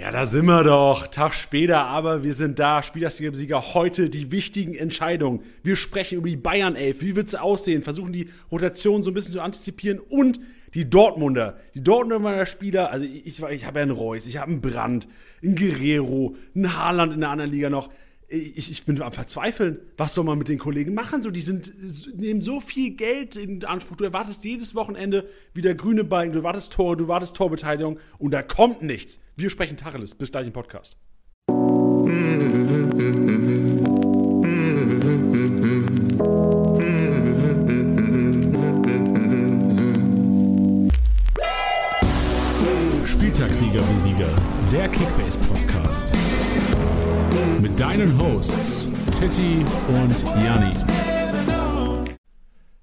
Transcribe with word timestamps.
Ja, 0.00 0.10
da 0.10 0.24
sind 0.24 0.46
wir 0.46 0.64
doch. 0.64 1.08
Tag 1.08 1.34
später, 1.34 1.84
aber 1.84 2.22
wir 2.22 2.32
sind 2.32 2.58
da. 2.58 2.82
Spielersieger 2.82 3.74
heute 3.74 4.08
die 4.08 4.32
wichtigen 4.32 4.74
Entscheidungen. 4.74 5.42
Wir 5.62 5.76
sprechen 5.76 6.16
über 6.16 6.28
die 6.30 6.38
Bayern 6.38 6.74
11. 6.74 7.02
Wie 7.02 7.16
wird 7.16 7.28
es 7.28 7.34
aussehen? 7.34 7.82
Versuchen 7.82 8.10
die 8.10 8.30
Rotation 8.50 9.04
so 9.04 9.10
ein 9.10 9.14
bisschen 9.14 9.34
zu 9.34 9.42
antizipieren 9.42 9.98
und 9.98 10.40
die 10.72 10.88
Dortmunder. 10.88 11.58
Die 11.74 11.84
Dortmunder 11.84 12.46
Spieler, 12.46 12.90
also 12.90 13.04
ich, 13.04 13.26
ich, 13.26 13.42
ich 13.42 13.66
habe 13.66 13.80
ja 13.80 13.82
einen 13.82 13.90
Reus, 13.90 14.26
ich 14.26 14.38
habe 14.38 14.50
einen 14.50 14.62
Brandt, 14.62 15.06
einen 15.42 15.54
Guerrero, 15.54 16.34
einen 16.54 16.78
Haaland 16.78 17.12
in 17.12 17.20
der 17.20 17.28
anderen 17.28 17.50
Liga 17.50 17.68
noch 17.68 17.90
ich, 18.30 18.70
ich 18.70 18.84
bin 18.84 19.02
am 19.02 19.12
Verzweifeln. 19.12 19.80
Was 19.96 20.14
soll 20.14 20.24
man 20.24 20.38
mit 20.38 20.48
den 20.48 20.58
Kollegen 20.58 20.94
machen? 20.94 21.22
So, 21.22 21.30
die 21.30 21.40
sind, 21.40 21.72
nehmen 22.16 22.40
so 22.40 22.60
viel 22.60 22.90
Geld 22.90 23.36
in 23.36 23.64
Anspruch. 23.64 23.96
Du 23.96 24.04
erwartest 24.04 24.44
jedes 24.44 24.74
Wochenende 24.74 25.28
wieder 25.52 25.74
grüne 25.74 26.04
Balken, 26.04 26.32
du 26.32 26.38
erwartest 26.38 26.72
Tore, 26.72 26.96
du 26.96 27.04
erwartest 27.04 27.34
Torbeteiligung 27.36 27.98
und 28.18 28.30
da 28.30 28.42
kommt 28.42 28.82
nichts. 28.82 29.20
Wir 29.36 29.50
sprechen 29.50 29.76
Tacheles. 29.76 30.14
Bis 30.14 30.30
gleich 30.30 30.46
im 30.46 30.52
Podcast. 30.52 30.96
Spieltagssieger 43.04 43.80
wie 43.92 43.98
Sieger, 43.98 44.28
der 44.70 44.88
Kickbase 44.88 45.38
Podcast. 45.38 46.14
Deinen 47.80 48.20
Hosts 48.20 48.90
Titti 49.18 49.64
und 49.88 50.24
Janni. 50.44 50.70
Hallo 51.48 52.04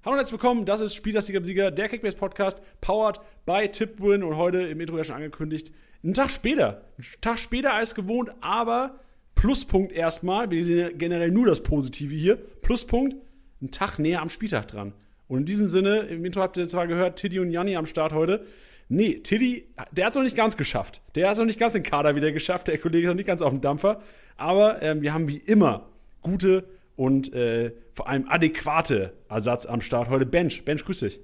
und 0.04 0.16
herzlich 0.16 0.32
willkommen, 0.32 0.64
das 0.64 0.80
ist 0.80 0.96
Spieltagssieger 0.96 1.38
wie 1.38 1.44
Sieger, 1.44 1.70
der 1.70 1.88
Kickbase 1.88 2.16
Podcast, 2.16 2.60
powered 2.80 3.20
by 3.46 3.68
Tipwin 3.70 4.24
und 4.24 4.36
heute 4.36 4.58
im 4.62 4.80
Intro 4.80 4.96
ja 4.96 5.04
schon 5.04 5.14
angekündigt, 5.14 5.70
einen 6.02 6.14
Tag 6.14 6.32
später. 6.32 6.82
Einen 6.96 7.20
Tag 7.20 7.38
später 7.38 7.74
als 7.74 7.94
gewohnt, 7.94 8.32
aber 8.40 8.98
Pluspunkt 9.36 9.92
erstmal, 9.92 10.50
wir 10.50 10.64
sehen 10.64 10.78
ja 10.78 10.88
generell 10.90 11.30
nur 11.30 11.46
das 11.46 11.62
Positive 11.62 12.12
hier. 12.12 12.34
Pluspunkt, 12.34 13.14
einen 13.60 13.70
Tag 13.70 14.00
näher 14.00 14.20
am 14.20 14.30
Spieltag 14.30 14.66
dran. 14.66 14.94
Und 15.28 15.38
in 15.38 15.46
diesem 15.46 15.68
Sinne, 15.68 15.98
im 16.08 16.24
Intro 16.24 16.40
habt 16.40 16.56
ihr 16.56 16.66
zwar 16.66 16.88
gehört, 16.88 17.20
Tiddy 17.20 17.38
und 17.38 17.52
Janni 17.52 17.76
am 17.76 17.86
Start 17.86 18.12
heute. 18.12 18.44
Nee, 18.88 19.20
Tiddy, 19.20 19.66
der 19.92 20.06
hat 20.06 20.12
es 20.12 20.16
noch 20.16 20.24
nicht 20.24 20.36
ganz 20.36 20.56
geschafft. 20.56 21.02
Der 21.14 21.26
hat 21.26 21.34
es 21.34 21.38
noch 21.38 21.46
nicht 21.46 21.58
ganz 21.58 21.74
den 21.74 21.82
Kader 21.82 22.16
wieder 22.16 22.32
geschafft. 22.32 22.68
Der 22.68 22.78
Kollege 22.78 23.06
ist 23.06 23.10
noch 23.10 23.16
nicht 23.16 23.26
ganz 23.26 23.42
auf 23.42 23.50
dem 23.50 23.60
Dampfer. 23.60 24.00
Aber 24.36 24.80
ähm, 24.82 25.02
wir 25.02 25.12
haben 25.12 25.28
wie 25.28 25.36
immer 25.36 25.88
gute 26.22 26.64
und 26.96 27.32
äh, 27.34 27.72
vor 27.94 28.08
allem 28.08 28.26
adäquate 28.28 29.12
Ersatz 29.28 29.66
am 29.66 29.80
Start. 29.80 30.08
Heute 30.08 30.24
Bench. 30.24 30.64
Bench, 30.64 30.84
grüß 30.84 31.00
dich. 31.00 31.20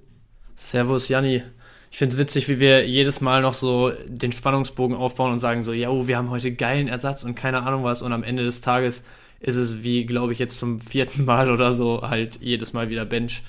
Servus, 0.55 1.09
Janni. 1.09 1.43
Ich 1.91 1.97
finde 1.97 2.13
es 2.13 2.19
witzig, 2.19 2.47
wie 2.49 2.59
wir 2.59 2.87
jedes 2.87 3.21
Mal 3.21 3.41
noch 3.41 3.53
so 3.53 3.91
den 4.05 4.31
Spannungsbogen 4.31 4.95
aufbauen 4.95 5.31
und 5.31 5.39
sagen 5.39 5.63
so, 5.63 5.73
ja, 5.73 5.89
oh, 5.89 6.07
wir 6.07 6.17
haben 6.17 6.29
heute 6.29 6.51
geilen 6.51 6.87
Ersatz 6.87 7.23
und 7.23 7.35
keine 7.35 7.63
Ahnung 7.63 7.83
was. 7.83 8.01
Und 8.01 8.11
am 8.11 8.23
Ende 8.23 8.43
des 8.43 8.61
Tages 8.61 9.03
ist 9.39 9.55
es 9.55 9.83
wie, 9.83 10.05
glaube 10.05 10.33
ich, 10.33 10.39
jetzt 10.39 10.57
zum 10.59 10.79
vierten 10.81 11.25
Mal 11.25 11.49
oder 11.49 11.73
so 11.73 12.01
halt 12.03 12.37
jedes 12.41 12.73
Mal 12.73 12.89
wieder 12.89 13.05
Bench. 13.05 13.43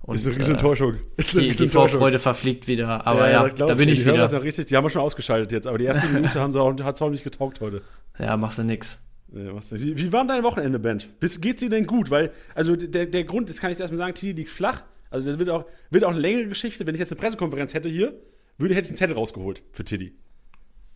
Und, 0.00 0.14
ist 0.14 0.26
eine 0.26 0.36
riesen 0.36 0.54
Enttäuschung. 0.54 0.94
Ist 1.16 1.36
eine 1.36 1.48
die, 1.48 1.56
die 1.56 1.68
Vorfreude 1.68 2.18
verfliegt 2.18 2.66
wieder. 2.66 3.06
Aber 3.06 3.30
ja, 3.30 3.46
ja, 3.46 3.52
da 3.52 3.74
bin 3.74 3.88
ich, 3.88 4.00
ich 4.00 4.06
wieder. 4.06 4.16
Das 4.16 4.32
ja 4.32 4.38
richtig, 4.38 4.66
die 4.66 4.76
haben 4.76 4.84
wir 4.84 4.90
schon 4.90 5.02
ausgeschaltet 5.02 5.52
jetzt, 5.52 5.66
aber 5.66 5.76
die 5.76 5.84
erste 5.84 6.06
Minute 6.12 6.40
haben 6.40 6.52
sie 6.52 6.60
auch, 6.60 6.74
hat's 6.82 7.02
auch 7.02 7.10
nicht 7.10 7.24
getaugt 7.24 7.60
heute. 7.60 7.82
Ja, 8.18 8.36
machst 8.36 8.58
du 8.58 8.62
nix. 8.62 9.02
Ja, 9.30 9.52
wie, 9.72 9.96
wie 9.98 10.12
war 10.12 10.26
dein 10.26 10.42
Wochenende, 10.42 10.78
Band? 10.78 11.20
Bis, 11.20 11.40
geht's 11.40 11.60
dir 11.60 11.68
denn 11.68 11.86
gut? 11.86 12.10
Weil, 12.10 12.32
also 12.54 12.76
der, 12.76 13.06
der 13.06 13.24
Grund, 13.24 13.50
das 13.50 13.58
kann 13.58 13.70
ich 13.70 13.78
erstmal 13.78 13.98
sagen, 13.98 14.14
Tini 14.14 14.32
liegt 14.32 14.50
flach. 14.50 14.82
Also 15.10 15.30
das 15.30 15.38
wird 15.38 15.50
auch, 15.50 15.66
wird 15.90 16.04
auch 16.04 16.10
eine 16.10 16.20
längere 16.20 16.46
Geschichte. 16.46 16.86
Wenn 16.86 16.94
ich 16.94 17.00
jetzt 17.00 17.12
eine 17.12 17.20
Pressekonferenz 17.20 17.74
hätte 17.74 17.88
hier, 17.90 18.14
würde, 18.56 18.74
hätte 18.74 18.86
ich 18.86 18.90
einen 18.90 18.96
Zettel 18.96 19.16
rausgeholt 19.16 19.62
für 19.72 19.84
Tiddy. 19.84 20.14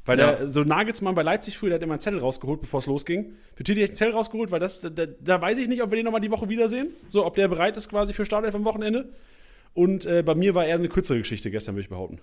Weil 0.04 0.18
ja. 0.18 0.32
der, 0.32 0.48
so 0.48 0.62
Nagelsmann 0.62 1.14
bei 1.14 1.22
Leipzig 1.22 1.56
früher, 1.56 1.70
der 1.70 1.76
hat 1.76 1.82
immer 1.82 1.94
einen 1.94 2.00
Zettel 2.00 2.18
rausgeholt, 2.18 2.60
bevor 2.60 2.80
es 2.80 2.86
losging. 2.86 3.34
Für 3.54 3.60
hätte 3.60 3.72
ich 3.72 3.86
einen 3.86 3.94
Zettel 3.94 4.14
rausgeholt, 4.14 4.50
weil 4.50 4.58
das, 4.58 4.80
da, 4.80 4.88
da, 4.90 5.40
weiß 5.40 5.58
ich 5.58 5.68
nicht, 5.68 5.82
ob 5.82 5.90
wir 5.90 5.96
den 5.96 6.04
nochmal 6.04 6.20
die 6.20 6.30
Woche 6.30 6.48
wiedersehen. 6.48 6.88
So, 7.08 7.24
ob 7.24 7.36
der 7.36 7.48
bereit 7.48 7.76
ist 7.76 7.88
quasi 7.88 8.12
für 8.12 8.24
Startelf 8.24 8.54
am 8.54 8.64
Wochenende. 8.64 9.10
Und 9.74 10.04
äh, 10.06 10.22
bei 10.22 10.34
mir 10.34 10.54
war 10.54 10.66
eher 10.66 10.74
eine 10.74 10.88
kürzere 10.88 11.18
Geschichte 11.18 11.50
gestern, 11.50 11.74
würde 11.74 11.82
ich 11.82 11.88
behaupten. 11.88 12.20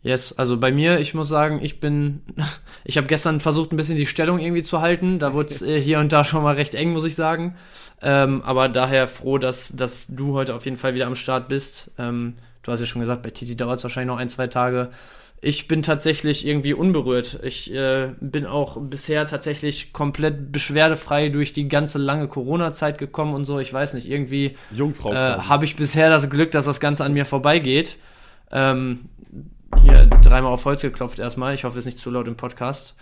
Yes, 0.00 0.32
also 0.38 0.56
bei 0.58 0.70
mir, 0.70 1.00
ich 1.00 1.12
muss 1.14 1.28
sagen, 1.28 1.58
ich 1.60 1.80
bin, 1.80 2.22
ich 2.84 2.96
habe 2.96 3.08
gestern 3.08 3.40
versucht, 3.40 3.72
ein 3.72 3.76
bisschen 3.76 3.96
die 3.96 4.06
Stellung 4.06 4.38
irgendwie 4.38 4.62
zu 4.62 4.80
halten. 4.80 5.18
Da 5.18 5.34
wurde 5.34 5.48
es 5.48 5.62
äh, 5.62 5.80
hier 5.80 5.98
und 5.98 6.12
da 6.12 6.24
schon 6.24 6.42
mal 6.42 6.54
recht 6.54 6.74
eng, 6.74 6.92
muss 6.92 7.04
ich 7.04 7.16
sagen. 7.16 7.56
Ähm, 8.00 8.42
aber 8.42 8.68
daher 8.68 9.08
froh, 9.08 9.38
dass, 9.38 9.74
dass 9.74 10.06
du 10.06 10.34
heute 10.34 10.54
auf 10.54 10.64
jeden 10.64 10.76
Fall 10.76 10.94
wieder 10.94 11.06
am 11.06 11.16
Start 11.16 11.48
bist. 11.48 11.90
Ähm, 11.98 12.34
du 12.62 12.70
hast 12.70 12.78
ja 12.78 12.86
schon 12.86 13.00
gesagt, 13.00 13.22
bei 13.22 13.30
Titi 13.30 13.56
dauert 13.56 13.78
es 13.78 13.82
wahrscheinlich 13.82 14.14
noch 14.14 14.20
ein, 14.20 14.28
zwei 14.28 14.46
Tage. 14.46 14.90
Ich 15.40 15.68
bin 15.68 15.82
tatsächlich 15.82 16.46
irgendwie 16.46 16.74
unberührt. 16.74 17.38
Ich 17.44 17.72
äh, 17.72 18.12
bin 18.20 18.44
auch 18.44 18.76
bisher 18.80 19.26
tatsächlich 19.26 19.92
komplett 19.92 20.50
beschwerdefrei 20.50 21.28
durch 21.28 21.52
die 21.52 21.68
ganze 21.68 21.98
lange 21.98 22.26
Corona-Zeit 22.26 22.98
gekommen 22.98 23.34
und 23.34 23.44
so. 23.44 23.60
Ich 23.60 23.72
weiß 23.72 23.94
nicht, 23.94 24.10
irgendwie 24.10 24.56
äh, 24.76 25.14
habe 25.14 25.64
ich 25.64 25.76
bisher 25.76 26.10
das 26.10 26.28
Glück, 26.28 26.50
dass 26.50 26.64
das 26.64 26.80
Ganze 26.80 27.04
an 27.04 27.12
mir 27.12 27.24
vorbeigeht. 27.24 27.98
Ähm, 28.50 29.08
hier 29.80 30.06
dreimal 30.06 30.52
auf 30.52 30.64
Holz 30.64 30.82
geklopft 30.82 31.20
erstmal. 31.20 31.54
Ich 31.54 31.62
hoffe, 31.62 31.78
es 31.78 31.86
ist 31.86 31.94
nicht 31.94 31.98
zu 32.00 32.10
laut 32.10 32.26
im 32.26 32.36
Podcast. 32.36 32.96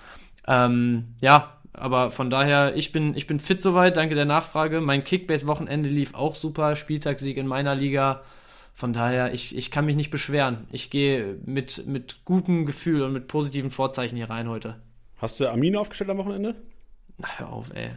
Ähm, 0.47 1.15
ja, 1.23 1.57
aber 1.73 2.11
von 2.11 2.29
daher, 2.29 2.77
ich 2.77 2.93
bin, 2.93 3.17
ich 3.17 3.27
bin 3.27 3.41
fit 3.41 3.63
soweit. 3.63 3.97
Danke 3.97 4.15
der 4.15 4.25
Nachfrage. 4.27 4.81
Mein 4.81 5.05
Kickbase-Wochenende 5.05 5.89
lief 5.89 6.15
auch 6.15 6.35
super. 6.35 6.77
Spieltagssieg 6.77 7.37
in 7.37 7.47
meiner 7.47 7.75
Liga. 7.75 8.23
Von 8.77 8.93
daher, 8.93 9.33
ich, 9.33 9.57
ich 9.57 9.71
kann 9.71 9.87
mich 9.87 9.97
nicht 9.97 10.11
beschweren. 10.11 10.67
Ich 10.71 10.91
gehe 10.91 11.39
mit, 11.47 11.87
mit 11.87 12.27
gutem 12.27 12.67
Gefühl 12.67 13.01
und 13.05 13.15
mit 13.15 13.27
positiven 13.27 13.71
Vorzeichen 13.71 14.17
hier 14.17 14.29
rein 14.29 14.51
heute. 14.51 14.77
Hast 15.17 15.41
du 15.41 15.49
Armin 15.49 15.77
aufgestellt 15.77 16.11
am 16.11 16.19
Wochenende? 16.19 16.55
Na, 17.17 17.27
hör 17.39 17.55
auf, 17.55 17.75
ey. 17.75 17.93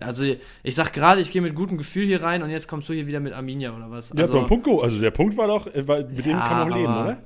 Also, 0.00 0.24
ich 0.64 0.74
sag 0.74 0.92
gerade, 0.92 1.20
ich 1.20 1.30
gehe 1.30 1.40
mit 1.40 1.54
gutem 1.54 1.78
Gefühl 1.78 2.04
hier 2.06 2.20
rein 2.20 2.42
und 2.42 2.50
jetzt 2.50 2.66
kommst 2.66 2.88
du 2.88 2.92
hier 2.92 3.06
wieder 3.06 3.20
mit 3.20 3.32
Arminia 3.32 3.76
oder 3.76 3.92
was? 3.92 4.10
Also, 4.10 4.34
ja, 4.34 4.40
beim 4.40 4.48
Punkt, 4.48 4.66
also 4.66 5.00
der 5.00 5.12
Punkt 5.12 5.36
war 5.36 5.46
doch, 5.46 5.68
äh, 5.68 5.82
mit 6.10 6.26
dem 6.26 6.32
ja, 6.32 6.48
kann 6.48 6.58
man 6.58 6.72
auch 6.72 6.76
leben, 6.76 6.92
oder? 6.92 7.16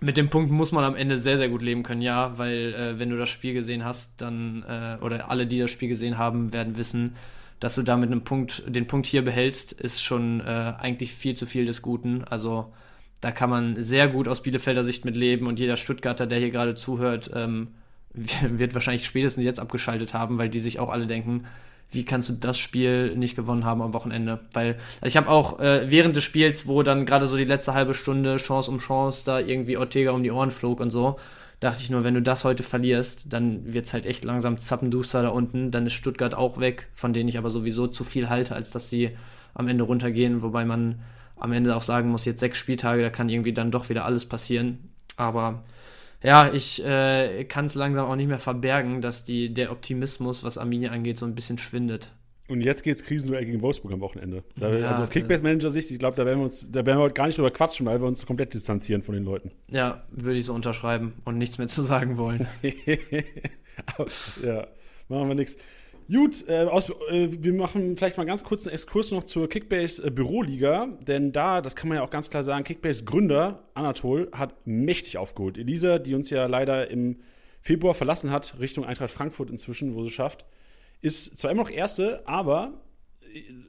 Mit 0.00 0.16
dem 0.16 0.30
Punkt 0.30 0.50
muss 0.50 0.72
man 0.72 0.82
am 0.82 0.94
Ende 0.94 1.18
sehr, 1.18 1.36
sehr 1.36 1.50
gut 1.50 1.60
leben 1.60 1.82
können, 1.82 2.00
ja, 2.00 2.38
weil 2.38 2.72
äh, 2.72 2.98
wenn 2.98 3.10
du 3.10 3.18
das 3.18 3.28
Spiel 3.28 3.52
gesehen 3.52 3.84
hast, 3.84 4.14
dann, 4.16 4.64
äh, 4.66 4.96
oder 5.04 5.28
alle, 5.28 5.46
die 5.46 5.58
das 5.58 5.70
Spiel 5.70 5.90
gesehen 5.90 6.16
haben, 6.16 6.54
werden 6.54 6.78
wissen, 6.78 7.16
dass 7.60 7.74
du 7.74 7.82
da 7.82 7.96
mit 7.96 8.10
einem 8.10 8.24
Punkt, 8.24 8.64
den 8.66 8.86
Punkt 8.86 9.06
hier 9.06 9.22
behältst, 9.22 9.72
ist 9.72 10.02
schon 10.02 10.40
äh, 10.40 10.74
eigentlich 10.78 11.12
viel 11.12 11.36
zu 11.36 11.46
viel 11.46 11.66
des 11.66 11.82
Guten. 11.82 12.24
Also 12.24 12.72
da 13.20 13.30
kann 13.32 13.50
man 13.50 13.80
sehr 13.80 14.08
gut 14.08 14.28
aus 14.28 14.42
Bielefelder 14.42 14.82
Sicht 14.82 15.04
mit 15.04 15.14
leben 15.14 15.46
und 15.46 15.58
jeder 15.58 15.76
Stuttgarter, 15.76 16.26
der 16.26 16.38
hier 16.38 16.50
gerade 16.50 16.74
zuhört, 16.74 17.30
ähm, 17.34 17.68
wird 18.12 18.74
wahrscheinlich 18.74 19.04
spätestens 19.04 19.44
jetzt 19.44 19.60
abgeschaltet 19.60 20.14
haben, 20.14 20.38
weil 20.38 20.48
die 20.48 20.60
sich 20.60 20.80
auch 20.80 20.88
alle 20.88 21.06
denken, 21.06 21.44
wie 21.92 22.04
kannst 22.04 22.28
du 22.28 22.32
das 22.32 22.56
Spiel 22.58 23.16
nicht 23.16 23.36
gewonnen 23.36 23.64
haben 23.64 23.82
am 23.82 23.92
Wochenende? 23.92 24.40
Weil 24.52 24.76
also 25.00 25.06
ich 25.06 25.16
habe 25.16 25.28
auch 25.28 25.58
äh, 25.58 25.90
während 25.90 26.16
des 26.16 26.24
Spiels, 26.24 26.66
wo 26.66 26.82
dann 26.82 27.04
gerade 27.04 27.26
so 27.26 27.36
die 27.36 27.44
letzte 27.44 27.74
halbe 27.74 27.94
Stunde 27.94 28.36
Chance 28.36 28.70
um 28.70 28.78
Chance 28.78 29.22
da 29.26 29.40
irgendwie 29.40 29.76
Ortega 29.76 30.12
um 30.12 30.22
die 30.22 30.30
Ohren 30.30 30.50
flog 30.50 30.80
und 30.80 30.90
so, 30.90 31.18
dachte 31.60 31.82
ich 31.82 31.90
nur, 31.90 32.04
wenn 32.04 32.14
du 32.14 32.22
das 32.22 32.44
heute 32.44 32.62
verlierst, 32.62 33.32
dann 33.32 33.72
wird's 33.72 33.92
halt 33.92 34.06
echt 34.06 34.24
langsam 34.24 34.58
zappenduster 34.58 35.22
da 35.22 35.28
unten. 35.28 35.70
Dann 35.70 35.86
ist 35.86 35.92
Stuttgart 35.92 36.34
auch 36.34 36.58
weg, 36.58 36.88
von 36.94 37.12
denen 37.12 37.28
ich 37.28 37.38
aber 37.38 37.50
sowieso 37.50 37.86
zu 37.86 38.02
viel 38.02 38.30
halte, 38.30 38.54
als 38.54 38.70
dass 38.70 38.88
sie 38.88 39.16
am 39.54 39.68
Ende 39.68 39.84
runtergehen, 39.84 40.42
wobei 40.42 40.64
man 40.64 41.00
am 41.36 41.52
Ende 41.52 41.74
auch 41.76 41.82
sagen 41.82 42.10
muss, 42.10 42.24
jetzt 42.24 42.40
sechs 42.40 42.58
Spieltage, 42.58 43.02
da 43.02 43.10
kann 43.10 43.28
irgendwie 43.28 43.52
dann 43.52 43.70
doch 43.70 43.88
wieder 43.88 44.04
alles 44.04 44.26
passieren. 44.26 44.90
Aber 45.16 45.62
ja, 46.22 46.52
ich 46.52 46.84
äh, 46.84 47.44
kann 47.44 47.66
es 47.66 47.74
langsam 47.74 48.06
auch 48.06 48.16
nicht 48.16 48.28
mehr 48.28 48.38
verbergen, 48.38 49.00
dass 49.00 49.24
die, 49.24 49.52
der 49.52 49.72
Optimismus, 49.72 50.44
was 50.44 50.58
Arminia 50.58 50.90
angeht, 50.90 51.18
so 51.18 51.26
ein 51.26 51.34
bisschen 51.34 51.58
schwindet. 51.58 52.10
Und 52.50 52.62
jetzt 52.62 52.82
geht's 52.82 53.04
Krisenduell 53.04 53.44
gegen 53.44 53.62
Wolfsburg 53.62 53.92
am 53.92 54.00
Wochenende. 54.00 54.42
Da, 54.56 54.76
ja, 54.76 54.88
also 54.88 55.02
aus 55.02 55.10
Kickbase-Manager-Sicht, 55.10 55.90
ich 55.92 55.98
glaube, 56.00 56.16
da 56.16 56.26
werden 56.26 56.40
wir 56.40 56.44
uns, 56.44 56.70
da 56.70 56.84
werden 56.84 56.98
wir 56.98 57.04
heute 57.04 57.14
gar 57.14 57.26
nicht 57.26 57.38
drüber 57.38 57.52
quatschen, 57.52 57.86
weil 57.86 58.00
wir 58.00 58.08
uns 58.08 58.26
komplett 58.26 58.52
distanzieren 58.52 59.02
von 59.02 59.14
den 59.14 59.24
Leuten. 59.24 59.52
Ja, 59.68 60.02
würde 60.10 60.38
ich 60.38 60.46
so 60.46 60.52
unterschreiben 60.52 61.14
und 61.24 61.38
nichts 61.38 61.58
mehr 61.58 61.68
zu 61.68 61.82
sagen 61.82 62.18
wollen. 62.18 62.48
ja, 64.42 64.66
machen 65.08 65.28
wir 65.28 65.34
nichts. 65.36 65.56
Gut, 66.12 66.48
äh, 66.48 66.64
aus, 66.64 66.90
äh, 67.10 67.28
wir 67.30 67.54
machen 67.54 67.96
vielleicht 67.96 68.16
mal 68.16 68.26
ganz 68.26 68.42
kurz 68.42 68.66
einen 68.66 68.74
Exkurs 68.74 69.12
noch 69.12 69.22
zur 69.22 69.48
Kickbase 69.48 70.04
äh, 70.04 70.10
Büroliga, 70.10 70.88
denn 71.06 71.30
da, 71.30 71.60
das 71.60 71.76
kann 71.76 71.88
man 71.88 71.98
ja 71.98 72.02
auch 72.02 72.10
ganz 72.10 72.30
klar 72.30 72.42
sagen, 72.42 72.64
Kickbase 72.64 73.04
Gründer 73.04 73.62
Anatol 73.74 74.28
hat 74.32 74.66
mächtig 74.66 75.18
aufgeholt. 75.18 75.56
Elisa, 75.56 76.00
die 76.00 76.16
uns 76.16 76.28
ja 76.30 76.46
leider 76.46 76.90
im 76.90 77.20
Februar 77.60 77.94
verlassen 77.94 78.32
hat, 78.32 78.56
Richtung 78.58 78.84
Eintracht 78.84 79.12
Frankfurt 79.12 79.50
inzwischen, 79.50 79.94
wo 79.94 80.02
sie 80.02 80.10
schafft, 80.10 80.44
ist 81.00 81.38
zwar 81.38 81.50
immer 81.50 81.62
noch 81.62 81.70
Erste, 81.70 82.26
aber 82.26 82.82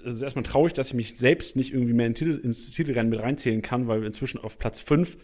es 0.05 0.15
ist 0.15 0.21
erstmal 0.21 0.43
traurig, 0.43 0.73
dass 0.73 0.89
ich 0.89 0.93
mich 0.93 1.17
selbst 1.17 1.55
nicht 1.55 1.73
irgendwie 1.73 1.93
mehr 1.93 2.07
in 2.07 2.15
Titel, 2.15 2.39
ins 2.43 2.71
Titelrennen 2.71 3.09
mit 3.09 3.21
reinzählen 3.21 3.61
kann, 3.61 3.87
weil 3.87 4.01
wir 4.01 4.07
inzwischen 4.07 4.39
auf 4.39 4.57
Platz 4.57 4.79
5 4.79 5.17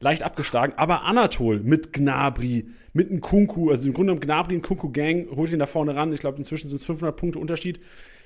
leicht 0.00 0.22
abgeschlagen. 0.22 0.74
Aber 0.76 1.02
Anatol 1.02 1.60
mit 1.60 1.92
Gnabri, 1.92 2.66
mit 2.92 3.10
einem 3.10 3.20
Kunku, 3.20 3.70
also 3.70 3.86
im 3.86 3.94
Grunde 3.94 4.12
genommen 4.12 4.20
Gnabri 4.20 4.56
und 4.56 4.62
Kunku 4.62 4.90
Gang 4.90 5.28
holt 5.36 5.52
ihn 5.52 5.58
da 5.58 5.66
vorne 5.66 5.94
ran. 5.94 6.12
Ich 6.12 6.20
glaube, 6.20 6.38
inzwischen 6.38 6.68
sind 6.68 6.76
es 6.76 6.84
500 6.84 7.16
Punkte 7.16 7.38
Unterschied. 7.38 7.80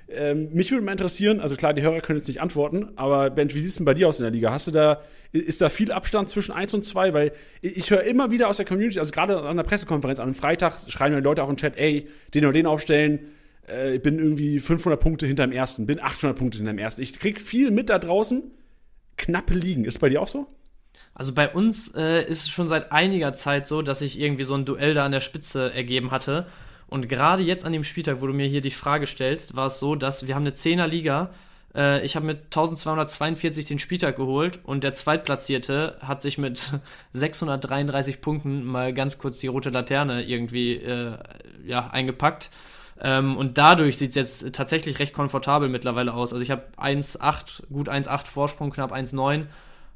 Ähm, 0.09 0.51
mich 0.53 0.71
würde 0.71 0.85
mal 0.85 0.93
interessieren, 0.93 1.41
also 1.41 1.57
klar, 1.57 1.75
die 1.75 1.83
Hörer 1.83 2.01
können 2.01 2.19
jetzt 2.19 2.29
nicht 2.29 2.41
antworten, 2.41 2.91
aber 2.95 3.29
Bench, 3.31 3.55
wie 3.55 3.61
sieht 3.61 3.71
es 3.71 3.77
denn 3.77 3.85
bei 3.85 3.95
dir 3.95 4.09
aus 4.09 4.21
in 4.21 4.23
der 4.23 4.31
Liga? 4.31 4.53
Hast 4.53 4.69
du 4.69 4.71
da, 4.71 5.03
ist 5.33 5.61
da 5.61 5.69
viel 5.69 5.91
Abstand 5.91 6.31
zwischen 6.31 6.53
1 6.53 6.75
und 6.75 6.85
2? 6.85 7.13
Weil 7.13 7.33
ich, 7.61 7.77
ich 7.77 7.91
höre 7.91 8.05
immer 8.05 8.31
wieder 8.31 8.49
aus 8.49 8.59
der 8.59 8.67
Community, 8.67 9.01
also 9.01 9.11
gerade 9.11 9.41
an 9.43 9.57
der 9.57 9.65
Pressekonferenz, 9.65 10.21
einem 10.21 10.35
Freitag 10.35 10.79
schreiben 10.89 11.17
die 11.17 11.21
Leute 11.21 11.43
auch 11.43 11.49
im 11.49 11.57
Chat, 11.57 11.77
ey, 11.77 12.09
den 12.35 12.45
oder 12.45 12.53
den 12.53 12.67
aufstellen, 12.67 13.21
äh, 13.67 13.99
bin 13.99 14.19
irgendwie 14.19 14.61
500 14.61 15.01
Punkte 15.01 15.27
hinterm 15.27 15.51
ersten, 15.51 15.87
bin 15.87 16.01
800 16.01 16.39
Punkte 16.39 16.59
hinterm 16.59 16.79
ersten. 16.79 17.03
Ich 17.03 17.19
krieg 17.19 17.41
viel 17.41 17.73
mit 17.73 17.91
da 17.91 17.99
draußen, 17.99 18.45
knappe 19.17 19.55
Ligen. 19.55 19.85
Ist 19.85 19.99
bei 19.99 20.09
dir 20.09 20.23
auch 20.23 20.29
so? 20.29 20.47
Also 21.15 21.33
bei 21.33 21.49
uns 21.49 21.93
äh, 21.97 22.25
ist 22.29 22.43
es 22.43 22.49
schon 22.51 22.69
seit 22.69 22.93
einiger 22.93 23.33
Zeit 23.33 23.67
so, 23.67 23.83
dass 23.83 24.01
sich 24.01 24.21
irgendwie 24.21 24.45
so 24.45 24.55
ein 24.55 24.67
Duell 24.67 24.95
da 24.95 25.05
an 25.05 25.13
der 25.13 25.21
Spitze 25.21 25.73
ergeben 25.73 26.11
hatte. 26.11 26.47
Und 26.89 27.09
gerade 27.09 27.43
jetzt 27.43 27.65
an 27.65 27.73
dem 27.73 27.85
Spieltag, 27.85 28.21
wo 28.21 28.27
du 28.27 28.33
mir 28.33 28.47
hier 28.47 28.61
die 28.61 28.71
Frage 28.71 29.07
stellst, 29.07 29.57
war 29.57 29.67
es 29.67 29.79
so, 29.79 29.97
dass 29.97 30.27
wir 30.27 30.35
haben 30.35 30.43
eine 30.43 30.55
10er 30.55 30.87
Liga. 30.87 31.31
Äh, 31.75 32.05
ich 32.05 32.17
habe 32.17 32.27
mit 32.27 32.45
1242 32.45 33.65
den 33.65 33.79
Spieltag 33.79 34.17
geholt 34.17 34.61
und 34.65 34.85
der 34.85 34.95
Zweitplatzierte 34.95 35.97
hat 36.01 36.23
sich 36.23 36.39
mit 36.39 36.73
633 37.13 38.21
Punkten 38.21 38.65
mal 38.65 38.93
ganz 38.93 39.19
kurz 39.19 39.39
die 39.39 39.49
rote 39.49 39.71
Laterne 39.71 40.23
irgendwie 40.23 40.77
äh, 40.77 41.19
ja, 41.65 41.89
eingepackt. 41.89 42.51
Ähm, 43.01 43.37
und 43.37 43.59
dadurch 43.59 43.99
sieht 43.99 44.11
es 44.11 44.17
jetzt 44.17 44.55
tatsächlich 44.55 44.99
recht 44.99 45.13
komfortabel 45.13 45.69
mittlerweile 45.69 46.15
aus. 46.15 46.33
Also 46.33 46.43
ich 46.43 46.51
habe 46.51 46.63
1,8, 46.79 47.71
gut 47.71 47.89
1,8 47.91 48.27
Vorsprung, 48.27 48.71
knapp 48.71 48.93
1,9. 48.93 49.47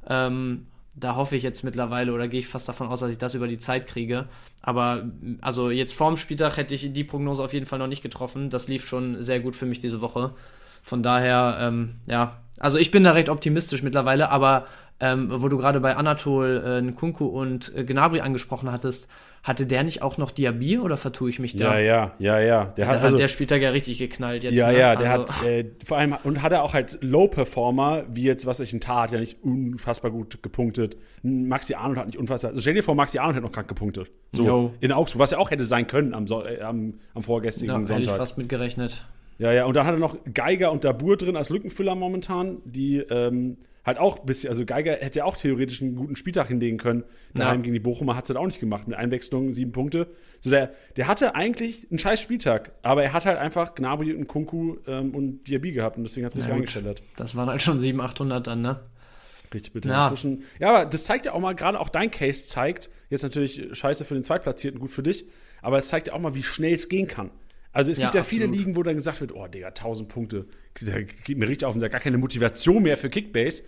Ähm, 0.06 0.66
da 1.00 1.16
hoffe 1.16 1.36
ich 1.36 1.42
jetzt 1.42 1.64
mittlerweile 1.64 2.12
oder 2.12 2.28
gehe 2.28 2.40
ich 2.40 2.46
fast 2.46 2.68
davon 2.68 2.88
aus, 2.88 3.00
dass 3.00 3.10
ich 3.10 3.18
das 3.18 3.34
über 3.34 3.48
die 3.48 3.58
Zeit 3.58 3.86
kriege. 3.86 4.26
Aber 4.62 5.10
also 5.40 5.70
jetzt 5.70 5.94
vorm 5.94 6.16
Spieltag 6.16 6.56
hätte 6.56 6.74
ich 6.74 6.92
die 6.92 7.04
Prognose 7.04 7.42
auf 7.42 7.52
jeden 7.52 7.66
Fall 7.66 7.78
noch 7.78 7.86
nicht 7.86 8.02
getroffen. 8.02 8.50
Das 8.50 8.68
lief 8.68 8.86
schon 8.86 9.20
sehr 9.22 9.40
gut 9.40 9.56
für 9.56 9.66
mich 9.66 9.78
diese 9.78 10.00
Woche. 10.00 10.34
Von 10.82 11.02
daher, 11.02 11.58
ähm, 11.60 11.96
ja, 12.06 12.36
also 12.58 12.76
ich 12.78 12.90
bin 12.90 13.04
da 13.04 13.12
recht 13.12 13.28
optimistisch 13.28 13.82
mittlerweile, 13.82 14.30
aber 14.30 14.66
ähm, 15.00 15.28
wo 15.30 15.48
du 15.48 15.56
gerade 15.56 15.80
bei 15.80 15.96
Anatol, 15.96 16.62
äh, 16.64 16.82
Nkunku 16.82 17.26
und 17.26 17.74
äh, 17.74 17.84
Gnabry 17.84 18.20
angesprochen 18.20 18.70
hattest, 18.70 19.08
hatte 19.42 19.64
der 19.64 19.84
nicht 19.84 20.02
auch 20.02 20.18
noch 20.18 20.30
Diaby 20.30 20.78
oder 20.78 20.96
vertue 20.96 21.30
ich 21.30 21.38
mich 21.38 21.56
da? 21.56 21.78
Ja, 21.78 21.80
ja, 21.80 22.14
ja, 22.18 22.40
ja. 22.40 22.64
Der 22.76 22.86
hat, 22.86 23.02
also, 23.02 23.16
der 23.16 23.28
Spieltag 23.28 23.62
ja 23.62 23.70
richtig 23.70 23.98
geknallt 23.98 24.44
jetzt. 24.44 24.54
Ja, 24.54 24.70
ne? 24.70 24.78
ja, 24.78 24.96
der 24.96 25.12
also, 25.12 25.34
hat 25.34 25.46
äh, 25.46 25.64
vor 25.84 25.96
allem 25.96 26.14
und 26.24 26.42
hat 26.42 26.52
er 26.52 26.62
auch 26.62 26.74
halt 26.74 26.98
Low-Performer, 27.00 28.04
wie 28.10 28.24
jetzt, 28.24 28.44
was 28.44 28.60
ich 28.60 28.72
ein 28.72 28.80
Tat, 28.80 29.12
ja 29.12 29.18
nicht 29.18 29.42
unfassbar 29.42 30.10
gut 30.10 30.42
gepunktet. 30.42 30.98
Maxi 31.22 31.74
Arnold 31.74 31.98
hat 31.98 32.06
nicht 32.06 32.18
unfassbar. 32.18 32.50
Also 32.50 32.60
stell 32.60 32.74
dir 32.74 32.82
vor, 32.82 32.94
Maxi 32.94 33.18
Arnold 33.18 33.36
hätte 33.36 33.46
noch 33.46 33.52
krank 33.52 33.68
gepunktet. 33.68 34.10
So 34.32 34.44
Yo. 34.44 34.74
in 34.80 34.92
Augsburg, 34.92 35.20
was 35.20 35.30
ja 35.30 35.38
auch 35.38 35.50
hätte 35.50 35.64
sein 35.64 35.86
können 35.86 36.12
am, 36.12 36.26
so 36.26 36.44
äh, 36.44 36.60
am, 36.60 36.94
am 37.14 37.22
vorgestrigen 37.22 37.72
ja, 37.72 37.78
Sonntag. 37.78 37.96
Hätte 37.96 38.10
ich 38.10 38.16
fast 38.16 38.36
mit 38.36 38.48
gerechnet. 38.48 39.06
Ja, 39.38 39.52
ja, 39.52 39.64
und 39.64 39.74
dann 39.74 39.86
hat 39.86 39.94
er 39.94 39.98
noch 39.98 40.18
Geiger 40.34 40.70
und 40.70 40.84
Dabur 40.84 41.16
drin 41.16 41.34
als 41.34 41.48
Lückenfüller 41.48 41.94
momentan, 41.94 42.58
die 42.66 42.98
ähm, 42.98 43.56
halt 43.84 43.98
auch 43.98 44.20
ein 44.20 44.26
bisschen, 44.26 44.48
also 44.50 44.64
Geiger 44.66 44.92
hätte 44.92 45.20
ja 45.20 45.24
auch 45.24 45.36
theoretisch 45.36 45.80
einen 45.82 45.94
guten 45.96 46.16
Spieltag 46.16 46.48
hinlegen 46.48 46.76
können. 46.78 47.04
Daheim 47.34 47.60
Ja. 47.60 47.62
gegen 47.62 47.72
die 47.74 47.80
Bochumer 47.80 48.16
hat 48.16 48.24
es 48.24 48.30
halt 48.30 48.38
auch 48.38 48.46
nicht 48.46 48.60
gemacht. 48.60 48.86
Mit 48.88 48.96
Einwechslung 48.98 49.52
sieben 49.52 49.72
Punkte. 49.72 50.08
So, 50.40 50.50
der, 50.50 50.72
der 50.96 51.08
hatte 51.08 51.34
eigentlich 51.34 51.86
einen 51.90 51.98
scheiß 51.98 52.20
Spieltag, 52.20 52.72
aber 52.82 53.02
er 53.04 53.12
hat 53.12 53.24
halt 53.26 53.38
einfach 53.38 53.74
Gnabry 53.74 54.12
und 54.14 54.26
Kunku 54.26 54.76
ähm, 54.86 55.14
und 55.14 55.44
Diaby 55.44 55.72
gehabt 55.72 55.96
und 55.96 56.02
deswegen 56.04 56.26
hat 56.26 56.32
es 56.32 56.38
richtig 56.38 56.48
Ja, 56.50 56.56
gut. 56.56 56.60
eingestellt. 56.68 57.02
Das 57.16 57.36
waren 57.36 57.48
halt 57.48 57.62
schon 57.62 57.78
700, 57.80 58.12
800 58.12 58.46
dann, 58.46 58.62
ne? 58.62 58.80
Richtig 59.52 59.72
bitte. 59.72 59.88
Ja. 59.88 60.04
Inzwischen, 60.04 60.44
ja, 60.60 60.68
aber 60.74 60.86
das 60.86 61.04
zeigt 61.04 61.26
ja 61.26 61.32
auch 61.32 61.40
mal, 61.40 61.54
gerade 61.54 61.80
auch 61.80 61.88
dein 61.88 62.10
Case 62.10 62.46
zeigt, 62.46 62.88
jetzt 63.08 63.22
natürlich 63.22 63.66
scheiße 63.72 64.04
für 64.04 64.14
den 64.14 64.22
Zweitplatzierten, 64.22 64.78
gut 64.78 64.92
für 64.92 65.02
dich, 65.02 65.24
aber 65.60 65.78
es 65.78 65.88
zeigt 65.88 66.06
ja 66.08 66.14
auch 66.14 66.20
mal, 66.20 66.34
wie 66.34 66.42
schnell 66.42 66.72
es 66.74 66.88
gehen 66.88 67.08
kann. 67.08 67.30
Also 67.72 67.90
es 67.90 67.98
Ja, 67.98 68.06
gibt 68.06 68.14
ja 68.16 68.22
viele 68.22 68.44
absolut. 68.44 68.58
Ligen, 68.58 68.76
wo 68.76 68.82
dann 68.82 68.96
gesagt 68.96 69.20
wird, 69.20 69.32
oh 69.34 69.46
Digga, 69.46 69.68
1000 69.68 70.08
Punkte, 70.08 70.46
da 70.80 71.00
geht 71.00 71.38
mir 71.38 71.48
richtig 71.48 71.66
auf 71.66 71.74
und 71.74 71.80
sagt 71.80 71.92
gar 71.92 72.00
keine 72.00 72.18
Motivation 72.18 72.82
mehr 72.82 72.96
für 72.96 73.10
Kickbase. 73.10 73.62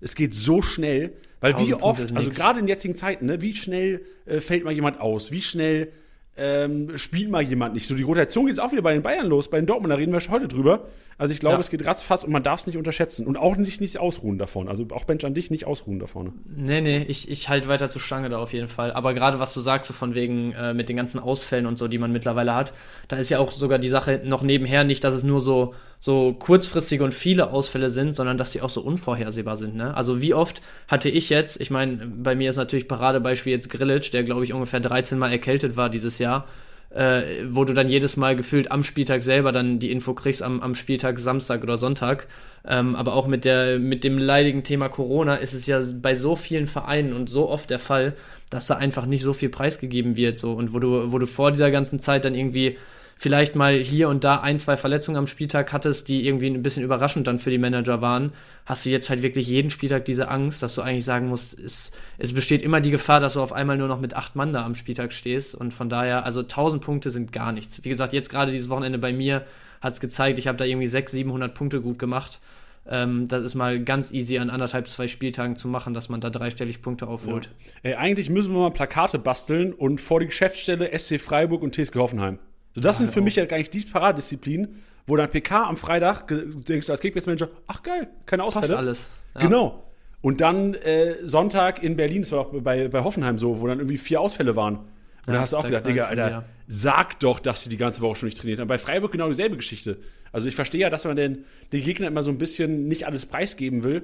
Es 0.00 0.14
geht 0.14 0.34
so 0.34 0.60
schnell, 0.60 1.14
weil 1.40 1.52
1000 1.52 1.68
wie 1.68 1.82
oft, 1.82 2.16
also 2.16 2.30
gerade 2.30 2.60
in 2.60 2.68
jetzigen 2.68 2.96
Zeiten, 2.96 3.26
ne, 3.26 3.40
wie 3.40 3.54
schnell 3.56 4.02
äh, 4.26 4.40
fällt 4.40 4.64
mal 4.64 4.72
jemand 4.72 5.00
aus, 5.00 5.30
wie 5.32 5.40
schnell 5.40 5.90
ähm, 6.36 6.98
spielt 6.98 7.30
mal 7.30 7.40
jemand 7.40 7.72
nicht. 7.74 7.86
So, 7.86 7.94
die 7.94 8.02
Rotation 8.02 8.44
geht 8.44 8.56
jetzt 8.56 8.62
auch 8.62 8.72
wieder 8.72 8.82
bei 8.82 8.92
den 8.92 9.02
Bayern 9.02 9.26
los, 9.26 9.48
bei 9.48 9.58
den 9.58 9.66
Dortmund, 9.66 9.90
da 9.90 9.96
reden 9.96 10.12
wir 10.12 10.20
schon 10.20 10.34
heute 10.34 10.48
drüber. 10.48 10.88
Also 11.18 11.32
ich 11.32 11.40
glaube, 11.40 11.54
Ja. 11.54 11.60
es 11.60 11.70
geht 11.70 11.86
ratzfatz 11.86 12.24
und 12.24 12.30
man 12.32 12.42
darf 12.42 12.60
es 12.60 12.66
nicht 12.66 12.76
unterschätzen. 12.76 13.26
Und 13.26 13.38
auch 13.38 13.56
nicht, 13.56 13.80
nicht 13.80 13.96
ausruhen 13.98 14.36
davon. 14.36 14.68
Also 14.68 14.86
auch 14.92 15.04
Bench 15.04 15.24
an 15.24 15.32
dich 15.32 15.50
nicht 15.50 15.64
ausruhen 15.66 15.98
davon. 15.98 16.34
Nee, 16.54 16.82
nee, 16.82 17.04
ich, 17.08 17.30
ich 17.30 17.48
halte 17.48 17.68
weiter 17.68 17.88
zur 17.88 18.02
Stange 18.02 18.28
da 18.28 18.38
auf 18.38 18.52
jeden 18.52 18.68
Fall. 18.68 18.92
Aber 18.92 19.14
gerade 19.14 19.38
was 19.38 19.54
du 19.54 19.60
sagst, 19.60 19.88
so 19.88 19.94
von 19.94 20.14
wegen 20.14 20.52
äh, 20.52 20.74
mit 20.74 20.90
den 20.90 20.96
ganzen 20.96 21.18
Ausfällen 21.18 21.64
und 21.64 21.78
so, 21.78 21.88
die 21.88 21.96
man 21.96 22.12
mittlerweile 22.12 22.54
hat, 22.54 22.74
da 23.08 23.16
ist 23.16 23.30
ja 23.30 23.38
auch 23.38 23.50
sogar 23.50 23.78
die 23.78 23.88
Sache 23.88 24.20
noch 24.24 24.42
nebenher 24.42 24.84
nicht, 24.84 25.02
dass 25.04 25.14
es 25.14 25.22
nur 25.22 25.40
so, 25.40 25.74
so 26.00 26.34
kurzfristige 26.34 27.02
und 27.02 27.14
viele 27.14 27.50
Ausfälle 27.50 27.88
sind, 27.88 28.12
sondern 28.12 28.36
dass 28.36 28.52
die 28.52 28.60
auch 28.60 28.68
so 28.70 28.82
unvorhersehbar 28.82 29.56
sind. 29.56 29.74
Ne? 29.74 29.96
Also 29.96 30.20
wie 30.20 30.34
oft 30.34 30.60
hatte 30.86 31.08
ich 31.08 31.30
jetzt, 31.30 31.58
ich 31.62 31.70
meine, 31.70 31.96
bei 32.06 32.34
mir 32.34 32.50
ist 32.50 32.56
natürlich 32.56 32.88
Paradebeispiel 32.88 33.52
jetzt 33.54 33.70
Grillitsch, 33.70 34.12
der 34.12 34.22
glaube 34.22 34.44
ich 34.44 34.52
ungefähr 34.52 34.80
13 34.80 35.18
Mal 35.18 35.32
erkältet 35.32 35.78
war 35.78 35.88
dieses 35.88 36.18
Jahr. 36.18 36.46
Äh, 36.96 37.44
wo 37.50 37.64
du 37.64 37.74
dann 37.74 37.90
jedes 37.90 38.16
Mal 38.16 38.36
gefühlt 38.36 38.72
am 38.72 38.82
Spieltag 38.82 39.22
selber 39.22 39.52
dann 39.52 39.78
die 39.78 39.90
Info 39.90 40.14
kriegst, 40.14 40.42
am, 40.42 40.60
am 40.60 40.74
Spieltag 40.74 41.18
Samstag 41.18 41.62
oder 41.62 41.76
Sonntag. 41.76 42.26
Ähm, 42.66 42.96
aber 42.96 43.12
auch 43.12 43.26
mit, 43.26 43.44
der, 43.44 43.78
mit 43.78 44.02
dem 44.02 44.16
leidigen 44.16 44.62
Thema 44.62 44.88
Corona 44.88 45.34
ist 45.34 45.52
es 45.52 45.66
ja 45.66 45.78
bei 46.00 46.14
so 46.14 46.36
vielen 46.36 46.66
Vereinen 46.66 47.12
und 47.12 47.28
so 47.28 47.50
oft 47.50 47.68
der 47.68 47.80
Fall, 47.80 48.14
dass 48.48 48.66
da 48.66 48.76
einfach 48.76 49.04
nicht 49.04 49.20
so 49.20 49.34
viel 49.34 49.50
preisgegeben 49.50 50.16
wird. 50.16 50.38
So. 50.38 50.54
Und 50.54 50.72
wo 50.72 50.78
du, 50.78 51.12
wo 51.12 51.18
du 51.18 51.26
vor 51.26 51.50
dieser 51.50 51.70
ganzen 51.70 52.00
Zeit 52.00 52.24
dann 52.24 52.34
irgendwie 52.34 52.78
vielleicht 53.18 53.56
mal 53.56 53.76
hier 53.78 54.08
und 54.08 54.24
da 54.24 54.40
ein, 54.40 54.58
zwei 54.58 54.76
Verletzungen 54.76 55.16
am 55.16 55.26
Spieltag 55.26 55.72
hattest, 55.72 56.08
die 56.08 56.26
irgendwie 56.26 56.48
ein 56.48 56.62
bisschen 56.62 56.84
überraschend 56.84 57.26
dann 57.26 57.38
für 57.38 57.50
die 57.50 57.58
Manager 57.58 58.02
waren, 58.02 58.32
hast 58.66 58.84
du 58.84 58.90
jetzt 58.90 59.08
halt 59.08 59.22
wirklich 59.22 59.46
jeden 59.46 59.70
Spieltag 59.70 60.04
diese 60.04 60.28
Angst, 60.28 60.62
dass 60.62 60.74
du 60.74 60.82
eigentlich 60.82 61.04
sagen 61.04 61.28
musst, 61.28 61.58
es, 61.58 61.92
es 62.18 62.34
besteht 62.34 62.62
immer 62.62 62.80
die 62.80 62.90
Gefahr, 62.90 63.20
dass 63.20 63.34
du 63.34 63.40
auf 63.40 63.52
einmal 63.52 63.78
nur 63.78 63.88
noch 63.88 64.00
mit 64.00 64.14
acht 64.14 64.36
Mann 64.36 64.52
da 64.52 64.64
am 64.64 64.74
Spieltag 64.74 65.12
stehst. 65.12 65.54
Und 65.54 65.72
von 65.72 65.88
daher, 65.88 66.24
also 66.24 66.40
1000 66.40 66.82
Punkte 66.82 67.10
sind 67.10 67.32
gar 67.32 67.52
nichts. 67.52 67.82
Wie 67.84 67.88
gesagt, 67.88 68.12
jetzt 68.12 68.28
gerade 68.28 68.52
dieses 68.52 68.68
Wochenende 68.68 68.98
bei 68.98 69.12
mir 69.12 69.46
hat 69.80 69.94
es 69.94 70.00
gezeigt, 70.00 70.38
ich 70.38 70.46
habe 70.46 70.58
da 70.58 70.64
irgendwie 70.64 70.86
600, 70.86 71.10
700 71.10 71.54
Punkte 71.54 71.80
gut 71.80 71.98
gemacht. 71.98 72.40
Ähm, 72.88 73.26
das 73.28 73.42
ist 73.42 73.54
mal 73.54 73.82
ganz 73.82 74.12
easy 74.12 74.38
an 74.38 74.50
anderthalb, 74.50 74.88
zwei 74.88 75.08
Spieltagen 75.08 75.56
zu 75.56 75.68
machen, 75.68 75.94
dass 75.94 76.08
man 76.08 76.20
da 76.20 76.30
dreistellig 76.30 76.82
Punkte 76.82 77.08
aufholt. 77.08 77.50
Ey, 77.82 77.94
eigentlich 77.94 78.30
müssen 78.30 78.52
wir 78.52 78.60
mal 78.60 78.70
Plakate 78.70 79.18
basteln 79.18 79.72
und 79.72 80.00
vor 80.00 80.20
die 80.20 80.26
Geschäftsstelle 80.26 80.96
SC 80.96 81.20
Freiburg 81.20 81.62
und 81.62 81.74
TSG 81.74 81.96
Hoffenheim. 81.96 82.38
So, 82.76 82.80
das 82.82 82.98
sind 82.98 83.10
für 83.10 83.20
mich 83.22 83.36
ja 83.36 83.44
eigentlich 83.44 83.70
die 83.70 83.80
Paradisziplinen, 83.80 84.82
wo 85.06 85.16
dann 85.16 85.30
PK 85.30 85.64
am 85.64 85.76
Freitag 85.76 86.28
denkst 86.28 86.86
du 86.86 86.92
als 86.92 87.00
Kickbase-Manager, 87.00 87.48
ach 87.66 87.82
geil, 87.82 88.08
keine 88.26 88.42
Passt 88.44 88.58
Ausfälle. 88.58 88.76
alles. 88.76 89.10
Ja. 89.34 89.40
Genau. 89.40 89.82
Und 90.20 90.40
dann 90.40 90.74
äh, 90.74 91.16
Sonntag 91.26 91.82
in 91.82 91.96
Berlin, 91.96 92.22
das 92.22 92.32
war 92.32 92.40
auch 92.40 92.52
bei, 92.52 92.88
bei 92.88 93.02
Hoffenheim 93.02 93.38
so, 93.38 93.60
wo 93.60 93.66
dann 93.66 93.78
irgendwie 93.78 93.96
vier 93.98 94.20
Ausfälle 94.20 94.56
waren. 94.56 94.76
Und 94.76 94.86
da 95.28 95.34
Ja, 95.34 95.40
hast 95.40 95.52
du 95.52 95.56
auch 95.56 95.62
da 95.62 95.68
gedacht, 95.68 95.86
Digga, 95.86 96.04
Alter, 96.06 96.26
wieder. 96.26 96.44
sag 96.68 97.18
doch, 97.20 97.40
dass 97.40 97.62
sie 97.64 97.70
die 97.70 97.76
ganze 97.76 98.00
Woche 98.02 98.16
schon 98.16 98.26
nicht 98.28 98.38
trainiert 98.38 98.60
haben. 98.60 98.68
Bei 98.68 98.78
Freiburg 98.78 99.12
genau 99.12 99.28
dieselbe 99.28 99.56
Geschichte. 99.56 99.98
Also 100.32 100.48
ich 100.48 100.54
verstehe 100.54 100.82
ja, 100.82 100.90
dass 100.90 101.04
man 101.04 101.16
den, 101.16 101.44
den 101.72 101.82
Gegner 101.82 102.08
immer 102.08 102.22
so 102.22 102.30
ein 102.30 102.38
bisschen 102.38 102.88
nicht 102.88 103.06
alles 103.06 103.24
preisgeben 103.26 103.84
will. 103.84 104.02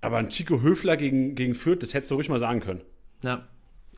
Aber 0.00 0.18
ein 0.18 0.28
Chico 0.28 0.62
Höfler 0.62 0.96
gegen, 0.96 1.34
gegen 1.34 1.54
Fürth, 1.54 1.82
das 1.82 1.92
hättest 1.94 2.10
du 2.10 2.14
ruhig 2.16 2.28
mal 2.28 2.38
sagen 2.38 2.60
können. 2.60 2.80
Ja. 3.22 3.46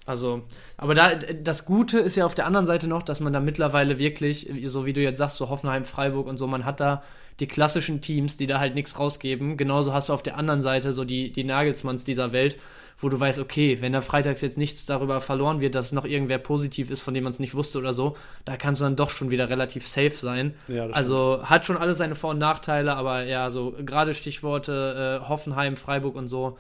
Also, 0.09 0.43
aber 0.79 0.95
da, 0.95 1.15
das 1.17 1.67
Gute 1.67 1.99
ist 1.99 2.17
ja 2.17 2.25
auf 2.25 2.35
der 2.35 2.47
anderen 2.47 2.65
Seite 2.65 2.89
noch, 2.89 3.03
dass 3.03 3.21
man 3.21 3.35
da 3.35 3.41
mittlerweile 3.41 3.99
wirklich, 3.99 4.51
so 4.65 4.87
wie 4.87 4.95
du 4.95 5.03
jetzt 5.03 5.19
sagst, 5.19 5.37
so 5.37 5.51
Hoffenheim, 5.51 5.85
Freiburg 5.85 6.27
und 6.27 6.39
so, 6.39 6.47
man 6.47 6.65
hat 6.65 6.81
da 6.81 7.03
die 7.41 7.47
klassischen 7.47 8.01
Teams, 8.01 8.39
die 8.39 8.47
da 8.47 8.59
halt 8.59 8.75
nichts 8.75 8.99
rausgeben. 8.99 9.59
Genauso 9.59 9.93
hast 9.93 10.09
du 10.09 10.15
auf 10.15 10.23
der 10.23 10.39
anderen 10.39 10.63
Seite 10.63 10.95
so 10.95 11.05
die, 11.05 11.31
die 11.31 11.45
Nagelsmanns 11.45 12.05
dieser 12.05 12.33
Welt, 12.33 12.57
wo 12.97 13.11
du 13.11 13.21
weißt, 13.21 13.39
okay, 13.39 13.83
wenn 13.83 13.93
da 13.93 14.01
freitags 14.01 14.41
jetzt 14.41 14.57
nichts 14.57 14.87
darüber 14.87 15.21
verloren 15.21 15.61
wird, 15.61 15.75
dass 15.75 15.93
noch 15.93 16.07
irgendwer 16.07 16.39
positiv 16.39 16.91
ist, 16.91 17.03
von 17.03 17.13
dem 17.13 17.25
man 17.25 17.33
es 17.35 17.39
nicht 17.39 17.55
wusste 17.55 17.79
oder 17.79 17.93
so, 17.93 18.17
da 18.47 18.57
kannst 18.57 18.81
du 18.81 18.87
dann 18.87 18.97
doch 18.97 19.11
schon 19.11 19.31
wieder 19.31 19.51
relativ 19.51 19.87
safe 19.87 20.17
sein. 20.17 20.55
Ja, 20.69 20.87
also 20.87 21.41
hat 21.43 21.67
schon 21.67 21.77
alles 21.77 21.99
seine 21.99 22.15
Vor- 22.15 22.31
und 22.31 22.39
Nachteile, 22.39 22.97
aber 22.97 23.25
ja, 23.25 23.51
so 23.51 23.75
gerade 23.85 24.15
Stichworte 24.15 25.21
äh, 25.23 25.29
Hoffenheim, 25.29 25.77
Freiburg 25.77 26.17
und 26.17 26.29
so, 26.29 26.57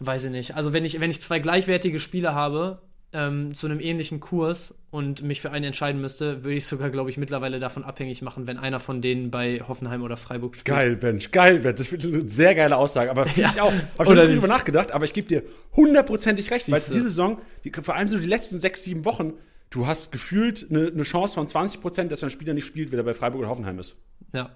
weiß 0.00 0.24
ich 0.24 0.30
nicht. 0.30 0.56
Also 0.56 0.72
wenn 0.72 0.84
ich, 0.84 1.00
wenn 1.00 1.10
ich 1.10 1.20
zwei 1.22 1.38
gleichwertige 1.38 1.98
Spiele 2.00 2.34
habe, 2.34 2.80
ähm, 3.14 3.54
zu 3.54 3.66
einem 3.66 3.78
ähnlichen 3.78 4.20
Kurs 4.20 4.74
und 4.90 5.22
mich 5.22 5.42
für 5.42 5.50
einen 5.50 5.66
entscheiden 5.66 6.00
müsste, 6.00 6.44
würde 6.44 6.56
ich 6.56 6.64
sogar, 6.64 6.88
glaube 6.88 7.10
ich, 7.10 7.18
mittlerweile 7.18 7.60
davon 7.60 7.84
abhängig 7.84 8.22
machen, 8.22 8.46
wenn 8.46 8.56
einer 8.56 8.80
von 8.80 9.02
denen 9.02 9.30
bei 9.30 9.60
Hoffenheim 9.68 10.02
oder 10.02 10.16
Freiburg 10.16 10.56
spielt. 10.56 10.74
Geil, 10.74 10.96
Bench, 10.96 11.30
geil, 11.30 11.58
Bench. 11.58 11.76
Das 11.76 11.92
ist 11.92 12.04
eine 12.06 12.26
sehr 12.28 12.54
geile 12.54 12.76
Aussage. 12.78 13.10
Aber 13.10 13.26
Ja. 13.36 13.50
ich 13.52 13.60
auch. 13.60 13.70
Hab 13.98 14.06
Oder 14.08 14.22
schon 14.22 14.30
nicht? 14.30 14.36
drüber 14.42 14.48
nachgedacht, 14.48 14.92
aber 14.92 15.04
ich 15.04 15.12
gebe 15.12 15.28
dir 15.28 15.42
hundertprozentig 15.76 16.50
recht. 16.50 16.70
Weil 16.72 16.80
diese 16.80 17.04
Saison, 17.04 17.38
die, 17.64 17.70
vor 17.82 17.94
allem 17.96 18.08
so 18.08 18.18
die 18.18 18.26
letzten 18.26 18.58
sechs, 18.58 18.82
sieben 18.82 19.04
Wochen, 19.04 19.34
du 19.68 19.86
hast 19.86 20.10
gefühlt 20.10 20.66
eine, 20.70 20.86
eine 20.86 21.02
Chance 21.02 21.34
von 21.34 21.46
20 21.46 21.82
Prozent, 21.82 22.12
dass 22.12 22.24
ein 22.24 22.30
Spieler 22.30 22.54
nicht 22.54 22.64
spielt, 22.66 22.92
wenn 22.92 22.98
er 22.98 23.04
bei 23.04 23.14
Freiburg 23.14 23.40
oder 23.40 23.50
Hoffenheim 23.50 23.78
ist. 23.78 23.96
Ja, 24.32 24.50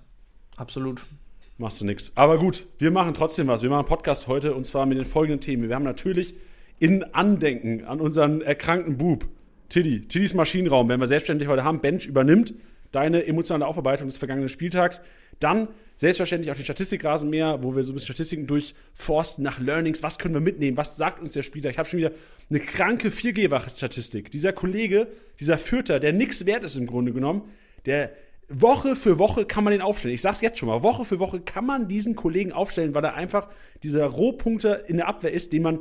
absolut. 0.56 1.02
Machst 1.58 1.80
du 1.80 1.86
nix. 1.86 2.12
Aber 2.16 2.38
gut, 2.38 2.66
wir 2.78 2.90
machen 2.90 3.14
trotzdem 3.14 3.46
was. 3.46 3.62
Wir 3.62 3.70
machen 3.70 3.80
einen 3.80 3.88
Podcast 3.88 4.28
heute 4.28 4.54
und 4.54 4.66
zwar 4.66 4.84
mit 4.84 4.98
den 4.98 5.06
folgenden 5.06 5.40
Themen. 5.40 5.68
Wir 5.68 5.75
haben 5.75 5.84
natürlich 5.84 6.34
in 6.78 7.02
Andenken 7.14 7.84
an 7.86 7.98
unseren 7.98 8.42
erkrankten 8.42 8.98
Bub, 8.98 9.26
Tiddy, 9.70 10.02
Tiddys 10.02 10.34
Maschinenraum, 10.34 10.90
wenn 10.90 11.00
wir 11.00 11.06
selbstständig 11.06 11.48
heute 11.48 11.64
haben, 11.64 11.80
Bench 11.80 12.06
übernimmt. 12.06 12.52
deine 12.92 13.26
emotionale 13.26 13.66
Aufarbeitung 13.66 14.06
des 14.06 14.18
vergangenen 14.18 14.48
Spieltags. 14.48 15.00
Dann 15.40 15.68
selbstverständlich 15.96 16.50
auch 16.50 16.56
die 16.56 16.64
Statistikrasenmäher, 16.64 17.62
wo 17.62 17.75
wir 17.75 17.82
so 17.82 17.92
ein 17.92 17.94
bisschen 17.94 18.14
Statistiken 18.14 18.46
durchforsten 18.46 19.42
nach 19.42 19.58
Learnings. 19.58 20.02
Was 20.02 20.18
können 20.18 20.34
wir 20.34 20.40
mitnehmen? 20.40 20.76
Was 20.76 20.96
sagt 20.96 21.20
uns 21.20 21.32
der 21.32 21.42
Spieltag? 21.42 21.72
Ich 21.72 21.78
habe 21.78 21.88
schon 21.88 21.98
wieder 21.98 22.12
eine 22.48 22.60
kranke 22.60 23.08
4G-Statistik. 23.08 24.30
Dieser 24.30 24.52
Kollege, 24.52 25.08
dieser 25.40 25.58
Fürter, 25.58 26.00
der 26.00 26.12
nichts 26.12 26.46
wert 26.46 26.64
ist 26.64 26.76
im 26.76 26.86
Grunde 26.86 27.12
genommen, 27.12 27.42
der 27.86 28.12
Woche 28.48 28.94
für 28.94 29.18
Woche 29.18 29.44
kann 29.44 29.64
man 29.64 29.72
den 29.72 29.82
aufstellen. 29.82 30.14
Ich 30.14 30.20
sag's 30.20 30.40
jetzt 30.40 30.58
schon 30.58 30.68
mal. 30.68 30.82
Woche 30.82 31.04
für 31.04 31.18
Woche 31.18 31.40
kann 31.40 31.66
man 31.66 31.88
diesen 31.88 32.14
Kollegen 32.14 32.52
aufstellen, 32.52 32.94
weil 32.94 33.04
er 33.04 33.14
einfach 33.14 33.48
dieser 33.82 34.06
Rohpunkter 34.06 34.88
in 34.88 34.98
der 34.98 35.08
Abwehr 35.08 35.32
ist, 35.32 35.52
den 35.52 35.62
man. 35.62 35.80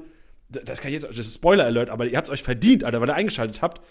Das 0.49 0.79
kann 0.79 0.89
ich 0.89 1.01
jetzt, 1.01 1.07
das 1.07 1.17
ist 1.17 1.35
Spoiler 1.35 1.65
Alert, 1.65 1.89
aber 1.89 2.05
ihr 2.05 2.17
habt's 2.17 2.29
euch 2.29 2.43
verdient, 2.43 2.83
Alter, 2.83 3.01
weil 3.01 3.09
ihr 3.09 3.15
eingeschaltet 3.15 3.61
habt. 3.61 3.81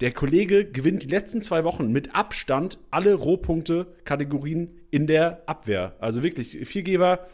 Der 0.00 0.12
Kollege 0.12 0.64
gewinnt 0.64 1.02
die 1.02 1.08
letzten 1.08 1.42
zwei 1.42 1.64
Wochen 1.64 1.90
mit 1.90 2.14
Abstand 2.14 2.78
alle 2.90 3.14
Rohpunkte-Kategorien 3.14 4.70
in 4.90 5.06
der 5.06 5.42
Abwehr. 5.46 5.96
Also 5.98 6.22
wirklich, 6.22 6.56
Viergeber, 6.68 7.26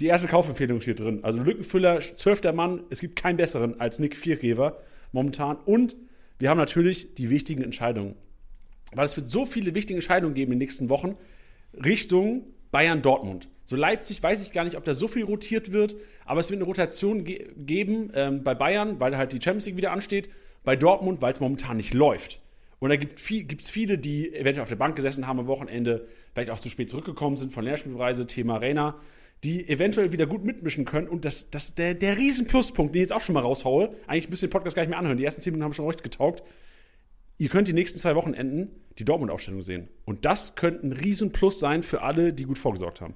die 0.00 0.06
erste 0.06 0.28
Kaufempfehlung 0.28 0.80
steht 0.80 1.00
drin. 1.00 1.20
Also 1.22 1.42
Lückenfüller, 1.42 2.00
zwölfter 2.00 2.52
Mann, 2.52 2.82
es 2.90 3.00
gibt 3.00 3.16
keinen 3.16 3.36
besseren 3.36 3.80
als 3.80 3.98
Nick 3.98 4.16
Viergeber 4.16 4.78
momentan. 5.12 5.56
Und 5.56 5.96
wir 6.38 6.50
haben 6.50 6.58
natürlich 6.58 7.14
die 7.14 7.30
wichtigen 7.30 7.62
Entscheidungen 7.62 8.16
weil 8.94 9.06
es 9.06 9.16
wird 9.16 9.28
so 9.28 9.44
viele 9.46 9.74
wichtige 9.74 9.94
Entscheidungen 9.94 10.34
geben 10.34 10.52
in 10.52 10.58
den 10.58 10.64
nächsten 10.64 10.88
Wochen 10.88 11.16
Richtung 11.72 12.44
Bayern-Dortmund. 12.70 13.48
So 13.64 13.76
Leipzig 13.76 14.22
weiß 14.22 14.42
ich 14.42 14.52
gar 14.52 14.64
nicht, 14.64 14.76
ob 14.76 14.84
da 14.84 14.94
so 14.94 15.08
viel 15.08 15.24
rotiert 15.24 15.72
wird, 15.72 15.96
aber 16.24 16.40
es 16.40 16.50
wird 16.50 16.58
eine 16.58 16.66
Rotation 16.66 17.24
ge 17.24 17.48
geben 17.56 18.10
ähm, 18.14 18.42
bei 18.42 18.54
Bayern, 18.54 19.00
weil 19.00 19.16
halt 19.16 19.32
die 19.32 19.40
Champions 19.40 19.66
League 19.66 19.76
wieder 19.76 19.92
ansteht, 19.92 20.28
bei 20.64 20.76
Dortmund, 20.76 21.22
weil 21.22 21.32
es 21.32 21.40
momentan 21.40 21.76
nicht 21.76 21.94
läuft. 21.94 22.40
Und 22.78 22.90
da 22.90 22.96
gibt 22.96 23.18
es 23.18 23.24
viel, 23.24 23.46
viele, 23.60 23.96
die 23.96 24.34
eventuell 24.34 24.62
auf 24.62 24.68
der 24.68 24.76
Bank 24.76 24.96
gesessen 24.96 25.26
haben 25.26 25.38
am 25.38 25.46
Wochenende, 25.46 26.06
vielleicht 26.34 26.50
auch 26.50 26.58
zu 26.58 26.68
spät 26.68 26.90
zurückgekommen 26.90 27.36
sind 27.36 27.54
von 27.54 27.64
Lehrspielreise, 27.64 28.26
Thema 28.26 28.56
Arena, 28.56 29.00
die 29.42 29.68
eventuell 29.68 30.12
wieder 30.12 30.26
gut 30.26 30.44
mitmischen 30.44 30.84
können. 30.84 31.08
Und 31.08 31.24
das, 31.24 31.50
das 31.50 31.74
der, 31.74 31.94
der 31.94 32.18
Riesen-Pluspunkt, 32.18 32.94
den 32.94 33.02
ich 33.02 33.08
jetzt 33.08 33.12
auch 33.12 33.22
schon 33.22 33.34
mal 33.34 33.40
raushaue, 33.40 33.94
eigentlich 34.06 34.28
müsst 34.28 34.42
ihr 34.42 34.48
den 34.48 34.52
Podcast 34.52 34.76
gar 34.76 34.82
nicht 34.82 34.90
mehr 34.90 34.98
anhören. 34.98 35.16
Die 35.16 35.24
ersten 35.24 35.40
10 35.40 35.52
Minuten 35.52 35.64
haben 35.64 35.72
schon 35.72 35.86
recht 35.86 36.02
getaugt. 36.02 36.42
Ihr 37.36 37.48
könnt 37.48 37.68
die 37.68 37.72
nächsten 37.72 37.98
zwei 37.98 38.14
Wochenenden 38.14 38.70
die 38.98 39.04
Dortmund-Aufstellung 39.04 39.62
sehen. 39.62 39.88
Und 40.04 40.24
das 40.24 40.54
könnte 40.54 40.86
ein 40.86 40.92
Riesenplus 40.92 41.58
sein 41.58 41.82
für 41.82 42.02
alle, 42.02 42.32
die 42.32 42.44
gut 42.44 42.58
vorgesorgt 42.58 43.00
haben. 43.00 43.14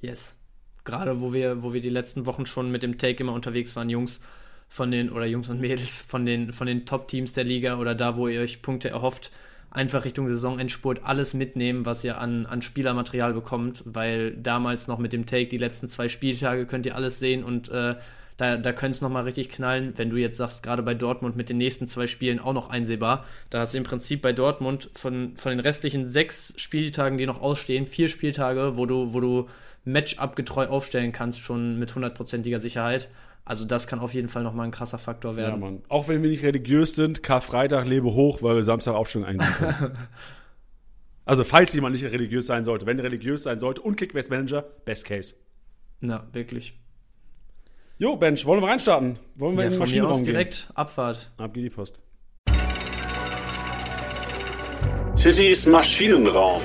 Yes. 0.00 0.38
Gerade 0.84 1.20
wo 1.20 1.32
wir, 1.32 1.62
wo 1.62 1.74
wir 1.74 1.82
die 1.82 1.90
letzten 1.90 2.24
Wochen 2.24 2.46
schon 2.46 2.70
mit 2.70 2.82
dem 2.82 2.96
Take 2.96 3.22
immer 3.22 3.34
unterwegs 3.34 3.76
waren, 3.76 3.90
Jungs 3.90 4.20
von 4.68 4.90
den, 4.90 5.10
oder 5.10 5.26
Jungs 5.26 5.50
und 5.50 5.60
Mädels 5.60 6.00
von 6.00 6.24
den, 6.24 6.52
von 6.52 6.66
den 6.66 6.86
Top-Teams 6.86 7.34
der 7.34 7.44
Liga 7.44 7.78
oder 7.78 7.94
da, 7.94 8.16
wo 8.16 8.28
ihr 8.28 8.40
euch 8.40 8.62
Punkte 8.62 8.88
erhofft, 8.88 9.30
einfach 9.70 10.04
Richtung 10.04 10.28
Saisonendspurt 10.28 11.04
alles 11.04 11.34
mitnehmen, 11.34 11.84
was 11.84 12.04
ihr 12.04 12.18
an, 12.18 12.46
an 12.46 12.62
Spielermaterial 12.62 13.34
bekommt, 13.34 13.82
weil 13.84 14.34
damals 14.36 14.86
noch 14.86 14.98
mit 14.98 15.12
dem 15.12 15.26
Take 15.26 15.48
die 15.48 15.58
letzten 15.58 15.88
zwei 15.88 16.08
Spieltage 16.08 16.66
könnt 16.66 16.86
ihr 16.86 16.96
alles 16.96 17.18
sehen 17.18 17.44
und 17.44 17.68
äh, 17.68 17.96
da, 18.38 18.56
da 18.56 18.72
könnte 18.72 18.92
es 18.92 19.00
nochmal 19.00 19.24
richtig 19.24 19.48
knallen, 19.48 19.94
wenn 19.96 20.10
du 20.10 20.16
jetzt 20.16 20.36
sagst, 20.36 20.62
gerade 20.62 20.84
bei 20.84 20.94
Dortmund 20.94 21.36
mit 21.36 21.48
den 21.48 21.56
nächsten 21.56 21.88
zwei 21.88 22.06
Spielen 22.06 22.38
auch 22.38 22.52
noch 22.52 22.70
einsehbar. 22.70 23.24
Da 23.50 23.58
hast 23.58 23.74
du 23.74 23.78
im 23.78 23.84
Prinzip 23.84 24.22
bei 24.22 24.32
Dortmund 24.32 24.90
von, 24.94 25.36
von 25.36 25.50
den 25.50 25.58
restlichen 25.58 26.08
sechs 26.08 26.54
Spieltagen, 26.56 27.18
die 27.18 27.26
noch 27.26 27.40
ausstehen, 27.40 27.84
vier 27.84 28.06
Spieltage, 28.08 28.76
wo 28.76 28.86
du, 28.86 29.12
wo 29.12 29.18
du 29.18 29.48
Matchup-getreu 29.84 30.68
aufstellen 30.68 31.10
kannst, 31.10 31.40
schon 31.40 31.80
mit 31.80 31.96
hundertprozentiger 31.96 32.60
Sicherheit. 32.60 33.08
Also 33.44 33.64
das 33.64 33.88
kann 33.88 33.98
auf 33.98 34.14
jeden 34.14 34.28
Fall 34.28 34.44
nochmal 34.44 34.66
ein 34.66 34.70
krasser 34.70 34.98
Faktor 34.98 35.34
werden. 35.34 35.54
Ja, 35.54 35.56
Mann. 35.56 35.82
Auch 35.88 36.06
wenn 36.06 36.22
wir 36.22 36.30
nicht 36.30 36.44
religiös 36.44 36.94
sind, 36.94 37.24
Karfreitag 37.24 37.86
lebe 37.86 38.14
hoch, 38.14 38.40
weil 38.40 38.54
wir 38.54 38.62
Samstag 38.62 38.94
Aufstellung 38.94 39.26
eingehen 39.26 39.52
können. 39.56 39.98
also 41.24 41.42
falls 41.42 41.72
jemand 41.74 41.96
nicht 41.96 42.04
religiös 42.04 42.46
sein 42.46 42.64
sollte, 42.64 42.86
wenn 42.86 43.00
religiös 43.00 43.42
sein 43.42 43.58
sollte 43.58 43.80
und 43.80 43.96
Kickbase 43.96 44.30
Manager, 44.30 44.62
Best 44.84 45.06
Case. 45.06 45.34
Na, 46.00 46.28
wirklich. 46.32 46.78
Jo, 48.00 48.14
Bench, 48.14 48.46
wollen 48.46 48.62
wir 48.62 48.68
reinstarten? 48.68 49.18
Wollen 49.34 49.56
wir 49.56 49.62
ja, 49.64 49.66
in 49.66 49.72
den 49.72 49.80
Maschinenraum 49.80 50.18
gehen? 50.18 50.26
direkt 50.26 50.68
Abfahrt. 50.72 51.32
Ab 51.36 51.52
geht 51.52 51.64
die 51.64 51.70
Post. 51.70 51.98
Tittys 55.16 55.66
Maschinenraum. 55.66 56.62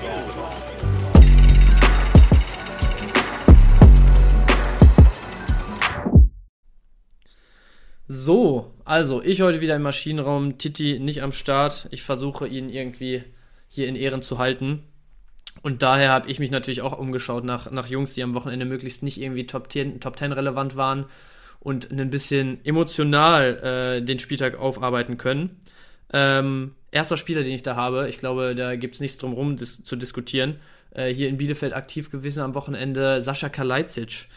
So, 8.08 8.72
also 8.86 9.24
ich 9.24 9.42
heute 9.42 9.60
wieder 9.60 9.76
im 9.76 9.82
Maschinenraum, 9.82 10.60
Titi 10.60 11.00
nicht 11.00 11.24
am 11.24 11.32
Start. 11.32 11.88
Ich 11.90 12.04
versuche 12.04 12.48
ihn 12.48 12.70
irgendwie 12.70 13.24
hier 13.68 13.88
in 13.88 13.96
Ehren 13.96 14.22
zu 14.22 14.38
halten. 14.38 14.84
Und 15.64 15.82
daher 15.82 16.12
habe 16.12 16.30
ich 16.30 16.40
mich 16.40 16.52
natürlich 16.52 16.82
auch 16.82 16.98
umgeschaut 17.00 17.46
nach, 17.46 17.72
nach 17.72 17.88
Jungs, 17.88 18.14
die 18.14 18.22
am 18.22 18.36
Wochenende 18.36 18.66
möglichst 18.66 19.02
nicht 19.02 19.20
irgendwie 19.20 19.48
Top 19.48 19.72
10, 19.72 20.02
Top 20.02 20.20
10 20.20 20.34
relevant 20.34 20.76
waren 20.76 21.06
und 21.62 21.90
ein 21.90 22.10
bisschen 22.10 22.64
emotional 22.66 24.00
äh, 24.00 24.02
den 24.02 24.20
Spieltag 24.20 24.60
aufarbeiten 24.60 25.18
können. 25.18 25.62
Ähm, 26.12 26.76
erster 26.92 27.16
Spieler, 27.16 27.44
den 27.44 27.54
ich 27.54 27.64
da 27.64 27.78
habe, 27.78 28.10
ich 28.10 28.18
glaube, 28.18 28.56
da 28.56 28.76
gibt 28.76 28.96
es 28.96 29.02
nichts 29.02 29.18
drum 29.18 29.32
rum 29.32 29.56
dis 29.56 29.82
zu 29.84 29.96
diskutieren. 29.96 30.58
Äh, 30.92 31.14
hier 31.14 31.30
in 31.30 31.38
Bielefeld 31.38 31.74
aktiv 31.74 32.12
gewesen 32.12 32.44
am 32.44 32.56
Wochenende 32.56 33.22
Sascha 33.22 33.48
Kalajdzic 33.48 34.28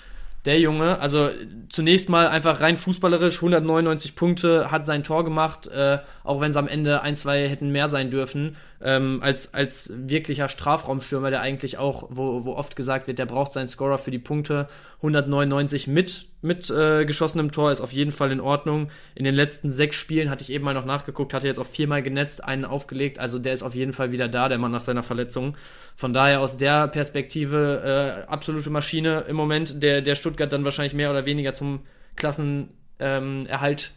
der 0.47 0.61
Junge, 0.61 1.01
also 1.01 1.29
zunächst 1.69 2.09
mal 2.09 2.29
einfach 2.29 2.61
rein 2.61 2.77
fußballerisch, 2.77 3.37
199 3.37 4.15
Punkte, 4.15 4.71
hat 4.71 4.87
sein 4.87 5.03
Tor 5.03 5.25
gemacht, 5.25 5.67
äh, 5.67 5.99
auch 6.23 6.41
wenn 6.41 6.53
es 6.53 6.57
am 6.57 6.69
Ende 6.69 7.03
ein, 7.03 7.17
zwei 7.17 7.49
hätten 7.49 7.71
mehr 7.71 7.89
sein 7.89 8.11
dürfen, 8.11 8.57
ähm, 8.81 9.21
als, 9.23 9.55
als 9.55 9.93
wirklicher 9.95 10.49
Strafraumstürmer, 10.49 11.31
der 11.31 11.41
eigentlich 11.41 11.79
auch, 11.79 12.09
wo, 12.11 12.45
wo 12.45 12.53
oft 12.53 12.77
gesagt 12.77 13.09
wird, 13.09 13.19
der 13.19 13.27
braucht 13.27 13.53
seinen 13.53 13.69
Scorer 13.69 13.99
für 13.99 14.13
die 14.13 14.21
Punkte, 14.21 14.69
199 14.99 15.89
mit, 15.89 16.27
mit 16.43 16.71
äh, 16.71 17.05
geschossenem 17.05 17.51
Tor 17.51 17.73
ist 17.73 17.81
auf 17.81 17.93
jeden 17.93 18.13
Fall 18.13 18.31
in 18.31 18.41
Ordnung. 18.41 18.91
In 19.15 19.25
den 19.25 19.35
letzten 19.35 19.73
sechs 19.73 19.97
Spielen 19.97 20.31
hatte 20.31 20.45
ich 20.45 20.53
eben 20.53 20.65
mal 20.65 20.75
noch 20.75 20.85
nachgeguckt, 20.85 21.35
hatte 21.35 21.47
jetzt 21.49 21.59
auch 21.59 21.67
viermal 21.67 22.03
genetzt, 22.03 22.45
einen 22.45 22.65
aufgelegt, 22.65 23.19
also 23.19 23.39
der 23.41 23.55
ist 23.55 23.65
auf 23.65 23.75
jeden 23.75 23.93
Fall 23.93 24.13
wieder 24.13 24.29
da, 24.29 24.49
der 24.49 24.59
Mann 24.59 24.73
nach 24.73 24.81
seiner 24.81 25.03
Verletzung. 25.03 25.57
Von 25.97 26.13
daher 26.13 26.41
aus 26.41 26.59
der 26.59 26.89
Perspektive 26.89 28.25
äh, 28.27 28.31
absolute 28.31 28.69
Maschine 28.69 29.25
im 29.29 29.37
Moment, 29.37 29.83
der, 29.83 30.03
der 30.03 30.15
Stuttgart 30.15 30.53
dann 30.53 30.65
wahrscheinlich 30.65 30.93
mehr 30.93 31.11
oder 31.11 31.25
weniger 31.25 31.55
zum 31.55 31.81
Klassenerhalt 32.17 32.71
ähm, 32.99 33.97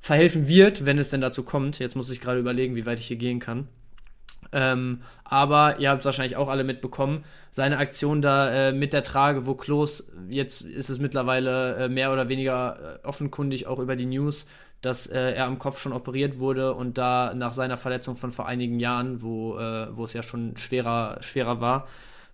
verhelfen 0.00 0.46
wird, 0.46 0.86
wenn 0.86 0.98
es 0.98 1.10
denn 1.10 1.20
dazu 1.20 1.42
kommt. 1.42 1.80
Jetzt 1.80 1.96
muss 1.96 2.10
ich 2.10 2.20
gerade 2.20 2.38
überlegen, 2.38 2.76
wie 2.76 2.86
weit 2.86 3.00
ich 3.00 3.08
hier 3.08 3.16
gehen 3.16 3.40
kann. 3.40 3.66
Ähm, 4.52 5.00
aber 5.24 5.80
ihr 5.80 5.90
habt 5.90 6.00
es 6.00 6.04
wahrscheinlich 6.04 6.36
auch 6.36 6.48
alle 6.48 6.62
mitbekommen, 6.62 7.24
seine 7.50 7.78
Aktion 7.78 8.22
da 8.22 8.68
äh, 8.68 8.72
mit 8.72 8.92
der 8.92 9.02
Trage, 9.02 9.46
wo 9.46 9.54
Klos, 9.54 10.06
jetzt 10.30 10.62
ist 10.62 10.90
es 10.90 11.00
mittlerweile 11.00 11.74
äh, 11.74 11.88
mehr 11.88 12.12
oder 12.12 12.28
weniger 12.28 13.00
äh, 13.02 13.06
offenkundig 13.06 13.66
auch 13.66 13.80
über 13.80 13.96
die 13.96 14.06
News, 14.06 14.46
dass 14.84 15.06
äh, 15.06 15.32
er 15.32 15.46
am 15.46 15.58
Kopf 15.58 15.78
schon 15.78 15.92
operiert 15.92 16.38
wurde 16.38 16.74
und 16.74 16.98
da 16.98 17.34
nach 17.34 17.52
seiner 17.52 17.76
Verletzung 17.76 18.16
von 18.16 18.32
vor 18.32 18.46
einigen 18.46 18.80
Jahren, 18.80 19.22
wo, 19.22 19.58
äh, 19.58 19.88
wo 19.96 20.04
es 20.04 20.12
ja 20.12 20.22
schon 20.22 20.56
schwerer, 20.56 21.18
schwerer 21.20 21.60
war, 21.60 21.88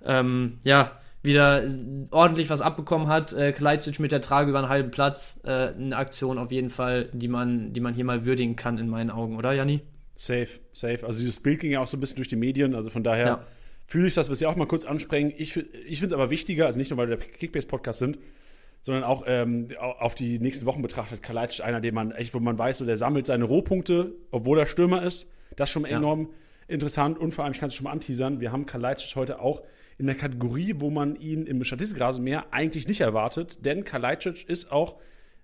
ähm, 0.05 0.59
ja, 0.65 0.93
wieder 1.23 1.65
ordentlich 2.11 2.49
was 2.49 2.61
abbekommen 2.61 3.09
hat. 3.09 3.33
Äh, 3.33 3.53
Kleitzic 3.53 4.01
mit 4.01 4.13
der 4.13 4.21
Trage 4.21 4.51
über 4.51 4.59
einen 4.59 4.69
halben 4.69 4.91
Platz. 4.91 5.39
Äh, 5.45 5.51
eine 5.51 5.97
Aktion 5.97 6.39
auf 6.39 6.51
jeden 6.51 6.71
Fall, 6.71 7.11
die 7.13 7.29
man, 7.29 7.73
die 7.73 7.81
man 7.81 7.95
hier 7.95 8.05
mal 8.05 8.25
würdigen 8.25 8.57
kann 8.57 8.79
in 8.79 8.89
meinen 8.89 9.11
Augen, 9.11 9.37
oder 9.37 9.53
Janni? 9.53 9.83
Safe, 10.17 10.49
safe. 10.73 11.07
Also 11.07 11.19
dieses 11.21 11.41
Bild 11.41 11.61
ging 11.61 11.73
ja 11.73 11.81
auch 11.81 11.87
so 11.87 11.97
ein 11.97 12.01
bisschen 12.01 12.17
durch 12.17 12.29
die 12.29 12.37
Medien, 12.37 12.75
also 12.75 12.91
von 12.91 13.03
daher 13.03 13.27
ja. 13.27 13.47
fühle 13.87 14.07
ich 14.07 14.15
das, 14.15 14.31
was 14.31 14.41
wir 14.41 14.49
auch 14.49 14.57
mal 14.57 14.67
kurz 14.67 14.85
ansprechen. 14.85 15.33
Ich, 15.37 15.57
ich 15.57 15.99
finde 16.01 16.07
es 16.07 16.13
aber 16.13 16.31
wichtiger, 16.31 16.67
also 16.67 16.79
nicht 16.79 16.91
nur, 16.91 16.99
weil 16.99 17.09
wir 17.09 17.17
der 17.17 17.27
Kickbase-Podcast 17.27 17.99
sind, 17.99 18.19
sondern 18.83 19.05
auch 19.05 19.25
ähm, 19.27 19.69
auf 19.79 20.15
die 20.15 20.39
nächsten 20.39 20.67
Wochen 20.67 20.83
betrachtet. 20.83 21.23
Kalajdzic 21.23 21.65
einer, 21.65 21.81
den 21.81 21.95
man 21.95 22.13
echt, 22.13 22.35
wo 22.35 22.41
man 22.41 22.59
weiß, 22.59 22.79
so, 22.79 22.87
der 22.87 22.97
sammelt 22.97 23.27
seine 23.27 23.45
Rohpunkte, 23.45 24.15
obwohl 24.31 24.59
er 24.59 24.67
Stürmer 24.67 25.03
ist. 25.03 25.33
Das 25.57 25.69
ist 25.69 25.73
schon 25.73 25.85
ja. 25.85 25.97
enorm 25.97 26.31
interessant 26.69 27.19
und 27.19 27.33
vor 27.33 27.45
allem, 27.45 27.53
ich 27.53 27.61
kann 27.61 27.69
es 27.69 27.75
schon 27.75 27.85
mal 27.85 27.93
anteasern, 27.93 28.41
wir 28.41 28.53
haben 28.53 28.65
Kalajdzic 28.65 29.17
heute 29.17 29.41
auch 29.41 29.63
in 29.99 30.07
der 30.07 30.15
Kategorie, 30.15 30.77
wo 30.79 30.89
man 30.89 31.17
ihn 31.17 31.47
im 31.47 31.63
Statistikrasenmeer 31.63 32.53
eigentlich 32.53 32.89
nicht 32.89 33.01
erwartet, 33.01 33.67
denn 33.67 33.85
Kalajdzic 33.85 34.49
ist 34.49 34.73
auch 34.73 34.97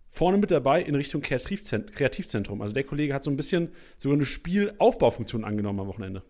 vorne 0.08 0.38
mit 0.38 0.50
dabei 0.50 0.80
in 0.80 0.94
Richtung 0.94 1.20
Kreativzentrum. 1.20 2.62
Also 2.62 2.72
der 2.72 2.84
Kollege 2.84 3.12
hat 3.12 3.22
so 3.22 3.30
ein 3.30 3.36
bisschen 3.36 3.70
sogar 3.98 4.16
eine 4.16 4.24
Spielaufbaufunktion 4.24 5.44
angenommen 5.44 5.80
am 5.80 5.88
Wochenende. 5.88 6.22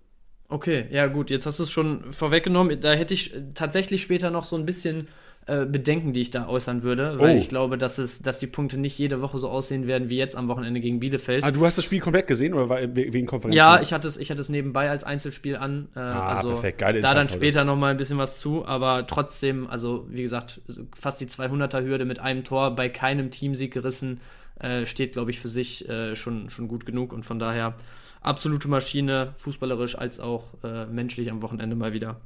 Okay, 0.49 0.87
ja 0.91 1.07
gut, 1.07 1.31
jetzt 1.31 1.47
hast 1.47 1.59
du 1.59 1.65
es 1.65 1.71
schon 1.71 2.13
vorweggenommen. 2.13 2.81
Da 2.81 2.95
hätte 2.95 3.15
ich 3.15 3.35
tatsächlich 3.55 4.03
später 4.03 4.31
noch 4.31 4.45
so 4.45 4.57
ein 4.57 4.67
bisschen 4.67 5.09
äh, 5.49 5.65
Bedenken, 5.65 6.13
die 6.13 6.21
ich 6.21 6.31
da 6.31 6.49
äußern 6.49 6.83
würde, 6.83 7.21
weil 7.21 7.37
oh. 7.37 7.39
ich 7.39 7.49
glaube, 7.49 7.79
dass, 7.79 7.99
es, 7.99 8.21
dass 8.21 8.39
die 8.39 8.49
Punkte 8.49 8.79
nicht 8.79 8.99
jede 8.99 9.23
Woche 9.23 9.39
so 9.39 9.49
aussehen 9.49 9.87
werden 9.87 10.11
wie 10.11 10.17
jetzt 10.17 10.37
am 10.37 10.49
Wochenende 10.49 10.81
gegen 10.81 10.99
Bielefeld. 10.99 11.45
Ah, 11.45 11.53
du 11.53 11.65
hast 11.65 11.79
das 11.79 11.85
Spiel 11.85 12.01
komplett 12.01 12.27
gesehen 12.27 12.53
oder 12.53 12.69
war 12.69 12.81
wegen 12.81 13.27
Konferenz? 13.27 13.55
Ja, 13.55 13.81
ich 13.81 13.93
hatte 13.93 14.09
es, 14.09 14.17
ich 14.17 14.31
hatte 14.31 14.41
es 14.41 14.49
nebenbei 14.49 14.91
als 14.91 15.05
Einzelspiel 15.05 15.57
an. 15.57 15.87
Äh, 15.95 16.01
ah, 16.01 16.35
also 16.35 16.49
perfekt. 16.49 16.79
Geile 16.79 17.01
da 17.01 17.15
dann 17.15 17.29
später 17.29 17.63
noch 17.63 17.77
mal 17.77 17.93
ein 17.93 17.97
bisschen 17.97 18.19
was 18.19 18.41
zu, 18.41 18.67
aber 18.67 19.07
trotzdem, 19.07 19.69
also 19.69 20.07
wie 20.11 20.23
gesagt, 20.23 20.61
fast 20.99 21.21
die 21.21 21.27
200er 21.27 21.85
Hürde 21.85 22.07
mit 22.07 22.19
einem 22.19 22.43
Tor 22.43 22.75
bei 22.75 22.89
keinem 22.89 23.31
Teamsieg 23.31 23.73
gerissen, 23.73 24.21
äh, 24.59 24.85
steht, 24.85 25.13
glaube 25.13 25.31
ich, 25.31 25.39
für 25.39 25.49
sich 25.49 25.89
äh, 25.89 26.17
schon, 26.17 26.51
schon 26.51 26.67
gut 26.67 26.87
genug 26.87 27.13
und 27.13 27.25
von 27.25 27.39
daher 27.39 27.75
absolute 28.21 28.67
Maschine, 28.67 29.33
fußballerisch 29.37 29.97
als 29.97 30.19
auch 30.19 30.55
äh, 30.65 30.87
menschlich 30.87 31.31
am 31.31 31.41
Wochenende 31.43 31.77
mal 31.77 31.93
wieder. 31.93 32.17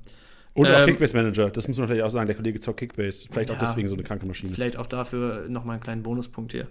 Und 0.54 0.66
auch 0.66 0.80
Ähm, 0.80 0.87
Kickbase-Manager, 0.87 1.50
das 1.50 1.69
muss 1.69 1.78
man 1.78 1.87
vielleicht 1.87 2.04
auch 2.04 2.11
sagen, 2.11 2.26
der 2.26 2.37
Kollege 2.37 2.59
zockt 2.61 2.80
Kickbase. 2.80 3.28
Vielleicht 3.30 3.50
auch 3.50 3.54
Ja. 3.54 3.61
deswegen 3.61 3.88
so 3.88 3.95
eine 3.95 4.02
kranke 4.02 4.26
Maschine. 4.26 4.52
Vielleicht 4.52 4.76
auch 4.76 4.87
dafür 4.87 5.47
nochmal 5.49 5.75
einen 5.75 5.83
kleinen 5.83 6.02
Bonuspunkt 6.02 6.52
hier. 6.52 6.66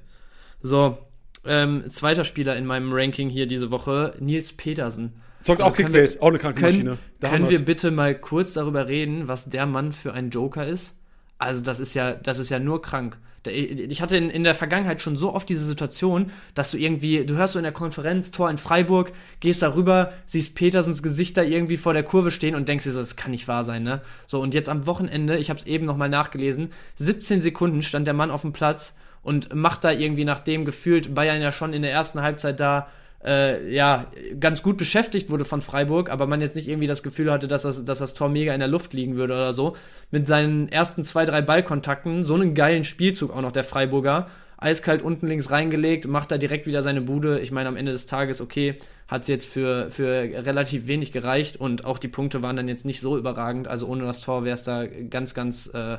So, 0.62 0.98
ähm, 1.45 1.86
zweiter 1.89 2.25
Spieler 2.25 2.57
in 2.57 2.65
meinem 2.65 2.91
Ranking 2.91 3.29
hier 3.29 3.48
diese 3.48 3.71
Woche, 3.71 4.15
Nils 4.19 4.53
Petersen. 4.53 5.21
Zockt 5.41 5.62
Also 5.62 5.71
auch 5.71 5.75
können 5.75 5.93
Kickbase, 5.93 6.21
auch 6.21 6.27
eine 6.27 6.39
kranke 6.39 6.59
Können, 6.59 6.74
Maschine. 6.74 6.98
Da 7.21 7.29
können 7.29 7.50
wir 7.50 7.59
bitte 7.59 7.91
mal 7.91 8.13
kurz 8.13 8.53
darüber 8.53 8.88
reden, 8.88 9.29
was 9.29 9.50
der 9.50 9.65
Mann 9.65 9.93
für 9.93 10.13
ein 10.13 10.31
Joker 10.31 10.67
ist? 10.67 10.95
Also, 11.38 11.62
das 11.62 11.79
ist 11.79 11.93
ja, 11.93 12.13
das 12.13 12.39
ist 12.39 12.50
ja 12.50 12.59
nur 12.59 12.81
krank. 12.81 13.17
Der- 13.46 13.53
Ich 13.53 14.01
hatte 14.01 14.17
in, 14.17 14.43
der 14.43 14.55
Vergangenheit 14.55 15.01
schon 15.01 15.15
so 15.15 15.34
oft 15.34 15.48
diese 15.50 15.63
Situation, 15.63 16.31
dass 16.55 16.72
du 16.72 16.77
irgendwie, 16.77 17.25
du 17.25 17.36
hörst 17.36 17.53
so 17.53 17.60
in 17.60 17.63
der 17.63 17.72
Konferenz 17.72 18.31
Tor 18.31 18.50
in 18.50 18.58
Freiburg, 18.58 19.12
gehst 19.39 19.62
da 19.62 19.74
rüber, 19.75 20.13
siehst 20.25 20.55
Petersens 20.55 21.01
Gesicht 21.03 21.38
da 21.38 21.43
irgendwie 21.43 21.77
vor 21.77 21.93
der 21.93 22.03
Kurve 22.03 22.31
stehen 22.31 22.55
und 22.55 22.67
denkst 22.67 22.84
dir 22.84 22.91
so, 22.91 23.00
das 23.00 23.15
kann 23.15 23.31
nicht 23.31 23.48
wahr 23.48 23.63
sein, 23.63 23.84
ne? 23.84 24.01
So, 24.27 24.41
und 24.41 24.53
jetzt 24.53 24.69
am 24.69 24.86
Wochenende, 24.88 25.38
ich 25.38 25.50
habe 25.50 25.60
es 25.60 25.65
eben 25.65 25.86
nochmal 25.86 26.10
nachgelesen, 26.10 26.72
17 26.96 27.41
Sekunden 27.41 27.81
stand 27.81 28.08
der 28.08 28.13
Mann 28.13 28.31
auf 28.31 28.41
dem 28.41 28.53
Platz 28.53 28.96
und 29.22 29.53
macht 29.53 29.84
da 29.84 29.91
irgendwie, 29.91 30.25
nachdem 30.25 30.65
gefühlt 30.65 31.13
Bayern 31.13 31.41
ja 31.41 31.51
schon 31.51 31.74
in 31.74 31.81
der 31.81 31.91
ersten 31.91 32.22
Halbzeit 32.22 32.60
da 32.60 32.88
äh, 33.25 33.73
ja, 33.73 34.07
ganz 34.39 34.63
gut 34.63 34.77
beschäftigt 34.77 35.29
wurde 35.29 35.45
von 35.45 35.61
Freiburg, 35.61 36.09
aber 36.09 36.27
man 36.27 36.41
jetzt 36.41 36.55
nicht 36.55 36.67
irgendwie 36.67 36.88
das 36.88 37.03
Gefühl 37.03 37.31
hatte, 37.31 37.47
dass 37.47 37.63
das, 37.63 37.83
dass 37.83 37.99
das 37.99 38.13
Tor 38.13 38.29
mega 38.29 38.53
in 38.53 38.59
der 38.59 38.69
Luft 38.69 38.93
liegen 38.93 39.15
würde 39.15 39.33
oder 39.33 39.53
so. 39.53 39.75
Mit 40.11 40.27
seinen 40.27 40.69
ersten 40.69 41.03
zwei, 41.03 41.25
drei 41.25 41.41
Ballkontakten, 41.41 42.23
so 42.23 42.35
einen 42.35 42.53
geilen 42.53 42.83
Spielzug 42.83 43.35
auch 43.35 43.41
noch 43.41 43.51
der 43.51 43.63
Freiburger. 43.63 44.27
Eiskalt 44.57 45.01
unten 45.01 45.27
links 45.27 45.51
reingelegt, 45.51 46.07
macht 46.07 46.31
da 46.31 46.38
direkt 46.38 46.67
wieder 46.67 46.81
seine 46.81 47.01
Bude. 47.01 47.39
Ich 47.39 47.51
meine, 47.51 47.69
am 47.69 47.77
Ende 47.77 47.93
des 47.93 48.05
Tages, 48.07 48.41
okay, 48.41 48.75
hat 49.07 49.21
es 49.21 49.27
jetzt 49.27 49.47
für, 49.47 49.89
für 49.89 50.05
relativ 50.45 50.88
wenig 50.88 51.13
gereicht 51.13 51.57
und 51.57 51.85
auch 51.85 51.97
die 51.97 52.09
Punkte 52.09 52.41
waren 52.41 52.57
dann 52.57 52.67
jetzt 52.67 52.85
nicht 52.85 52.99
so 52.99 53.17
überragend. 53.17 53.67
Also 53.69 53.88
ohne 53.88 54.03
das 54.03 54.21
Tor 54.21 54.43
wäre 54.43 54.53
es 54.53 54.63
da 54.63 54.85
ganz, 54.85 55.33
ganz 55.33 55.69
äh, 55.73 55.97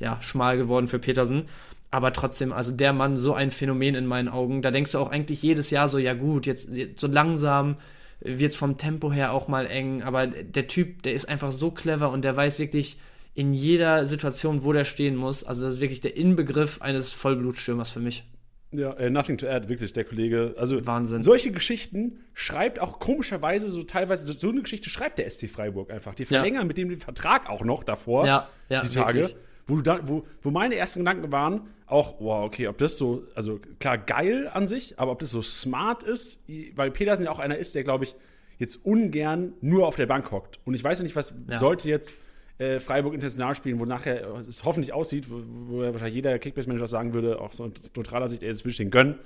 ja, 0.00 0.18
schmal 0.20 0.56
geworden 0.56 0.88
für 0.88 0.98
Petersen. 0.98 1.44
Aber 1.90 2.12
trotzdem, 2.12 2.52
also 2.52 2.70
der 2.72 2.92
Mann, 2.92 3.16
so 3.16 3.34
ein 3.34 3.50
Phänomen 3.50 3.94
in 3.96 4.06
meinen 4.06 4.28
Augen. 4.28 4.62
Da 4.62 4.70
denkst 4.70 4.92
du 4.92 4.98
auch 4.98 5.10
eigentlich 5.10 5.42
jedes 5.42 5.70
Jahr 5.70 5.88
so, 5.88 5.98
ja 5.98 6.14
gut, 6.14 6.46
jetzt 6.46 6.74
jetzt 6.74 7.00
so 7.00 7.06
langsam 7.08 7.76
wird 8.20 8.52
es 8.52 8.56
vom 8.56 8.76
Tempo 8.76 9.12
her 9.12 9.32
auch 9.32 9.48
mal 9.48 9.66
eng. 9.66 10.02
Aber 10.02 10.26
der 10.26 10.66
Typ, 10.68 11.02
der 11.02 11.14
ist 11.14 11.28
einfach 11.28 11.50
so 11.52 11.70
clever 11.70 12.10
und 12.10 12.22
der 12.22 12.36
weiß 12.36 12.58
wirklich 12.58 12.98
in 13.34 13.52
jeder 13.52 14.04
Situation, 14.06 14.64
wo 14.64 14.72
der 14.72 14.84
stehen 14.84 15.16
muss. 15.16 15.42
Also 15.42 15.62
das 15.62 15.74
ist 15.74 15.80
wirklich 15.80 16.00
der 16.00 16.16
Inbegriff 16.16 16.80
eines 16.82 17.12
Vollblutstürmers 17.12 17.90
für 17.90 18.00
mich. 18.00 18.24
Ja, 18.72 18.92
äh, 18.92 19.10
nothing 19.10 19.36
to 19.36 19.48
add, 19.48 19.68
wirklich, 19.68 19.92
der 19.92 20.04
Kollege. 20.04 20.54
Also, 20.56 20.86
Wahnsinn. 20.86 21.22
solche 21.22 21.50
Geschichten 21.50 22.20
schreibt 22.34 22.78
auch 22.80 23.00
komischerweise 23.00 23.68
so 23.68 23.82
teilweise, 23.82 24.32
so 24.32 24.48
eine 24.48 24.62
Geschichte 24.62 24.90
schreibt 24.90 25.18
der 25.18 25.28
SC 25.28 25.48
Freiburg 25.50 25.90
einfach. 25.90 26.14
Die 26.14 26.24
verlängern 26.24 26.68
mit 26.68 26.76
dem 26.78 26.88
den 26.88 27.00
Vertrag 27.00 27.50
auch 27.50 27.64
noch 27.64 27.82
davor, 27.82 28.26
Ja, 28.26 28.48
ja, 28.68 28.82
die 28.82 28.88
Tage. 28.88 29.18
wirklich. 29.22 29.36
Wo, 29.70 29.76
du 29.76 29.82
da, 29.82 30.00
wo, 30.06 30.24
wo 30.42 30.50
meine 30.50 30.74
ersten 30.76 31.00
Gedanken 31.00 31.30
waren, 31.32 31.68
auch, 31.86 32.20
wow, 32.20 32.44
okay, 32.44 32.68
ob 32.68 32.78
das 32.78 32.98
so, 32.98 33.24
also 33.34 33.60
klar 33.78 33.98
geil 33.98 34.48
an 34.52 34.66
sich, 34.66 34.98
aber 34.98 35.12
ob 35.12 35.18
das 35.20 35.30
so 35.30 35.42
smart 35.42 36.02
ist, 36.02 36.40
weil 36.76 36.90
Petersen 36.90 37.24
ja 37.24 37.30
auch 37.30 37.38
einer 37.38 37.56
ist, 37.56 37.74
der, 37.74 37.82
glaube 37.84 38.04
ich, 38.04 38.14
jetzt 38.58 38.84
ungern 38.84 39.54
nur 39.60 39.86
auf 39.86 39.96
der 39.96 40.06
Bank 40.06 40.30
hockt. 40.30 40.60
Und 40.64 40.74
ich 40.74 40.84
weiß 40.84 40.98
ja 40.98 41.04
nicht, 41.04 41.16
was 41.16 41.34
Ja. 41.48 41.58
sollte 41.58 41.88
jetzt 41.88 42.18
äh, 42.58 42.78
Freiburg 42.78 43.14
international 43.14 43.54
spielen, 43.54 43.80
wo 43.80 43.86
nachher 43.86 44.36
es 44.46 44.64
hoffentlich 44.64 44.92
aussieht, 44.92 45.30
wo, 45.30 45.40
wo 45.68 45.82
ja 45.82 45.92
wahrscheinlich 45.92 46.14
jeder 46.16 46.38
Kickbase-Manager 46.38 46.88
sagen 46.88 47.14
würde, 47.14 47.40
auch 47.40 47.52
so 47.52 47.64
aus 47.64 47.70
neutraler 47.96 48.28
Sicht, 48.28 48.42
ey, 48.42 48.50
das 48.50 48.64
will 48.64 48.70
ich 48.70 48.76
den 48.76 48.90
gönnen. 48.90 49.18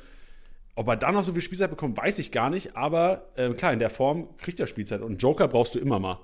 Ob 0.77 0.89
er 0.89 0.97
dann 0.97 1.15
noch 1.15 1.25
so 1.25 1.33
viel 1.33 1.43
Spielzeit 1.43 1.71
bekommt, 1.71 1.97
weiß 1.99 2.19
ich 2.21 2.31
gar 2.33 2.49
nicht. 2.51 2.77
Aber 2.77 3.27
äh, 3.37 3.51
klar, 3.55 3.73
in 3.73 3.79
der 3.79 3.91
Form 3.91 4.37
kriegt 4.39 4.59
er 4.61 4.67
Spielzeit. 4.67 5.01
Und 5.01 5.07
einen 5.09 5.19
Joker 5.19 5.49
brauchst 5.49 5.75
du 5.75 5.79
immer 5.79 5.99
mal. 5.99 6.19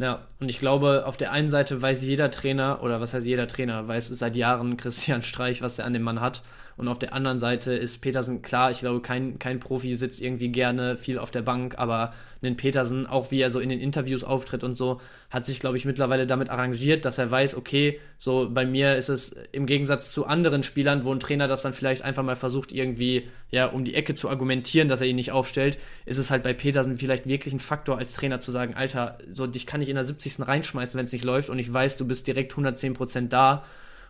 Ja, 0.00 0.26
und 0.40 0.48
ich 0.48 0.58
glaube, 0.58 1.04
auf 1.06 1.16
der 1.16 1.32
einen 1.32 1.50
Seite 1.50 1.80
weiß 1.80 2.02
jeder 2.02 2.30
Trainer, 2.30 2.82
oder 2.82 3.00
was 3.00 3.14
heißt 3.14 3.26
jeder 3.26 3.46
Trainer, 3.46 3.86
weiß 3.86 4.08
seit 4.08 4.36
Jahren 4.36 4.76
Christian 4.76 5.22
Streich, 5.22 5.62
was 5.62 5.78
er 5.78 5.84
an 5.84 5.92
dem 5.92 6.02
Mann 6.02 6.20
hat. 6.20 6.42
Und 6.76 6.88
auf 6.88 6.98
der 6.98 7.12
anderen 7.12 7.38
Seite 7.38 7.72
ist 7.72 7.98
Petersen, 8.00 8.42
klar, 8.42 8.70
ich 8.70 8.80
glaube, 8.80 9.00
kein, 9.00 9.38
kein 9.38 9.60
Profi 9.60 9.94
sitzt 9.96 10.20
irgendwie 10.20 10.48
gerne 10.48 10.96
viel 10.96 11.18
auf 11.18 11.30
der 11.30 11.42
Bank, 11.42 11.78
aber 11.78 12.12
einen 12.42 12.56
Petersen, 12.56 13.06
auch 13.06 13.30
wie 13.30 13.40
er 13.40 13.50
so 13.50 13.60
in 13.60 13.68
den 13.68 13.80
Interviews 13.80 14.24
auftritt 14.24 14.64
und 14.64 14.74
so, 14.74 15.00
hat 15.30 15.46
sich, 15.46 15.60
glaube 15.60 15.76
ich, 15.76 15.84
mittlerweile 15.84 16.26
damit 16.26 16.50
arrangiert, 16.50 17.04
dass 17.04 17.18
er 17.18 17.30
weiß, 17.30 17.56
okay, 17.56 18.00
so 18.18 18.50
bei 18.50 18.66
mir 18.66 18.96
ist 18.96 19.08
es 19.08 19.34
im 19.52 19.66
Gegensatz 19.66 20.10
zu 20.12 20.26
anderen 20.26 20.62
Spielern, 20.62 21.04
wo 21.04 21.12
ein 21.12 21.20
Trainer 21.20 21.46
das 21.46 21.62
dann 21.62 21.72
vielleicht 21.72 22.02
einfach 22.02 22.22
mal 22.22 22.36
versucht, 22.36 22.72
irgendwie, 22.72 23.28
ja, 23.50 23.66
um 23.66 23.84
die 23.84 23.94
Ecke 23.94 24.14
zu 24.14 24.28
argumentieren, 24.28 24.88
dass 24.88 25.00
er 25.00 25.06
ihn 25.06 25.16
nicht 25.16 25.32
aufstellt, 25.32 25.78
ist 26.04 26.18
es 26.18 26.30
halt 26.30 26.42
bei 26.42 26.52
Petersen 26.52 26.96
vielleicht 26.96 27.26
wirklich 27.26 27.54
ein 27.54 27.60
Faktor 27.60 27.98
als 27.98 28.14
Trainer 28.14 28.40
zu 28.40 28.50
sagen, 28.50 28.74
Alter, 28.74 29.18
so 29.30 29.46
dich 29.46 29.66
kann 29.66 29.82
ich 29.82 29.88
in 29.88 29.94
der 29.94 30.04
70. 30.04 30.46
reinschmeißen, 30.46 30.98
wenn 30.98 31.04
es 31.04 31.12
nicht 31.12 31.24
läuft 31.24 31.50
und 31.50 31.58
ich 31.58 31.72
weiß, 31.72 31.96
du 31.96 32.06
bist 32.06 32.26
direkt 32.26 32.52
110% 32.54 33.28
da. 33.28 33.64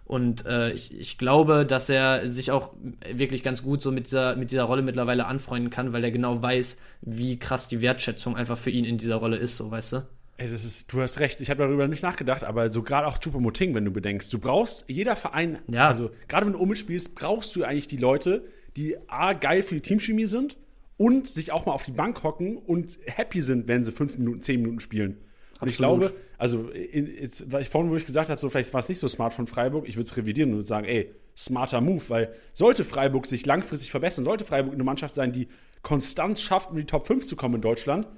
Und 0.05 0.45
äh, 0.47 0.73
ich, 0.73 0.99
ich 0.99 1.17
glaube, 1.17 1.65
dass 1.65 1.89
er 1.89 2.29
sich 2.29 2.51
auch 2.51 2.75
wirklich 3.15 3.43
ganz 3.43 3.63
gut 3.63 3.81
so 3.83 3.93
mit 3.93 4.07
dieser, 4.07 4.37
mit 4.37 4.51
dieser 4.51 4.65
Rolle 4.65 4.83
mittlerweile 4.83 5.27
anfreunden 5.27 5.71
kann, 5.71 5.93
weil 5.93 6.05
er 6.05 6.11
genau 6.11 6.43
weiß, 6.43 6.77
wie 7.03 7.39
krass 7.39 7.69
die 7.69 7.81
Wertschätzung 7.81 8.37
einfach 8.37 8.59
für 8.59 8.71
ihn 8.71 8.85
in 8.85 8.99
dieser 8.99 9.17
Rolle 9.17 9.37
ist, 9.37 9.57
so 9.57 9.71
weißt 9.71 9.93
du? 9.95 10.07
Ey, 10.39 10.51
das 10.51 10.65
ist, 10.65 10.93
du 10.93 11.01
hast 11.01 11.21
recht, 11.21 11.41
ich 11.41 11.51
habe 11.51 11.63
darüber 11.63 11.87
nicht 11.89 12.03
nachgedacht, 12.03 12.43
aber 12.43 12.69
so 12.69 12.83
gerade 12.83 13.07
auch 13.07 13.19
Chupomoting, 13.19 13.75
wenn 13.75 13.85
du 13.85 13.91
bedenkst, 13.93 14.33
du 14.33 14.39
brauchst, 14.39 14.85
jeder 14.89 15.15
Verein, 15.15 15.59
Ja. 15.69 15.89
also 15.89 16.11
gerade 16.27 16.47
wenn 16.47 16.55
du 16.55 16.65
mitspielst, 16.67 17.15
brauchst 17.15 17.55
du 17.55 17.63
eigentlich 17.65 17.87
die 17.87 17.97
Leute, 17.99 18.45
die 18.77 18.97
A, 19.09 19.35
geil 19.35 19.63
für 19.63 19.75
die 19.77 19.83
Teamchemie 19.83 20.27
sind 20.27 20.57
und 20.97 21.29
sich 21.29 21.53
auch 21.53 21.67
mal 21.67 21.73
auf 21.73 21.85
die 21.85 21.93
Bank 21.93 22.23
hocken 22.25 22.57
und 22.57 22.99
happy 23.07 23.41
sind, 23.41 23.69
wenn 23.69 23.85
sie 23.85 23.93
fünf 23.93 24.19
Minuten, 24.19 24.41
zehn 24.41 24.61
Minuten 24.63 24.81
spielen. 24.81 25.19
Und 25.61 25.69
ich 25.69 25.75
Absolut. 25.79 26.01
glaube, 26.01 26.15
also 26.43 26.69
in, 26.71 27.07
jetzt, 27.07 27.53
weil 27.53 27.63
ich 27.63 27.69
vorhin, 27.69 27.89
wo 27.93 27.97
ich 27.97 28.05
gesagt 28.05 28.29
habe, 28.29 28.41
so 28.41 28.51
vielleicht 28.51 28.73
war 28.75 28.81
es 28.81 28.89
nicht 28.89 28.99
so 28.99 29.07
smart 29.07 29.33
von 29.33 29.47
Freiburg, 29.47 29.89
ich 29.89 29.95
würde 29.97 30.09
es 30.11 30.17
revidieren 30.17 30.53
und 30.55 30.67
sagen, 30.67 30.87
ey, 30.87 31.15
smarter 31.37 31.81
Move, 31.81 32.03
weil 32.09 32.35
sollte 32.53 32.85
Freiburg 32.85 33.27
sich 33.27 33.47
langfristig 33.47 33.93
verbessern, 33.93 34.25
sollte 34.25 34.45
Freiburg 34.45 34.75
eine 34.75 34.83
Mannschaft 34.83 35.15
sein, 35.15 35.33
die 35.33 35.47
konstant 35.83 36.41
schafft, 36.41 36.71
um 36.73 36.77
die 36.77 36.85
Top 36.85 37.07
5 37.07 37.25
zu 37.25 37.37
kommen 37.37 37.55
in 37.55 37.61
Deutschland, 37.61 38.09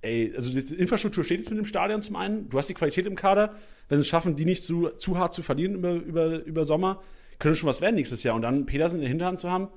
ey, 0.00 0.32
also 0.34 0.58
die 0.58 0.74
Infrastruktur 0.74 1.22
steht 1.22 1.38
jetzt 1.40 1.50
mit 1.50 1.58
dem 1.58 1.66
Stadion 1.66 2.00
zum 2.00 2.16
einen, 2.16 2.48
du 2.48 2.56
hast 2.56 2.68
die 2.70 2.74
Qualität 2.74 3.04
im 3.04 3.14
Kader, 3.14 3.54
wenn 3.90 3.98
sie 3.98 4.02
es 4.02 4.06
schaffen, 4.08 4.36
die 4.36 4.46
nicht 4.46 4.64
zu, 4.64 4.88
zu 4.96 5.18
hart 5.18 5.34
zu 5.34 5.42
verlieren 5.42 5.74
über, 5.74 5.92
über, 5.92 6.42
über 6.44 6.64
Sommer, 6.64 7.02
könnte 7.38 7.56
schon 7.56 7.68
was 7.68 7.82
werden 7.82 7.96
nächstes 7.96 8.22
Jahr. 8.22 8.34
Und 8.36 8.42
dann 8.42 8.64
Petersen 8.64 8.96
in 8.96 9.00
der 9.02 9.10
Hinterhand 9.10 9.38
zu 9.38 9.50
haben, 9.50 9.68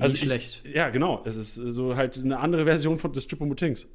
also 0.00 0.12
Nicht 0.12 0.22
ich- 0.22 0.28
schlecht. 0.28 0.64
ja, 0.66 0.90
genau, 0.90 1.22
es 1.24 1.36
ist 1.36 1.54
so 1.54 1.94
halt 1.94 2.18
eine 2.18 2.40
andere 2.40 2.64
Version 2.64 2.98
von 2.98 3.12
des 3.12 3.28
Chupomutings. 3.28 3.86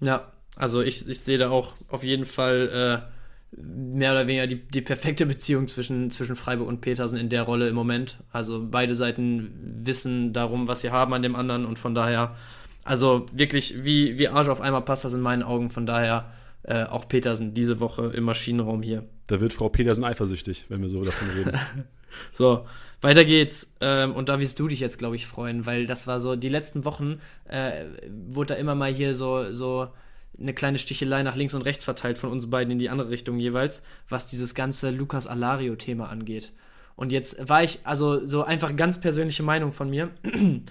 Ja, 0.00 0.32
also 0.56 0.82
ich, 0.82 1.08
ich 1.08 1.20
sehe 1.20 1.38
da 1.38 1.50
auch 1.50 1.74
auf 1.88 2.04
jeden 2.04 2.26
Fall 2.26 3.02
äh, 3.02 3.12
mehr 3.56 4.12
oder 4.12 4.26
weniger 4.26 4.46
die, 4.46 4.66
die 4.66 4.80
perfekte 4.80 5.26
Beziehung 5.26 5.68
zwischen, 5.68 6.10
zwischen 6.10 6.36
Freiburg 6.36 6.68
und 6.68 6.80
Petersen 6.80 7.18
in 7.18 7.28
der 7.28 7.42
Rolle 7.42 7.68
im 7.68 7.74
Moment. 7.74 8.18
Also 8.30 8.66
beide 8.70 8.94
Seiten 8.94 9.52
wissen 9.84 10.32
darum, 10.32 10.68
was 10.68 10.80
sie 10.80 10.90
haben 10.90 11.12
an 11.14 11.22
dem 11.22 11.36
anderen 11.36 11.66
und 11.66 11.78
von 11.78 11.94
daher, 11.94 12.36
also 12.84 13.26
wirklich 13.32 13.84
wie, 13.84 14.18
wie 14.18 14.28
Arsch 14.28 14.48
auf 14.48 14.60
einmal 14.60 14.82
passt 14.82 15.04
das 15.04 15.14
in 15.14 15.20
meinen 15.20 15.42
Augen. 15.42 15.70
Von 15.70 15.86
daher 15.86 16.32
äh, 16.62 16.84
auch 16.84 17.08
Petersen 17.08 17.54
diese 17.54 17.80
Woche 17.80 18.12
im 18.14 18.24
Maschinenraum 18.24 18.82
hier. 18.82 19.04
Da 19.26 19.40
wird 19.40 19.52
Frau 19.52 19.68
Petersen 19.68 20.04
eifersüchtig, 20.04 20.66
wenn 20.68 20.80
wir 20.80 20.88
so 20.88 21.04
davon 21.04 21.28
reden. 21.30 21.58
So, 22.30 22.66
weiter 23.00 23.24
geht's. 23.24 23.74
Ähm, 23.80 24.12
und 24.12 24.28
da 24.28 24.38
wirst 24.38 24.58
du 24.60 24.68
dich 24.68 24.80
jetzt, 24.80 24.98
glaube 24.98 25.16
ich, 25.16 25.26
freuen, 25.26 25.64
weil 25.64 25.86
das 25.86 26.06
war 26.06 26.20
so, 26.20 26.36
die 26.36 26.50
letzten 26.50 26.84
Wochen 26.84 27.20
äh, 27.48 27.86
wurde 28.26 28.52
da 28.52 28.60
immer 28.60 28.74
mal 28.74 28.92
hier 28.92 29.14
so, 29.14 29.50
so 29.54 29.88
eine 30.38 30.54
kleine 30.54 30.78
Stichelei 30.78 31.22
nach 31.22 31.36
links 31.36 31.54
und 31.54 31.62
rechts 31.62 31.84
verteilt 31.84 32.18
von 32.18 32.30
uns 32.30 32.48
beiden 32.48 32.72
in 32.72 32.78
die 32.78 32.90
andere 32.90 33.10
Richtung 33.10 33.38
jeweils, 33.38 33.82
was 34.08 34.26
dieses 34.26 34.54
ganze 34.54 34.90
Lukas 34.90 35.26
Alario-Thema 35.26 36.08
angeht. 36.08 36.52
Und 36.96 37.12
jetzt 37.12 37.48
war 37.48 37.62
ich, 37.62 37.80
also 37.84 38.24
so 38.26 38.42
einfach 38.42 38.76
ganz 38.76 39.00
persönliche 39.00 39.42
Meinung 39.42 39.72
von 39.72 39.90
mir, 39.90 40.10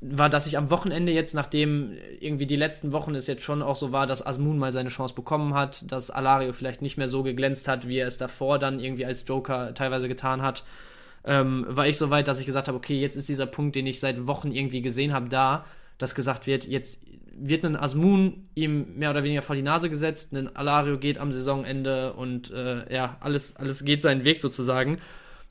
war, 0.00 0.30
dass 0.30 0.46
ich 0.46 0.56
am 0.56 0.70
Wochenende 0.70 1.12
jetzt, 1.12 1.34
nachdem 1.34 1.92
irgendwie 2.20 2.46
die 2.46 2.56
letzten 2.56 2.92
Wochen 2.92 3.14
es 3.14 3.26
jetzt 3.26 3.42
schon 3.42 3.62
auch 3.62 3.76
so 3.76 3.92
war, 3.92 4.06
dass 4.06 4.24
Asmun 4.24 4.58
mal 4.58 4.72
seine 4.72 4.88
Chance 4.88 5.14
bekommen 5.14 5.54
hat, 5.54 5.90
dass 5.90 6.10
Alario 6.10 6.52
vielleicht 6.52 6.80
nicht 6.80 6.96
mehr 6.96 7.08
so 7.08 7.22
geglänzt 7.22 7.68
hat, 7.68 7.86
wie 7.86 7.98
er 7.98 8.06
es 8.06 8.16
davor 8.16 8.58
dann 8.58 8.80
irgendwie 8.80 9.04
als 9.04 9.24
Joker 9.26 9.74
teilweise 9.74 10.08
getan 10.08 10.40
hat, 10.40 10.64
ähm, 11.24 11.66
war 11.68 11.86
ich 11.86 11.98
so 11.98 12.08
weit, 12.08 12.28
dass 12.28 12.40
ich 12.40 12.46
gesagt 12.46 12.68
habe, 12.68 12.78
okay, 12.78 12.98
jetzt 12.98 13.16
ist 13.16 13.28
dieser 13.28 13.46
Punkt, 13.46 13.76
den 13.76 13.86
ich 13.86 14.00
seit 14.00 14.26
Wochen 14.26 14.52
irgendwie 14.52 14.80
gesehen 14.80 15.12
habe, 15.12 15.28
da, 15.28 15.66
dass 15.98 16.14
gesagt 16.14 16.46
wird, 16.46 16.66
jetzt 16.66 17.00
wird 17.32 17.64
ein 17.64 17.76
Asmun 17.76 18.48
ihm 18.54 18.98
mehr 18.98 19.10
oder 19.10 19.22
weniger 19.22 19.42
vor 19.42 19.56
die 19.56 19.62
Nase 19.62 19.90
gesetzt, 19.90 20.32
ein 20.32 20.54
Alario 20.56 20.98
geht 20.98 21.18
am 21.18 21.32
Saisonende 21.32 22.12
und 22.12 22.50
äh, 22.50 22.92
ja, 22.92 23.16
alles, 23.20 23.56
alles 23.56 23.84
geht 23.84 24.02
seinen 24.02 24.24
Weg 24.24 24.40
sozusagen. 24.40 24.98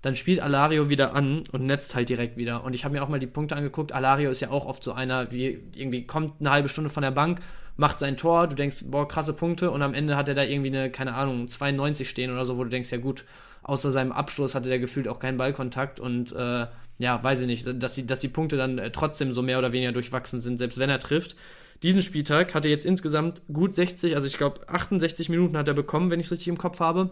Dann 0.02 0.16
spielt 0.16 0.40
Alario 0.40 0.90
wieder 0.90 1.14
an 1.14 1.44
und 1.52 1.66
netzt 1.66 1.94
halt 1.94 2.08
direkt 2.08 2.38
wieder. 2.38 2.64
Und 2.64 2.74
ich 2.74 2.86
habe 2.86 2.94
mir 2.94 3.04
auch 3.04 3.10
mal 3.10 3.20
die 3.20 3.28
Punkte 3.28 3.58
angeguckt. 3.58 3.92
Alario 3.92 4.32
ist 4.32 4.40
ja 4.40 4.50
auch 4.50 4.66
oft 4.66 4.82
so 4.82 4.94
einer, 4.94 5.32
wie 5.32 5.62
irgendwie 5.76 6.08
kommt 6.08 6.40
eine 6.40 6.52
halbe 6.52 6.70
Stunde 6.70 6.90
von 6.90 7.04
der 7.04 7.12
Bank, 7.12 7.42
macht 7.76 8.00
sein 8.00 8.18
Tor, 8.18 8.48
du 8.48 8.56
denkst, 8.56 8.86
boah, 8.88 9.08
krasse 9.08 9.34
Punkte 9.34 9.72
und 9.72 9.82
am 9.82 9.94
Ende 9.94 10.16
hat 10.16 10.28
er 10.28 10.36
da 10.36 10.44
irgendwie 10.44 10.70
eine, 10.70 10.92
keine 10.92 11.16
Ahnung, 11.16 11.48
92 11.48 12.10
stehen 12.10 12.32
oder 12.32 12.46
so, 12.46 12.58
wo 12.58 12.64
du 12.64 12.70
denkst, 12.70 12.92
ja 12.92 12.98
gut, 12.98 13.24
außer 13.64 13.92
seinem 13.92 14.12
Abschluss 14.12 14.56
hatte 14.56 14.70
der 14.70 14.80
gefühlt 14.80 15.08
auch 15.08 15.20
keinen 15.20 15.38
Ballkontakt 15.38 16.00
und 16.00 16.34
äh, 16.34 16.68
ja, 16.98 17.24
weiß 17.24 17.42
ich 17.42 17.48
nicht, 17.48 17.66
dass 17.82 17.96
die, 17.96 18.06
dass 18.06 18.20
die 18.20 18.28
Punkte 18.28 18.58
dann 18.58 18.78
äh, 18.78 18.92
trotzdem 18.92 19.34
so 19.34 19.42
mehr 19.42 19.58
oder 19.58 19.72
weniger 19.72 19.94
durchwachsen 19.94 20.42
sind, 20.42 20.58
selbst 20.58 20.78
wenn 20.78 20.90
er 20.90 21.00
trifft. 21.00 21.38
Diesen 21.84 22.02
Spieltag 22.02 22.54
hat 22.54 22.66
er 22.66 22.72
jetzt 22.72 22.86
insgesamt 22.86 23.42
gut 23.52 23.74
60, 23.74 24.16
also 24.16 24.28
ich 24.28 24.38
glaube 24.38 24.68
68 24.68 25.30
Minuten 25.30 25.58
hat 25.58 25.68
er 25.68 25.74
bekommen, 25.74 26.10
wenn 26.10 26.20
ich 26.20 26.26
es 26.26 26.32
richtig 26.32 26.50
im 26.50 26.58
Kopf 26.58 26.80
habe. 26.80 27.12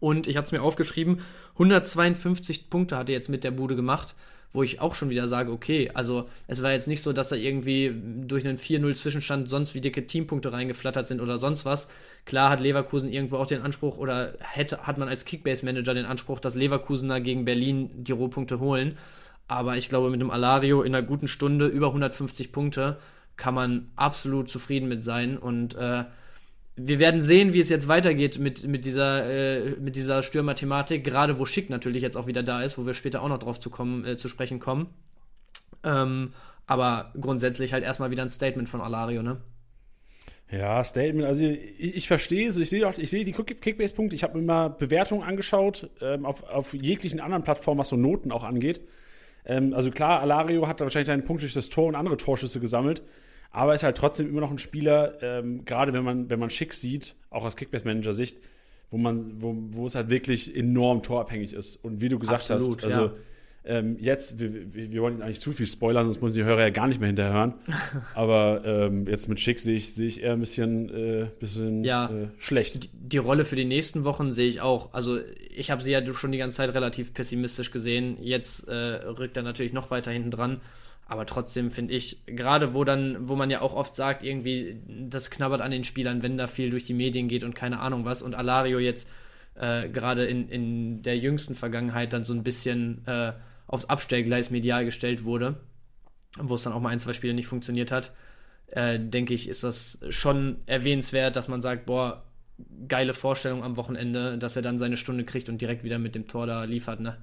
Und 0.00 0.26
ich 0.26 0.36
habe 0.36 0.44
es 0.44 0.52
mir 0.52 0.62
aufgeschrieben, 0.62 1.20
152 1.54 2.70
Punkte 2.70 2.96
hat 2.96 3.08
er 3.08 3.14
jetzt 3.14 3.28
mit 3.28 3.44
der 3.44 3.50
Bude 3.50 3.76
gemacht, 3.76 4.14
wo 4.52 4.62
ich 4.62 4.80
auch 4.80 4.94
schon 4.94 5.10
wieder 5.10 5.28
sage, 5.28 5.50
okay, 5.50 5.90
also 5.92 6.28
es 6.46 6.62
war 6.62 6.72
jetzt 6.72 6.88
nicht 6.88 7.02
so, 7.02 7.12
dass 7.12 7.32
er 7.32 7.38
irgendwie 7.38 7.94
durch 8.26 8.46
einen 8.46 8.58
4-0-Zwischenstand 8.58 9.48
sonst 9.48 9.74
wie 9.74 9.80
dicke 9.80 10.06
Teampunkte 10.06 10.52
reingeflattert 10.52 11.06
sind 11.06 11.20
oder 11.20 11.38
sonst 11.38 11.64
was. 11.64 11.88
Klar 12.24 12.50
hat 12.50 12.60
Leverkusen 12.60 13.10
irgendwo 13.10 13.36
auch 13.36 13.46
den 13.46 13.62
Anspruch 13.62 13.98
oder 13.98 14.34
hätte, 14.40 14.86
hat 14.86 14.98
man 14.98 15.08
als 15.08 15.24
Kickbase-Manager 15.24 15.94
den 15.94 16.06
Anspruch, 16.06 16.40
dass 16.40 16.54
Leverkusener 16.54 17.20
gegen 17.20 17.44
Berlin 17.44 17.90
die 17.94 18.12
Rohpunkte 18.12 18.60
holen. 18.60 18.96
Aber 19.48 19.76
ich 19.76 19.88
glaube, 19.88 20.10
mit 20.10 20.20
einem 20.20 20.30
Alario 20.30 20.82
in 20.82 20.94
einer 20.94 21.06
guten 21.06 21.28
Stunde 21.28 21.66
über 21.66 21.88
150 21.88 22.52
Punkte 22.52 22.98
kann 23.38 23.54
man 23.54 23.90
absolut 23.96 24.50
zufrieden 24.50 24.88
mit 24.88 25.02
sein 25.02 25.38
und 25.38 25.74
äh, 25.76 26.04
wir 26.78 27.00
werden 27.00 27.22
sehen, 27.22 27.52
wie 27.52 27.60
es 27.60 27.68
jetzt 27.70 27.88
weitergeht 27.88 28.38
mit, 28.38 28.66
mit 28.66 28.84
dieser, 28.84 29.28
äh, 29.28 29.74
dieser 29.80 30.22
Stürmer-Thematik, 30.22 31.02
gerade 31.02 31.38
wo 31.38 31.44
Schick 31.44 31.70
natürlich 31.70 32.02
jetzt 32.02 32.16
auch 32.16 32.28
wieder 32.28 32.44
da 32.44 32.62
ist, 32.62 32.78
wo 32.78 32.86
wir 32.86 32.94
später 32.94 33.22
auch 33.22 33.28
noch 33.28 33.38
drauf 33.38 33.58
zu, 33.58 33.68
kommen, 33.68 34.04
äh, 34.04 34.16
zu 34.16 34.28
sprechen 34.28 34.60
kommen. 34.60 34.86
Ähm, 35.82 36.32
aber 36.66 37.12
grundsätzlich 37.20 37.72
halt 37.72 37.82
erstmal 37.82 38.10
wieder 38.10 38.22
ein 38.22 38.30
Statement 38.30 38.68
von 38.68 38.80
Alario, 38.80 39.22
ne? 39.22 39.38
Ja, 40.50 40.82
Statement, 40.84 41.26
also 41.26 41.44
ich, 41.44 41.96
ich 41.96 42.06
verstehe, 42.06 42.46
also 42.46 42.60
ich 42.60 42.70
sehe 42.70 42.86
auch, 42.86 42.96
ich 42.96 43.10
sehe 43.10 43.24
die 43.24 43.32
Kickbase-Punkte, 43.32 44.14
ich 44.14 44.22
habe 44.22 44.38
mir 44.38 44.44
mal 44.44 44.68
Bewertungen 44.68 45.22
angeschaut, 45.22 45.90
ähm, 46.00 46.24
auf, 46.24 46.44
auf 46.44 46.74
jeglichen 46.74 47.20
anderen 47.20 47.42
Plattformen, 47.42 47.80
was 47.80 47.88
so 47.88 47.96
Noten 47.96 48.30
auch 48.30 48.44
angeht. 48.44 48.80
Ähm, 49.44 49.74
also 49.74 49.90
klar, 49.90 50.20
Alario 50.20 50.68
hat 50.68 50.80
wahrscheinlich 50.80 51.08
seinen 51.08 51.24
Punkt 51.24 51.42
durch 51.42 51.54
das 51.54 51.70
Tor 51.70 51.86
und 51.86 51.96
andere 51.96 52.16
Torschüsse 52.16 52.60
gesammelt 52.60 53.02
aber 53.50 53.74
ist 53.74 53.82
halt 53.82 53.96
trotzdem 53.96 54.28
immer 54.28 54.40
noch 54.40 54.50
ein 54.50 54.58
Spieler, 54.58 55.22
ähm, 55.22 55.64
gerade 55.64 55.92
wenn 55.92 56.04
man, 56.04 56.30
wenn 56.30 56.38
man 56.38 56.50
schick 56.50 56.74
sieht, 56.74 57.14
auch 57.30 57.44
aus 57.44 57.56
Kickbase-Manager-Sicht, 57.56 58.38
wo 58.90 58.98
man, 58.98 59.40
wo, 59.40 59.54
wo 59.70 59.86
es 59.86 59.94
halt 59.94 60.10
wirklich 60.10 60.54
enorm 60.54 61.02
torabhängig 61.02 61.52
ist. 61.54 61.76
Und 61.76 62.00
wie 62.00 62.08
du 62.08 62.18
gesagt 62.18 62.50
Absolut, 62.50 62.76
hast, 62.76 62.84
also 62.84 63.06
ja. 63.06 63.12
ähm, 63.64 63.96
jetzt, 63.98 64.38
wir, 64.38 64.74
wir, 64.74 65.02
wollen 65.02 65.22
eigentlich 65.22 65.40
zu 65.40 65.52
viel 65.52 65.66
spoilern, 65.66 66.06
sonst 66.06 66.22
müssen 66.22 66.36
die 66.36 66.44
Hörer 66.44 66.60
ja 66.60 66.70
gar 66.70 66.88
nicht 66.88 67.00
mehr 67.00 67.08
hinterhören. 67.08 67.54
Aber 68.14 68.62
ähm, 68.64 69.06
jetzt 69.06 69.28
mit 69.28 69.40
Schick 69.40 69.60
sehe 69.60 69.76
ich, 69.76 69.94
sehe 69.94 70.08
ich 70.08 70.22
eher 70.22 70.34
ein 70.34 70.40
bisschen, 70.40 70.90
äh, 70.90 71.26
bisschen 71.38 71.84
ja, 71.84 72.10
äh, 72.10 72.28
schlecht. 72.38 72.84
Die, 72.84 72.90
die, 72.92 73.18
Rolle 73.18 73.44
für 73.44 73.56
die 73.56 73.64
nächsten 73.64 74.04
Wochen 74.04 74.32
sehe 74.32 74.48
ich 74.48 74.60
auch. 74.60 74.92
Also 74.92 75.18
ich 75.54 75.70
habe 75.70 75.82
sie 75.82 75.90
ja 75.90 76.14
schon 76.14 76.32
die 76.32 76.38
ganze 76.38 76.58
Zeit 76.58 76.74
relativ 76.74 77.14
pessimistisch 77.14 77.70
gesehen. 77.70 78.18
Jetzt 78.20 78.68
äh, 78.68 78.74
rückt 78.74 79.36
er 79.36 79.42
natürlich 79.42 79.72
noch 79.72 79.90
weiter 79.90 80.10
hinten 80.10 80.30
dran. 80.30 80.60
Aber 81.08 81.24
trotzdem 81.24 81.70
finde 81.70 81.94
ich, 81.94 82.22
gerade 82.26 82.74
wo 82.74 82.84
dann, 82.84 83.28
wo 83.28 83.34
man 83.34 83.48
ja 83.48 83.62
auch 83.62 83.74
oft 83.74 83.94
sagt, 83.94 84.22
irgendwie, 84.22 84.80
das 84.86 85.30
knabbert 85.30 85.62
an 85.62 85.70
den 85.70 85.82
Spielern, 85.82 86.22
wenn 86.22 86.36
da 86.36 86.46
viel 86.46 86.68
durch 86.68 86.84
die 86.84 86.92
Medien 86.92 87.28
geht 87.28 87.44
und 87.44 87.54
keine 87.54 87.80
Ahnung 87.80 88.04
was. 88.04 88.20
Und 88.20 88.34
Alario 88.34 88.78
jetzt 88.78 89.08
äh, 89.54 89.88
gerade 89.88 90.26
in, 90.26 90.50
in 90.50 91.02
der 91.02 91.16
jüngsten 91.16 91.54
Vergangenheit 91.54 92.12
dann 92.12 92.24
so 92.24 92.34
ein 92.34 92.42
bisschen 92.42 93.06
äh, 93.06 93.32
aufs 93.66 93.86
Abstellgleis 93.86 94.50
medial 94.50 94.84
gestellt 94.84 95.24
wurde, 95.24 95.56
wo 96.38 96.56
es 96.56 96.62
dann 96.62 96.74
auch 96.74 96.80
mal 96.80 96.90
ein, 96.90 97.00
zwei 97.00 97.14
Spiele 97.14 97.32
nicht 97.32 97.46
funktioniert 97.46 97.90
hat, 97.90 98.12
äh, 98.68 99.00
denke 99.00 99.32
ich, 99.32 99.48
ist 99.48 99.64
das 99.64 100.00
schon 100.10 100.58
erwähnenswert, 100.66 101.36
dass 101.36 101.48
man 101.48 101.62
sagt, 101.62 101.86
boah, 101.86 102.22
geile 102.86 103.14
Vorstellung 103.14 103.64
am 103.64 103.78
Wochenende, 103.78 104.36
dass 104.36 104.56
er 104.56 104.62
dann 104.62 104.78
seine 104.78 104.98
Stunde 104.98 105.24
kriegt 105.24 105.48
und 105.48 105.60
direkt 105.60 105.84
wieder 105.84 105.98
mit 105.98 106.14
dem 106.14 106.28
Tor 106.28 106.46
da 106.46 106.64
liefert, 106.64 107.00
ne? 107.00 107.16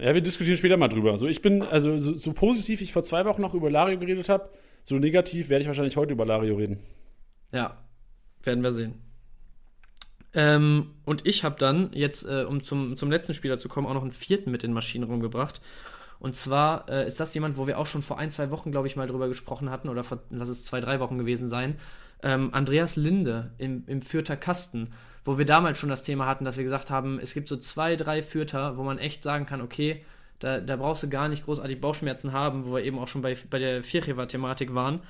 Ja, 0.00 0.14
wir 0.14 0.20
diskutieren 0.20 0.56
später 0.56 0.76
mal 0.76 0.88
drüber. 0.88 1.16
So, 1.18 1.26
ich 1.26 1.42
bin, 1.42 1.62
also 1.62 1.98
so, 1.98 2.14
so 2.14 2.32
positiv 2.32 2.80
ich 2.80 2.92
vor 2.92 3.02
zwei 3.02 3.24
Wochen 3.24 3.42
noch 3.42 3.54
über 3.54 3.70
Lario 3.70 3.98
geredet 3.98 4.28
habe, 4.28 4.50
so 4.82 4.98
negativ 4.98 5.48
werde 5.48 5.62
ich 5.62 5.68
wahrscheinlich 5.68 5.96
heute 5.96 6.12
über 6.12 6.24
Lario 6.24 6.56
reden. 6.56 6.78
Ja, 7.52 7.76
werden 8.42 8.62
wir 8.62 8.72
sehen. 8.72 8.94
Ähm, 10.34 10.94
und 11.04 11.26
ich 11.26 11.44
habe 11.44 11.56
dann 11.58 11.90
jetzt, 11.92 12.24
äh, 12.24 12.44
um 12.44 12.62
zum, 12.62 12.96
zum 12.96 13.10
letzten 13.10 13.34
Spieler 13.34 13.58
zu 13.58 13.68
kommen, 13.68 13.86
auch 13.86 13.94
noch 13.94 14.02
einen 14.02 14.12
vierten 14.12 14.50
mit 14.50 14.62
den 14.62 14.72
Maschinenraum 14.72 15.20
gebracht. 15.20 15.60
Und 16.18 16.36
zwar 16.36 16.88
äh, 16.88 17.06
ist 17.06 17.20
das 17.20 17.34
jemand, 17.34 17.56
wo 17.56 17.66
wir 17.66 17.78
auch 17.78 17.86
schon 17.86 18.02
vor 18.02 18.18
ein, 18.18 18.30
zwei 18.30 18.50
Wochen, 18.50 18.70
glaube 18.70 18.86
ich, 18.86 18.96
mal 18.96 19.06
drüber 19.06 19.28
gesprochen 19.28 19.70
hatten, 19.70 19.88
oder 19.88 20.04
vor, 20.04 20.22
lass 20.30 20.48
es 20.48 20.64
zwei, 20.64 20.80
drei 20.80 21.00
Wochen 21.00 21.18
gewesen 21.18 21.48
sein. 21.48 21.76
Ähm, 22.22 22.50
Andreas 22.52 22.96
Linde 22.96 23.52
im, 23.58 23.84
im 23.86 24.02
Fürther 24.02 24.36
Kasten 24.36 24.92
wo 25.26 25.38
wir 25.38 25.44
damals 25.44 25.78
schon 25.78 25.88
das 25.88 26.04
Thema 26.04 26.26
hatten, 26.26 26.44
dass 26.44 26.56
wir 26.56 26.64
gesagt 26.64 26.90
haben, 26.90 27.18
es 27.20 27.34
gibt 27.34 27.48
so 27.48 27.56
zwei, 27.56 27.96
drei 27.96 28.22
Fürter, 28.22 28.76
wo 28.78 28.84
man 28.84 28.98
echt 28.98 29.22
sagen 29.24 29.44
kann, 29.44 29.60
okay, 29.60 30.02
da, 30.38 30.60
da 30.60 30.76
brauchst 30.76 31.02
du 31.02 31.08
gar 31.08 31.28
nicht 31.28 31.44
großartig 31.44 31.80
Bauchschmerzen 31.80 32.32
haben, 32.32 32.66
wo 32.66 32.74
wir 32.74 32.84
eben 32.84 32.98
auch 32.98 33.08
schon 33.08 33.22
bei, 33.22 33.36
bei 33.50 33.58
der 33.58 33.82
Vierchever-Thematik 33.82 34.74
waren. 34.74 35.00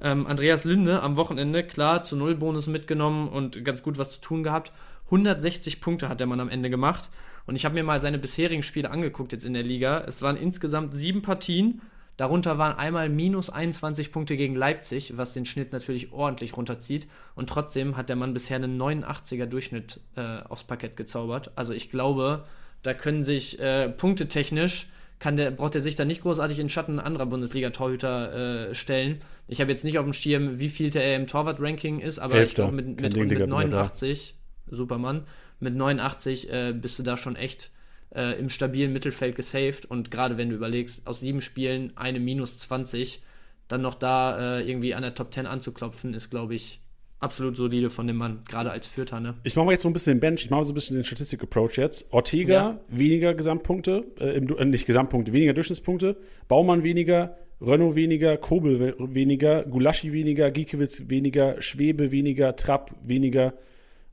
Ähm, 0.00 0.26
Andreas 0.26 0.64
Linde 0.64 1.02
am 1.02 1.16
Wochenende, 1.16 1.64
klar, 1.64 2.02
zu 2.04 2.14
Null 2.14 2.36
Bonus 2.36 2.68
mitgenommen 2.68 3.28
und 3.28 3.64
ganz 3.64 3.82
gut 3.82 3.98
was 3.98 4.12
zu 4.12 4.20
tun 4.20 4.44
gehabt. 4.44 4.70
160 5.06 5.80
Punkte 5.80 6.08
hat 6.08 6.20
der 6.20 6.26
Mann 6.26 6.40
am 6.40 6.48
Ende 6.48 6.70
gemacht. 6.70 7.10
Und 7.46 7.56
ich 7.56 7.64
habe 7.64 7.74
mir 7.74 7.84
mal 7.84 8.00
seine 8.00 8.18
bisherigen 8.18 8.62
Spiele 8.62 8.90
angeguckt 8.90 9.32
jetzt 9.32 9.46
in 9.46 9.54
der 9.54 9.62
Liga. 9.62 10.04
Es 10.06 10.22
waren 10.22 10.36
insgesamt 10.36 10.94
sieben 10.94 11.22
Partien 11.22 11.80
Darunter 12.16 12.56
waren 12.56 12.78
einmal 12.78 13.08
minus 13.08 13.50
21 13.50 14.10
Punkte 14.10 14.36
gegen 14.36 14.54
Leipzig, 14.54 15.16
was 15.16 15.34
den 15.34 15.44
Schnitt 15.44 15.72
natürlich 15.72 16.12
ordentlich 16.12 16.56
runterzieht. 16.56 17.06
Und 17.34 17.50
trotzdem 17.50 17.96
hat 17.96 18.08
der 18.08 18.16
Mann 18.16 18.32
bisher 18.32 18.56
einen 18.56 18.80
89er 18.80 19.46
Durchschnitt 19.46 20.00
äh, 20.16 20.40
aufs 20.48 20.64
Parkett 20.64 20.96
gezaubert. 20.96 21.52
Also 21.56 21.72
ich 21.72 21.90
glaube, 21.90 22.44
da 22.82 22.94
können 22.94 23.22
sich 23.22 23.60
äh, 23.60 23.90
punktetechnisch 23.90 24.88
kann 25.18 25.36
der, 25.36 25.50
braucht 25.50 25.74
er 25.74 25.80
sich 25.80 25.96
da 25.96 26.04
nicht 26.04 26.22
großartig 26.22 26.58
in 26.58 26.68
Schatten 26.68 27.00
anderer 27.00 27.26
Bundesliga-Torhüter 27.26 28.68
äh, 28.68 28.74
stellen. 28.74 29.18
Ich 29.48 29.60
habe 29.60 29.70
jetzt 29.70 29.84
nicht 29.84 29.98
auf 29.98 30.04
dem 30.04 30.12
Schirm, 30.12 30.58
wie 30.58 30.68
viel 30.68 30.90
der 30.90 31.16
im 31.16 31.26
Torwart-Ranking 31.26 32.00
ist, 32.00 32.18
aber 32.18 32.34
Hälfte. 32.34 32.50
ich 32.50 32.54
glaube 32.56 32.72
mit, 32.74 33.00
mit, 33.00 33.16
mit 33.16 33.48
89, 33.48 34.34
Supermann, 34.68 35.24
mit 35.58 35.74
89 35.74 36.52
äh, 36.52 36.72
bist 36.74 36.98
du 36.98 37.02
da 37.02 37.16
schon 37.16 37.36
echt 37.36 37.70
äh, 38.16 38.38
im 38.38 38.48
stabilen 38.48 38.92
Mittelfeld 38.92 39.36
gesaved 39.36 39.84
und 39.84 40.10
gerade 40.10 40.36
wenn 40.38 40.48
du 40.48 40.56
überlegst, 40.56 41.06
aus 41.06 41.20
sieben 41.20 41.40
Spielen 41.40 41.92
eine 41.96 42.18
minus 42.18 42.58
20, 42.60 43.22
dann 43.68 43.82
noch 43.82 43.94
da 43.94 44.58
äh, 44.58 44.68
irgendwie 44.68 44.94
an 44.94 45.02
der 45.02 45.14
Top 45.14 45.32
10 45.32 45.46
anzuklopfen, 45.46 46.14
ist, 46.14 46.30
glaube 46.30 46.54
ich, 46.54 46.80
absolut 47.18 47.56
solide 47.56 47.90
von 47.90 48.06
dem 48.06 48.16
Mann, 48.16 48.42
gerade 48.48 48.70
als 48.70 48.86
Vierter. 48.86 49.20
Ne? 49.20 49.34
Ich 49.42 49.56
mache 49.56 49.70
jetzt 49.70 49.82
so 49.82 49.88
ein 49.88 49.92
bisschen 49.92 50.14
den 50.14 50.20
Bench, 50.20 50.44
ich 50.44 50.50
mache 50.50 50.64
so 50.64 50.72
ein 50.72 50.74
bisschen 50.74 50.96
den 50.96 51.04
Statistik-Approach 51.04 51.76
jetzt. 51.76 52.12
Ortega 52.12 52.52
ja. 52.52 52.80
weniger 52.88 53.34
Gesamtpunkte, 53.34 54.04
äh, 54.18 54.36
im, 54.36 54.48
äh, 54.56 54.64
nicht 54.64 54.86
Gesamtpunkte, 54.86 55.32
weniger 55.32 55.52
Durchschnittspunkte. 55.52 56.16
Baumann 56.48 56.82
weniger, 56.82 57.36
Renault 57.60 57.96
weniger, 57.96 58.36
Kobel 58.36 58.94
weniger, 58.98 59.64
Gulaschi 59.64 60.12
weniger, 60.12 60.50
Giekewitz 60.50 61.04
weniger, 61.08 61.60
Schwebe 61.60 62.12
weniger, 62.12 62.54
Trapp 62.56 62.94
weniger. 63.02 63.54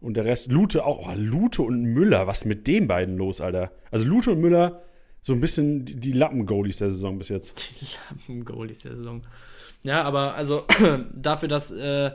Und 0.04 0.16
der 0.16 0.26
Rest, 0.26 0.52
Lute 0.52 0.86
auch. 0.86 1.08
Oh, 1.08 1.14
Lute 1.16 1.62
und 1.62 1.82
Müller, 1.82 2.28
was 2.28 2.44
mit 2.44 2.68
den 2.68 2.90
beiden 2.90 3.18
los, 3.18 3.40
Alter? 3.40 3.72
Also 3.90 4.06
Lute 4.06 4.32
und 4.32 4.42
Müller, 4.42 4.84
so 5.22 5.32
ein 5.32 5.40
bisschen 5.40 5.86
die, 5.86 5.96
die 5.96 6.12
Lappen-Goalies 6.12 6.78
der 6.78 6.92
Saison 6.92 7.18
bis 7.18 7.30
jetzt. 7.30 7.70
Die 7.82 7.86
Lappen-Goalies 8.10 8.82
der 8.82 8.98
Saison. 8.98 9.24
Ja, 9.82 10.04
aber 10.04 10.36
also 10.36 10.66
dafür, 11.14 11.48
dass 11.48 11.72
äh, 11.72 12.12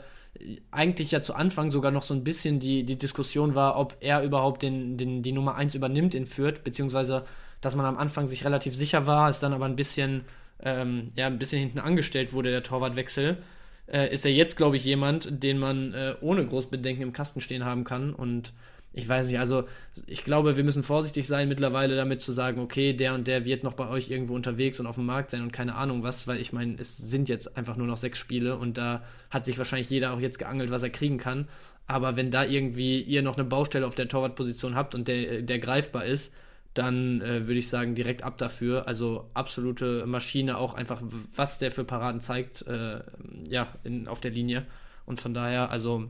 eigentlich 0.70 1.12
ja 1.12 1.22
zu 1.22 1.32
Anfang 1.32 1.70
sogar 1.70 1.90
noch 1.90 2.02
so 2.02 2.12
ein 2.12 2.24
bisschen 2.24 2.60
die, 2.60 2.84
die 2.84 2.98
Diskussion 2.98 3.54
war, 3.54 3.78
ob 3.78 3.96
er 4.00 4.22
überhaupt 4.22 4.62
den, 4.62 4.98
den, 4.98 5.22
die 5.22 5.32
Nummer 5.32 5.54
1 5.54 5.74
übernimmt 5.74 6.14
in 6.14 6.26
Fürth, 6.26 6.62
beziehungsweise 6.62 7.24
dass 7.62 7.74
man 7.74 7.86
am 7.86 7.96
Anfang 7.96 8.26
sich 8.26 8.44
relativ 8.44 8.76
sicher 8.76 9.06
war, 9.06 9.30
es 9.30 9.40
dann 9.40 9.54
aber 9.54 9.64
ein 9.64 9.76
bisschen, 9.76 10.26
ähm, 10.62 11.08
ja, 11.16 11.26
ein 11.26 11.38
bisschen 11.38 11.58
hinten 11.58 11.78
angestellt 11.78 12.34
wurde, 12.34 12.50
der 12.50 12.62
Torwartwechsel 12.62 13.38
äh, 13.90 14.12
ist 14.12 14.24
er 14.24 14.32
jetzt, 14.32 14.56
glaube 14.56 14.76
ich, 14.76 14.84
jemand, 14.84 15.42
den 15.42 15.58
man 15.58 15.94
äh, 15.94 16.14
ohne 16.20 16.46
Großbedenken 16.46 17.02
im 17.02 17.12
Kasten 17.12 17.40
stehen 17.40 17.64
haben 17.64 17.84
kann. 17.84 18.12
Und 18.12 18.52
ich 18.92 19.08
weiß 19.08 19.28
nicht, 19.28 19.38
also 19.38 19.64
ich 20.06 20.24
glaube, 20.24 20.56
wir 20.56 20.64
müssen 20.64 20.82
vorsichtig 20.82 21.26
sein 21.28 21.48
mittlerweile 21.48 21.96
damit 21.96 22.20
zu 22.20 22.32
sagen, 22.32 22.60
okay, 22.60 22.92
der 22.92 23.14
und 23.14 23.26
der 23.26 23.44
wird 23.44 23.62
noch 23.62 23.74
bei 23.74 23.88
euch 23.88 24.10
irgendwo 24.10 24.34
unterwegs 24.34 24.80
und 24.80 24.86
auf 24.86 24.96
dem 24.96 25.06
Markt 25.06 25.30
sein 25.30 25.42
und 25.42 25.52
keine 25.52 25.74
Ahnung 25.74 26.02
was, 26.02 26.26
weil 26.26 26.40
ich 26.40 26.52
meine, 26.52 26.76
es 26.78 26.96
sind 26.96 27.28
jetzt 27.28 27.56
einfach 27.56 27.76
nur 27.76 27.86
noch 27.86 27.96
sechs 27.96 28.18
Spiele 28.18 28.56
und 28.56 28.78
da 28.78 29.04
hat 29.30 29.44
sich 29.44 29.58
wahrscheinlich 29.58 29.90
jeder 29.90 30.12
auch 30.14 30.20
jetzt 30.20 30.38
geangelt, 30.38 30.70
was 30.70 30.82
er 30.82 30.90
kriegen 30.90 31.18
kann. 31.18 31.48
Aber 31.86 32.16
wenn 32.16 32.30
da 32.30 32.44
irgendwie 32.44 33.00
ihr 33.00 33.22
noch 33.22 33.36
eine 33.36 33.44
Baustelle 33.44 33.86
auf 33.86 33.94
der 33.94 34.08
Torwartposition 34.08 34.74
habt 34.74 34.94
und 34.94 35.08
der, 35.08 35.42
der 35.42 35.58
greifbar 35.58 36.04
ist, 36.04 36.32
dann 36.78 37.20
äh, 37.20 37.46
würde 37.46 37.58
ich 37.58 37.68
sagen, 37.68 37.94
direkt 37.94 38.22
ab 38.22 38.38
dafür. 38.38 38.86
Also 38.86 39.28
absolute 39.34 40.06
Maschine, 40.06 40.56
auch 40.56 40.74
einfach, 40.74 41.02
was 41.34 41.58
der 41.58 41.72
für 41.72 41.84
Paraden 41.84 42.20
zeigt, 42.20 42.62
äh, 42.66 43.00
ja, 43.48 43.68
in, 43.82 44.06
auf 44.06 44.20
der 44.20 44.30
Linie. 44.30 44.64
Und 45.04 45.20
von 45.20 45.34
daher, 45.34 45.70
also 45.70 46.08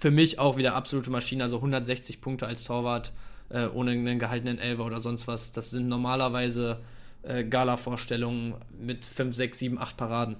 für 0.00 0.10
mich 0.10 0.38
auch 0.38 0.56
wieder 0.56 0.74
absolute 0.74 1.10
Maschine, 1.10 1.44
also 1.44 1.56
160 1.56 2.20
Punkte 2.20 2.46
als 2.46 2.64
Torwart, 2.64 3.12
äh, 3.50 3.66
ohne 3.66 3.90
einen 3.90 4.18
gehaltenen 4.18 4.58
Elfer 4.58 4.86
oder 4.86 5.00
sonst 5.00 5.28
was. 5.28 5.52
Das 5.52 5.70
sind 5.70 5.88
normalerweise 5.88 6.80
äh, 7.22 7.44
Gala-Vorstellungen 7.44 8.54
mit 8.80 9.04
5, 9.04 9.36
6, 9.36 9.58
7, 9.58 9.78
8 9.78 9.96
Paraden. 9.96 10.36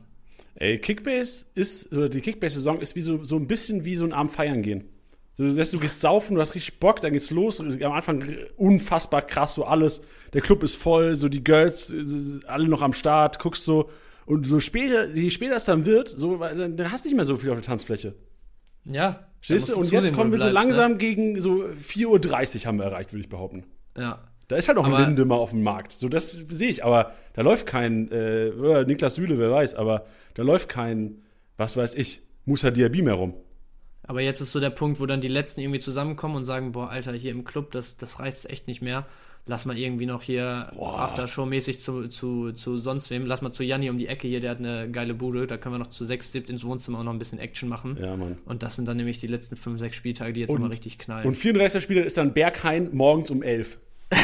Ey, 0.54 0.78
Kickbase 0.78 1.46
ist, 1.54 1.92
oder 1.92 2.09
die 2.09 2.20
Kickbase-Saison 2.20 2.81
ist 2.81 2.96
wie 2.96 3.02
so, 3.02 3.22
so 3.22 3.37
ein 3.37 3.46
bisschen 3.46 3.85
wie 3.85 3.96
so 3.96 4.04
ein 4.07 4.12
Abend 4.12 4.33
feiern 4.33 4.62
gehen. 4.62 4.88
So, 5.38 5.44
du, 5.44 5.55
du 5.55 5.79
gehst 5.79 6.01
saufen, 6.01 6.35
du 6.35 6.40
hast 6.40 6.57
richtig 6.57 6.81
Bock, 6.81 7.01
dann 7.01 7.12
geht's 7.12 7.31
los. 7.31 7.61
Am 7.61 7.92
Anfang 7.92 8.24
unfassbar 8.57 9.22
krass, 9.22 9.55
so 9.55 9.64
alles. 9.64 10.03
Der 10.33 10.40
Club 10.40 10.64
ist 10.64 10.74
voll, 10.74 11.14
so 11.14 11.29
die 11.29 11.44
Girls, 11.44 11.94
alle 12.48 12.66
noch 12.66 12.83
am 12.83 12.92
Start, 12.92 13.38
guckst 13.38 13.64
so. 13.64 13.88
Und 14.27 14.48
so 14.48 14.59
später, 14.59 15.07
je 15.07 15.31
später 15.31 15.55
es 15.55 15.64
dann 15.64 15.87
wird, 15.87 16.09
so, 16.09 16.38
dann, 16.38 16.77
dann 16.77 16.90
hast 16.90 17.05
du 17.05 17.09
nicht 17.09 17.14
mehr 17.14 17.24
so 17.24 17.37
viel 17.37 17.51
auf 17.51 17.57
der 17.57 17.64
Tanzfläche. 17.64 18.16
Ja. 18.85 19.29
Stehst 19.40 19.68
du? 19.68 19.77
Und 19.77 19.92
jetzt 19.92 20.12
kommen 20.12 20.33
wir 20.33 20.40
so 20.40 20.46
bleibst, 20.46 20.55
langsam 20.55 20.98
gegen 20.98 21.40
so 21.40 21.66
4.30 21.66 22.07
Uhr 22.57 22.64
haben 22.66 22.79
wir 22.79 22.87
erreicht, 22.87 23.12
würde 23.12 23.20
ich 23.20 23.29
behaupten. 23.29 23.59
Ne? 23.94 24.03
Ja. 24.03 24.18
Da 24.48 24.57
ist 24.57 24.66
halt 24.66 24.77
auch 24.77 24.88
ein 24.88 25.07
Linde 25.07 25.24
mal 25.24 25.37
auf 25.37 25.51
dem 25.51 25.62
Markt. 25.62 25.92
So, 25.92 26.09
das 26.09 26.33
sehe 26.48 26.70
ich. 26.70 26.85
Aber 26.85 27.12
da 27.35 27.42
läuft 27.42 27.66
kein, 27.66 28.11
äh, 28.11 28.48
äh, 28.48 28.85
Niklas 28.87 29.14
Süle, 29.14 29.38
wer 29.38 29.53
weiß, 29.53 29.77
aber 29.77 30.07
da 30.35 30.42
läuft 30.42 30.68
kein, 30.68 31.22
was 31.57 31.77
weiß 31.77 31.94
ich, 31.94 32.22
Musa 32.44 32.72
Diaby 32.72 33.03
mehr 33.03 33.14
rum. 33.14 33.35
Aber 34.09 34.23
jetzt 34.23 34.40
ist 34.40 34.53
so 34.53 34.59
der 34.59 34.71
Punkt, 34.71 34.99
wo 35.01 35.07
dann 35.07 35.21
die 35.21 35.29
Letzten 35.29 35.61
irgendwie 35.61 35.81
zusammenkommen 35.81 36.35
und 36.35 36.44
sagen, 36.47 36.73
boah, 36.73 36.88
Alter, 36.88 37.12
hier 37.12 37.31
im 37.31 37.44
Club, 37.44 37.71
das, 37.73 37.99
das 37.99 38.18
reißt 38.18 38.49
echt 38.51 38.66
nicht 38.66 38.81
mehr. 38.83 39.07
Lass 39.47 39.64
mal 39.66 39.79
irgendwie 39.79 40.07
noch 40.07 40.23
hier 40.23 40.73
Aftershow-mäßig 40.79 41.81
zu, 41.81 42.09
zu, 42.09 42.53
zu 42.53 42.77
sonst 42.79 43.11
wem. 43.11 43.25
Lass 43.27 43.40
mal 43.42 43.53
zu 43.53 43.64
Janni 43.64 43.88
um 43.88 43.99
die 43.99 44.07
Ecke 44.07 44.27
hier, 44.27 44.40
der 44.40 44.51
hat 44.51 44.59
eine 44.59 44.90
geile 44.90 45.14
Bude. 45.14 45.47
Da 45.47 45.57
können 45.59 45.75
wir 45.75 45.79
noch 45.79 45.88
zu 45.88 46.05
sechs, 46.05 46.33
siebt 46.33 46.51
ins 46.51 46.64
Wohnzimmer 46.64 46.99
auch 46.99 47.05
noch 47.05 47.12
ein 47.12 47.18
bisschen 47.18 47.38
Action 47.38 47.68
machen. 47.68 47.99
Ja, 48.01 48.16
Mann. 48.16 48.38
Und 48.44 48.62
das 48.62 48.77
sind 48.77 48.88
dann 48.88 48.97
nämlich 48.97 49.18
die 49.21 49.27
letzten 49.27 49.57
fünf, 49.57 49.79
sechs 49.79 49.97
Spieltage, 49.97 50.33
die 50.33 50.40
jetzt 50.40 50.51
Und- 50.51 50.61
mal 50.61 50.68
richtig 50.68 50.99
knallen. 50.99 51.27
Und 51.27 51.35
34. 51.35 51.83
Spieler 51.83 52.05
ist 52.05 52.16
dann 52.16 52.33
Berghain 52.35 52.90
morgens 52.92 53.31
um 53.31 53.42
11. 53.42 53.79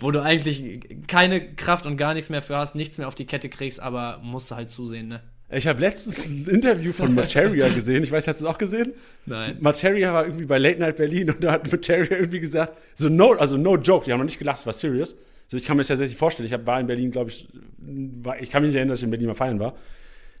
wo 0.00 0.10
du 0.10 0.22
eigentlich 0.22 0.80
keine 1.06 1.54
Kraft 1.54 1.86
und 1.86 1.96
gar 1.96 2.14
nichts 2.14 2.30
mehr 2.30 2.42
für 2.42 2.56
hast, 2.56 2.74
nichts 2.74 2.98
mehr 2.98 3.08
auf 3.08 3.14
die 3.14 3.26
Kette 3.26 3.48
kriegst, 3.48 3.80
aber 3.80 4.20
musst 4.22 4.50
du 4.50 4.54
halt 4.54 4.70
zusehen, 4.70 5.08
ne? 5.08 5.20
Ich 5.52 5.66
habe 5.66 5.80
letztens 5.80 6.26
ein 6.26 6.46
Interview 6.48 6.92
von 6.92 7.14
Materia 7.14 7.68
gesehen. 7.68 8.02
Ich 8.02 8.10
weiß, 8.10 8.26
hast 8.26 8.40
du 8.40 8.46
es 8.46 8.50
auch 8.50 8.58
gesehen? 8.58 8.92
Nein. 9.26 9.58
Materia 9.60 10.12
war 10.14 10.24
irgendwie 10.24 10.46
bei 10.46 10.58
Late 10.58 10.80
Night 10.80 10.96
Berlin 10.96 11.30
und 11.30 11.44
da 11.44 11.52
hat 11.52 11.70
Materia 11.70 12.16
irgendwie 12.18 12.40
gesagt, 12.40 12.76
so 12.94 13.08
no, 13.08 13.32
also 13.32 13.58
no 13.58 13.76
joke, 13.76 14.06
die 14.06 14.12
haben 14.12 14.20
noch 14.20 14.24
nicht 14.24 14.38
gelacht, 14.38 14.60
es 14.60 14.66
war 14.66 14.72
serious. 14.72 15.14
Also 15.46 15.58
ich 15.58 15.64
kann 15.64 15.76
mir 15.76 15.82
das 15.82 15.88
ja 15.88 15.94
tatsächlich 15.94 16.16
vorstellen, 16.16 16.46
ich 16.46 16.54
hab, 16.54 16.66
war 16.66 16.80
in 16.80 16.86
Berlin, 16.86 17.10
glaube 17.10 17.30
ich, 17.30 17.48
war, 17.78 18.40
ich 18.40 18.48
kann 18.48 18.62
mich 18.62 18.70
nicht 18.70 18.76
erinnern, 18.76 18.90
dass 18.90 19.00
ich 19.00 19.04
in 19.04 19.10
Berlin 19.10 19.28
mal 19.28 19.34
feiern 19.34 19.60
war, 19.60 19.74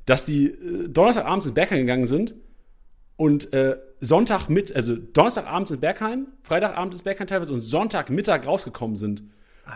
dass 0.06 0.24
die 0.24 0.46
äh, 0.46 0.88
Donnerstagabends 0.88 1.44
ins 1.44 1.54
Berghain 1.54 1.80
gegangen 1.80 2.06
sind 2.06 2.34
und 3.16 3.52
äh, 3.52 3.76
Sonntag 4.00 4.48
mit, 4.48 4.74
also 4.74 4.96
Donnerstagabends 4.96 5.70
ins 5.70 5.80
Berghain, 5.80 6.26
Freitagabend 6.42 6.94
ins 6.94 7.02
Berghain 7.02 7.26
teilweise 7.26 7.52
und 7.52 7.60
Sonntagmittag 7.60 8.46
rausgekommen 8.46 8.96
sind. 8.96 9.22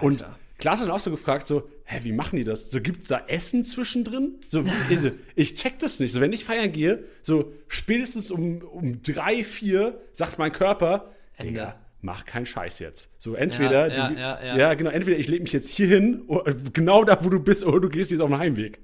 Und 0.01 0.22
Alter. 0.22 0.38
Klaas 0.59 0.81
hat 0.81 0.88
auch 0.88 1.01
so 1.01 1.11
gefragt, 1.11 1.47
so, 1.47 1.69
hä, 1.85 2.01
wie 2.03 2.12
machen 2.12 2.37
die 2.37 2.45
das? 2.45 2.71
So, 2.71 2.81
gibt's 2.81 3.09
da 3.09 3.23
Essen 3.27 3.62
zwischendrin? 3.64 4.37
So, 4.49 4.64
also, 4.90 5.11
ich 5.35 5.55
check 5.55 5.79
das 5.79 6.01
nicht. 6.01 6.12
So, 6.12 6.21
wenn 6.21 6.33
ich 6.33 6.45
feiern 6.45 6.73
gehe, 6.73 7.05
so 7.23 7.53
spätestens 7.69 8.31
um, 8.31 8.62
um 8.62 9.03
drei, 9.03 9.45
vier 9.45 10.01
sagt 10.12 10.38
mein 10.38 10.53
Körper. 10.53 11.11
Digga, 11.42 11.77
mach 12.01 12.25
keinen 12.25 12.47
Scheiß 12.47 12.79
jetzt. 12.79 13.21
So, 13.23 13.35
entweder, 13.35 13.95
Ja, 13.95 14.09
du, 14.09 14.14
ja, 14.14 14.45
ja, 14.45 14.57
ja. 14.57 14.75
genau, 14.75 14.90
entweder 14.90 15.19
ich 15.19 15.29
lege 15.29 15.42
mich 15.42 15.53
jetzt 15.53 15.69
hier 15.69 15.88
hin, 15.88 16.23
oder 16.27 16.55
genau 16.73 17.05
da, 17.05 17.23
wo 17.23 17.29
du 17.29 17.40
bist, 17.40 17.64
oder 17.64 17.81
du 17.81 17.88
gehst 17.90 18.11
jetzt 18.11 18.21
auf 18.21 18.31
den 18.31 18.38
Heimweg. 18.38 18.81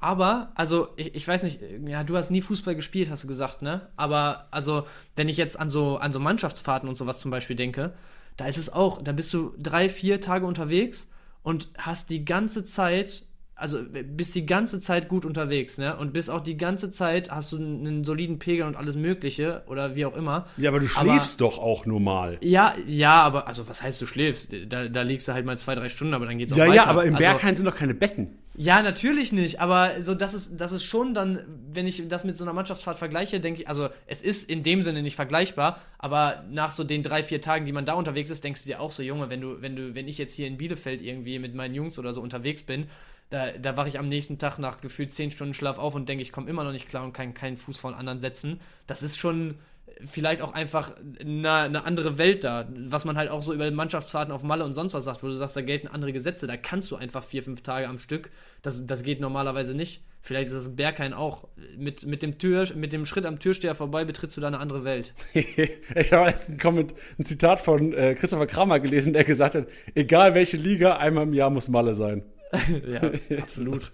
Aber, 0.00 0.52
also, 0.54 0.90
ich, 0.96 1.16
ich 1.16 1.26
weiß 1.26 1.42
nicht, 1.42 1.58
ja, 1.86 2.04
du 2.04 2.16
hast 2.16 2.30
nie 2.30 2.42
Fußball 2.42 2.76
gespielt, 2.76 3.10
hast 3.10 3.24
du 3.24 3.28
gesagt, 3.28 3.62
ne? 3.62 3.88
Aber, 3.96 4.46
also, 4.52 4.84
wenn 5.16 5.28
ich 5.28 5.36
jetzt 5.36 5.58
an 5.58 5.68
so, 5.68 5.96
an 5.96 6.12
so 6.12 6.20
Mannschaftsfahrten 6.20 6.88
und 6.88 6.94
sowas 6.94 7.18
zum 7.18 7.32
Beispiel 7.32 7.56
denke, 7.56 7.94
da 8.38 8.46
ist 8.46 8.56
es 8.56 8.72
auch, 8.72 9.02
da 9.02 9.12
bist 9.12 9.34
du 9.34 9.52
drei, 9.58 9.90
vier 9.90 10.22
Tage 10.22 10.46
unterwegs 10.46 11.08
und 11.42 11.68
hast 11.76 12.08
die 12.08 12.24
ganze 12.24 12.64
Zeit, 12.64 13.24
also 13.58 13.80
bist 13.90 14.34
die 14.34 14.46
ganze 14.46 14.80
Zeit 14.80 15.08
gut 15.08 15.24
unterwegs, 15.24 15.78
ne? 15.78 15.96
Und 15.96 16.12
bist 16.12 16.30
auch 16.30 16.40
die 16.40 16.56
ganze 16.56 16.90
Zeit, 16.90 17.30
hast 17.30 17.52
du 17.52 17.56
einen, 17.56 18.04
soliden 18.04 18.38
Pegel 18.38 18.66
und 18.66 18.76
alles 18.76 18.96
Mögliche 18.96 19.62
oder 19.66 19.96
wie 19.96 20.06
auch 20.06 20.16
immer. 20.16 20.46
Ja, 20.56 20.70
aber 20.70 20.80
du 20.80 20.86
Aber- 20.94 21.10
schläfst 21.12 21.40
doch 21.40 21.58
auch 21.58 21.84
normal. 21.84 22.38
Ja, 22.42 22.74
ja, 22.86 23.20
aber, 23.22 23.48
also, 23.48 23.68
was 23.68 23.82
heißt, 23.82 24.00
du 24.00 24.06
schläfst? 24.06 24.52
Da, 24.68 24.88
da 24.88 25.02
liegst 25.02 25.26
du 25.28 25.32
halt 25.32 25.44
mal 25.44 25.58
zwei, 25.58 25.74
drei 25.74 25.88
Stunden, 25.88 26.14
aber 26.14 26.26
dann 26.26 26.38
geht's 26.38 26.52
auch 26.52 26.56
Ja, 26.56 26.64
weiter. 26.66 26.74
ja, 26.74 26.86
aber 26.86 27.04
im 27.04 27.14
also, 27.16 27.26
Berghain 27.28 27.56
sind 27.56 27.66
doch 27.66 27.74
keine 27.74 27.94
Betten. 27.94 28.38
ja, 28.54 28.82
natürlich 28.82 29.32
nicht, 29.32 29.60
aber 29.60 30.00
so 30.00 30.14
das 30.14 30.34
ist 30.34 30.56
das 30.56 30.72
ist 30.72 30.84
schon 30.84 31.14
dann, 31.14 31.40
wenn 31.72 31.86
ich 31.86 32.08
das 32.08 32.24
mit 32.24 32.36
so 32.38 32.44
einer 32.44 32.52
Mannschaftsfahrt 32.52 32.98
vergleiche, 32.98 33.40
denke 33.40 33.62
ich, 33.62 33.68
also 33.68 33.88
es 34.06 34.22
ist 34.22 34.48
in 34.48 34.62
dem 34.62 34.82
Sinne 34.82 35.02
nicht 35.02 35.16
vergleichbar, 35.16 35.80
aber 35.98 36.44
nach 36.50 36.70
so 36.70 36.84
den 36.84 37.02
drei 37.02 37.22
vier 37.22 37.40
Tagen, 37.40 37.64
die 37.66 37.72
man 37.72 37.84
da 37.84 37.94
unterwegs 37.94 38.30
ist, 38.30 38.42
denkst 38.44 38.62
du 38.62 38.68
dir 38.68 38.80
auch 38.80 38.92
so, 38.92 39.02
Junge, 39.02 39.30
wenn 39.30 39.40
du 39.40 39.60
wenn 39.62 39.74
du 39.76 39.94
wenn 39.94 40.06
ich 40.08 40.18
jetzt 40.18 40.34
hier 40.34 40.46
in 40.46 40.56
Bielefeld 40.56 41.02
irgendwie 41.02 41.38
mit 41.38 41.54
meinen 41.54 41.74
Jungs 41.74 41.98
oder 41.98 42.12
so 42.12 42.20
unterwegs 42.20 42.62
bin, 42.62 42.86
da, 43.30 43.52
da 43.52 43.76
wache 43.76 43.88
ich 43.88 43.98
am 43.98 44.08
nächsten 44.08 44.38
Tag 44.38 44.58
nach 44.58 44.80
gefühlt 44.80 45.12
zehn 45.12 45.30
Stunden 45.30 45.54
Schlaf 45.54 45.78
auf 45.78 45.94
und 45.94 46.08
denke, 46.08 46.22
ich 46.22 46.32
komme 46.32 46.48
immer 46.48 46.64
noch 46.64 46.72
nicht 46.72 46.88
klar 46.88 47.04
und 47.04 47.12
kann 47.12 47.34
keinen 47.34 47.56
Fuß 47.56 47.78
von 47.78 47.94
anderen 47.94 48.20
setzen. 48.20 48.60
Das 48.86 49.02
ist 49.02 49.18
schon 49.18 49.56
vielleicht 50.04 50.42
auch 50.42 50.52
einfach 50.52 50.92
eine, 51.20 51.52
eine 51.52 51.84
andere 51.84 52.18
Welt 52.18 52.44
da, 52.44 52.68
was 52.70 53.04
man 53.04 53.16
halt 53.16 53.30
auch 53.30 53.42
so 53.42 53.52
über 53.52 53.70
Mannschaftsfahrten 53.70 54.32
auf 54.32 54.42
Malle 54.42 54.64
und 54.64 54.74
sonst 54.74 54.94
was 54.94 55.04
sagt, 55.04 55.22
wo 55.22 55.26
du 55.26 55.32
sagst, 55.34 55.56
da 55.56 55.60
gelten 55.60 55.88
andere 55.88 56.12
Gesetze, 56.12 56.46
da 56.46 56.56
kannst 56.56 56.90
du 56.90 56.96
einfach 56.96 57.24
vier, 57.24 57.42
fünf 57.42 57.62
Tage 57.62 57.88
am 57.88 57.98
Stück, 57.98 58.30
das, 58.62 58.86
das 58.86 59.02
geht 59.02 59.20
normalerweise 59.20 59.74
nicht. 59.74 60.02
Vielleicht 60.20 60.48
ist 60.48 60.54
das 60.54 60.66
im 60.66 60.76
Berghain 60.76 61.14
auch. 61.14 61.48
Mit, 61.76 62.04
mit, 62.04 62.22
dem 62.22 62.38
Tür, 62.38 62.66
mit 62.74 62.92
dem 62.92 63.06
Schritt 63.06 63.24
am 63.24 63.38
Türsteher 63.38 63.74
vorbei 63.74 64.04
betrittst 64.04 64.36
du 64.36 64.40
da 64.40 64.48
eine 64.48 64.58
andere 64.58 64.84
Welt. 64.84 65.14
ich 65.32 66.12
habe 66.12 66.26
letztens 66.26 66.64
ein, 66.64 66.86
ein 67.18 67.24
Zitat 67.24 67.60
von 67.60 67.92
äh, 67.94 68.14
Christopher 68.14 68.46
Kramer 68.46 68.80
gelesen, 68.80 69.12
der 69.12 69.24
gesagt 69.24 69.54
hat, 69.54 69.68
egal 69.94 70.34
welche 70.34 70.56
Liga, 70.56 70.96
einmal 70.96 71.24
im 71.24 71.34
Jahr 71.34 71.50
muss 71.50 71.68
Malle 71.68 71.94
sein. 71.94 72.24
ja, 72.86 73.38
absolut. 73.42 73.92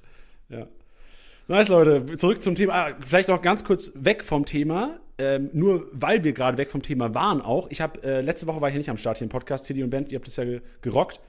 Ja. 0.48 0.66
Nice, 1.46 1.68
Leute. 1.68 2.16
Zurück 2.16 2.42
zum 2.42 2.54
Thema. 2.54 2.72
Ah, 2.72 2.96
vielleicht 3.04 3.28
noch 3.28 3.42
ganz 3.42 3.64
kurz 3.64 3.92
weg 3.96 4.24
vom 4.24 4.46
Thema. 4.46 4.98
Ähm, 5.16 5.50
nur 5.52 5.88
weil 5.92 6.24
wir 6.24 6.32
gerade 6.32 6.58
weg 6.58 6.70
vom 6.70 6.82
Thema 6.82 7.14
waren 7.14 7.40
auch. 7.40 7.70
Ich 7.70 7.80
habe 7.80 8.02
äh, 8.02 8.20
letzte 8.20 8.46
Woche 8.46 8.60
war 8.60 8.68
ich 8.68 8.74
ja 8.74 8.78
nicht 8.78 8.90
am 8.90 8.96
Start 8.96 9.18
hier 9.18 9.26
im 9.26 9.28
Podcast, 9.28 9.66
Teddy 9.66 9.82
und 9.84 9.90
Band, 9.90 10.10
ihr 10.10 10.18
habt 10.18 10.26
das 10.26 10.36
ja 10.36 10.44
ge 10.44 10.60
gerockt. 10.80 11.20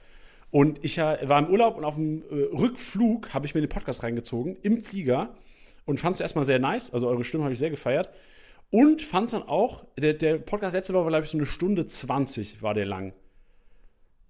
Und 0.50 0.84
ich 0.84 0.98
äh, 0.98 1.28
war 1.28 1.38
im 1.38 1.48
Urlaub 1.48 1.76
und 1.76 1.84
auf 1.84 1.94
dem 1.94 2.22
äh, 2.22 2.34
Rückflug 2.56 3.32
habe 3.34 3.46
ich 3.46 3.54
mir 3.54 3.60
den 3.60 3.68
Podcast 3.68 4.02
reingezogen, 4.02 4.56
im 4.62 4.82
Flieger. 4.82 5.34
Und 5.84 6.00
fand 6.00 6.14
es 6.14 6.20
erstmal 6.20 6.44
sehr 6.44 6.58
nice. 6.58 6.92
Also 6.92 7.08
eure 7.08 7.22
Stimme 7.22 7.44
habe 7.44 7.52
ich 7.52 7.58
sehr 7.58 7.70
gefeiert. 7.70 8.10
Und 8.70 9.02
fand 9.02 9.26
es 9.26 9.30
dann 9.32 9.44
auch, 9.44 9.84
der, 9.96 10.14
der 10.14 10.38
Podcast 10.38 10.74
letzte 10.74 10.94
Woche 10.94 11.04
war, 11.04 11.10
glaube 11.10 11.24
ich, 11.24 11.30
so 11.30 11.38
eine 11.38 11.46
Stunde 11.46 11.86
20 11.86 12.62
war 12.62 12.74
der 12.74 12.86
lang. 12.86 13.12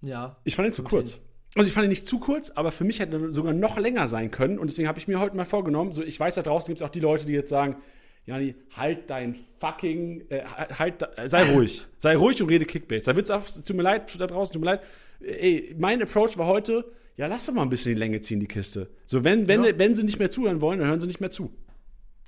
Ja. 0.01 0.35
Ich 0.43 0.55
fand 0.55 0.67
ihn 0.67 0.71
zu 0.71 0.83
kurz. 0.83 1.19
Also 1.55 1.67
ich 1.67 1.73
fand 1.73 1.85
ihn 1.85 1.89
nicht 1.89 2.07
zu 2.07 2.19
kurz, 2.19 2.51
aber 2.51 2.71
für 2.71 2.83
mich 2.83 2.99
hätte 2.99 3.17
er 3.17 3.31
sogar 3.31 3.53
noch 3.53 3.77
länger 3.79 4.07
sein 4.07 4.29
können. 4.31 4.59
Und 4.59 4.69
deswegen 4.69 4.87
habe 4.87 4.99
ich 4.99 5.07
mir 5.07 5.19
heute 5.19 5.35
mal 5.35 5.45
vorgenommen, 5.45 5.91
so 5.93 6.03
ich 6.03 6.19
weiß, 6.19 6.35
da 6.35 6.41
draußen 6.41 6.67
gibt 6.67 6.81
es 6.81 6.85
auch 6.85 6.91
die 6.91 6.99
Leute, 6.99 7.25
die 7.25 7.33
jetzt 7.33 7.49
sagen, 7.49 7.77
Jani, 8.25 8.55
halt 8.75 9.09
dein 9.09 9.35
fucking, 9.59 10.25
äh, 10.29 10.43
halt, 10.45 11.01
äh, 11.17 11.29
sei 11.29 11.43
ruhig. 11.53 11.85
sei 11.97 12.15
ruhig 12.17 12.41
und 12.41 12.49
rede 12.49 12.65
Kickbase. 12.65 13.05
Da 13.05 13.15
wird's 13.15 13.31
auch, 13.31 13.43
tut 13.47 13.75
mir 13.75 13.83
leid 13.83 14.19
da 14.19 14.27
draußen, 14.27 14.53
tut 14.53 14.61
mir 14.61 14.71
leid. 14.71 14.81
Ey, 15.21 15.73
mein 15.79 16.01
Approach 16.01 16.37
war 16.37 16.45
heute, 16.45 16.85
ja, 17.15 17.25
lass 17.27 17.45
doch 17.45 17.53
mal 17.53 17.63
ein 17.63 17.69
bisschen 17.69 17.93
die 17.95 17.99
Länge 17.99 18.21
ziehen, 18.21 18.39
die 18.39 18.47
Kiste. 18.47 18.89
So, 19.05 19.23
wenn, 19.23 19.47
wenn, 19.47 19.63
Ja. 19.63 19.79
wenn 19.79 19.95
sie 19.95 20.03
nicht 20.03 20.19
mehr 20.19 20.29
zuhören 20.29 20.61
wollen, 20.61 20.79
dann 20.79 20.89
hören 20.89 20.99
sie 20.99 21.07
nicht 21.07 21.21
mehr 21.21 21.31
zu. 21.31 21.51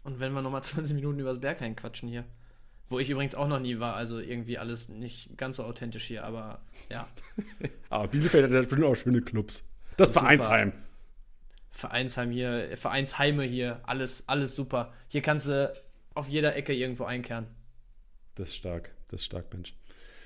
Und 0.04 0.20
wenn 0.20 0.32
wir 0.32 0.42
nochmal 0.42 0.64
20 0.64 0.96
Minuten 0.96 1.20
übers 1.20 1.40
Berghain 1.40 1.76
quatschen 1.76 2.10
hier. 2.10 2.24
Wo 2.90 3.00
ich 3.00 3.10
übrigens 3.10 3.36
auch 3.36 3.48
noch 3.48 3.60
nie 3.60 3.80
war, 3.80 3.96
also 3.96 4.20
irgendwie 4.20 4.58
alles 4.58 4.90
nicht 4.90 5.38
ganz 5.38 5.58
so 5.58 5.64
authentisch 5.64 6.06
hier, 6.06 6.24
aber 6.26 6.62
ja. 6.90 7.08
Aber 7.90 8.08
Bielefeld 8.12 8.46
hat 8.46 8.52
natürlich 8.52 8.84
auch 8.84 8.96
schöne 8.96 9.22
Clubs. 9.22 9.68
Das 9.96 10.10
Super. 10.10 10.22
Vereinsheim. 10.22 10.74
Vereinsheim 11.70 12.32
hier, 12.32 12.72
Vereinsheime 12.76 13.44
hier, 13.44 13.82
alles, 13.84 14.24
alles 14.28 14.56
super. 14.56 14.92
Hier 15.08 15.22
kannst 15.22 15.48
du 15.48 15.72
auf 16.16 16.28
jeder 16.28 16.56
Ecke 16.56 16.74
irgendwo 16.74 17.04
einkehren. 17.06 17.48
Das 18.36 18.50
ist 18.50 18.56
stark, 18.56 18.92
das 19.08 19.22
ist 19.22 19.26
stark, 19.26 19.54
Mensch. 19.54 19.76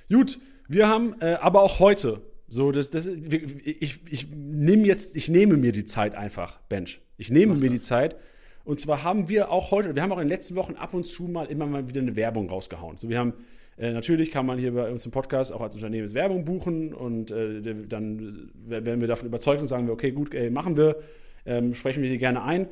Gut, 0.09 0.39
wir 0.67 0.87
haben 0.87 1.19
äh, 1.21 1.33
aber 1.35 1.61
auch 1.61 1.79
heute, 1.79 2.21
so, 2.47 2.71
das, 2.71 2.89
das, 2.89 3.07
ich, 3.07 3.99
ich 4.09 4.27
nehme 4.29 4.85
jetzt, 4.85 5.15
ich 5.15 5.27
nehme 5.27 5.57
mir 5.57 5.71
die 5.71 5.85
Zeit 5.85 6.15
einfach, 6.15 6.59
Bench. 6.69 7.01
Ich 7.17 7.29
nehme 7.29 7.55
mir 7.55 7.69
die 7.69 7.79
Zeit. 7.79 8.15
Und 8.63 8.79
zwar 8.79 9.03
haben 9.03 9.27
wir 9.29 9.51
auch 9.51 9.71
heute, 9.71 9.95
wir 9.95 10.01
haben 10.01 10.11
auch 10.11 10.17
in 10.17 10.25
den 10.25 10.29
letzten 10.29 10.55
Wochen 10.55 10.75
ab 10.75 10.93
und 10.93 11.05
zu 11.05 11.23
mal 11.23 11.45
immer 11.45 11.65
mal 11.65 11.87
wieder 11.89 12.01
eine 12.01 12.15
Werbung 12.15 12.49
rausgehauen. 12.49 12.97
So, 12.97 13.09
wir 13.09 13.19
haben, 13.19 13.33
äh, 13.77 13.91
natürlich 13.91 14.31
kann 14.31 14.45
man 14.45 14.57
hier 14.57 14.73
bei 14.73 14.89
uns 14.89 15.05
im 15.05 15.11
Podcast 15.11 15.51
auch 15.51 15.61
als 15.61 15.75
Unternehmen 15.75 16.13
Werbung 16.13 16.45
buchen 16.45 16.93
und 16.93 17.31
äh, 17.31 17.61
dann 17.87 18.51
werden 18.65 19.01
wir 19.01 19.07
davon 19.07 19.27
überzeugt 19.27 19.61
und 19.61 19.67
sagen 19.67 19.87
wir, 19.87 19.93
okay, 19.93 20.11
gut, 20.11 20.33
ey, 20.33 20.49
machen 20.49 20.77
wir, 20.77 20.97
ähm, 21.45 21.75
sprechen 21.75 22.01
wir 22.01 22.09
hier 22.09 22.19
gerne 22.19 22.43
ein. 22.43 22.67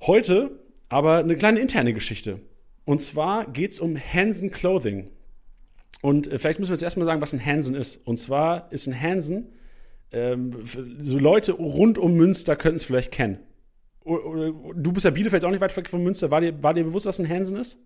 Heute 0.00 0.58
aber 0.88 1.18
eine 1.18 1.36
kleine 1.36 1.60
interne 1.60 1.92
Geschichte. 1.92 2.40
Und 2.84 3.02
zwar 3.02 3.50
geht 3.50 3.72
es 3.72 3.80
um 3.80 3.96
Hansen 3.96 4.50
Clothing. 4.50 5.10
Und 6.00 6.28
äh, 6.28 6.38
vielleicht 6.38 6.58
müssen 6.58 6.70
wir 6.70 6.76
jetzt 6.76 6.82
erstmal 6.82 7.06
sagen, 7.06 7.20
was 7.20 7.34
ein 7.34 7.44
Hansen 7.44 7.74
ist. 7.74 8.06
Und 8.06 8.16
zwar 8.16 8.70
ist 8.72 8.86
ein 8.86 8.98
Hansen, 8.98 9.52
ähm, 10.12 10.64
so 11.02 11.18
Leute 11.18 11.52
rund 11.52 11.98
um 11.98 12.14
Münster 12.14 12.56
könnten 12.56 12.76
es 12.76 12.84
vielleicht 12.84 13.12
kennen. 13.12 13.38
Du 14.06 14.92
bist 14.92 15.04
ja 15.04 15.10
Bielefeld 15.10 15.44
auch 15.44 15.50
nicht 15.50 15.60
weit 15.60 15.76
weg 15.76 15.88
von 15.90 16.02
Münster. 16.02 16.30
War 16.30 16.40
dir, 16.40 16.62
war 16.62 16.74
dir 16.74 16.84
bewusst, 16.84 17.06
was 17.06 17.18
ein 17.18 17.28
Hansen 17.28 17.56
ist? 17.56 17.78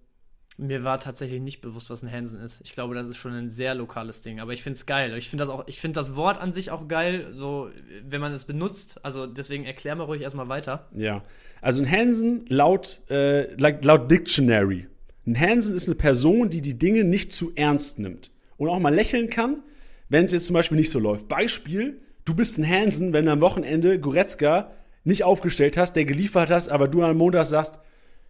Mir 0.59 0.85
war 0.85 1.00
tatsächlich 1.00 1.40
nicht 1.40 1.62
bewusst, 1.62 1.88
was 1.88 2.02
ein 2.02 2.12
Hansen 2.12 2.38
ist. 2.40 2.61
Ich 2.62 2.72
glaube, 2.72 2.94
das 2.94 3.06
ist 3.06 3.16
schon 3.16 3.33
ein 3.33 3.48
sehr 3.48 3.74
lokales 3.74 4.20
Ding, 4.20 4.40
aber 4.40 4.52
ich 4.52 4.62
finde 4.62 4.76
es 4.76 4.85
geil. 4.85 5.16
Ich 5.16 5.30
finde 5.30 5.42
das 5.42 5.48
auch, 5.48 5.66
ich 5.66 5.80
finde 5.80 5.98
das 5.98 6.16
Wort 6.16 6.38
an 6.38 6.52
sich 6.52 6.70
auch 6.70 6.87
geil, 6.87 7.28
so 7.30 7.70
wenn 8.06 8.20
man 8.20 8.35
es 8.35 8.44
benutzt. 8.44 9.02
Also 9.02 9.26
deswegen 9.26 9.64
erklär 9.64 9.94
mal 9.94 10.04
ruhig 10.04 10.20
erstmal 10.20 10.50
weiter. 10.50 10.90
Ja. 10.94 11.22
Also 11.62 11.83
ein 11.83 11.90
Hansen 11.90 12.44
laut, 12.48 13.00
äh, 13.09 13.54
laut 13.54 14.11
Dictionary. 14.11 14.87
Ein 15.26 15.40
Hansen 15.40 15.74
ist 15.74 15.88
eine 15.88 15.94
Person, 15.94 16.50
die 16.50 16.61
die 16.61 16.78
Dinge 16.78 17.04
nicht 17.04 17.33
zu 17.33 17.52
ernst 17.54 17.98
nimmt. 17.98 18.30
Und 18.59 18.68
auch 18.68 18.78
mal 18.78 18.94
lächeln 18.94 19.30
kann, 19.30 19.62
wenn 20.11 20.26
es 20.26 20.33
jetzt 20.33 20.46
zum 20.46 20.54
Beispiel 20.54 20.76
nicht 20.76 20.90
so 20.90 20.98
läuft. 20.98 21.28
Beispiel, 21.28 22.02
du 22.26 22.35
bist 22.35 22.59
ein 22.59 22.68
Hansen, 22.68 23.14
wenn 23.14 23.28
am 23.28 23.40
Wochenende 23.40 23.98
Goretzka 23.98 24.72
nicht 25.05 25.25
aufgestellt 25.25 25.77
hast, 25.77 25.95
der 25.95 26.05
geliefert 26.05 26.51
hast, 26.51 26.69
aber 26.69 26.89
du 26.89 27.03
am 27.03 27.17
Montag 27.17 27.47
sagst, 27.47 27.81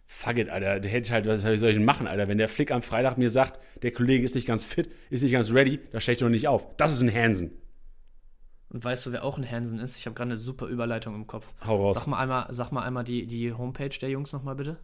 fuck 0.07 0.37
it, 0.37 0.49
Alter, 0.49 0.79
der 0.79 0.91
hätte 0.91 1.07
ich 1.07 1.11
halt, 1.11 1.25
was 1.25 1.41
soll 1.41 1.53
ich 1.53 1.75
denn 1.75 1.85
machen, 1.85 2.07
Alter? 2.07 2.27
Wenn 2.27 2.37
der 2.37 2.49
Flick 2.49 2.71
am 2.71 2.81
Freitag 2.81 3.17
mir 3.17 3.29
sagt, 3.29 3.59
der 3.81 3.91
Kollege 3.91 4.23
ist 4.25 4.35
nicht 4.35 4.47
ganz 4.47 4.65
fit, 4.65 4.89
ist 5.09 5.23
nicht 5.23 5.31
ganz 5.31 5.51
ready, 5.51 5.79
da 5.91 5.99
stelle 5.99 6.13
ich 6.13 6.19
doch 6.19 6.29
nicht 6.29 6.47
auf. 6.47 6.67
Das 6.77 6.91
ist 6.93 7.01
ein 7.01 7.13
Hansen. 7.13 7.51
Und 8.69 8.83
weißt 8.83 9.05
du, 9.05 9.11
wer 9.11 9.25
auch 9.25 9.37
ein 9.37 9.49
Hansen 9.49 9.79
ist? 9.79 9.97
Ich 9.97 10.05
habe 10.05 10.13
gerade 10.13 10.31
eine 10.31 10.39
super 10.39 10.67
Überleitung 10.67 11.15
im 11.15 11.27
Kopf. 11.27 11.53
Hau 11.65 11.75
raus. 11.75 11.97
Sag 11.97 12.07
mal 12.07 12.19
einmal, 12.19 12.47
sag 12.51 12.71
mal 12.71 12.83
einmal 12.83 13.03
die, 13.03 13.27
die 13.27 13.51
Homepage 13.51 13.89
der 13.89 14.09
Jungs 14.09 14.31
nochmal 14.31 14.55
bitte. 14.55 14.77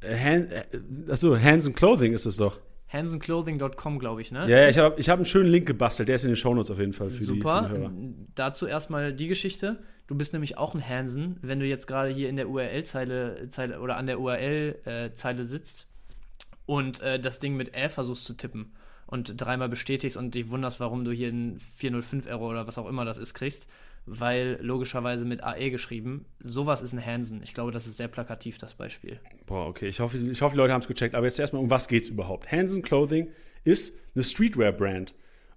Äh, 0.00 0.16
Han, 0.16 0.48
äh, 0.48 0.64
achso, 1.08 1.38
Hansen 1.38 1.74
Clothing 1.74 2.14
ist 2.14 2.26
es 2.26 2.36
doch. 2.36 2.60
Hansenclothing.com, 2.92 3.98
glaube 3.98 4.20
ich, 4.20 4.30
ne? 4.32 4.40
Ja, 4.48 4.58
ja 4.58 4.68
ich 4.68 4.78
habe 4.78 5.00
ich 5.00 5.08
hab 5.08 5.16
einen 5.16 5.24
schönen 5.24 5.50
Link 5.50 5.66
gebastelt, 5.66 6.08
der 6.08 6.16
ist 6.16 6.24
in 6.24 6.30
den 6.30 6.36
Shownotes 6.36 6.70
auf 6.70 6.78
jeden 6.78 6.92
Fall 6.92 7.10
für 7.10 7.24
Super. 7.24 7.62
die, 7.62 7.78
Hörer. 7.78 7.92
Dazu 8.34 8.66
erstmal 8.66 9.12
die 9.12 9.28
Geschichte. 9.28 9.82
Du 10.06 10.14
bist 10.14 10.32
nämlich 10.32 10.58
auch 10.58 10.74
ein 10.74 10.86
Hansen, 10.86 11.38
wenn 11.40 11.60
du 11.60 11.66
jetzt 11.66 11.86
gerade 11.86 12.10
hier 12.10 12.28
in 12.28 12.36
der 12.36 12.48
URL-Zeile 12.48 13.48
Zeile, 13.48 13.80
oder 13.80 13.96
an 13.96 14.06
der 14.06 14.20
URL-Zeile 14.20 15.44
sitzt 15.44 15.86
und 16.66 17.00
äh, 17.00 17.18
das 17.18 17.38
Ding 17.38 17.56
mit 17.56 17.74
Ä 17.74 17.88
versuchst 17.88 18.24
zu 18.24 18.34
tippen 18.34 18.72
und 19.06 19.40
dreimal 19.40 19.68
bestätigst 19.68 20.16
und 20.16 20.34
dich 20.34 20.50
wunderst, 20.50 20.80
warum 20.80 21.04
du 21.04 21.12
hier 21.12 21.28
einen 21.28 21.58
405-Error 21.58 22.50
oder 22.50 22.66
was 22.66 22.78
auch 22.78 22.88
immer 22.88 23.04
das 23.04 23.18
ist 23.18 23.34
kriegst, 23.34 23.68
weil 24.06 24.58
logischerweise 24.60 25.24
mit 25.24 25.42
AE 25.42 25.70
geschrieben. 25.70 26.26
Sowas 26.40 26.82
ist 26.82 26.92
ein 26.92 27.04
Hansen. 27.04 27.40
Ich 27.42 27.54
glaube, 27.54 27.70
das 27.70 27.86
ist 27.86 27.96
sehr 27.96 28.08
plakativ, 28.08 28.58
das 28.58 28.74
Beispiel. 28.74 29.20
Boah, 29.46 29.66
okay, 29.66 29.88
ich 29.88 30.00
hoffe, 30.00 30.18
ich 30.18 30.42
hoffe 30.42 30.54
die 30.54 30.58
Leute 30.58 30.72
haben 30.72 30.80
es 30.80 30.88
gecheckt. 30.88 31.14
Aber 31.14 31.26
jetzt 31.26 31.38
erstmal, 31.38 31.62
um 31.62 31.70
was 31.70 31.88
geht's 31.88 32.08
überhaupt? 32.08 32.50
Hansen 32.50 32.82
Clothing 32.82 33.28
ist 33.64 33.94
eine 34.14 34.24
Streetwear-Brand. 34.24 35.14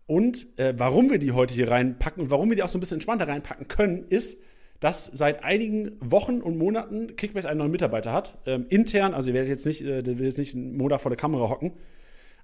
Und 0.08 0.48
äh, 0.60 0.74
warum 0.78 1.10
wir 1.10 1.18
die 1.18 1.32
heute 1.32 1.54
hier 1.54 1.72
reinpacken 1.72 2.24
und 2.24 2.30
warum 2.30 2.50
wir 2.50 2.56
die 2.56 2.64
auch 2.64 2.70
so 2.70 2.78
ein 2.78 2.82
bisschen 2.82 2.98
entspannter 2.98 3.28
reinpacken 3.28 3.68
können, 3.68 4.06
ist, 4.08 4.38
dass 4.80 5.06
seit 5.06 5.44
einigen 5.44 5.94
Wochen 6.00 6.42
und 6.42 6.58
Monaten 6.58 7.16
Kickbase 7.16 7.50
einen 7.50 7.60
neuen 7.60 7.72
Mitarbeiter 7.72 8.12
hat. 8.12 8.38
Ähm, 8.46 8.68
intern, 8.70 9.16
also 9.16 9.30
ihr 9.30 9.34
werdet 9.34 9.50
jetzt 9.50 9.66
nicht, 9.66 9.82
äh, 9.82 10.04
der 10.04 10.20
will 10.20 10.26
jetzt 10.26 10.38
nicht 10.38 10.54
einen 10.54 10.78
Monat 10.78 11.02
vor 11.02 11.10
der 11.10 11.18
Kamera 11.18 11.50
hocken, 11.50 11.74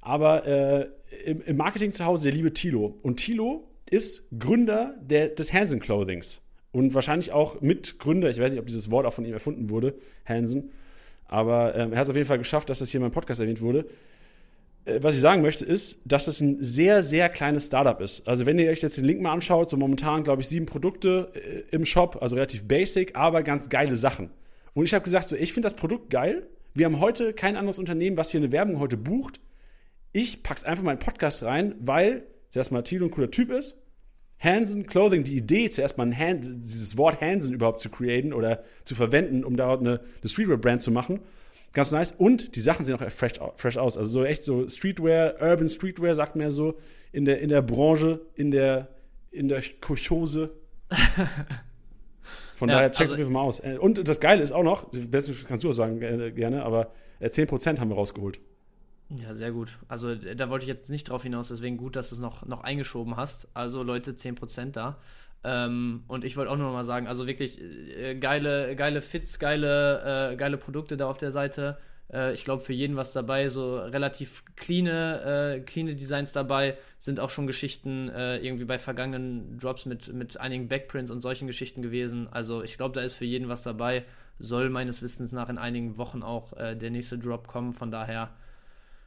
aber 0.01 0.47
äh, 0.47 0.87
im, 1.25 1.41
im 1.41 1.57
Marketing 1.57 1.91
zu 1.91 2.05
Hause 2.05 2.29
der 2.29 2.33
liebe 2.33 2.53
Tilo. 2.53 2.97
Und 3.03 3.17
Tilo 3.17 3.70
ist 3.91 4.27
Gründer 4.37 4.95
der, 5.01 5.29
des 5.29 5.53
Hansen 5.53 5.79
Clothings. 5.79 6.41
Und 6.71 6.93
wahrscheinlich 6.95 7.31
auch 7.31 7.61
Mitgründer, 7.61 8.29
ich 8.29 8.39
weiß 8.39 8.53
nicht, 8.53 8.61
ob 8.61 8.65
dieses 8.65 8.89
Wort 8.89 9.05
auch 9.05 9.13
von 9.13 9.25
ihm 9.25 9.33
erfunden 9.33 9.69
wurde, 9.69 9.95
Hansen. 10.25 10.71
Aber 11.25 11.75
ähm, 11.75 11.93
er 11.93 11.99
hat 11.99 12.05
es 12.05 12.09
auf 12.09 12.15
jeden 12.15 12.27
Fall 12.27 12.37
geschafft, 12.37 12.69
dass 12.69 12.79
das 12.79 12.89
hier 12.89 12.99
in 12.99 13.03
meinem 13.03 13.11
Podcast 13.11 13.41
erwähnt 13.41 13.61
wurde. 13.61 13.85
Äh, 14.85 14.99
was 15.01 15.15
ich 15.15 15.21
sagen 15.21 15.41
möchte, 15.41 15.65
ist, 15.65 16.01
dass 16.05 16.25
das 16.25 16.39
ein 16.39 16.63
sehr, 16.63 17.03
sehr 17.03 17.29
kleines 17.29 17.65
Startup 17.67 17.99
ist. 17.99 18.27
Also, 18.27 18.45
wenn 18.45 18.57
ihr 18.57 18.69
euch 18.69 18.81
jetzt 18.81 18.97
den 18.97 19.05
Link 19.05 19.21
mal 19.21 19.33
anschaut, 19.33 19.69
so 19.69 19.77
momentan, 19.77 20.23
glaube 20.23 20.41
ich, 20.41 20.47
sieben 20.47 20.65
Produkte 20.65 21.31
äh, 21.33 21.75
im 21.75 21.85
Shop, 21.85 22.17
also 22.21 22.35
relativ 22.35 22.67
basic, 22.67 23.15
aber 23.15 23.43
ganz 23.43 23.69
geile 23.69 23.95
Sachen. 23.97 24.29
Und 24.73 24.85
ich 24.85 24.93
habe 24.93 25.03
gesagt, 25.03 25.27
so, 25.27 25.35
ich 25.35 25.53
finde 25.53 25.65
das 25.65 25.75
Produkt 25.75 26.09
geil. 26.09 26.47
Wir 26.73 26.85
haben 26.85 27.01
heute 27.01 27.33
kein 27.33 27.57
anderes 27.57 27.79
Unternehmen, 27.79 28.15
was 28.15 28.31
hier 28.31 28.39
eine 28.39 28.53
Werbung 28.53 28.79
heute 28.79 28.95
bucht. 28.95 29.41
Ich 30.13 30.43
pack's 30.43 30.63
einfach 30.63 30.83
mal 30.83 30.93
in 30.93 30.99
den 30.99 31.05
Podcast 31.05 31.43
rein, 31.43 31.75
weil 31.79 32.23
zuerst 32.51 32.71
mal 32.71 32.81
Tilo 32.81 33.05
ein 33.05 33.11
cooler 33.11 33.31
Typ 33.31 33.51
ist. 33.51 33.80
Hansen 34.43 34.87
Clothing, 34.87 35.23
die 35.23 35.35
Idee, 35.37 35.69
zuerst 35.69 35.97
mal 35.97 36.07
ein 36.07 36.17
Hand, 36.17 36.45
dieses 36.45 36.97
Wort 36.97 37.21
Hansen 37.21 37.53
überhaupt 37.53 37.79
zu 37.79 37.89
createn 37.89 38.33
oder 38.33 38.63
zu 38.85 38.95
verwenden, 38.95 39.43
um 39.43 39.55
da 39.55 39.73
eine, 39.77 39.99
eine 39.99 39.99
Streetwear-Brand 40.29 40.81
zu 40.81 40.91
machen. 40.91 41.19
Ganz 41.73 41.91
nice. 41.91 42.11
Und 42.11 42.55
die 42.55 42.59
Sachen 42.59 42.83
sehen 42.83 42.95
auch 42.95 43.09
fresh, 43.11 43.33
fresh 43.55 43.77
aus. 43.77 43.97
Also 43.97 44.09
so 44.09 44.23
echt 44.25 44.43
so 44.43 44.67
Streetwear, 44.67 45.35
Urban 45.41 45.69
Streetwear, 45.69 46.15
sagt 46.15 46.35
man 46.35 46.43
ja 46.45 46.49
so, 46.51 46.77
in 47.11 47.25
der, 47.25 47.39
in 47.39 47.49
der 47.49 47.61
Branche, 47.61 48.19
in 48.35 48.51
der, 48.51 48.89
in 49.29 49.47
der 49.47 49.61
Kuchose. 49.79 50.51
Von 52.55 52.69
Ja, 52.69 52.75
daher 52.75 52.91
check's 52.91 53.11
also- 53.11 53.23
Fall 53.23 53.31
mal 53.31 53.41
aus. 53.41 53.59
Äh, 53.59 53.77
Und 53.79 54.07
das 54.07 54.19
Geile 54.19 54.41
ist 54.41 54.51
auch 54.51 54.63
noch, 54.63 54.89
das 54.91 55.31
kannst 55.47 55.63
du 55.63 55.69
auch 55.69 55.73
sagen 55.73 56.01
äh, 56.01 56.31
gerne, 56.31 56.63
aber 56.63 56.91
äh, 57.19 57.27
10% 57.27 57.79
haben 57.79 57.89
wir 57.89 57.95
rausgeholt. 57.95 58.39
Ja, 59.17 59.33
sehr 59.33 59.51
gut. 59.51 59.77
Also 59.87 60.09
äh, 60.11 60.35
da 60.35 60.49
wollte 60.49 60.63
ich 60.63 60.69
jetzt 60.69 60.89
nicht 60.89 61.09
drauf 61.09 61.23
hinaus, 61.23 61.49
deswegen 61.49 61.77
gut, 61.77 61.95
dass 61.95 62.09
du 62.09 62.15
es 62.15 62.21
noch, 62.21 62.45
noch 62.45 62.61
eingeschoben 62.61 63.17
hast. 63.17 63.47
Also 63.53 63.83
Leute, 63.83 64.15
10% 64.15 64.75
da. 64.75 64.97
Ähm, 65.43 66.03
und 66.07 66.23
ich 66.23 66.37
wollte 66.37 66.51
auch 66.51 66.55
nur 66.55 66.67
noch 66.67 66.73
mal 66.73 66.85
sagen, 66.85 67.07
also 67.07 67.27
wirklich 67.27 67.59
äh, 67.61 68.15
geile, 68.15 68.75
geile 68.75 69.01
Fits, 69.01 69.39
geile, 69.39 70.31
äh, 70.31 70.35
geile 70.37 70.57
Produkte 70.57 70.97
da 70.97 71.09
auf 71.09 71.17
der 71.17 71.31
Seite. 71.31 71.77
Äh, 72.13 72.33
ich 72.33 72.45
glaube, 72.45 72.63
für 72.63 72.73
jeden 72.73 72.95
was 72.95 73.11
dabei, 73.11 73.49
so 73.49 73.79
relativ 73.79 74.43
clean, 74.55 74.85
äh, 74.87 75.61
clean 75.65 75.87
Designs 75.87 76.31
dabei, 76.31 76.77
sind 76.99 77.19
auch 77.19 77.29
schon 77.31 77.47
Geschichten 77.47 78.07
äh, 78.09 78.37
irgendwie 78.37 78.65
bei 78.65 78.79
vergangenen 78.79 79.57
Drops 79.57 79.85
mit, 79.85 80.13
mit 80.13 80.39
einigen 80.39 80.67
Backprints 80.69 81.11
und 81.11 81.21
solchen 81.21 81.47
Geschichten 81.47 81.81
gewesen. 81.81 82.27
Also 82.31 82.63
ich 82.63 82.77
glaube, 82.77 82.93
da 82.95 83.01
ist 83.01 83.15
für 83.15 83.25
jeden 83.25 83.49
was 83.49 83.63
dabei. 83.63 84.05
Soll 84.39 84.69
meines 84.69 85.01
Wissens 85.01 85.31
nach 85.33 85.49
in 85.49 85.57
einigen 85.57 85.97
Wochen 85.97 86.23
auch 86.23 86.53
der 86.53 86.89
nächste 86.89 87.19
Drop 87.19 87.47
kommen. 87.47 87.73
Von 87.73 87.91
daher, 87.91 88.31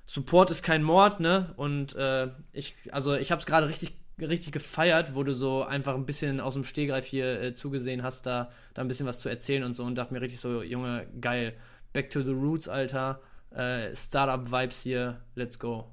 Support 0.06 0.50
ist 0.50 0.62
kein 0.62 0.82
Mord, 0.82 1.20
ne? 1.20 1.54
Und 1.56 1.94
äh, 1.96 2.28
ich, 2.52 2.76
also 2.92 3.14
ich 3.14 3.30
habe 3.30 3.40
es 3.40 3.46
gerade 3.46 3.68
richtig, 3.68 3.94
richtig 4.20 4.52
gefeiert, 4.52 5.14
wo 5.14 5.22
du 5.22 5.34
so 5.34 5.62
einfach 5.62 5.94
ein 5.94 6.06
bisschen 6.06 6.40
aus 6.40 6.54
dem 6.54 6.64
Stehgreif 6.64 7.06
hier 7.06 7.40
äh, 7.40 7.54
zugesehen 7.54 8.02
hast, 8.02 8.26
da, 8.26 8.50
da 8.74 8.82
ein 8.82 8.88
bisschen 8.88 9.06
was 9.06 9.20
zu 9.20 9.28
erzählen 9.28 9.64
und 9.64 9.74
so 9.74 9.84
und 9.84 9.94
dachte 9.94 10.12
mir 10.12 10.20
richtig 10.20 10.40
so, 10.40 10.62
Junge, 10.62 11.06
geil. 11.20 11.54
Back 11.92 12.10
to 12.10 12.22
the 12.22 12.32
Roots, 12.32 12.68
Alter. 12.68 13.20
Äh, 13.50 13.94
Startup-Vibes 13.94 14.82
hier, 14.82 15.20
let's 15.36 15.58
go. 15.58 15.92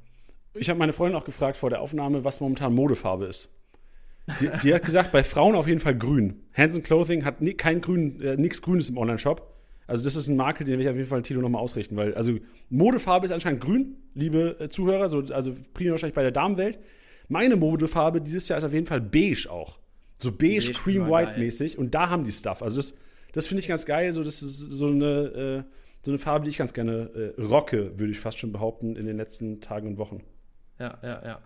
Ich 0.54 0.70
habe 0.70 0.80
meine 0.80 0.94
Freundin 0.94 1.18
auch 1.18 1.26
gefragt 1.26 1.58
vor 1.58 1.70
der 1.70 1.80
Aufnahme, 1.80 2.26
was 2.26 2.42
momentan 2.42 2.74
Modefarbe 2.74 3.26
ist. 3.26 3.50
Die, 4.40 4.50
die 4.64 4.74
hat 4.74 4.84
gesagt, 4.84 5.12
bei 5.12 5.24
Frauen 5.24 5.56
auf 5.56 5.68
jeden 5.68 5.80
Fall 5.80 5.98
grün. 5.98 6.44
Hansen 6.54 6.84
Clothing 6.84 7.24
hat 7.24 7.42
nie, 7.42 7.54
kein 7.54 7.82
grün, 7.82 8.20
äh, 8.22 8.36
nichts 8.36 8.62
Grünes 8.62 8.90
im 8.90 8.98
Online-Shop. 8.98 9.51
Also 9.92 10.06
das 10.06 10.16
ist 10.16 10.30
ein 10.30 10.38
Marke, 10.38 10.64
den 10.64 10.76
will 10.76 10.86
ich 10.86 10.90
auf 10.90 10.96
jeden 10.96 11.10
Fall 11.10 11.22
Tilo 11.22 11.42
nochmal 11.42 11.62
ausrichten, 11.62 11.98
weil 11.98 12.14
also 12.14 12.38
Modefarbe 12.70 13.26
ist 13.26 13.34
anscheinend 13.34 13.60
grün, 13.60 13.98
liebe 14.14 14.58
äh, 14.58 14.70
Zuhörer, 14.70 15.10
so, 15.10 15.20
also 15.34 15.54
primär 15.74 15.92
wahrscheinlich 15.92 16.16
bei 16.16 16.22
der 16.22 16.32
Damenwelt. 16.32 16.80
Meine 17.28 17.58
Modefarbe 17.58 18.22
dieses 18.22 18.48
Jahr 18.48 18.58
ist 18.58 18.64
auf 18.64 18.72
jeden 18.72 18.86
Fall 18.86 19.02
beige 19.02 19.52
auch. 19.52 19.80
So 20.18 20.32
beige, 20.32 20.68
Beige 20.68 20.72
cream 20.72 21.10
white 21.10 21.38
mäßig 21.38 21.78
und 21.78 21.94
da 21.94 22.10
haben 22.10 22.24
die 22.24 22.32
Stuff. 22.32 22.62
Also 22.62 22.78
das, 22.78 23.00
das 23.34 23.48
finde 23.48 23.60
ich 23.60 23.68
ganz 23.68 23.86
geil, 23.86 24.14
so 24.14 24.24
das 24.24 24.42
ist 24.42 24.60
so 24.60 24.88
eine, 24.88 25.06
äh, 25.06 25.64
so 26.04 26.12
eine 26.12 26.20
Farbe, 26.20 26.46
die 26.46 26.52
ich 26.52 26.58
ganz 26.58 26.72
gerne 26.74 27.34
äh, 27.38 27.42
rocke, 27.42 28.00
würde 28.00 28.14
ich 28.14 28.20
fast 28.22 28.40
schon 28.40 28.54
behaupten, 28.54 28.96
in 28.96 29.06
den 29.06 29.18
letzten 29.18 29.60
Tagen 29.60 29.90
und 29.90 29.98
Wochen. 29.98 30.24
Ja, 30.80 30.98
ja, 31.04 31.22
ja. 31.26 31.42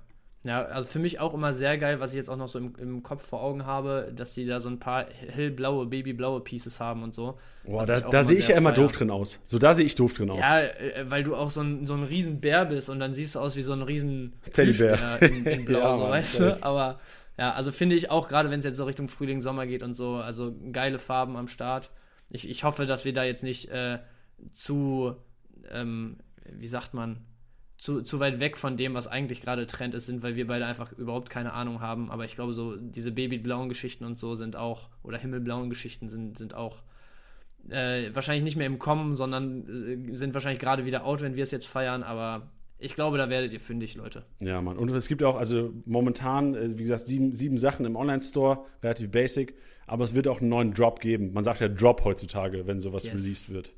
Ja, 0.46 0.64
also 0.64 0.88
für 0.88 1.00
mich 1.00 1.20
auch 1.20 1.34
immer 1.34 1.54
sehr 1.54 1.76
geil, 1.80 2.00
was 2.00 2.12
ich 2.12 2.18
jetzt 2.18 2.30
auch 2.30 2.38
noch 2.38 2.48
so 2.48 2.60
im, 2.60 2.76
im 2.78 3.02
Kopf 3.02 3.26
vor 3.26 3.42
Augen 3.42 3.66
habe, 3.66 4.12
dass 4.16 4.36
die 4.36 4.46
da 4.46 4.60
so 4.60 4.70
ein 4.70 4.78
paar 4.78 5.08
hellblaue, 5.10 5.88
babyblaue 5.88 6.40
Pieces 6.42 6.80
haben 6.80 7.02
und 7.02 7.16
so. 7.16 7.40
Boah, 7.64 7.84
da, 7.84 8.00
da 8.00 8.24
sehe 8.24 8.38
ich 8.38 8.48
ja 8.48 8.56
immer 8.56 8.72
doof 8.72 8.92
drin 8.92 9.10
aus. 9.10 9.42
So, 9.48 9.58
da 9.58 9.74
sehe 9.74 9.88
ich 9.88 9.96
doof 9.96 10.14
drin 10.14 10.30
aus. 10.30 10.40
Ja, 10.40 10.60
äh, 10.60 11.10
weil 11.10 11.24
du 11.24 11.36
auch 11.36 11.50
so 11.50 11.62
ein, 11.62 11.88
so 11.88 11.96
ein 11.96 12.04
riesen 12.04 12.42
Bär 12.42 12.66
bist 12.66 12.92
und 12.92 13.00
dann 13.00 13.16
siehst 13.16 13.34
du 13.34 13.40
aus 13.40 13.56
wie 13.56 13.64
so 13.64 13.74
ein 13.74 13.82
riesen 13.82 14.34
Teddybär. 14.54 15.20
In, 15.24 15.46
in 15.48 15.66
Blau, 15.66 15.80
Ja, 15.80 15.94
so, 15.96 16.02
Mann, 16.02 16.12
weißt 16.12 16.40
du? 16.42 16.64
Aber 16.64 17.00
ja, 17.40 17.52
also 17.54 17.72
finde 17.72 17.96
ich 17.96 18.12
auch, 18.12 18.28
gerade 18.28 18.52
wenn 18.52 18.60
es 18.60 18.66
jetzt 18.66 18.78
so 18.78 18.86
Richtung 18.86 19.08
Frühling, 19.08 19.42
Sommer 19.42 19.66
geht 19.66 19.82
und 19.82 19.96
so, 19.96 20.18
also 20.18 20.56
geile 20.72 21.00
Farben 21.00 21.38
am 21.38 21.48
Start. 21.48 21.90
Ich, 22.30 22.48
ich 22.48 22.64
hoffe, 22.64 22.86
dass 22.86 23.04
wir 23.04 23.14
da 23.14 23.24
jetzt 23.24 23.42
nicht 23.42 23.70
äh, 23.70 23.98
zu, 24.52 25.16
ähm, 25.72 26.18
wie 26.52 26.68
sagt 26.68 26.94
man, 26.94 27.26
zu, 27.86 28.02
zu 28.02 28.20
weit 28.20 28.40
weg 28.40 28.58
von 28.58 28.78
dem, 28.78 28.96
was 28.96 29.08
eigentlich 29.08 29.42
gerade 29.42 29.68
Trend 29.68 29.94
ist, 29.94 30.08
sind, 30.08 30.24
weil 30.24 30.36
wir 30.36 30.48
beide 30.48 30.66
einfach 30.66 30.92
überhaupt 30.94 31.30
keine 31.30 31.54
Ahnung 31.54 31.82
haben. 31.82 32.10
Aber 32.10 32.26
ich 32.26 32.34
glaube, 32.34 32.54
so 32.54 32.76
diese 32.76 33.12
babyblauen 33.12 33.70
Geschichten 33.70 34.06
und 34.06 34.18
so 34.18 34.34
sind 34.34 34.56
auch, 34.56 34.90
oder 35.04 35.20
himmelblauen 35.20 35.70
Geschichten 35.70 36.10
sind, 36.10 36.36
sind 36.36 36.56
auch 36.56 36.82
äh, 37.70 38.10
wahrscheinlich 38.12 38.44
nicht 38.44 38.56
mehr 38.58 38.66
im 38.66 38.80
Kommen, 38.80 39.16
sondern 39.16 40.10
äh, 40.12 40.18
sind 40.18 40.34
wahrscheinlich 40.34 40.60
gerade 40.60 40.86
wieder 40.86 41.06
out, 41.06 41.22
wenn 41.22 41.36
wir 41.36 41.44
es 41.44 41.52
jetzt 41.52 41.68
feiern. 41.68 42.02
Aber 42.02 42.50
ich 42.80 42.96
glaube, 42.96 43.20
da 43.20 43.30
werdet 43.30 43.54
ihr 43.54 43.60
fündig, 43.60 43.94
Leute. 43.94 44.26
Ja, 44.40 44.64
Mann. 44.64 44.80
Und 44.80 44.90
es 44.90 45.08
gibt 45.08 45.22
auch, 45.22 45.36
also 45.36 45.72
momentan, 45.86 46.56
äh, 46.56 46.80
wie 46.80 46.82
gesagt, 46.82 47.06
sieben, 47.06 47.34
sieben 47.34 47.60
Sachen 47.60 47.86
im 47.86 47.96
Online-Store, 47.96 48.66
relativ 48.82 49.12
basic, 49.12 49.54
aber 49.86 50.06
es 50.06 50.16
wird 50.16 50.28
auch 50.28 50.42
einen 50.42 50.50
neuen 50.50 50.74
Drop 50.74 51.02
geben. 51.02 51.34
Man 51.34 51.44
sagt 51.44 51.62
ja 51.62 51.68
Drop 51.68 52.04
heutzutage, 52.04 52.66
wenn 52.66 52.80
sowas 52.80 53.06
Yes. 53.06 53.14
released 53.14 53.54
wird. 53.54 53.74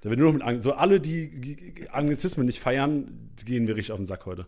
Da 0.00 0.10
wird 0.10 0.18
nur 0.20 0.28
noch 0.28 0.34
mit, 0.38 0.42
Ang- 0.46 0.60
so 0.60 0.72
alle, 0.74 1.00
die 1.00 1.86
Anglizismen 1.90 2.46
nicht 2.46 2.60
feiern, 2.60 3.30
gehen 3.44 3.66
wir 3.66 3.74
richtig 3.76 3.92
auf 3.92 3.98
den 3.98 4.06
Sack 4.06 4.26
heute. 4.26 4.46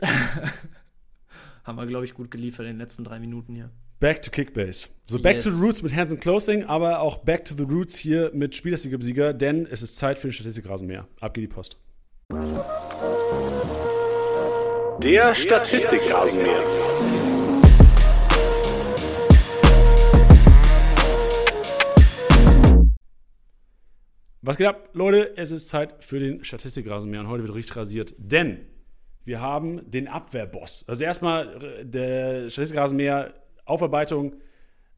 Haben 1.64 1.78
wir, 1.78 1.86
glaube 1.86 2.04
ich, 2.04 2.14
gut 2.14 2.30
geliefert 2.30 2.66
in 2.66 2.72
den 2.74 2.78
letzten 2.78 3.04
drei 3.04 3.18
Minuten 3.20 3.54
hier. 3.54 3.70
Back 4.00 4.22
to 4.22 4.30
Kickbase. 4.32 4.88
So 5.06 5.20
back 5.20 5.36
Yes. 5.36 5.44
to 5.44 5.50
the 5.50 5.60
roots 5.60 5.80
mit 5.82 5.94
Hands 5.94 6.10
and 6.10 6.20
Closing, 6.20 6.64
aber 6.64 7.00
auch 7.00 7.18
back 7.18 7.44
to 7.44 7.54
the 7.56 7.62
roots 7.62 7.96
hier 7.96 8.32
mit 8.34 8.54
Spielersieger-Sieger, 8.56 9.32
denn 9.32 9.66
es 9.66 9.80
ist 9.82 9.96
Zeit 9.96 10.18
für 10.18 10.26
den 10.28 10.32
Statistikrasenmäher. 10.32 11.06
Ab 11.20 11.34
geht 11.34 11.44
die 11.44 11.48
Post. 11.48 11.76
Der 15.02 15.34
Statistikrasenmäher. 15.34 16.62
Was 24.44 24.56
geht 24.56 24.66
ab, 24.66 24.88
Leute? 24.92 25.36
Es 25.36 25.52
ist 25.52 25.68
Zeit 25.68 26.02
für 26.02 26.18
den 26.18 26.42
Statistikrasenmäher 26.42 27.20
und 27.20 27.28
heute 27.28 27.44
wird 27.44 27.54
richtig 27.54 27.76
rasiert, 27.76 28.12
denn 28.18 28.66
wir 29.24 29.40
haben 29.40 29.88
den 29.88 30.08
Abwehrboss. 30.08 30.84
Also 30.88 31.04
erstmal 31.04 31.62
äh, 31.62 31.86
der 31.86 32.50
Statistikrasenmäher 32.50 33.34
Aufarbeitung, 33.64 34.34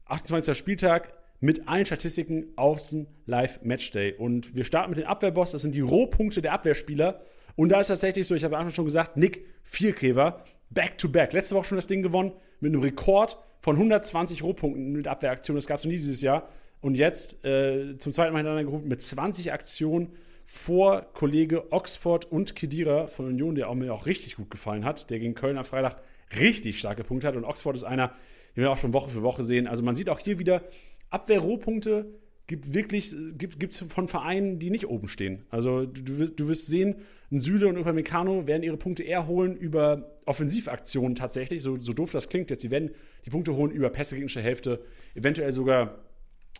28. 0.05 0.57
Spieltag. 0.57 1.13
mit 1.41 1.67
allen 1.67 1.85
Statistiken 1.85 2.53
aus 2.55 2.89
dem 2.89 3.07
Live-Matchday. 3.27 4.13
Und 4.13 4.55
wir 4.55 4.63
starten 4.63 4.89
mit 4.89 4.97
dem 4.97 5.05
Abwehrboss, 5.05 5.51
das 5.51 5.61
sind 5.61 5.75
die 5.75 5.81
Rohpunkte 5.81 6.41
der 6.41 6.53
Abwehrspieler. 6.53 7.21
Und 7.55 7.69
da 7.69 7.81
ist 7.81 7.87
tatsächlich 7.87 8.25
so, 8.25 8.33
ich 8.33 8.43
habe 8.43 8.55
am 8.55 8.61
Anfang 8.61 8.73
schon 8.73 8.85
gesagt, 8.85 9.15
Nick 9.15 9.45
Vierkäfer, 9.61 10.43
back-to-back. 10.71 11.33
Letzte 11.33 11.53
Woche 11.53 11.65
schon 11.65 11.75
das 11.75 11.85
Ding 11.85 12.01
gewonnen 12.01 12.31
mit 12.61 12.73
einem 12.73 12.81
Rekord 12.81 13.37
von 13.59 13.75
120 13.75 14.41
Rohpunkten 14.41 14.93
mit 14.93 15.07
Abwehraktionen. 15.07 15.57
Das 15.57 15.67
gab 15.67 15.77
es 15.77 15.83
noch 15.83 15.91
nie 15.91 15.97
dieses 15.97 16.21
Jahr. 16.21 16.49
Und 16.85 16.93
jetzt 16.93 17.43
äh, 17.43 17.97
zum 17.97 18.13
zweiten 18.13 18.31
Mal 18.31 18.41
hintereinander 18.41 18.69
geholt 18.69 18.85
mit 18.85 19.01
20 19.01 19.51
Aktionen 19.51 20.09
vor 20.45 21.01
Kollege 21.15 21.71
Oxford 21.71 22.31
und 22.31 22.55
Kedira 22.55 23.07
von 23.07 23.25
Union, 23.25 23.55
der 23.55 23.71
auch 23.71 23.73
mir 23.73 23.91
auch 23.91 24.05
richtig 24.05 24.35
gut 24.35 24.51
gefallen 24.51 24.85
hat, 24.85 25.09
der 25.09 25.17
gegen 25.17 25.33
Köln 25.33 25.57
am 25.57 25.65
Freitag 25.65 25.99
richtig 26.39 26.77
starke 26.77 27.03
Punkte 27.03 27.27
hat. 27.27 27.35
Und 27.37 27.43
Oxford 27.43 27.75
ist 27.75 27.85
einer, 27.85 28.09
den 28.55 28.61
wir 28.61 28.69
auch 28.69 28.77
schon 28.77 28.93
Woche 28.93 29.09
für 29.09 29.23
Woche 29.23 29.41
sehen. 29.41 29.65
Also 29.65 29.81
man 29.81 29.95
sieht 29.95 30.09
auch 30.09 30.19
hier 30.19 30.37
wieder, 30.37 30.61
Abwehrrohpunkte 31.09 32.05
gibt 32.45 32.75
wirklich 32.75 33.15
gibt 33.35 33.59
gibt's 33.59 33.83
von 33.89 34.07
Vereinen, 34.07 34.59
die 34.59 34.69
nicht 34.69 34.87
oben 34.87 35.07
stehen. 35.07 35.41
Also 35.49 35.87
du, 35.87 36.27
du 36.27 36.47
wirst 36.47 36.67
sehen, 36.67 36.97
ein 37.31 37.41
Süle 37.41 37.67
und 37.67 37.79
Upamecano 37.79 38.45
werden 38.45 38.61
ihre 38.61 38.77
Punkte 38.77 39.01
eher 39.01 39.25
holen 39.25 39.57
über 39.57 40.19
Offensivaktionen 40.25 41.15
tatsächlich, 41.15 41.63
so, 41.63 41.81
so 41.81 41.93
doof 41.93 42.11
das 42.11 42.29
klingt 42.29 42.51
jetzt. 42.51 42.61
Sie 42.61 42.69
werden 42.69 42.91
die 43.25 43.31
Punkte 43.31 43.55
holen 43.55 43.71
über 43.71 43.89
Pässe 43.89 44.13
gegnerische 44.13 44.43
Hälfte, 44.43 44.81
eventuell 45.15 45.51
sogar 45.51 46.04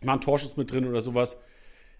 mal 0.02 0.14
ein 0.14 0.20
Torschuss 0.20 0.56
mit 0.56 0.70
drin 0.70 0.86
oder 0.86 1.00
sowas. 1.00 1.40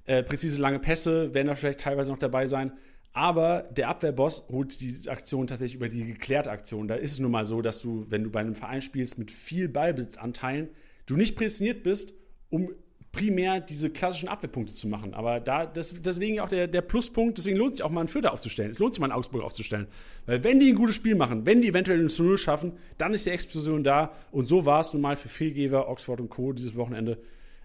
Äh, 0.04 0.22
präzise 0.22 0.60
lange 0.60 0.78
Pässe 0.78 1.34
werden 1.34 1.48
da 1.48 1.54
vielleicht 1.54 1.80
teilweise 1.80 2.10
noch 2.10 2.18
dabei 2.18 2.46
sein. 2.46 2.72
Aber 3.12 3.62
der 3.74 3.88
Abwehrboss 3.88 4.46
holt 4.50 4.78
die 4.80 5.08
Aktion 5.08 5.46
tatsächlich 5.46 5.76
über 5.76 5.88
die 5.88 6.04
geklärte 6.04 6.50
Aktion. 6.50 6.86
Da 6.86 6.96
ist 6.96 7.12
es 7.12 7.18
nun 7.18 7.30
mal 7.30 7.46
so, 7.46 7.62
dass 7.62 7.80
du, 7.80 8.04
wenn 8.10 8.24
du 8.24 8.30
bei 8.30 8.40
einem 8.40 8.54
Verein 8.54 8.82
spielst 8.82 9.18
mit 9.18 9.30
viel 9.30 9.68
Ballbesitzanteilen, 9.68 10.68
du 11.06 11.16
nicht 11.16 11.34
prädestiniert 11.34 11.82
bist, 11.82 12.12
um 12.50 12.68
primär 13.12 13.60
diese 13.60 13.88
klassischen 13.88 14.28
Abwehrpunkte 14.28 14.74
zu 14.74 14.86
machen. 14.86 15.14
Aber 15.14 15.40
da, 15.40 15.64
das, 15.64 15.94
deswegen 15.98 16.40
auch 16.40 16.50
der, 16.50 16.68
der 16.68 16.82
Pluspunkt, 16.82 17.38
deswegen 17.38 17.56
lohnt 17.56 17.76
sich 17.76 17.82
auch 17.82 17.90
mal 17.90 18.00
einen 18.00 18.08
Fürther 18.08 18.34
aufzustellen. 18.34 18.70
Es 18.70 18.78
lohnt 18.78 18.94
sich 18.94 19.00
mal 19.00 19.06
einen 19.06 19.18
Augsburg 19.18 19.42
aufzustellen. 19.42 19.86
Weil 20.26 20.44
wenn 20.44 20.60
die 20.60 20.68
ein 20.68 20.76
gutes 20.76 20.96
Spiel 20.96 21.14
machen, 21.14 21.46
wenn 21.46 21.62
die 21.62 21.68
eventuell 21.68 21.98
ein 21.98 22.10
zu 22.10 22.22
Null 22.22 22.36
schaffen, 22.36 22.72
dann 22.98 23.14
ist 23.14 23.24
die 23.24 23.30
Explosion 23.30 23.82
da. 23.82 24.12
Und 24.30 24.44
so 24.44 24.66
war 24.66 24.80
es 24.80 24.92
nun 24.92 25.00
mal 25.00 25.16
für 25.16 25.30
Fehlgeber, 25.30 25.88
Oxford 25.88 26.20
und 26.20 26.28
Co. 26.28 26.52
dieses 26.52 26.76
Wochenende. 26.76 27.16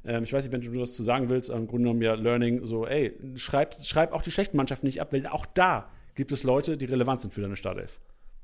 Ähm, 0.06 0.24
ich 0.24 0.34
weiß 0.34 0.44
nicht, 0.44 0.52
wenn 0.52 0.62
du 0.62 0.80
was 0.80 0.96
zu 0.96 1.04
sagen 1.04 1.30
willst, 1.30 1.50
aber 1.50 1.60
im 1.60 1.68
Grunde 1.68 1.84
genommen 1.84 2.02
ja 2.02 2.14
Learning, 2.14 2.66
so, 2.66 2.86
ey, 2.86 3.14
schreib, 3.36 3.76
schreib 3.76 4.14
auch 4.14 4.22
die 4.22 4.32
schlechten 4.32 4.58
Mannschaften 4.58 4.86
nicht 4.86 5.02
ab, 5.02 5.14
weil 5.14 5.26
auch 5.28 5.46
da 5.46 5.90
gibt 6.16 6.32
es 6.32 6.44
Leute, 6.44 6.78
die 6.78 6.86
relevant 6.86 7.22
sind 7.22 7.34
für 7.34 7.42
deine 7.42 7.56
Startelf. 7.56 8.00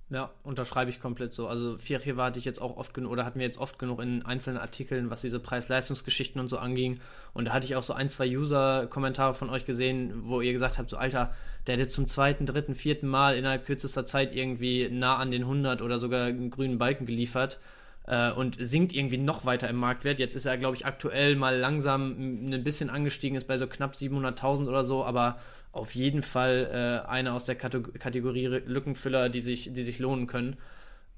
Ja, 0.10 0.32
unterschreibe 0.44 0.90
ich 0.90 1.02
komplett 1.02 1.34
so. 1.34 1.50
Also 1.50 1.78
Vierchiva 1.78 2.24
hatte 2.24 2.40
ich 2.40 2.46
jetzt 2.46 2.62
auch 2.62 2.78
oft 2.78 2.94
genug, 2.94 3.12
oder 3.12 3.26
hatten 3.26 3.40
wir 3.40 3.46
jetzt 3.46 3.58
oft 3.58 3.78
genug 3.78 4.02
in 4.02 4.26
einzelnen 4.26 4.58
Artikeln, 4.58 5.10
was 5.10 5.20
diese 5.20 5.42
Preis-Leistungsgeschichten 5.42 6.40
und 6.40 6.48
so 6.48 6.58
anging. 6.60 7.02
Und 7.34 7.46
da 7.46 7.54
hatte 7.54 7.66
ich 7.66 7.76
auch 7.76 7.84
so 7.84 7.92
ein, 7.92 8.08
zwei 8.08 8.26
User-Kommentare 8.30 9.34
von 9.34 9.50
euch 9.50 9.66
gesehen, 9.66 10.14
wo 10.24 10.40
ihr 10.40 10.54
gesagt 10.54 10.78
habt, 10.78 10.90
so 10.90 10.96
Alter, 10.96 11.34
der 11.66 11.76
hätte 11.76 11.90
zum 11.90 12.08
zweiten, 12.08 12.46
dritten, 12.46 12.74
vierten 12.74 13.08
Mal 13.08 13.36
innerhalb 13.36 13.66
kürzester 13.66 14.06
Zeit 14.06 14.34
irgendwie 14.34 14.88
nah 14.90 15.18
an 15.18 15.30
den 15.30 15.42
100 15.42 15.82
oder 15.82 16.00
sogar 16.00 16.28
einen 16.28 16.52
grünen 16.52 16.78
Balken 16.78 17.06
geliefert 17.06 17.60
äh, 18.08 18.32
und 18.32 18.58
sinkt 18.60 18.94
irgendwie 18.94 19.18
noch 19.18 19.46
weiter 19.46 19.70
im 19.70 19.76
Marktwert. 19.76 20.20
Jetzt 20.20 20.36
ist 20.36 20.46
er, 20.46 20.58
glaube 20.58 20.76
ich, 20.76 20.86
aktuell 20.86 21.36
mal 21.36 21.58
langsam 21.58 22.50
ein 22.50 22.64
bisschen 22.64 22.90
angestiegen, 22.90 23.38
ist 23.38 23.48
bei 23.48 23.58
so 23.58 23.68
knapp 23.68 23.94
700.000 23.94 24.68
oder 24.68 24.84
so, 24.84 25.06
aber 25.06 25.38
auf 25.72 25.94
jeden 25.94 26.24
Fall 26.24 27.04
äh, 27.06 27.08
eine 27.08 27.34
aus 27.34 27.46
der 27.46 27.56
Kategorie 27.56 28.48
Lückenfüller, 28.48 29.30
die 29.30 29.42
sich, 29.42 29.74
die 29.74 29.84
sich 29.84 30.00
lohnen 30.00 30.28
können. 30.28 30.58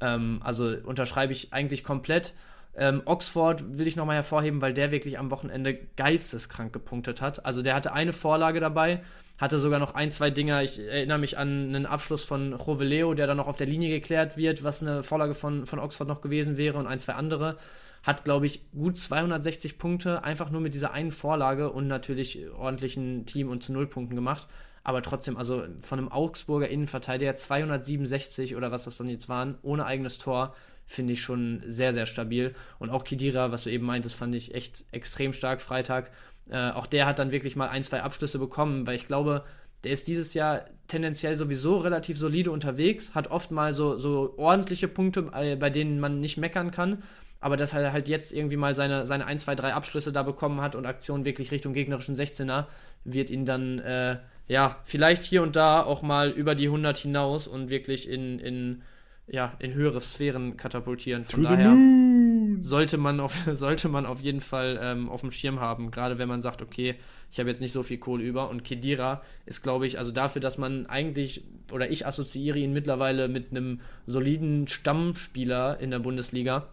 Ähm, 0.01 0.41
also 0.43 0.65
unterschreibe 0.83 1.31
ich 1.31 1.53
eigentlich 1.53 1.83
komplett. 1.83 2.33
Ähm, 2.75 3.01
Oxford 3.05 3.77
will 3.77 3.87
ich 3.87 3.95
nochmal 3.95 4.15
hervorheben, 4.15 4.61
weil 4.61 4.73
der 4.73 4.91
wirklich 4.91 5.17
am 5.19 5.31
Wochenende 5.31 5.75
geisteskrank 5.95 6.73
gepunktet 6.73 7.21
hat. 7.21 7.45
Also 7.45 7.61
der 7.61 7.75
hatte 7.75 7.93
eine 7.93 8.13
Vorlage 8.13 8.59
dabei, 8.59 9.01
hatte 9.39 9.57
sogar 9.57 9.79
noch 9.79 9.95
ein, 9.95 10.11
zwei 10.11 10.29
Dinger. 10.29 10.61
Ich 10.63 10.79
erinnere 10.79 11.17
mich 11.17 11.37
an 11.37 11.73
einen 11.73 11.85
Abschluss 11.85 12.25
von 12.25 12.53
Roveleo, 12.53 13.13
der 13.13 13.25
dann 13.25 13.37
noch 13.37 13.47
auf 13.47 13.57
der 13.57 13.67
Linie 13.67 13.89
geklärt 13.89 14.35
wird, 14.37 14.63
was 14.63 14.83
eine 14.83 15.01
Vorlage 15.01 15.33
von, 15.33 15.65
von 15.65 15.79
Oxford 15.79 16.07
noch 16.07 16.21
gewesen 16.21 16.57
wäre 16.57 16.77
und 16.77 16.87
ein, 16.87 16.99
zwei 16.99 17.13
andere. 17.13 17.57
Hat, 18.03 18.25
glaube 18.25 18.45
ich, 18.45 18.61
gut 18.71 18.97
260 18.97 19.77
Punkte, 19.77 20.23
einfach 20.23 20.51
nur 20.51 20.61
mit 20.61 20.73
dieser 20.73 20.91
einen 20.91 21.11
Vorlage 21.11 21.71
und 21.71 21.87
natürlich 21.87 22.49
ordentlichen 22.57 23.25
Team- 23.25 23.49
und 23.49 23.63
zu 23.63 23.71
Nullpunkten 23.71 24.15
gemacht. 24.15 24.47
Aber 24.83 25.01
trotzdem, 25.01 25.37
also 25.37 25.63
von 25.81 25.99
einem 25.99 26.11
Augsburger 26.11 26.67
Innenverteidiger 26.67 27.35
267 27.35 28.55
oder 28.55 28.71
was 28.71 28.85
das 28.85 28.97
dann 28.97 29.07
jetzt 29.07 29.29
waren, 29.29 29.57
ohne 29.61 29.85
eigenes 29.85 30.17
Tor, 30.17 30.53
finde 30.85 31.13
ich 31.13 31.21
schon 31.21 31.61
sehr, 31.65 31.93
sehr 31.93 32.07
stabil. 32.07 32.55
Und 32.79 32.89
auch 32.89 33.03
Kidira, 33.03 33.51
was 33.51 33.63
du 33.63 33.69
eben 33.69 33.85
meintest, 33.85 34.15
fand 34.15 34.33
ich 34.33 34.55
echt 34.55 34.85
extrem 34.91 35.33
stark 35.33 35.61
Freitag. 35.61 36.11
Äh, 36.49 36.71
auch 36.71 36.87
der 36.87 37.05
hat 37.05 37.19
dann 37.19 37.31
wirklich 37.31 37.55
mal 37.55 37.69
ein, 37.69 37.83
zwei 37.83 38.01
Abschlüsse 38.01 38.39
bekommen, 38.39 38.87
weil 38.87 38.95
ich 38.95 39.07
glaube, 39.07 39.43
der 39.83 39.91
ist 39.91 40.07
dieses 40.07 40.33
Jahr 40.33 40.65
tendenziell 40.87 41.35
sowieso 41.35 41.77
relativ 41.77 42.17
solide 42.17 42.51
unterwegs, 42.51 43.15
hat 43.15 43.31
oft 43.31 43.51
mal 43.51 43.73
so, 43.73 43.97
so 43.97 44.33
ordentliche 44.37 44.87
Punkte, 44.87 45.29
äh, 45.33 45.55
bei 45.55 45.69
denen 45.69 45.99
man 45.99 46.19
nicht 46.19 46.37
meckern 46.37 46.71
kann. 46.71 47.03
Aber 47.41 47.55
dass 47.55 47.73
er 47.73 47.93
halt 47.93 48.09
jetzt 48.09 48.33
irgendwie 48.33 48.57
mal 48.57 48.75
seine, 48.75 49.05
seine 49.07 49.25
1, 49.25 49.43
2, 49.43 49.55
3 49.55 49.73
Abschlüsse 49.73 50.11
da 50.11 50.23
bekommen 50.23 50.59
hat 50.59 50.75
und 50.75 50.85
Aktionen 50.85 51.23
wirklich 51.23 51.51
Richtung 51.51 51.71
gegnerischen 51.71 52.15
16er, 52.15 52.65
wird 53.05 53.29
ihn 53.29 53.45
dann, 53.45 53.79
äh, 53.79 54.17
ja, 54.47 54.77
vielleicht 54.83 55.23
hier 55.23 55.41
und 55.43 55.55
da 55.55 55.81
auch 55.81 56.01
mal 56.01 56.31
über 56.31 56.53
die 56.55 56.65
100 56.65 56.97
hinaus 56.97 57.47
und 57.47 57.69
wirklich 57.69 58.09
in, 58.09 58.39
in 58.39 58.81
ja, 59.31 59.53
in 59.59 59.73
höhere 59.73 60.01
Sphären 60.01 60.57
katapultieren. 60.57 61.23
Von 61.23 61.43
to 61.43 61.49
daher 61.49 61.71
sollte 62.59 62.97
man 62.97 63.19
auf, 63.19 63.35
sollte 63.53 63.89
man 63.89 64.05
auf 64.05 64.19
jeden 64.21 64.41
Fall 64.41 64.79
ähm, 64.81 65.09
auf 65.09 65.21
dem 65.21 65.31
Schirm 65.31 65.59
haben, 65.59 65.91
gerade 65.91 66.17
wenn 66.17 66.27
man 66.27 66.41
sagt, 66.41 66.61
okay, 66.61 66.95
ich 67.31 67.39
habe 67.39 67.49
jetzt 67.49 67.61
nicht 67.61 67.73
so 67.73 67.83
viel 67.83 67.97
Kohle 67.97 68.23
über. 68.23 68.49
Und 68.49 68.63
Kedira 68.63 69.21
ist, 69.45 69.61
glaube 69.61 69.85
ich, 69.85 69.99
also 69.99 70.11
dafür, 70.11 70.41
dass 70.41 70.57
man 70.57 70.87
eigentlich, 70.87 71.43
oder 71.71 71.89
ich 71.89 72.05
assoziiere 72.05 72.57
ihn 72.57 72.73
mittlerweile 72.73 73.27
mit 73.27 73.51
einem 73.51 73.81
soliden 74.05 74.67
Stammspieler 74.67 75.79
in 75.79 75.91
der 75.91 75.99
Bundesliga, 75.99 76.67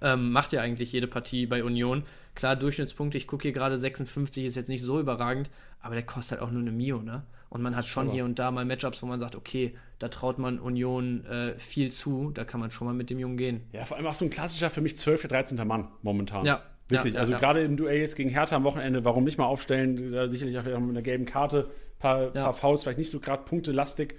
ähm, 0.00 0.32
macht 0.32 0.52
ja 0.52 0.62
eigentlich 0.62 0.92
jede 0.92 1.06
Partie 1.06 1.46
bei 1.46 1.62
Union. 1.62 2.04
Klar, 2.34 2.56
Durchschnittspunkte, 2.56 3.18
ich 3.18 3.26
gucke 3.26 3.42
hier 3.42 3.52
gerade 3.52 3.76
56, 3.76 4.46
ist 4.46 4.56
jetzt 4.56 4.70
nicht 4.70 4.82
so 4.82 4.98
überragend, 4.98 5.50
aber 5.80 5.94
der 5.94 6.06
kostet 6.06 6.38
halt 6.38 6.42
auch 6.42 6.50
nur 6.50 6.62
eine 6.62 6.72
Mio, 6.72 7.02
ne? 7.02 7.24
Und 7.52 7.60
man 7.60 7.76
hat 7.76 7.84
schon 7.84 8.06
aber. 8.06 8.14
hier 8.14 8.24
und 8.24 8.38
da 8.38 8.50
mal 8.50 8.64
Matchups, 8.64 9.02
wo 9.02 9.06
man 9.06 9.20
sagt, 9.20 9.36
okay, 9.36 9.74
da 9.98 10.08
traut 10.08 10.38
man 10.38 10.58
Union 10.58 11.26
äh, 11.26 11.58
viel 11.58 11.92
zu, 11.92 12.30
da 12.30 12.44
kann 12.44 12.60
man 12.60 12.70
schon 12.70 12.86
mal 12.86 12.94
mit 12.94 13.10
dem 13.10 13.18
Jungen 13.18 13.36
gehen. 13.36 13.60
Ja, 13.72 13.84
vor 13.84 13.98
allem 13.98 14.06
auch 14.06 14.14
so 14.14 14.24
ein 14.24 14.30
klassischer 14.30 14.70
für 14.70 14.80
mich 14.80 14.96
12. 14.96 15.28
13. 15.28 15.68
Mann 15.68 15.88
momentan. 16.00 16.46
Ja. 16.46 16.62
Wirklich, 16.88 17.12
ja, 17.12 17.20
also 17.20 17.32
ja, 17.32 17.38
gerade 17.38 17.62
im 17.62 17.76
Duell 17.76 18.00
jetzt 18.00 18.16
gegen 18.16 18.30
Hertha 18.30 18.56
am 18.56 18.64
Wochenende, 18.64 19.04
warum 19.04 19.24
nicht 19.24 19.36
mal 19.36 19.44
aufstellen? 19.44 20.28
Sicherlich 20.30 20.58
auch 20.58 20.64
wieder 20.64 20.80
mit 20.80 20.90
einer 20.90 21.02
gelben 21.02 21.26
Karte, 21.26 21.70
paar, 21.98 22.30
paar 22.30 22.54
Fouls, 22.54 22.84
vielleicht 22.84 22.98
nicht 22.98 23.10
so 23.10 23.20
gerade 23.20 23.44
punktelastig, 23.44 24.14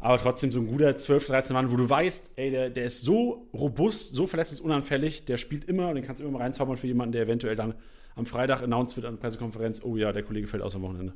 aber 0.00 0.16
trotzdem 0.16 0.50
so 0.50 0.60
ein 0.60 0.66
guter 0.66 0.96
12, 0.96 1.26
13 1.26 1.54
Mann, 1.54 1.70
wo 1.70 1.76
du 1.76 1.88
weißt, 1.88 2.32
ey, 2.36 2.50
der, 2.50 2.70
der 2.70 2.86
ist 2.86 3.02
so 3.02 3.46
robust, 3.52 4.14
so 4.14 4.26
verletzungsunanfällig, 4.26 5.26
der 5.26 5.36
spielt 5.36 5.66
immer 5.66 5.88
und 5.88 5.96
den 5.96 6.04
kannst 6.04 6.20
du 6.20 6.24
immer 6.24 6.38
mal 6.38 6.44
reinzaubern 6.44 6.78
für 6.78 6.86
jemanden, 6.86 7.12
der 7.12 7.22
eventuell 7.22 7.56
dann 7.56 7.74
am 8.16 8.24
Freitag 8.24 8.62
announced 8.62 8.96
wird 8.96 9.06
an 9.06 9.16
der 9.16 9.20
Pressekonferenz, 9.20 9.82
oh 9.84 9.96
ja, 9.96 10.12
der 10.12 10.22
Kollege 10.22 10.46
fällt 10.46 10.62
aus 10.62 10.74
am 10.74 10.82
Wochenende. 10.82 11.12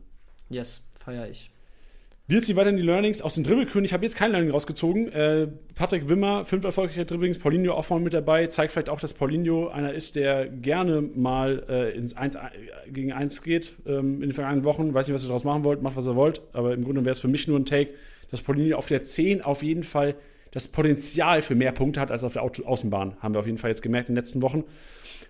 Yes, 0.51 0.83
feier 0.99 1.29
ich. 1.29 1.51
Wir 2.27 2.41
ziehen 2.41 2.57
weiter 2.57 2.71
in 2.71 2.79
die 2.79 2.83
Learnings 2.83 3.21
aus 3.21 3.35
dem 3.35 3.45
Dribbelkönig. 3.45 3.91
Ich 3.91 3.93
habe 3.93 4.03
jetzt 4.03 4.17
kein 4.17 4.31
Learning 4.31 4.51
rausgezogen. 4.51 5.13
Äh, 5.13 5.47
Patrick 5.75 6.09
Wimmer, 6.09 6.47
fünf 6.47 6.65
erfolgreiche 6.65 7.05
Dribblings, 7.05 7.39
Paulinho 7.39 7.75
auch 7.75 7.85
vorne 7.85 8.03
mit 8.03 8.15
dabei. 8.15 8.47
Zeigt 8.47 8.73
vielleicht 8.73 8.89
auch, 8.89 8.99
dass 8.99 9.13
Paulinho 9.13 9.69
einer 9.69 9.93
ist, 9.93 10.17
der 10.17 10.49
gerne 10.49 11.03
mal 11.03 11.65
äh, 11.69 11.95
ins 11.95 12.17
1 12.17 12.39
gegen 12.91 13.13
1 13.13 13.43
geht 13.43 13.75
ähm, 13.85 14.15
in 14.15 14.31
den 14.31 14.33
vergangenen 14.33 14.65
Wochen. 14.65 14.95
Weiß 14.95 15.07
nicht, 15.07 15.15
was 15.15 15.23
ihr 15.23 15.29
daraus 15.29 15.45
machen 15.45 15.65
wollt, 15.65 15.83
macht, 15.83 15.97
was 15.97 16.07
ihr 16.07 16.17
wollt. 16.17 16.41
Aber 16.55 16.73
im 16.73 16.83
Grunde 16.83 17.05
wäre 17.05 17.13
es 17.13 17.21
für 17.21 17.29
mich 17.29 17.47
nur 17.47 17.59
ein 17.59 17.67
Take, 17.67 17.91
dass 18.31 18.41
Paulinho 18.41 18.79
auf 18.79 18.87
der 18.87 19.03
10 19.03 19.43
auf 19.43 19.63
jeden 19.63 19.83
Fall 19.83 20.15
das 20.51 20.69
Potenzial 20.69 21.43
für 21.43 21.55
mehr 21.55 21.73
Punkte 21.73 22.01
hat 22.01 22.11
als 22.11 22.25
auf 22.25 22.33
der 22.33 22.43
Außenbahn. 22.43 23.19
Haben 23.21 23.35
wir 23.35 23.41
auf 23.41 23.47
jeden 23.47 23.59
Fall 23.59 23.69
jetzt 23.69 23.83
gemerkt 23.83 24.09
in 24.09 24.15
den 24.15 24.23
letzten 24.23 24.41
Wochen. 24.41 24.65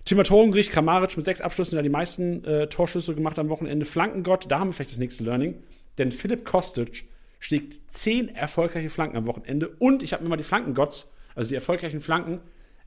Timur 0.04 0.22
Torengriech, 0.22 0.70
Kramaric 0.70 1.16
mit 1.16 1.24
sechs 1.24 1.40
Abschlüssen, 1.40 1.74
der 1.74 1.82
die 1.82 1.88
meisten 1.88 2.44
äh, 2.44 2.68
Torschüsse 2.68 3.16
gemacht 3.16 3.40
am 3.40 3.48
Wochenende. 3.48 3.84
Flankengott, 3.84 4.46
da 4.48 4.60
haben 4.60 4.68
wir 4.68 4.74
vielleicht 4.74 4.92
das 4.92 4.98
nächste 4.98 5.24
Learning. 5.24 5.56
Denn 5.98 6.12
Philipp 6.12 6.44
Kostic 6.44 7.06
schlägt 7.38 7.80
zehn 7.92 8.34
erfolgreiche 8.34 8.90
Flanken 8.90 9.16
am 9.16 9.26
Wochenende. 9.26 9.68
Und 9.78 10.02
ich 10.02 10.12
habe 10.12 10.22
mir 10.22 10.30
mal 10.30 10.36
die 10.36 10.44
Flankengots, 10.44 11.12
also 11.34 11.48
die 11.48 11.54
erfolgreichen 11.54 12.00
Flanken 12.00 12.40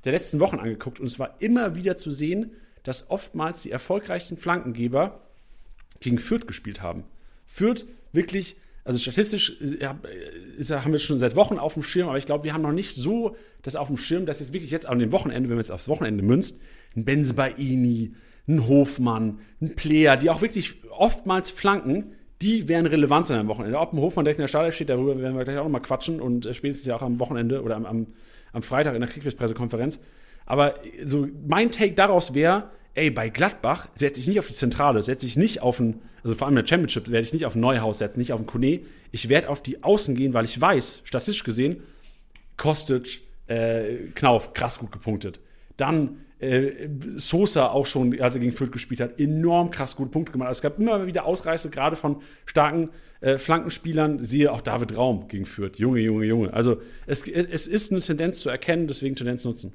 der 0.03 0.11
letzten 0.13 0.39
Wochen 0.39 0.59
angeguckt. 0.59 0.99
Und 0.99 1.05
es 1.05 1.19
war 1.19 1.35
immer 1.39 1.75
wieder 1.75 1.97
zu 1.97 2.11
sehen, 2.11 2.51
dass 2.83 3.09
oftmals 3.09 3.61
die 3.61 3.71
erfolgreichsten 3.71 4.37
Flankengeber 4.37 5.21
gegen 5.99 6.17
Fürth 6.17 6.47
gespielt 6.47 6.81
haben. 6.81 7.03
Fürth 7.45 7.85
wirklich, 8.13 8.57
also 8.83 8.99
statistisch 8.99 9.57
ja, 9.79 9.99
ist, 10.57 10.71
haben 10.71 10.91
wir 10.91 10.99
schon 10.99 11.19
seit 11.19 11.35
Wochen 11.35 11.57
auf 11.59 11.73
dem 11.73 11.83
Schirm, 11.83 12.07
aber 12.07 12.17
ich 12.17 12.25
glaube, 12.25 12.43
wir 12.43 12.53
haben 12.53 12.61
noch 12.61 12.71
nicht 12.71 12.95
so 12.95 13.35
das 13.61 13.75
auf 13.75 13.87
dem 13.87 13.97
Schirm, 13.97 14.25
dass 14.25 14.39
jetzt 14.39 14.53
wirklich 14.53 14.71
jetzt 14.71 14.85
an 14.85 14.99
dem 14.99 15.11
Wochenende, 15.11 15.49
wenn 15.49 15.57
man 15.57 15.63
jetzt 15.63 15.71
aufs 15.71 15.89
Wochenende 15.89 16.23
münzt, 16.23 16.59
ein 16.95 17.05
Benzebaini, 17.05 18.13
ein 18.47 18.67
Hofmann, 18.67 19.39
ein 19.61 19.75
Player, 19.75 20.15
die 20.17 20.29
auch 20.29 20.41
wirklich 20.41 20.75
oftmals 20.91 21.51
flanken, 21.51 22.13
die 22.41 22.67
wären 22.67 22.85
relevant 22.85 23.27
sein 23.27 23.39
am 23.39 23.47
Wochenende. 23.47 23.79
Ob 23.79 23.93
ein 23.93 23.99
Hofmann 23.99 24.25
direkt 24.25 24.39
in 24.39 24.43
der 24.43 24.47
Startelf 24.47 24.75
steht, 24.75 24.89
darüber 24.89 25.19
werden 25.19 25.37
wir 25.37 25.43
gleich 25.43 25.57
auch 25.57 25.63
nochmal 25.63 25.81
quatschen 25.81 26.21
und 26.21 26.45
äh, 26.45 26.53
spätestens 26.53 26.85
ja 26.87 26.95
auch 26.95 27.01
am 27.01 27.19
Wochenende 27.19 27.63
oder 27.63 27.75
am, 27.75 27.85
am, 27.85 28.07
am 28.53 28.61
Freitag 28.61 28.93
in 28.93 29.01
der 29.01 29.09
Kriegspressekonferenz. 29.09 29.99
Aber 30.45 30.75
so 31.03 31.27
mein 31.47 31.71
Take 31.71 31.93
daraus 31.93 32.33
wäre, 32.33 32.69
ey, 32.93 33.11
bei 33.11 33.29
Gladbach 33.29 33.89
setze 33.95 34.19
ich 34.19 34.27
nicht 34.27 34.39
auf 34.39 34.47
die 34.47 34.53
Zentrale, 34.53 35.03
setze 35.03 35.25
ich 35.25 35.35
nicht 35.35 35.61
auf 35.61 35.79
ein, 35.79 36.01
also 36.23 36.35
vor 36.35 36.47
allem 36.47 36.57
in 36.57 36.63
der 36.63 36.67
Championship 36.67 37.09
werde 37.09 37.25
ich 37.25 37.33
nicht 37.33 37.45
auf 37.45 37.55
ein 37.55 37.59
Neuhaus 37.59 37.99
setzen, 37.99 38.19
nicht 38.19 38.33
auf 38.33 38.39
ein 38.39 38.45
Kone. 38.45 38.81
Ich 39.11 39.29
werde 39.29 39.49
auf 39.49 39.61
die 39.61 39.83
Außen 39.83 40.15
gehen, 40.15 40.33
weil 40.33 40.45
ich 40.45 40.59
weiß, 40.59 41.01
statistisch 41.03 41.43
gesehen, 41.43 41.83
Kostic, 42.55 43.21
äh, 43.47 44.09
Knauf, 44.15 44.53
krass 44.53 44.79
gut 44.79 44.91
gepunktet. 44.91 45.39
Dann 45.75 46.25
äh, 46.39 46.89
Sosa 47.15 47.67
auch 47.67 47.85
schon, 47.85 48.19
als 48.21 48.35
er 48.35 48.41
gegen 48.41 48.51
Fürth 48.51 48.71
gespielt 48.71 49.01
hat, 49.01 49.19
enorm 49.19 49.71
krass 49.71 49.95
gute 49.95 50.11
Punkte 50.11 50.31
gemacht. 50.31 50.49
Also 50.49 50.59
es 50.59 50.61
gab 50.61 50.79
immer 50.79 51.07
wieder 51.07 51.25
Ausreißer, 51.25 51.69
gerade 51.69 51.95
von 51.95 52.21
starken 52.45 52.89
äh, 53.21 53.37
Flankenspielern. 53.37 54.23
Siehe 54.23 54.51
auch 54.51 54.61
David 54.61 54.95
Raum 54.95 55.27
gegen 55.27 55.45
Fürth. 55.45 55.77
Junge, 55.77 55.99
Junge, 55.99 56.25
Junge. 56.25 56.53
Also 56.53 56.81
es, 57.05 57.27
es 57.27 57.67
ist 57.67 57.91
eine 57.91 58.01
Tendenz 58.01 58.39
zu 58.39 58.49
erkennen, 58.49 58.87
deswegen 58.87 59.15
Tendenz 59.15 59.43
nutzen. 59.45 59.73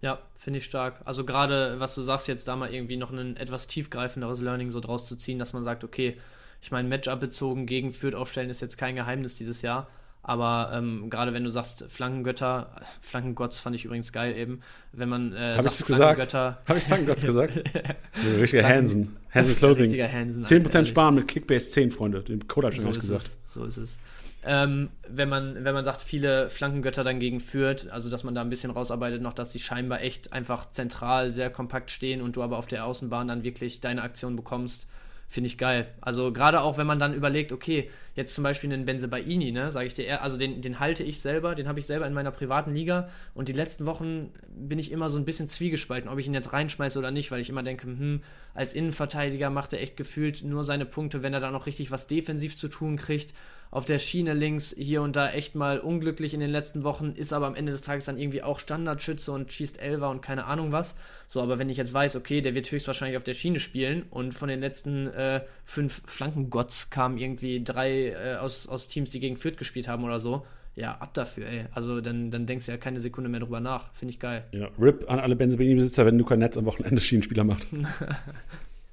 Ja, 0.00 0.20
finde 0.38 0.58
ich 0.58 0.64
stark. 0.64 1.00
Also 1.04 1.24
gerade, 1.24 1.80
was 1.80 1.94
du 1.94 2.02
sagst, 2.02 2.28
jetzt 2.28 2.46
da 2.46 2.54
mal 2.54 2.72
irgendwie 2.72 2.96
noch 2.96 3.10
ein 3.10 3.36
etwas 3.36 3.66
tiefgreifenderes 3.66 4.40
Learning 4.40 4.70
so 4.70 4.80
draus 4.80 5.08
zu 5.08 5.16
ziehen, 5.16 5.38
dass 5.38 5.52
man 5.52 5.64
sagt, 5.64 5.82
okay, 5.82 6.18
ich 6.60 6.70
meine, 6.70 6.88
Matchup 6.88 7.20
bezogen 7.20 7.66
gegen 7.66 7.92
Fürth 7.92 8.14
aufstellen 8.14 8.50
ist 8.50 8.60
jetzt 8.60 8.78
kein 8.78 8.94
Geheimnis 8.94 9.36
dieses 9.36 9.62
Jahr. 9.62 9.88
Aber 10.22 10.70
ähm, 10.74 11.08
gerade 11.10 11.32
wenn 11.32 11.44
du 11.44 11.50
sagst 11.50 11.84
Flankengötter, 11.88 12.70
Flankengotts 13.00 13.60
fand 13.60 13.76
ich 13.76 13.84
übrigens 13.84 14.12
geil 14.12 14.36
eben, 14.36 14.60
wenn 14.92 15.08
man 15.08 15.32
äh, 15.32 15.54
Hab 15.56 15.62
sagt 15.62 15.76
Flankengötter. 15.76 16.58
Habe 16.66 16.78
ich 16.78 16.84
Flankengotts 16.84 17.24
gesagt? 17.24 17.54
so, 17.54 18.30
richtiger 18.40 18.68
Hansen. 18.68 19.16
Hansen 19.30 19.56
Clothing. 19.58 19.82
Richtiger 19.84 20.12
Hansen. 20.12 20.44
10% 20.44 20.86
sparen 20.86 21.14
mit 21.14 21.28
Kickbase 21.28 21.70
10, 21.70 21.90
Freunde. 21.90 22.22
Den 22.22 22.46
Code 22.46 22.66
habe 22.66 22.76
ich 22.76 22.82
so 22.82 22.88
schon 22.88 23.00
gesagt. 23.00 23.22
Es, 23.22 23.38
so 23.46 23.64
ist 23.64 23.78
es. 23.78 23.98
Ähm, 24.44 24.90
wenn, 25.08 25.28
man, 25.28 25.64
wenn 25.64 25.74
man 25.74 25.84
sagt, 25.84 26.00
viele 26.00 26.48
Flankengötter 26.48 27.02
dann 27.02 27.18
gegen 27.18 27.40
führt, 27.40 27.90
also 27.90 28.08
dass 28.08 28.22
man 28.22 28.34
da 28.34 28.40
ein 28.40 28.50
bisschen 28.50 28.70
rausarbeitet, 28.70 29.20
noch, 29.20 29.32
dass 29.32 29.52
die 29.52 29.58
scheinbar 29.58 30.00
echt 30.00 30.32
einfach 30.32 30.66
zentral 30.66 31.32
sehr 31.32 31.50
kompakt 31.50 31.90
stehen 31.90 32.22
und 32.22 32.36
du 32.36 32.42
aber 32.42 32.56
auf 32.56 32.66
der 32.66 32.84
Außenbahn 32.84 33.28
dann 33.28 33.42
wirklich 33.42 33.80
deine 33.80 34.02
Aktion 34.02 34.36
bekommst, 34.36 34.86
finde 35.28 35.48
ich 35.48 35.58
geil. 35.58 35.86
Also 36.00 36.32
gerade 36.32 36.60
auch, 36.62 36.78
wenn 36.78 36.86
man 36.86 36.98
dann 36.98 37.14
überlegt, 37.14 37.52
okay, 37.52 37.90
jetzt 38.18 38.34
zum 38.34 38.42
Beispiel 38.42 38.72
einen 38.72 38.84
Benzebaini, 38.84 39.52
ne, 39.52 39.70
sage 39.70 39.86
ich 39.86 39.94
dir, 39.94 40.22
also 40.22 40.36
den, 40.36 40.60
den 40.60 40.80
halte 40.80 41.04
ich 41.04 41.20
selber, 41.20 41.54
den 41.54 41.68
habe 41.68 41.78
ich 41.78 41.86
selber 41.86 42.04
in 42.06 42.12
meiner 42.12 42.32
privaten 42.32 42.74
Liga 42.74 43.08
und 43.32 43.48
die 43.48 43.52
letzten 43.52 43.86
Wochen 43.86 44.32
bin 44.48 44.80
ich 44.80 44.90
immer 44.90 45.08
so 45.08 45.18
ein 45.18 45.24
bisschen 45.24 45.48
zwiegespalten, 45.48 46.10
ob 46.10 46.18
ich 46.18 46.26
ihn 46.26 46.34
jetzt 46.34 46.52
reinschmeiße 46.52 46.98
oder 46.98 47.12
nicht, 47.12 47.30
weil 47.30 47.40
ich 47.40 47.48
immer 47.48 47.62
denke, 47.62 47.86
hm, 47.86 48.22
als 48.54 48.74
Innenverteidiger 48.74 49.50
macht 49.50 49.72
er 49.72 49.80
echt 49.80 49.96
gefühlt 49.96 50.42
nur 50.42 50.64
seine 50.64 50.84
Punkte, 50.84 51.22
wenn 51.22 51.32
er 51.32 51.40
dann 51.40 51.52
noch 51.52 51.66
richtig 51.66 51.92
was 51.92 52.08
defensiv 52.08 52.56
zu 52.56 52.66
tun 52.66 52.96
kriegt 52.96 53.32
auf 53.70 53.84
der 53.84 53.98
Schiene 53.98 54.32
links 54.32 54.74
hier 54.76 55.02
und 55.02 55.14
da 55.16 55.30
echt 55.30 55.54
mal 55.54 55.78
unglücklich 55.78 56.32
in 56.32 56.40
den 56.40 56.50
letzten 56.50 56.84
Wochen, 56.84 57.12
ist 57.12 57.32
aber 57.32 57.46
am 57.46 57.54
Ende 57.54 57.72
des 57.72 57.82
Tages 57.82 58.06
dann 58.06 58.18
irgendwie 58.18 58.42
auch 58.42 58.58
Standardschütze 58.58 59.30
und 59.30 59.52
schießt 59.52 59.80
Elver 59.80 60.10
und 60.10 60.22
keine 60.22 60.46
Ahnung 60.46 60.72
was. 60.72 60.94
So, 61.26 61.42
aber 61.42 61.58
wenn 61.58 61.68
ich 61.68 61.76
jetzt 61.76 61.92
weiß, 61.92 62.16
okay, 62.16 62.40
der 62.40 62.54
wird 62.54 62.70
höchstwahrscheinlich 62.70 63.18
auf 63.18 63.24
der 63.24 63.34
Schiene 63.34 63.60
spielen 63.60 64.04
und 64.10 64.32
von 64.32 64.48
den 64.48 64.60
letzten 64.60 65.08
äh, 65.08 65.42
fünf 65.64 66.00
Flankengotts 66.06 66.90
kamen 66.90 67.18
irgendwie 67.18 67.62
drei 67.62 68.07
äh, 68.10 68.36
aus, 68.36 68.68
aus 68.68 68.88
Teams, 68.88 69.10
die 69.10 69.20
gegen 69.20 69.36
Fürth 69.36 69.56
gespielt 69.56 69.88
haben 69.88 70.04
oder 70.04 70.20
so, 70.20 70.44
ja, 70.78 70.92
ab 70.92 71.12
dafür, 71.14 71.46
ey. 71.48 71.64
Also 71.72 72.00
dann, 72.00 72.30
dann 72.30 72.46
denkst 72.46 72.66
du 72.66 72.72
ja 72.72 72.78
keine 72.78 73.00
Sekunde 73.00 73.28
mehr 73.28 73.40
drüber 73.40 73.58
nach. 73.58 73.92
Finde 73.94 74.14
ich 74.14 74.20
geil. 74.20 74.44
Ja, 74.52 74.68
RIP 74.78 75.10
an 75.10 75.18
alle 75.18 75.34
Benzabini-Besitzer, 75.34 76.06
wenn 76.06 76.16
Luca 76.18 76.36
Netz 76.36 76.56
am 76.56 76.66
Wochenende 76.66 77.00
Schienenspieler 77.00 77.42
macht. 77.42 77.66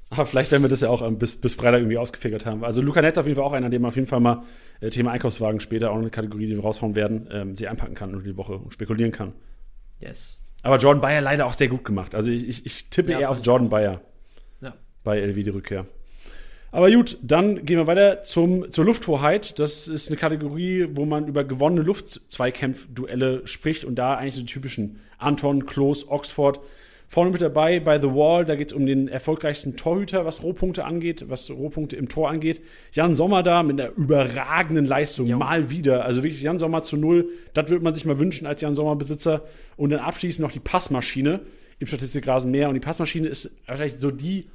Aber 0.10 0.26
vielleicht 0.26 0.52
werden 0.52 0.64
wir 0.64 0.70
das 0.70 0.82
ja 0.82 0.90
auch 0.90 1.04
ähm, 1.04 1.20
bis, 1.20 1.40
bis 1.40 1.54
Freitag 1.54 1.82
irgendwie 1.82 2.00
ausgefigert 2.00 2.48
haben. 2.48 2.64
Also 2.64 2.82
Luca 2.82 3.04
Netz 3.04 3.20
auf 3.20 3.28
jeden 3.28 3.36
Fall 3.36 3.46
auch 3.46 3.54
einer, 3.54 3.70
dem 3.70 3.84
man 3.84 3.90
auf 3.90 3.96
jeden 3.96 4.08
Fall 4.08 4.20
mal 4.20 4.44
äh, 4.82 4.90
Thema 4.90 5.12
Einkaufswagen 5.12 5.60
später 5.60 5.92
auch 5.92 5.98
eine 5.98 6.10
Kategorie, 6.10 6.48
die 6.48 6.56
wir 6.56 6.64
raushauen 6.64 6.96
werden, 6.96 7.30
ähm, 7.32 7.54
sie 7.54 7.68
einpacken 7.68 7.94
kann 7.94 8.16
und 8.16 8.26
die 8.26 8.36
Woche 8.36 8.54
und 8.54 8.74
spekulieren 8.74 9.12
kann. 9.12 9.34
Yes. 10.00 10.42
Aber 10.64 10.78
Jordan 10.78 11.02
Bayer 11.02 11.22
leider 11.22 11.46
auch 11.46 11.54
sehr 11.54 11.68
gut 11.68 11.86
gemacht. 11.86 12.16
Also 12.16 12.32
ich, 12.32 12.48
ich, 12.48 12.66
ich 12.66 12.90
tippe 12.90 13.12
ja, 13.12 13.20
eher 13.20 13.30
auf 13.30 13.46
Jordan 13.46 13.70
Bayer. 13.70 14.02
Ja. 14.62 14.74
Bei 15.04 15.20
LW 15.20 15.44
die 15.44 15.52
Rückkehr. 15.52 15.86
Aber 16.76 16.92
gut, 16.92 17.18
dann 17.22 17.66
gehen 17.66 17.78
wir 17.78 17.88
weiter 17.88 18.22
zum, 18.24 18.70
zur 18.70 18.84
Lufthoheit. 18.84 19.60
Das 19.60 19.88
ist 19.88 20.10
eine 20.10 20.18
Kategorie, 20.18 20.90
wo 20.92 21.06
man 21.06 21.26
über 21.26 21.46
gewonnene 21.46 21.84
Luftzweikampfduelle 21.84 23.48
spricht 23.48 23.86
und 23.86 23.96
da 23.96 24.16
eigentlich 24.16 24.36
so 24.36 24.42
die 24.42 24.48
typischen 24.48 25.00
Anton, 25.18 25.66
Klos, 25.66 26.10
Oxford 26.10 26.60
Vorne 27.08 27.32
mit 27.32 27.40
dabei 27.40 27.80
bei 27.80 27.98
The 27.98 28.08
Wall, 28.08 28.44
da 28.44 28.56
geht 28.56 28.72
es 28.72 28.74
um 28.74 28.86
den 28.86 29.08
erfolgreichsten 29.08 29.78
Torhüter, 29.78 30.26
was 30.26 30.44
Rohpunkte 30.44 30.84
angeht, 30.84 31.26
was 31.30 31.50
Rohpunkte 31.50 31.96
im 31.96 32.10
Tor 32.10 32.30
angeht. 32.30 32.62
Jan 32.92 33.16
Sommer 33.16 33.42
da 33.42 33.64
mit 33.64 33.80
einer 33.80 33.96
überragenden 33.96 34.86
Leistung, 34.86 35.28
jo. 35.28 35.38
mal 35.38 35.70
wieder. 35.70 36.04
Also 36.04 36.24
wirklich 36.24 36.42
Jan 36.42 36.60
Sommer 36.60 36.82
zu 36.82 36.98
null, 36.98 37.30
das 37.54 37.70
würde 37.70 37.86
man 37.86 37.94
sich 37.94 38.04
mal 38.04 38.20
wünschen 38.20 38.48
als 38.48 38.60
Jan 38.60 38.76
Sommer-Besitzer. 38.76 39.44
Und 39.78 39.92
dann 39.92 40.00
abschließend 40.00 40.44
noch 40.44 40.52
die 40.52 40.60
Passmaschine 40.60 41.40
im 41.80 41.88
Statistikrasen 41.88 42.52
mehr. 42.52 42.68
Und 42.68 42.74
die 42.74 42.82
Passmaschine 42.82 43.30
ist 43.30 43.56
wahrscheinlich 43.66 44.00
so 44.00 44.12
die, 44.12 44.48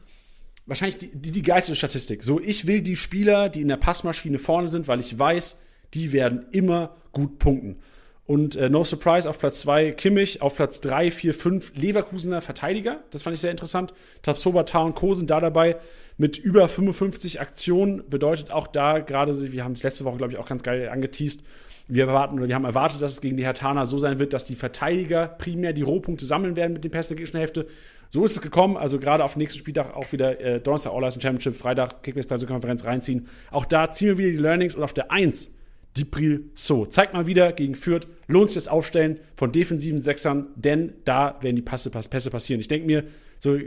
wahrscheinlich 0.71 0.97
die, 0.97 1.09
die, 1.09 1.33
die 1.33 1.43
geilste 1.43 1.77
Statistik. 1.77 2.23
So, 2.23 2.41
ich 2.41 2.67
will 2.67 2.81
die 2.81 2.97
Spieler, 2.97 3.49
die 3.49 3.61
in 3.61 3.69
der 3.69 3.77
Passmaschine 3.77 4.39
vorne 4.39 4.69
sind, 4.69 4.89
weil 4.89 5.01
ich 5.01 5.19
weiß, 5.19 5.59
die 5.93 6.13
werden 6.13 6.47
immer 6.53 6.97
gut 7.13 7.39
punkten. 7.39 7.77
Und 8.25 8.55
äh, 8.55 8.71
no 8.71 8.85
surprise 8.85 9.29
auf 9.29 9.41
Platz 9.41 9.59
2 9.61 9.91
Kimmich, 9.91 10.41
auf 10.41 10.55
Platz 10.55 10.81
3, 10.81 11.11
4, 11.11 11.35
5 11.35 11.73
Leverkusener 11.75 12.41
Verteidiger. 12.41 13.01
Das 13.11 13.23
fand 13.23 13.35
ich 13.35 13.41
sehr 13.41 13.51
interessant. 13.51 13.93
Tabsoba, 14.23 14.63
Tau 14.63 14.87
und 14.87 14.95
Co. 14.95 15.15
sind 15.15 15.31
da 15.31 15.41
dabei 15.41 15.77
mit 16.17 16.39
über 16.39 16.69
55 16.69 17.41
Aktionen. 17.41 18.09
Bedeutet 18.09 18.53
auch 18.53 18.69
da 18.69 19.01
gerade, 19.01 19.53
wir 19.53 19.65
haben 19.65 19.73
es 19.73 19.83
letzte 19.83 20.05
Woche, 20.05 20.19
glaube 20.19 20.33
ich, 20.33 20.39
auch 20.39 20.47
ganz 20.47 20.63
geil 20.63 20.89
angeteased. 20.89 21.43
Wir 21.89 22.07
erwarten 22.07 22.39
oder 22.39 22.47
wir 22.47 22.55
haben 22.55 22.65
erwartet, 22.65 23.03
dass 23.03 23.11
es 23.11 23.21
gegen 23.21 23.37
die 23.37 23.45
Hertaner 23.45 23.85
so 23.85 23.99
sein 23.99 24.21
wird, 24.21 24.33
dass 24.33 24.45
die 24.45 24.55
Verteidiger 24.55 25.27
primär 25.27 25.73
die 25.73 25.83
Rohpunkte 25.83 26.25
sammeln 26.25 26.55
werden 26.55 26.75
mit 26.75 26.85
den 26.85 26.93
Pässen 26.93 27.17
der 27.17 27.41
Hälfte. 27.41 27.67
So 28.11 28.25
ist 28.25 28.37
es 28.37 28.43
gekommen. 28.43 28.77
Also 28.77 28.99
gerade 28.99 29.25
auf 29.25 29.35
den 29.35 29.39
nächsten 29.39 29.59
Spieltag 29.59 29.95
auch 29.95 30.13
wieder 30.13 30.41
äh, 30.41 30.61
Donnerstag 30.61 30.93
All 30.93 31.11
Championship, 31.11 31.57
Freitag 31.57 32.03
Kickbase-Pressekonferenz 32.03 32.85
reinziehen. 32.85 33.29
Auch 33.51 33.65
da 33.65 33.91
ziehen 33.91 34.09
wir 34.09 34.19
wieder 34.19 34.31
die 34.31 34.37
Learnings 34.37 34.75
und 34.75 34.83
auf 34.83 34.93
der 34.93 35.11
1 35.11 35.57
Dibril 35.97 36.51
So. 36.55 36.87
Zeigt 36.87 37.15
mal 37.15 37.27
wieder 37.27 37.53
gegen 37.53 37.75
Fürth, 37.75 38.07
lohnt 38.27 38.51
sich 38.51 38.57
das 38.57 38.69
Aufstellen 38.69 39.19
von 39.37 39.53
defensiven 39.53 40.01
Sechsern, 40.01 40.49
denn 40.57 40.93
da 41.05 41.39
werden 41.41 41.57
die 41.57 41.63
Passe, 41.63 41.91
Pässe 41.91 42.31
passieren. 42.31 42.61
Ich 42.61 42.69
denke 42.69 42.87
mir, 42.87 43.05
so, 43.39 43.59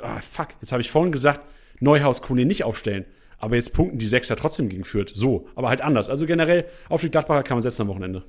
ah, 0.00 0.20
fuck, 0.20 0.48
jetzt 0.60 0.72
habe 0.72 0.80
ich 0.80 0.90
vorhin 0.90 1.12
gesagt, 1.12 1.40
Neuhaus 1.80 2.22
Kone 2.22 2.44
nicht 2.44 2.64
aufstellen. 2.64 3.04
Aber 3.38 3.56
jetzt 3.56 3.72
punkten 3.72 3.98
die 3.98 4.06
Sechser 4.06 4.36
trotzdem 4.36 4.68
gegen 4.68 4.84
Fürth. 4.84 5.10
So, 5.14 5.48
aber 5.56 5.68
halt 5.68 5.80
anders. 5.80 6.08
Also 6.08 6.26
generell 6.26 6.64
auf 6.88 7.00
die 7.00 7.10
Gladbacher 7.10 7.42
kann 7.42 7.56
man 7.56 7.62
setzen 7.62 7.82
am 7.82 7.88
Wochenende. 7.88 8.22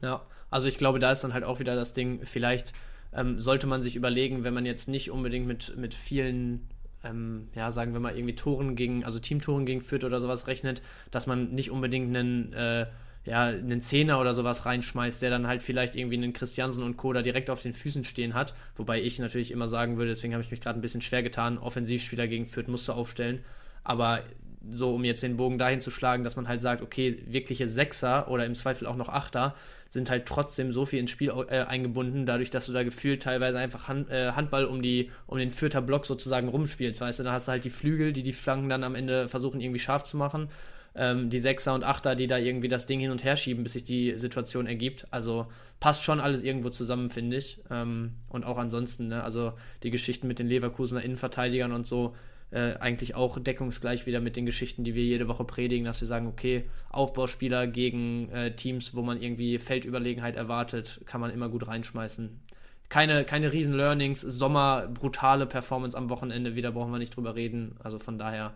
Ja, 0.00 0.22
also 0.50 0.66
ich 0.66 0.78
glaube, 0.78 0.98
da 0.98 1.12
ist 1.12 1.22
dann 1.22 1.34
halt 1.34 1.44
auch 1.44 1.60
wieder 1.60 1.74
das 1.74 1.92
Ding, 1.92 2.20
vielleicht 2.22 2.72
ähm, 3.16 3.40
sollte 3.40 3.66
man 3.66 3.82
sich 3.82 3.96
überlegen, 3.96 4.44
wenn 4.44 4.54
man 4.54 4.66
jetzt 4.66 4.88
nicht 4.88 5.10
unbedingt 5.10 5.46
mit, 5.46 5.76
mit 5.76 5.94
vielen 5.94 6.68
ähm, 7.06 7.48
ja, 7.54 7.72
sagen 7.72 7.92
wir 7.92 8.00
mal, 8.00 8.16
irgendwie 8.16 8.34
Toren 8.34 8.76
gegen, 8.76 9.04
also 9.04 9.18
Teamtoren 9.18 9.66
gegen 9.66 9.80
Fürth 9.80 10.04
oder 10.04 10.20
sowas 10.20 10.46
rechnet, 10.46 10.82
dass 11.10 11.26
man 11.26 11.52
nicht 11.52 11.70
unbedingt 11.70 12.14
einen, 12.16 12.52
äh, 12.52 12.86
ja, 13.24 13.44
einen 13.46 13.80
Zehner 13.80 14.20
oder 14.20 14.34
sowas 14.34 14.66
reinschmeißt, 14.66 15.20
der 15.20 15.30
dann 15.30 15.46
halt 15.46 15.62
vielleicht 15.62 15.96
irgendwie 15.96 16.16
einen 16.16 16.32
Christiansen 16.32 16.82
und 16.82 16.96
Co. 16.96 17.12
da 17.12 17.22
direkt 17.22 17.50
auf 17.50 17.62
den 17.62 17.74
Füßen 17.74 18.04
stehen 18.04 18.34
hat. 18.34 18.54
Wobei 18.76 19.02
ich 19.02 19.18
natürlich 19.18 19.50
immer 19.50 19.68
sagen 19.68 19.96
würde, 19.96 20.10
deswegen 20.10 20.34
habe 20.34 20.44
ich 20.44 20.50
mich 20.50 20.60
gerade 20.60 20.78
ein 20.78 20.82
bisschen 20.82 21.00
schwer 21.00 21.22
getan, 21.22 21.58
Offensivspieler 21.58 22.28
gegen 22.28 22.46
Fürth 22.46 22.66
du 22.68 22.92
aufstellen. 22.92 23.40
Aber 23.82 24.20
so, 24.68 24.94
um 24.94 25.04
jetzt 25.04 25.22
den 25.22 25.36
Bogen 25.36 25.58
dahin 25.58 25.80
zu 25.80 25.90
schlagen, 25.90 26.24
dass 26.24 26.36
man 26.36 26.48
halt 26.48 26.60
sagt, 26.60 26.82
okay, 26.82 27.22
wirkliche 27.26 27.68
Sechser 27.68 28.28
oder 28.28 28.46
im 28.46 28.54
Zweifel 28.54 28.86
auch 28.86 28.96
noch 28.96 29.08
Achter 29.08 29.54
sind 29.88 30.10
halt 30.10 30.26
trotzdem 30.26 30.72
so 30.72 30.84
viel 30.84 30.98
ins 30.98 31.10
Spiel 31.10 31.32
äh, 31.48 31.60
eingebunden, 31.60 32.26
dadurch, 32.26 32.50
dass 32.50 32.66
du 32.66 32.72
da 32.72 32.82
gefühlt 32.82 33.22
teilweise 33.22 33.58
einfach 33.58 33.88
Hand, 33.88 34.10
äh, 34.10 34.32
Handball 34.32 34.64
um, 34.64 34.82
die, 34.82 35.10
um 35.26 35.38
den 35.38 35.50
vierter 35.50 35.82
Block 35.82 36.06
sozusagen 36.06 36.48
rumspielst, 36.48 37.00
weißt 37.00 37.20
du, 37.20 37.24
da 37.24 37.32
hast 37.32 37.48
du 37.48 37.52
halt 37.52 37.64
die 37.64 37.70
Flügel, 37.70 38.12
die 38.12 38.22
die 38.22 38.32
Flanken 38.32 38.68
dann 38.68 38.84
am 38.84 38.94
Ende 38.94 39.28
versuchen 39.28 39.60
irgendwie 39.60 39.78
scharf 39.78 40.04
zu 40.04 40.16
machen, 40.16 40.48
ähm, 40.94 41.30
die 41.30 41.38
Sechser 41.38 41.74
und 41.74 41.84
Achter, 41.84 42.14
die 42.14 42.26
da 42.26 42.38
irgendwie 42.38 42.68
das 42.68 42.86
Ding 42.86 43.00
hin 43.00 43.10
und 43.10 43.24
her 43.24 43.36
schieben, 43.36 43.62
bis 43.62 43.74
sich 43.74 43.84
die 43.84 44.16
Situation 44.16 44.66
ergibt, 44.66 45.06
also 45.10 45.46
passt 45.78 46.02
schon 46.02 46.20
alles 46.20 46.42
irgendwo 46.42 46.70
zusammen, 46.70 47.10
finde 47.10 47.36
ich, 47.36 47.58
ähm, 47.70 48.12
und 48.28 48.44
auch 48.44 48.58
ansonsten, 48.58 49.08
ne? 49.08 49.22
also 49.22 49.52
die 49.82 49.90
Geschichten 49.90 50.26
mit 50.26 50.38
den 50.38 50.48
Leverkusener 50.48 51.02
Innenverteidigern 51.02 51.72
und 51.72 51.86
so, 51.86 52.14
äh, 52.50 52.74
eigentlich 52.78 53.14
auch 53.14 53.38
deckungsgleich 53.38 54.06
wieder 54.06 54.20
mit 54.20 54.36
den 54.36 54.46
Geschichten, 54.46 54.84
die 54.84 54.94
wir 54.94 55.02
jede 55.02 55.28
Woche 55.28 55.44
predigen, 55.44 55.84
dass 55.84 56.00
wir 56.00 56.08
sagen, 56.08 56.26
okay, 56.26 56.64
Aufbauspieler 56.90 57.66
gegen 57.66 58.28
äh, 58.30 58.54
Teams, 58.54 58.94
wo 58.94 59.02
man 59.02 59.20
irgendwie 59.20 59.58
Feldüberlegenheit 59.58 60.36
erwartet, 60.36 61.00
kann 61.06 61.20
man 61.20 61.30
immer 61.30 61.48
gut 61.48 61.66
reinschmeißen. 61.66 62.40
Keine, 62.88 63.24
keine 63.24 63.52
riesen 63.52 63.74
Learnings, 63.74 64.20
Sommer, 64.20 64.88
brutale 64.92 65.46
Performance 65.46 65.96
am 65.96 66.08
Wochenende, 66.08 66.54
wieder 66.54 66.70
brauchen 66.70 66.92
wir 66.92 66.98
nicht 66.98 67.16
drüber 67.16 67.34
reden. 67.34 67.74
Also 67.82 67.98
von 67.98 68.16
daher. 68.16 68.54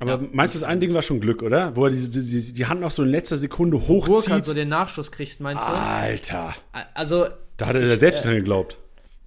Aber 0.00 0.20
ja. 0.20 0.28
meinst 0.32 0.56
du, 0.56 0.58
das 0.58 0.68
eine 0.68 0.80
Ding 0.80 0.92
war 0.94 1.02
schon 1.02 1.20
Glück, 1.20 1.42
oder? 1.42 1.76
Wo 1.76 1.84
er 1.84 1.90
die, 1.90 2.10
die, 2.10 2.52
die 2.52 2.66
Hand 2.66 2.80
noch 2.80 2.90
so 2.90 3.04
in 3.04 3.10
letzter 3.10 3.36
Sekunde 3.36 3.76
hochzieht. 3.86 4.14
Burkhardt 4.14 4.46
so 4.46 4.54
den 4.54 4.68
Nachschuss 4.68 5.12
kriegst, 5.12 5.40
meinst 5.40 5.66
du? 5.66 5.70
Alter. 5.70 6.56
Also. 6.94 7.28
Da 7.56 7.66
hat 7.66 7.76
er 7.76 7.82
ich, 7.82 7.98
selbst 8.00 8.20
äh, 8.20 8.22
dran 8.24 8.34
geglaubt 8.34 8.78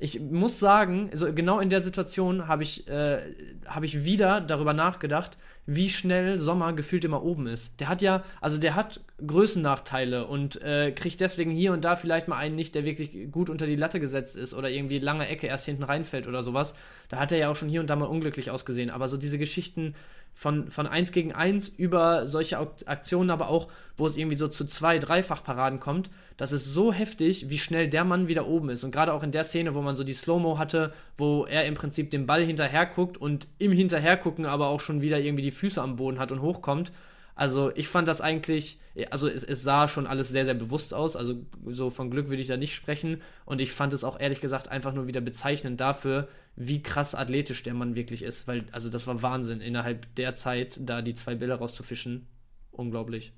ich 0.02 0.20
muss 0.20 0.60
sagen, 0.60 1.10
also 1.12 1.32
genau 1.32 1.60
in 1.60 1.70
der 1.70 1.80
Situation 1.80 2.48
habe 2.48 2.64
ich, 2.64 2.88
äh, 2.88 3.20
hab 3.68 3.84
ich 3.84 4.04
wieder 4.04 4.42
darüber 4.42 4.74
nachgedacht, 4.74 5.38
wie 5.68 5.90
schnell 5.90 6.40
Sommer 6.40 6.74
gefühlt 6.74 7.06
immer 7.06 7.22
oben 7.22 7.46
ist. 7.46 7.80
Der 7.80 7.88
hat 7.88 8.02
ja, 8.02 8.24
also 8.42 8.58
der 8.58 8.74
hat 8.74 9.02
Größennachteile 9.26 10.26
und 10.26 10.60
äh, 10.64 10.92
kriegt 10.92 11.20
deswegen 11.20 11.52
hier 11.52 11.72
und 11.72 11.86
da 11.86 11.96
vielleicht 11.96 12.28
mal 12.28 12.38
einen 12.38 12.56
nicht, 12.56 12.74
der 12.74 12.84
wirklich 12.84 13.32
gut 13.32 13.48
unter 13.48 13.68
die 13.68 13.76
Latte 13.76 14.00
gesetzt 14.00 14.38
ist 14.38 14.56
oder 14.56 14.72
irgendwie 14.72 14.98
lange 14.98 15.28
Ecke 15.28 15.46
erst 15.46 15.66
hinten 15.66 15.84
reinfällt 15.84 16.26
oder 16.26 16.42
sowas. 16.42 16.74
Da 17.10 17.20
hat 17.20 17.32
er 17.32 17.38
ja 17.38 17.52
auch 17.52 17.56
schon 17.56 17.70
hier 17.70 17.80
und 17.80 17.88
da 17.88 17.96
mal 17.96 18.06
unglücklich 18.06 18.50
ausgesehen. 18.50 18.90
Aber 18.90 19.08
so 19.08 19.18
diese 19.18 19.38
Geschichten 19.38 19.94
von, 20.34 20.72
von 20.72 20.88
1 20.88 21.12
gegen 21.12 21.34
1 21.34 21.68
über 21.70 22.26
solche 22.26 22.58
Aktionen, 22.58 23.30
aber 23.30 23.50
auch, 23.50 23.68
wo 23.98 24.06
es 24.06 24.18
irgendwie 24.18 24.38
so 24.38 24.48
zu 24.48 24.66
zwei, 24.66 24.98
dreifach 24.98 25.44
Paraden 25.44 25.80
kommt, 25.80 26.10
das 26.38 26.52
ist 26.52 26.66
so 26.66 26.92
heftig, 26.92 27.50
wie 27.50 27.60
schnell 27.60 27.88
der 27.88 28.04
Mann 28.04 28.28
wieder 28.28 28.48
oben 28.48 28.70
ist. 28.70 28.84
Und 28.84 28.92
gerade 28.92 29.14
auch 29.14 29.24
in 29.24 29.32
der 29.32 29.44
Szene, 29.44 29.76
wo 29.76 29.82
man 29.82 29.96
so 29.96 30.04
die 30.04 30.14
Slow-Mo 30.14 30.58
hatte, 30.58 30.94
wo 31.18 31.46
er 31.46 31.66
im 31.66 31.76
Prinzip 31.76 32.10
den 32.10 32.26
Ball 32.26 32.44
hinterher 32.44 32.88
guckt 32.88 33.18
und 33.18 33.48
im 33.60 33.72
Hinterhergucken 33.72 34.46
aber 34.46 34.68
auch 34.68 34.80
schon 34.80 35.02
wieder 35.02 35.20
irgendwie 35.20 35.44
die 35.44 35.52
Füße 35.52 35.82
am 35.82 35.98
Boden 35.98 36.20
hat 36.20 36.32
und 36.32 36.42
hochkommt. 36.42 36.92
Also 37.36 37.72
ich 37.76 37.88
fand 37.88 38.08
das 38.08 38.22
eigentlich, 38.22 38.80
also 39.10 39.28
es, 39.28 39.44
es, 39.44 39.64
sah 39.64 39.88
schon 39.88 40.06
alles 40.06 40.30
sehr, 40.30 40.46
sehr 40.46 40.54
bewusst 40.54 40.94
aus. 40.94 41.16
Also 41.16 41.46
so 41.68 41.90
von 41.90 42.12
Glück 42.12 42.30
würde 42.30 42.42
ich 42.42 42.48
da 42.48 42.58
nicht 42.58 42.76
sprechen. 42.76 43.22
Und 43.46 43.62
ich 43.62 43.72
fand 43.72 43.94
es 43.94 44.04
auch 44.04 44.20
ehrlich 44.20 44.42
gesagt 44.42 44.68
einfach 44.68 44.94
nur 44.94 45.08
wieder 45.08 45.22
bezeichnend 45.22 45.80
dafür, 45.80 46.28
wie 46.56 46.84
krass 46.84 47.16
athletisch 47.16 47.64
der 47.64 47.74
Mann 47.74 47.96
wirklich 47.96 48.24
ist. 48.24 48.48
Weil, 48.48 48.66
also 48.72 48.90
das 48.90 49.08
war 49.08 49.22
Wahnsinn, 49.22 49.62
innerhalb 49.62 50.14
der 50.16 50.36
Zeit 50.36 50.80
da 50.82 51.02
die 51.02 51.14
zwei 51.14 51.36
Bilder 51.36 51.56
rauszufischen. 51.56 52.28
Unglaublich. 52.72 53.34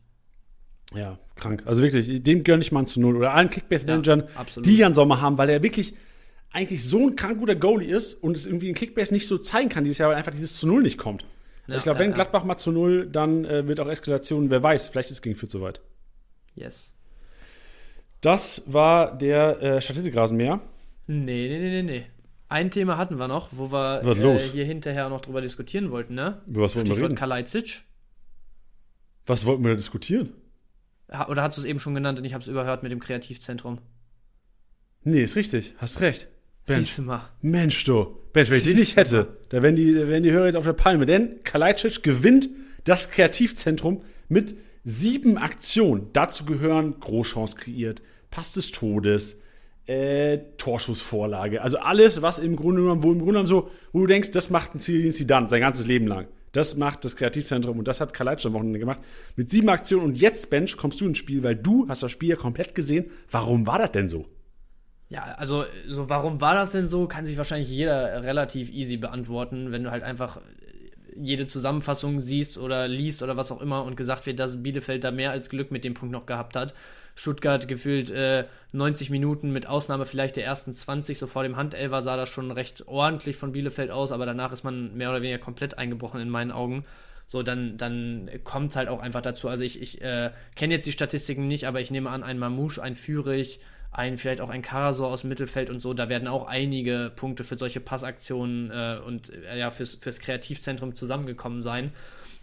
Ja, 0.93 1.17
krank. 1.35 1.63
Also 1.65 1.81
wirklich, 1.81 2.23
dem 2.23 2.43
gönne 2.43 2.61
ich 2.61 2.71
mal 2.71 2.85
zu 2.85 2.99
null. 2.99 3.17
Oder 3.17 3.33
allen 3.33 3.49
Kickbase-Managern, 3.49 4.25
ja, 4.35 4.61
die 4.61 4.77
Jan 4.77 4.93
Sommer 4.93 5.21
haben, 5.21 5.37
weil 5.37 5.49
er 5.49 5.63
wirklich 5.63 5.95
eigentlich 6.51 6.87
so 6.87 7.07
ein 7.07 7.15
krank 7.15 7.39
guter 7.39 7.55
Goalie 7.55 7.95
ist 7.95 8.13
und 8.13 8.37
es 8.37 8.45
irgendwie 8.45 8.69
in 8.69 8.75
Kickbase 8.75 9.13
nicht 9.13 9.27
so 9.27 9.37
zeigen 9.37 9.69
kann 9.69 9.83
dieses 9.83 9.97
Jahr, 9.97 10.09
weil 10.09 10.17
einfach 10.17 10.31
dieses 10.31 10.57
zu 10.57 10.67
null 10.67 10.83
nicht 10.83 10.97
kommt. 10.97 11.25
Ja, 11.67 11.77
ich 11.77 11.83
glaube, 11.83 11.99
wenn 11.99 12.09
ja, 12.09 12.15
Gladbach 12.15 12.43
mal 12.43 12.57
zu 12.57 12.71
null, 12.71 13.07
dann 13.07 13.45
äh, 13.45 13.67
wird 13.67 13.79
auch 13.79 13.87
Eskalation, 13.87 14.49
wer 14.49 14.61
weiß, 14.61 14.87
vielleicht 14.87 15.09
ist 15.09 15.17
es 15.17 15.21
gegen 15.21 15.35
für 15.35 15.47
zu 15.47 15.61
weit. 15.61 15.81
Yes. 16.55 16.93
Das 18.21 18.63
war 18.67 19.17
der 19.17 19.61
äh, 19.61 19.81
Statistikrasenmäher. 19.81 20.61
Nee, 21.07 21.47
nee, 21.47 21.59
nee, 21.59 21.69
nee, 21.69 21.83
nee. 21.83 22.05
Ein 22.49 22.69
Thema 22.69 22.97
hatten 22.97 23.17
wir 23.17 23.27
noch, 23.27 23.49
wo 23.51 23.71
wir 23.71 24.03
äh, 24.05 24.39
hier 24.39 24.65
hinterher 24.65 25.09
noch 25.09 25.21
drüber 25.21 25.41
diskutieren 25.41 25.89
wollten, 25.91 26.13
ne? 26.13 26.41
Über 26.47 26.61
was 26.61 26.75
wollten 26.75 26.89
wir 26.89 26.97
reden? 26.97 27.15
Kalajdzic. 27.15 27.83
Was 29.25 29.45
wollten 29.45 29.63
wir 29.63 29.71
da 29.71 29.75
diskutieren? 29.75 30.33
Oder 31.27 31.43
hast 31.43 31.57
du 31.57 31.61
es 31.61 31.65
eben 31.65 31.79
schon 31.79 31.95
genannt 31.95 32.19
und 32.19 32.25
ich 32.25 32.33
habe 32.33 32.41
es 32.41 32.47
überhört 32.47 32.83
mit 32.83 32.91
dem 32.91 32.99
Kreativzentrum? 32.99 33.79
Nee, 35.03 35.23
ist 35.23 35.35
richtig. 35.35 35.73
Hast 35.77 36.01
recht. 36.01 36.27
Mensch, 36.67 36.85
Siehst 36.87 36.97
du 36.99 37.01
mal. 37.03 37.21
Mensch, 37.41 37.83
du. 37.83 38.17
Mensch, 38.33 38.49
wenn 38.49 38.57
ich 38.57 38.63
dich 38.63 38.75
nicht 38.75 38.95
hätte, 38.95 39.37
da 39.49 39.61
wären 39.61 39.75
die, 39.75 39.95
wären 39.95 40.23
die 40.23 40.31
Hörer 40.31 40.47
jetzt 40.47 40.55
auf 40.55 40.65
der 40.65 40.73
Palme. 40.73 41.05
Denn 41.05 41.43
Kalajdzic 41.43 42.01
gewinnt 42.01 42.49
das 42.83 43.11
Kreativzentrum 43.11 44.01
mit 44.27 44.55
sieben 44.83 45.37
Aktionen. 45.37 46.07
Dazu 46.13 46.45
gehören 46.45 46.99
Großchance 46.99 47.55
kreiert, 47.55 48.01
Pass 48.31 48.53
des 48.53 48.71
Todes, 48.71 49.41
äh, 49.85 50.39
Torschussvorlage. 50.57 51.61
Also 51.61 51.77
alles, 51.77 52.21
was 52.21 52.39
im 52.39 52.55
Grunde 52.55 52.81
genommen, 52.81 53.03
wo 53.03 53.11
im 53.11 53.19
Grunde 53.19 53.33
genommen 53.33 53.47
so, 53.47 53.69
wo 53.91 54.01
du 54.01 54.07
denkst, 54.07 54.31
das 54.31 54.49
macht 54.49 54.75
ein 54.75 54.79
Zidane 54.79 55.49
sein 55.49 55.61
ganzes 55.61 55.85
Leben 55.85 56.07
lang. 56.07 56.27
Das 56.53 56.77
macht 56.77 57.03
das 57.03 57.15
Kreativzentrum 57.15 57.79
und 57.79 57.87
das 57.87 57.99
hat 57.99 58.13
Kalajdzic 58.13 58.47
am 58.47 58.53
Wochenende 58.53 58.79
gemacht. 58.79 58.99
Mit 59.35 59.49
sieben 59.49 59.69
Aktionen 59.69 60.05
und 60.05 60.17
jetzt, 60.17 60.49
Bench, 60.49 60.77
kommst 60.77 61.01
du 61.01 61.07
ins 61.07 61.17
Spiel, 61.17 61.43
weil 61.43 61.55
du 61.55 61.87
hast 61.87 62.03
das 62.03 62.11
Spiel 62.11 62.29
ja 62.29 62.35
komplett 62.35 62.75
gesehen. 62.75 63.05
Warum 63.29 63.67
war 63.67 63.79
das 63.79 63.91
denn 63.91 64.09
so? 64.09 64.27
Ja, 65.13 65.35
also 65.37 65.63
so 65.87 66.09
warum 66.09 66.41
war 66.41 66.55
das 66.55 66.71
denn 66.71 66.87
so, 66.87 67.07
kann 67.07 67.23
sich 67.23 67.37
wahrscheinlich 67.37 67.69
jeder 67.69 68.23
relativ 68.23 68.71
easy 68.71 68.97
beantworten, 68.97 69.71
wenn 69.71 69.83
du 69.83 69.91
halt 69.91 70.01
einfach 70.01 70.41
jede 71.15 71.45
Zusammenfassung 71.45 72.19
siehst 72.19 72.57
oder 72.57 72.87
liest 72.87 73.21
oder 73.21 73.37
was 73.37 73.51
auch 73.51 73.61
immer 73.61 73.83
und 73.83 73.95
gesagt 73.95 74.25
wird, 74.25 74.39
dass 74.39 74.63
Bielefeld 74.63 75.03
da 75.03 75.11
mehr 75.11 75.29
als 75.29 75.51
Glück 75.51 75.69
mit 75.69 75.83
dem 75.83 75.93
Punkt 75.93 76.11
noch 76.11 76.25
gehabt 76.25 76.55
hat. 76.55 76.73
Stuttgart 77.13 77.67
gefühlt 77.67 78.09
äh, 78.09 78.45
90 78.71 79.11
Minuten 79.11 79.51
mit 79.51 79.67
Ausnahme 79.67 80.07
vielleicht 80.07 80.35
der 80.35 80.45
ersten 80.45 80.73
20, 80.73 81.19
so 81.19 81.27
vor 81.27 81.43
dem 81.43 81.57
Handelver 81.57 82.01
sah 82.01 82.17
das 82.17 82.29
schon 82.29 82.49
recht 82.49 82.87
ordentlich 82.87 83.37
von 83.37 83.51
Bielefeld 83.51 83.91
aus, 83.91 84.11
aber 84.11 84.25
danach 84.25 84.51
ist 84.51 84.63
man 84.63 84.97
mehr 84.97 85.11
oder 85.11 85.21
weniger 85.21 85.37
komplett 85.37 85.77
eingebrochen 85.77 86.21
in 86.21 86.29
meinen 86.29 86.51
Augen. 86.51 86.85
So, 87.27 87.43
dann, 87.43 87.77
dann 87.77 88.31
kommt 88.43 88.71
es 88.71 88.77
halt 88.77 88.89
auch 88.89 88.99
einfach 88.99 89.21
dazu. 89.21 89.47
Also 89.47 89.63
ich, 89.63 89.79
ich 89.79 90.01
äh, 90.01 90.31
kenne 90.55 90.73
jetzt 90.73 90.87
die 90.87 90.91
Statistiken 90.91 91.45
nicht, 91.45 91.67
aber 91.67 91.81
ich 91.81 91.91
nehme 91.91 92.09
an, 92.09 92.23
ein 92.23 92.39
Mamouche, 92.39 92.81
ein 92.81 92.95
Führig, 92.95 93.59
ein, 93.93 94.17
vielleicht 94.17 94.41
auch 94.41 94.49
ein 94.49 94.61
Karasor 94.61 95.07
aus 95.07 95.21
dem 95.21 95.29
Mittelfeld 95.29 95.69
und 95.69 95.79
so, 95.79 95.93
da 95.93 96.09
werden 96.09 96.27
auch 96.27 96.47
einige 96.47 97.11
Punkte 97.15 97.43
für 97.43 97.57
solche 97.57 97.79
Passaktionen 97.79 98.71
äh, 98.71 98.99
und 99.05 99.31
äh, 99.31 99.57
ja, 99.57 99.71
fürs, 99.71 99.95
fürs 99.95 100.19
Kreativzentrum 100.19 100.95
zusammengekommen 100.95 101.61
sein. 101.61 101.91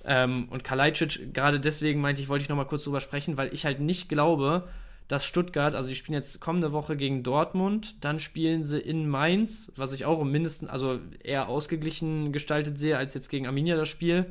Ähm, 0.05 0.49
und 0.51 0.65
Kalajdzic, 0.65 1.35
gerade 1.35 1.61
deswegen 1.61 2.01
meinte 2.01 2.23
ich, 2.23 2.29
wollte 2.29 2.43
ich 2.43 2.49
nochmal 2.49 2.67
kurz 2.67 2.85
drüber 2.85 3.01
sprechen, 3.01 3.37
weil 3.37 3.53
ich 3.53 3.67
halt 3.67 3.81
nicht 3.81 4.09
glaube, 4.09 4.69
dass 5.09 5.27
Stuttgart, 5.27 5.75
also 5.75 5.89
die 5.89 5.97
spielen 5.97 6.15
jetzt 6.15 6.41
kommende 6.41 6.71
Woche 6.71 6.97
gegen 6.97 7.25
Dortmund, 7.25 7.97
dann 8.05 8.21
spielen 8.21 8.65
sie 8.65 8.79
in 8.79 9.09
Mainz, 9.09 9.73
was 9.75 9.93
ich 9.93 10.05
auch 10.05 10.23
mindestens, 10.23 10.71
also 10.71 11.01
eher 11.23 11.49
ausgeglichen 11.49 12.33
gestaltet 12.33 12.79
sehe 12.79 12.97
als 12.97 13.15
jetzt 13.15 13.29
gegen 13.29 13.49
Arminia 13.49 13.77
das 13.77 13.89
Spiel. 13.89 14.27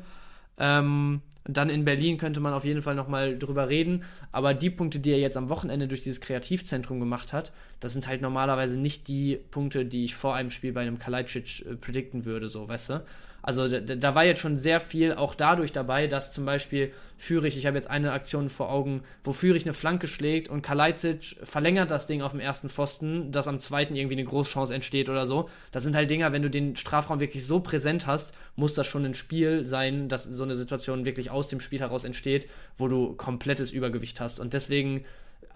Ähm, 0.58 1.20
dann 1.44 1.70
in 1.70 1.84
Berlin 1.84 2.18
könnte 2.18 2.40
man 2.40 2.52
auf 2.52 2.64
jeden 2.64 2.82
Fall 2.82 2.94
nochmal 2.94 3.38
drüber 3.38 3.68
reden. 3.68 4.04
Aber 4.32 4.54
die 4.54 4.70
Punkte, 4.70 5.00
die 5.00 5.10
er 5.10 5.18
jetzt 5.18 5.36
am 5.36 5.48
Wochenende 5.48 5.88
durch 5.88 6.02
dieses 6.02 6.20
Kreativzentrum 6.20 7.00
gemacht 7.00 7.32
hat, 7.32 7.52
das 7.80 7.92
sind 7.92 8.06
halt 8.08 8.20
normalerweise 8.20 8.76
nicht 8.76 9.08
die 9.08 9.38
Punkte, 9.50 9.84
die 9.86 10.04
ich 10.04 10.14
vor 10.14 10.34
einem 10.34 10.50
Spiel 10.50 10.72
bei 10.72 10.82
einem 10.82 10.98
Kalajdzic 10.98 11.66
äh, 11.66 11.76
predikten 11.76 12.24
würde, 12.24 12.48
so, 12.48 12.68
weißt 12.68 12.90
du? 12.90 13.04
Also 13.42 13.68
da, 13.68 13.80
da, 13.80 14.14
war 14.14 14.24
jetzt 14.24 14.40
schon 14.40 14.56
sehr 14.56 14.80
viel 14.80 15.14
auch 15.14 15.34
dadurch 15.34 15.72
dabei, 15.72 16.06
dass 16.06 16.32
zum 16.32 16.44
Beispiel 16.44 16.92
Fürich, 17.16 17.56
ich 17.56 17.66
habe 17.66 17.76
jetzt 17.76 17.90
eine 17.90 18.12
Aktion 18.12 18.48
vor 18.48 18.70
Augen, 18.70 19.02
wo 19.24 19.32
Fürich 19.32 19.64
eine 19.64 19.72
Flanke 19.72 20.06
schlägt 20.06 20.48
und 20.48 20.62
Kalajdzic 20.62 21.36
verlängert 21.42 21.90
das 21.90 22.06
Ding 22.06 22.22
auf 22.22 22.32
dem 22.32 22.40
ersten 22.40 22.68
Pfosten, 22.68 23.32
dass 23.32 23.48
am 23.48 23.60
zweiten 23.60 23.96
irgendwie 23.96 24.16
eine 24.16 24.24
Großchance 24.24 24.74
entsteht 24.74 25.08
oder 25.08 25.26
so. 25.26 25.48
Das 25.72 25.82
sind 25.82 25.96
halt 25.96 26.10
Dinger, 26.10 26.32
wenn 26.32 26.42
du 26.42 26.50
den 26.50 26.76
Strafraum 26.76 27.20
wirklich 27.20 27.46
so 27.46 27.60
präsent 27.60 28.06
hast, 28.06 28.34
muss 28.56 28.74
das 28.74 28.86
schon 28.86 29.04
ein 29.04 29.14
Spiel 29.14 29.64
sein, 29.64 30.08
dass 30.08 30.24
so 30.24 30.44
eine 30.44 30.54
Situation 30.54 31.04
wirklich 31.04 31.30
aus 31.30 31.48
dem 31.48 31.60
Spiel 31.60 31.80
heraus 31.80 32.04
entsteht, 32.04 32.48
wo 32.76 32.88
du 32.88 33.14
komplettes 33.14 33.72
Übergewicht 33.72 34.20
hast. 34.20 34.40
Und 34.40 34.54
deswegen 34.54 35.04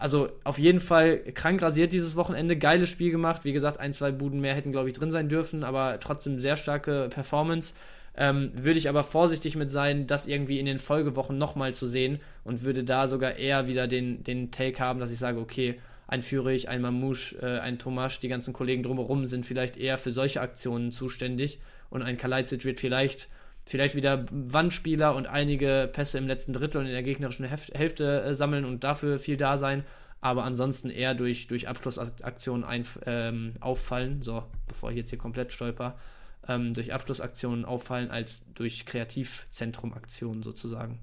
also 0.04 0.28
auf 0.44 0.58
jeden 0.58 0.80
Fall 0.80 1.16
krank 1.32 1.62
rasiert 1.62 1.94
dieses 1.94 2.14
Wochenende, 2.14 2.58
geiles 2.58 2.90
Spiel 2.90 3.10
gemacht. 3.10 3.46
Wie 3.46 3.54
gesagt, 3.54 3.80
ein, 3.80 3.94
zwei 3.94 4.12
Buden 4.12 4.38
mehr 4.38 4.54
hätten, 4.54 4.70
glaube 4.70 4.90
ich, 4.90 4.94
drin 4.94 5.10
sein 5.10 5.30
dürfen, 5.30 5.64
aber 5.64 5.98
trotzdem 5.98 6.38
sehr 6.40 6.58
starke 6.58 7.08
Performance. 7.08 7.72
Ähm, 8.14 8.52
würde 8.54 8.78
ich 8.78 8.90
aber 8.90 9.02
vorsichtig 9.02 9.56
mit 9.56 9.70
sein, 9.70 10.06
das 10.06 10.26
irgendwie 10.26 10.60
in 10.60 10.66
den 10.66 10.78
Folgewochen 10.78 11.38
nochmal 11.38 11.74
zu 11.74 11.86
sehen 11.86 12.20
und 12.44 12.64
würde 12.64 12.84
da 12.84 13.08
sogar 13.08 13.36
eher 13.36 13.66
wieder 13.66 13.86
den, 13.86 14.22
den 14.22 14.50
Take 14.50 14.78
haben, 14.78 15.00
dass 15.00 15.10
ich 15.10 15.18
sage, 15.18 15.40
okay, 15.40 15.80
ein 16.06 16.22
Führig, 16.22 16.68
ein 16.68 16.82
Mamouche, 16.82 17.36
äh, 17.40 17.60
ein 17.60 17.78
Tomasch, 17.78 18.20
die 18.20 18.28
ganzen 18.28 18.52
Kollegen 18.52 18.82
drumherum 18.82 19.24
sind 19.24 19.46
vielleicht 19.46 19.78
eher 19.78 19.96
für 19.96 20.12
solche 20.12 20.42
Aktionen 20.42 20.92
zuständig 20.92 21.60
und 21.88 22.02
ein 22.02 22.18
Kalajdzic 22.18 22.66
wird 22.66 22.78
vielleicht 22.78 23.28
vielleicht 23.66 23.94
wieder 23.94 24.26
Wandspieler 24.30 25.14
und 25.14 25.26
einige 25.26 25.88
Pässe 25.92 26.18
im 26.18 26.26
letzten 26.26 26.52
Drittel 26.52 26.80
und 26.80 26.86
in 26.86 26.92
der 26.92 27.02
gegnerischen 27.02 27.46
Hälfte 27.46 28.22
äh, 28.22 28.34
sammeln 28.34 28.64
und 28.64 28.84
dafür 28.84 29.18
viel 29.18 29.36
da 29.36 29.56
sein, 29.58 29.84
aber 30.20 30.44
ansonsten 30.44 30.90
eher 30.90 31.14
durch, 31.14 31.48
durch 31.48 31.68
Abschlussaktionen 31.68 32.64
ein, 32.64 32.84
ähm, 33.06 33.54
auffallen, 33.60 34.22
so, 34.22 34.42
bevor 34.66 34.90
ich 34.90 34.96
jetzt 34.96 35.10
hier 35.10 35.18
komplett 35.18 35.52
stolper, 35.52 35.98
ähm, 36.48 36.74
durch 36.74 36.92
Abschlussaktionen 36.92 37.64
auffallen 37.64 38.10
als 38.10 38.44
durch 38.54 38.86
Kreativzentrumaktionen 38.86 40.42
sozusagen. 40.42 41.00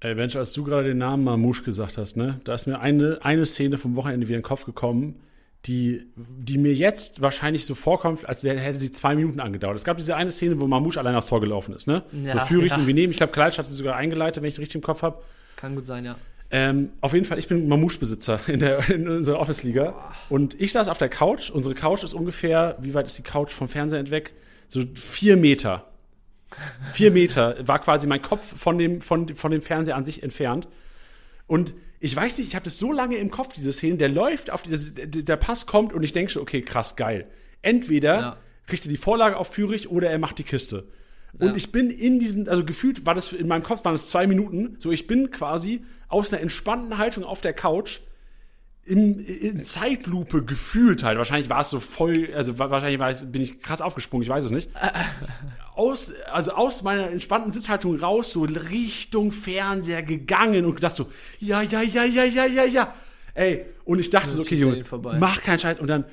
Ey, 0.00 0.14
Mensch, 0.14 0.34
als 0.34 0.52
du 0.52 0.64
gerade 0.64 0.88
den 0.88 0.98
Namen 0.98 1.24
Mamouche 1.24 1.62
gesagt 1.62 1.98
hast, 1.98 2.16
ne, 2.16 2.40
da 2.44 2.54
ist 2.54 2.66
mir 2.66 2.80
eine, 2.80 3.18
eine 3.22 3.44
Szene 3.44 3.76
vom 3.76 3.96
Wochenende 3.96 4.28
wieder 4.28 4.38
in 4.38 4.42
den 4.42 4.48
Kopf 4.48 4.64
gekommen, 4.64 5.20
die, 5.66 6.06
die 6.16 6.56
mir 6.56 6.72
jetzt 6.72 7.20
wahrscheinlich 7.20 7.66
so 7.66 7.74
vorkommt, 7.74 8.26
als 8.26 8.42
hätte 8.42 8.80
sie 8.80 8.92
zwei 8.92 9.14
Minuten 9.14 9.40
angedauert. 9.40 9.76
Es 9.76 9.84
gab 9.84 9.98
diese 9.98 10.16
eine 10.16 10.30
Szene, 10.30 10.58
wo 10.58 10.66
Mamouche 10.66 10.98
allein 10.98 11.14
aufs 11.14 11.26
Tor 11.26 11.40
gelaufen 11.40 11.74
ist, 11.74 11.86
ne? 11.86 12.02
Ja, 12.12 12.32
so 12.32 12.38
führig 12.46 12.70
ja. 12.70 12.76
irgendwie 12.76 12.94
nehmen. 12.94 13.10
Ich 13.10 13.18
glaube, 13.18 13.32
Kleitsch 13.32 13.58
hat 13.58 13.66
sie 13.66 13.72
sogar 13.72 13.96
eingeleitet, 13.96 14.42
wenn 14.42 14.48
ich 14.48 14.58
richtig 14.58 14.76
im 14.76 14.80
Kopf 14.80 15.02
habe. 15.02 15.22
Kann 15.56 15.74
gut 15.74 15.86
sein, 15.86 16.04
ja. 16.04 16.16
Ähm, 16.50 16.90
auf 17.00 17.12
jeden 17.12 17.26
Fall, 17.26 17.38
ich 17.38 17.46
bin 17.46 17.68
Mamouche-Besitzer 17.68 18.40
in, 18.48 18.60
in 18.60 19.08
unserer 19.08 19.38
Office-Liga. 19.38 20.12
Und 20.30 20.58
ich 20.60 20.72
saß 20.72 20.88
auf 20.88 20.98
der 20.98 21.08
Couch. 21.08 21.50
Unsere 21.50 21.74
Couch 21.74 22.02
ist 22.02 22.14
ungefähr, 22.14 22.76
wie 22.80 22.94
weit 22.94 23.06
ist 23.06 23.18
die 23.18 23.22
Couch 23.22 23.52
vom 23.52 23.68
Fernseher 23.68 24.10
weg? 24.10 24.32
So 24.68 24.84
vier 24.94 25.36
Meter. 25.36 25.84
Vier 26.92 27.12
Meter 27.12 27.56
war 27.68 27.78
quasi 27.78 28.08
mein 28.08 28.22
Kopf 28.22 28.58
von 28.58 28.78
dem, 28.78 29.00
von, 29.00 29.28
von 29.36 29.52
dem 29.52 29.62
Fernseher 29.62 29.94
an 29.94 30.04
sich 30.04 30.22
entfernt. 30.22 30.66
Und 31.46 31.74
ich 32.00 32.16
weiß 32.16 32.38
nicht, 32.38 32.48
ich 32.48 32.54
habe 32.54 32.64
das 32.64 32.78
so 32.78 32.92
lange 32.92 33.16
im 33.16 33.30
Kopf, 33.30 33.52
diese 33.52 33.72
Szene, 33.72 33.98
der 33.98 34.08
läuft 34.08 34.50
auf, 34.50 34.62
die, 34.62 35.22
der 35.22 35.36
Pass 35.36 35.66
kommt 35.66 35.92
und 35.92 36.02
ich 36.02 36.12
denke 36.12 36.32
schon, 36.32 36.42
okay, 36.42 36.62
krass, 36.62 36.96
geil. 36.96 37.26
Entweder 37.60 38.20
ja. 38.20 38.36
kriegt 38.66 38.86
er 38.86 38.88
die 38.88 38.96
Vorlage 38.96 39.36
auf 39.36 39.52
Führig 39.52 39.90
oder 39.90 40.10
er 40.10 40.18
macht 40.18 40.38
die 40.38 40.44
Kiste. 40.44 40.88
Ja. 41.38 41.46
Und 41.46 41.56
ich 41.56 41.72
bin 41.72 41.90
in 41.90 42.18
diesen, 42.18 42.48
also 42.48 42.64
gefühlt 42.64 43.04
war 43.04 43.14
das 43.14 43.32
in 43.34 43.46
meinem 43.46 43.62
Kopf 43.62 43.84
waren 43.84 43.94
es 43.94 44.08
zwei 44.08 44.26
Minuten, 44.26 44.76
so 44.78 44.90
ich 44.90 45.06
bin 45.06 45.30
quasi 45.30 45.84
aus 46.08 46.32
einer 46.32 46.42
entspannten 46.42 46.96
Haltung 46.96 47.22
auf 47.22 47.42
der 47.42 47.52
Couch 47.52 48.00
in, 48.90 49.20
in 49.20 49.62
Zeitlupe 49.62 50.42
gefühlt 50.42 51.04
halt. 51.04 51.16
Wahrscheinlich 51.16 51.48
war 51.48 51.60
es 51.60 51.70
so 51.70 51.78
voll, 51.78 52.28
also 52.34 52.58
wahrscheinlich 52.58 52.98
war 52.98 53.10
ich, 53.12 53.18
bin 53.18 53.40
ich 53.40 53.62
krass 53.62 53.80
aufgesprungen, 53.80 54.24
ich 54.24 54.28
weiß 54.28 54.44
es 54.44 54.50
nicht. 54.50 54.68
Aus, 55.76 56.12
also 56.30 56.52
aus 56.52 56.82
meiner 56.82 57.08
entspannten 57.10 57.52
Sitzhaltung 57.52 57.98
raus, 57.98 58.32
so 58.32 58.42
Richtung 58.42 59.32
Fernseher 59.32 60.02
gegangen 60.02 60.66
und 60.66 60.74
gedacht 60.74 60.94
so, 60.94 61.06
ja, 61.38 61.62
ja, 61.62 61.80
ja, 61.80 62.04
ja, 62.04 62.24
ja, 62.24 62.44
ja, 62.44 62.64
ja. 62.64 62.94
Ey, 63.32 63.64
und 63.86 63.98
ich 63.98 64.10
dachte 64.10 64.28
so, 64.28 64.42
okay, 64.42 64.56
Junge, 64.56 64.84
mach 65.18 65.40
keinen 65.40 65.58
Scheiß. 65.58 65.78
Und 65.78 65.86
dann, 65.86 66.04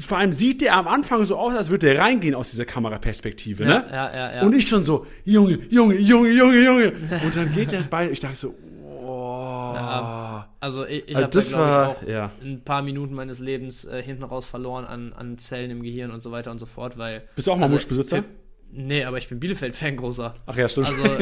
vor 0.00 0.16
allem 0.16 0.32
sieht 0.32 0.62
der 0.62 0.74
am 0.74 0.88
Anfang 0.88 1.26
so 1.26 1.36
aus, 1.36 1.54
als 1.54 1.68
würde 1.68 1.88
der 1.88 1.98
reingehen 1.98 2.34
aus 2.34 2.48
dieser 2.50 2.64
Kameraperspektive, 2.64 3.64
ne? 3.64 3.84
Ja, 3.90 4.14
ja, 4.14 4.34
ja. 4.36 4.42
Und 4.42 4.54
ich 4.54 4.66
schon 4.66 4.84
so, 4.84 5.04
Junge, 5.26 5.58
Junge, 5.68 5.96
Junge, 5.96 6.30
Junge, 6.30 6.64
Junge. 6.64 6.92
Und 7.22 7.36
dann 7.36 7.52
geht 7.52 7.72
der 7.72 7.82
bei, 7.82 8.10
ich 8.10 8.20
dachte 8.20 8.36
so, 8.36 8.54
oh. 9.02 9.72
Ja, 9.74 10.29
also 10.60 10.86
ich, 10.86 11.08
ich 11.08 11.16
Also 11.16 11.22
habe 11.22 11.32
das 11.32 11.50
da, 11.50 11.58
war- 11.58 11.92
ich, 11.92 11.98
auch 12.04 12.08
ja. 12.08 12.32
ein 12.42 12.62
paar 12.62 12.82
Minuten 12.82 13.14
meines 13.14 13.38
Lebens 13.40 13.84
äh, 13.84 14.02
hinten 14.02 14.22
raus 14.22 14.46
verloren 14.46 14.84
an, 14.84 15.12
an 15.12 15.38
Zellen 15.38 15.70
im 15.70 15.82
Gehirn 15.82 16.10
und 16.10 16.20
so 16.20 16.30
weiter 16.30 16.50
und 16.50 16.58
so 16.58 16.66
fort, 16.66 16.96
weil. 16.98 17.22
Bist 17.34 17.46
du 17.48 17.52
auch 17.52 17.56
also, 17.56 17.66
Mammuschbesitzer? 17.68 18.24
Nee, 18.72 19.04
aber 19.04 19.18
ich 19.18 19.28
bin 19.28 19.40
Bielefeld-Fan 19.40 19.96
großer. 19.96 20.34
Ach 20.46 20.56
ja, 20.56 20.68
stimmt. 20.68 20.88
Also, 20.88 21.04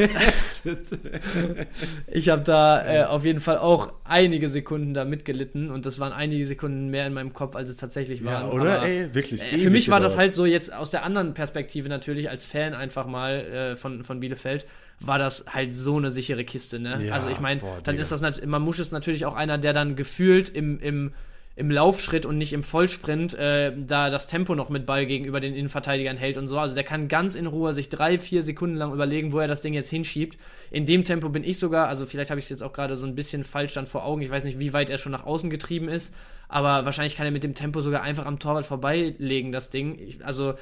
ich 2.07 2.29
habe 2.29 2.43
da 2.43 2.85
äh, 2.85 3.03
auf 3.05 3.25
jeden 3.25 3.41
Fall 3.41 3.57
auch 3.57 3.91
einige 4.03 4.49
Sekunden 4.49 4.93
da 4.93 5.03
mitgelitten 5.03 5.71
und 5.71 5.85
das 5.85 5.99
waren 5.99 6.13
einige 6.13 6.45
Sekunden 6.45 6.89
mehr 6.89 7.07
in 7.07 7.13
meinem 7.13 7.33
Kopf, 7.33 7.55
als 7.55 7.69
es 7.69 7.77
tatsächlich 7.77 8.21
ja, 8.21 8.25
waren. 8.25 8.51
oder? 8.51 8.77
Aber, 8.77 8.87
Ey, 8.87 9.13
wirklich. 9.15 9.41
äh, 9.41 9.57
für 9.57 9.71
mich 9.71 9.89
war 9.89 9.99
das 9.99 10.15
halt 10.15 10.33
so 10.33 10.45
jetzt 10.45 10.73
aus 10.73 10.91
der 10.91 11.03
anderen 11.03 11.33
Perspektive 11.33 11.89
natürlich 11.89 12.29
als 12.29 12.45
Fan 12.45 12.73
einfach 12.75 13.07
mal 13.07 13.31
äh, 13.31 13.75
von, 13.75 14.03
von 14.03 14.19
Bielefeld 14.19 14.67
war 14.99 15.17
das 15.17 15.45
halt 15.49 15.73
so 15.73 15.97
eine 15.97 16.09
sichere 16.09 16.43
Kiste, 16.43 16.79
ne? 16.79 17.05
Ja, 17.05 17.13
also 17.13 17.29
ich 17.29 17.39
meine, 17.39 17.61
dann 17.61 17.95
Digga. 17.95 18.01
ist 18.01 18.11
das 18.11 18.21
nat 18.21 18.45
Mamouche 18.45 18.81
ist 18.81 18.91
natürlich 18.91 19.25
auch 19.25 19.35
einer, 19.35 19.57
der 19.57 19.73
dann 19.73 19.95
gefühlt 19.95 20.49
im, 20.49 20.77
im, 20.79 21.13
im 21.59 21.69
Laufschritt 21.69 22.25
und 22.25 22.37
nicht 22.37 22.53
im 22.53 22.63
Vollsprint 22.63 23.33
äh, 23.33 23.73
da 23.75 24.09
das 24.09 24.27
Tempo 24.27 24.55
noch 24.55 24.69
mit 24.69 24.85
Ball 24.85 25.05
gegenüber 25.05 25.41
den 25.41 25.53
Innenverteidigern 25.53 26.15
hält 26.15 26.37
und 26.37 26.47
so. 26.47 26.57
Also 26.57 26.73
der 26.73 26.85
kann 26.85 27.09
ganz 27.09 27.35
in 27.35 27.47
Ruhe 27.47 27.73
sich 27.73 27.89
drei, 27.89 28.17
vier 28.17 28.43
Sekunden 28.43 28.77
lang 28.77 28.93
überlegen, 28.93 29.33
wo 29.33 29.39
er 29.39 29.49
das 29.49 29.61
Ding 29.61 29.73
jetzt 29.73 29.89
hinschiebt. 29.89 30.37
In 30.71 30.85
dem 30.85 31.03
Tempo 31.03 31.27
bin 31.27 31.43
ich 31.43 31.59
sogar, 31.59 31.89
also 31.89 32.05
vielleicht 32.05 32.29
habe 32.29 32.39
ich 32.39 32.45
es 32.45 32.49
jetzt 32.49 32.63
auch 32.63 32.71
gerade 32.71 32.95
so 32.95 33.05
ein 33.05 33.13
bisschen 33.13 33.43
falsch 33.43 33.73
dann 33.73 33.87
vor 33.87 34.05
Augen. 34.05 34.21
Ich 34.21 34.29
weiß 34.29 34.45
nicht, 34.45 34.61
wie 34.61 34.71
weit 34.71 34.89
er 34.89 34.97
schon 34.97 35.11
nach 35.11 35.25
außen 35.25 35.49
getrieben 35.49 35.89
ist, 35.89 36.13
aber 36.47 36.85
wahrscheinlich 36.85 37.17
kann 37.17 37.25
er 37.25 37.31
mit 37.33 37.43
dem 37.43 37.55
Tempo 37.55 37.81
sogar 37.81 38.03
einfach 38.03 38.25
am 38.25 38.39
Torwart 38.39 38.65
vorbeilegen, 38.65 39.51
das 39.51 39.69
Ding. 39.69 39.99
Ich, 39.99 40.25
also 40.25 40.53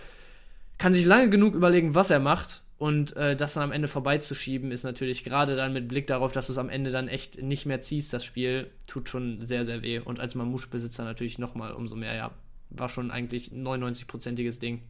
kann 0.79 0.95
sich 0.95 1.05
lange 1.05 1.29
genug 1.29 1.53
überlegen, 1.53 1.93
was 1.93 2.09
er 2.09 2.19
macht. 2.19 2.63
Und 2.79 3.15
äh, 3.17 3.35
das 3.35 3.55
dann 3.55 3.63
am 3.63 3.71
Ende 3.71 3.87
vorbeizuschieben, 3.87 4.71
ist 4.71 4.83
natürlich 4.83 5.23
gerade 5.23 5.55
dann 5.55 5.73
mit 5.73 5.87
Blick 5.87 6.05
darauf, 6.05 6.31
dass 6.31 6.45
du 6.45 6.51
es 6.51 6.59
am 6.59 6.69
Ende 6.69 6.91
dann 6.91 7.07
echt 7.07 7.41
nicht 7.41 7.65
mehr 7.65 7.79
ziehst, 7.81 8.13
das 8.13 8.23
Spiel, 8.23 8.69
tut 8.85 9.09
schon 9.09 9.41
sehr, 9.41 9.65
sehr 9.65 9.81
weh. 9.81 9.97
Und 9.99 10.19
als 10.19 10.35
Mamouche-Besitzer 10.35 11.03
natürlich 11.03 11.39
nochmal 11.39 11.71
umso 11.73 11.95
mehr, 11.95 12.13
ja. 12.15 12.31
War 12.69 12.89
schon 12.89 13.09
eigentlich 13.11 13.51
ein 13.51 13.65
99-prozentiges 13.65 14.59
Ding. 14.59 14.83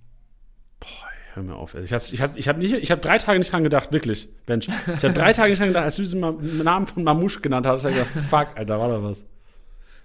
Hör 1.33 1.43
mir 1.43 1.55
auf. 1.55 1.75
ey. 1.75 1.83
Ich 1.83 1.93
habe 1.93 2.03
ich 2.11 2.19
hab, 2.21 2.35
ich 2.35 2.47
hab 2.47 2.57
nicht- 2.57 2.73
ich 2.73 2.91
hab 2.91 3.01
drei 3.01 3.17
Tage 3.19 3.37
nicht 3.39 3.51
dran 3.51 3.63
gedacht, 3.63 3.93
wirklich, 3.93 4.27
Mensch. 4.47 4.67
Ich 4.67 5.03
habe 5.03 5.13
drei 5.13 5.31
Tage 5.33 5.51
nicht 5.51 5.59
dran 5.59 5.67
gedacht, 5.69 5.83
als 5.85 5.95
du 5.95 6.01
diesen 6.01 6.19
Ma- 6.19 6.31
Namen 6.63 6.87
von 6.87 7.03
Mamouche 7.03 7.39
genannt 7.41 7.65
hast. 7.67 7.85
Ich 7.85 7.93
gedacht, 7.93 8.09
fuck, 8.29 8.47
Alter, 8.55 8.79
war 8.79 8.89
da 8.89 9.03
was. 9.03 9.25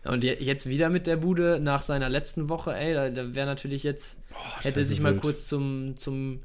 Und 0.04 0.22
je- 0.24 0.36
jetzt 0.40 0.68
wieder 0.68 0.88
mit 0.88 1.06
der 1.06 1.16
Bude 1.16 1.58
nach 1.60 1.82
seiner 1.82 2.08
letzten 2.08 2.48
Woche, 2.48 2.74
ey, 2.76 2.92
da, 2.94 3.08
da 3.08 3.34
wäre 3.34 3.46
natürlich 3.46 3.82
jetzt, 3.82 4.18
das 4.56 4.66
hätte 4.66 4.84
sich 4.84 4.98
so 4.98 5.02
mal 5.02 5.12
wild. 5.12 5.22
kurz 5.22 5.48
zum, 5.48 5.96
zum 5.96 6.42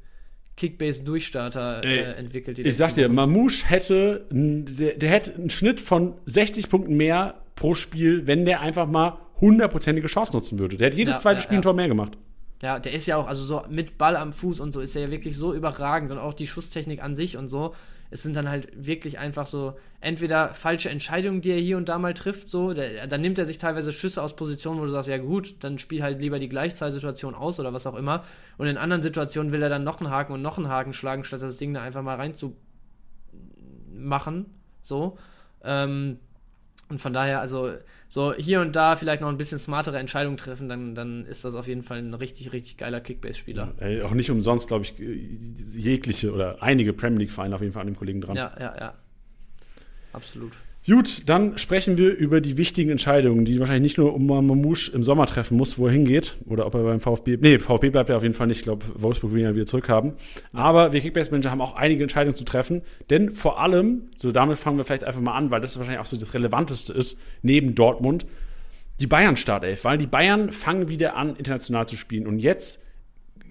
Kickbase-Durchstarter 0.58 1.84
äh, 1.84 2.14
entwickelt. 2.14 2.58
Ich 2.58 2.76
sag 2.76 2.94
dir. 2.94 3.08
Mamouche 3.08 3.64
hätte, 3.66 4.26
der, 4.30 4.94
der 4.94 5.10
hätte 5.10 5.34
einen 5.34 5.50
Schnitt 5.50 5.80
von 5.80 6.14
60 6.26 6.68
Punkten 6.68 6.96
mehr 6.96 7.34
pro 7.54 7.74
Spiel, 7.74 8.26
wenn 8.26 8.44
der 8.44 8.60
einfach 8.60 8.86
mal 8.86 9.18
hundertprozentige 9.40 10.08
Chance 10.08 10.32
nutzen 10.32 10.58
würde. 10.58 10.76
Der 10.76 10.88
hätte 10.88 10.96
jedes 10.96 11.16
Ja, 11.16 11.20
zweite 11.20 11.36
ja, 11.38 11.42
Spiel 11.42 11.58
ein 11.58 11.60
ja. 11.60 11.62
Tor 11.62 11.74
mehr 11.74 11.88
gemacht. 11.88 12.18
Ja, 12.60 12.80
der 12.80 12.92
ist 12.92 13.06
ja 13.06 13.16
auch, 13.16 13.28
also 13.28 13.44
so 13.44 13.62
mit 13.70 13.98
Ball 13.98 14.16
am 14.16 14.32
Fuß 14.32 14.58
und 14.58 14.72
so 14.72 14.80
ist 14.80 14.96
er 14.96 15.02
ja 15.02 15.10
wirklich 15.12 15.36
so 15.36 15.54
überragend 15.54 16.10
und 16.10 16.18
auch 16.18 16.34
die 16.34 16.48
Schusstechnik 16.48 17.02
an 17.02 17.14
sich 17.14 17.36
und 17.36 17.48
so. 17.48 17.74
Es 18.10 18.22
sind 18.22 18.36
dann 18.36 18.48
halt 18.48 18.68
wirklich 18.74 19.18
einfach 19.18 19.46
so 19.46 19.74
entweder 20.00 20.54
falsche 20.54 20.88
Entscheidungen, 20.88 21.40
die 21.40 21.50
er 21.50 21.58
hier 21.58 21.76
und 21.76 21.88
da 21.88 21.98
mal 21.98 22.14
trifft, 22.14 22.48
so. 22.48 22.72
Der, 22.72 23.06
dann 23.06 23.20
nimmt 23.20 23.38
er 23.38 23.46
sich 23.46 23.58
teilweise 23.58 23.92
Schüsse 23.92 24.22
aus 24.22 24.34
Positionen, 24.34 24.80
wo 24.80 24.84
du 24.84 24.90
sagst, 24.90 25.08
ja 25.08 25.18
gut, 25.18 25.56
dann 25.60 25.78
spiel 25.78 26.02
halt 26.02 26.20
lieber 26.20 26.38
die 26.38 26.48
Gleichzahlsituation 26.48 27.34
aus 27.34 27.60
oder 27.60 27.72
was 27.72 27.86
auch 27.86 27.96
immer. 27.96 28.24
Und 28.56 28.66
in 28.66 28.78
anderen 28.78 29.02
Situationen 29.02 29.52
will 29.52 29.62
er 29.62 29.68
dann 29.68 29.84
noch 29.84 30.00
einen 30.00 30.10
Haken 30.10 30.32
und 30.32 30.42
noch 30.42 30.56
einen 30.56 30.68
Haken 30.68 30.92
schlagen, 30.92 31.24
statt 31.24 31.42
das 31.42 31.58
Ding 31.58 31.74
da 31.74 31.82
einfach 31.82 32.02
mal 32.02 32.16
rein 32.16 32.34
zu 32.34 32.56
machen. 33.92 34.46
So. 34.82 35.18
Ähm, 35.62 36.18
und 36.88 36.98
von 37.00 37.12
daher, 37.12 37.40
also 37.40 37.72
so 38.08 38.32
hier 38.34 38.60
und 38.60 38.74
da 38.74 38.96
vielleicht 38.96 39.20
noch 39.20 39.28
ein 39.28 39.36
bisschen 39.36 39.58
smartere 39.58 39.98
Entscheidungen 39.98 40.38
treffen, 40.38 40.68
dann, 40.68 40.94
dann 40.94 41.26
ist 41.26 41.44
das 41.44 41.54
auf 41.54 41.66
jeden 41.66 41.82
Fall 41.82 41.98
ein 41.98 42.14
richtig, 42.14 42.52
richtig 42.52 42.78
geiler 42.78 43.00
Kickbase-Spieler. 43.00 43.74
Ey, 43.78 44.02
auch 44.02 44.12
nicht 44.12 44.30
umsonst, 44.30 44.68
glaube 44.68 44.84
ich, 44.84 44.94
jegliche 44.98 46.32
oder 46.32 46.62
einige 46.62 46.92
Premier 46.92 47.20
League-Vereine 47.20 47.54
auf 47.54 47.60
jeden 47.60 47.72
Fall 47.72 47.82
an 47.82 47.88
dem 47.88 47.96
Kollegen 47.96 48.20
dran. 48.20 48.36
Ja, 48.36 48.52
ja, 48.58 48.74
ja. 48.78 48.94
Absolut. 50.12 50.52
Gut, 50.88 51.24
dann 51.26 51.58
sprechen 51.58 51.98
wir 51.98 52.16
über 52.16 52.40
die 52.40 52.56
wichtigen 52.56 52.88
Entscheidungen, 52.88 53.44
die 53.44 53.60
wahrscheinlich 53.60 53.82
nicht 53.82 53.98
nur 53.98 54.14
um 54.14 54.24
Mamouche 54.24 54.90
im 54.92 55.02
Sommer 55.02 55.26
treffen 55.26 55.58
muss, 55.58 55.76
wo 55.76 55.86
er 55.86 55.92
hingeht, 55.92 56.36
oder 56.46 56.64
ob 56.64 56.74
er 56.74 56.82
beim 56.82 57.00
VfB, 57.00 57.36
nee, 57.38 57.58
VfB 57.58 57.90
bleibt 57.90 58.08
er 58.08 58.16
auf 58.16 58.22
jeden 58.22 58.34
Fall 58.34 58.46
nicht, 58.46 58.60
ich 58.60 58.64
glaube, 58.64 58.86
Wolfsburg 58.94 59.32
will 59.32 59.40
ihn 59.40 59.44
ja 59.44 59.54
wieder 59.54 59.66
zurückhaben. 59.66 60.14
Aber 60.54 60.94
wir 60.94 61.02
Kickbase-Manager 61.02 61.50
haben 61.50 61.60
auch 61.60 61.76
einige 61.76 62.02
Entscheidungen 62.02 62.36
zu 62.36 62.44
treffen, 62.44 62.80
denn 63.10 63.34
vor 63.34 63.60
allem, 63.60 64.04
so 64.16 64.32
damit 64.32 64.58
fangen 64.58 64.78
wir 64.78 64.84
vielleicht 64.84 65.04
einfach 65.04 65.20
mal 65.20 65.34
an, 65.36 65.50
weil 65.50 65.60
das 65.60 65.76
wahrscheinlich 65.76 66.00
auch 66.00 66.06
so 66.06 66.16
das 66.16 66.32
Relevanteste 66.32 66.94
ist, 66.94 67.20
neben 67.42 67.74
Dortmund, 67.74 68.24
die 68.98 69.06
Bayern-Startelf, 69.06 69.84
weil 69.84 69.98
die 69.98 70.06
Bayern 70.06 70.52
fangen 70.52 70.88
wieder 70.88 71.16
an, 71.16 71.36
international 71.36 71.86
zu 71.86 71.98
spielen. 71.98 72.26
Und 72.26 72.38
jetzt 72.38 72.82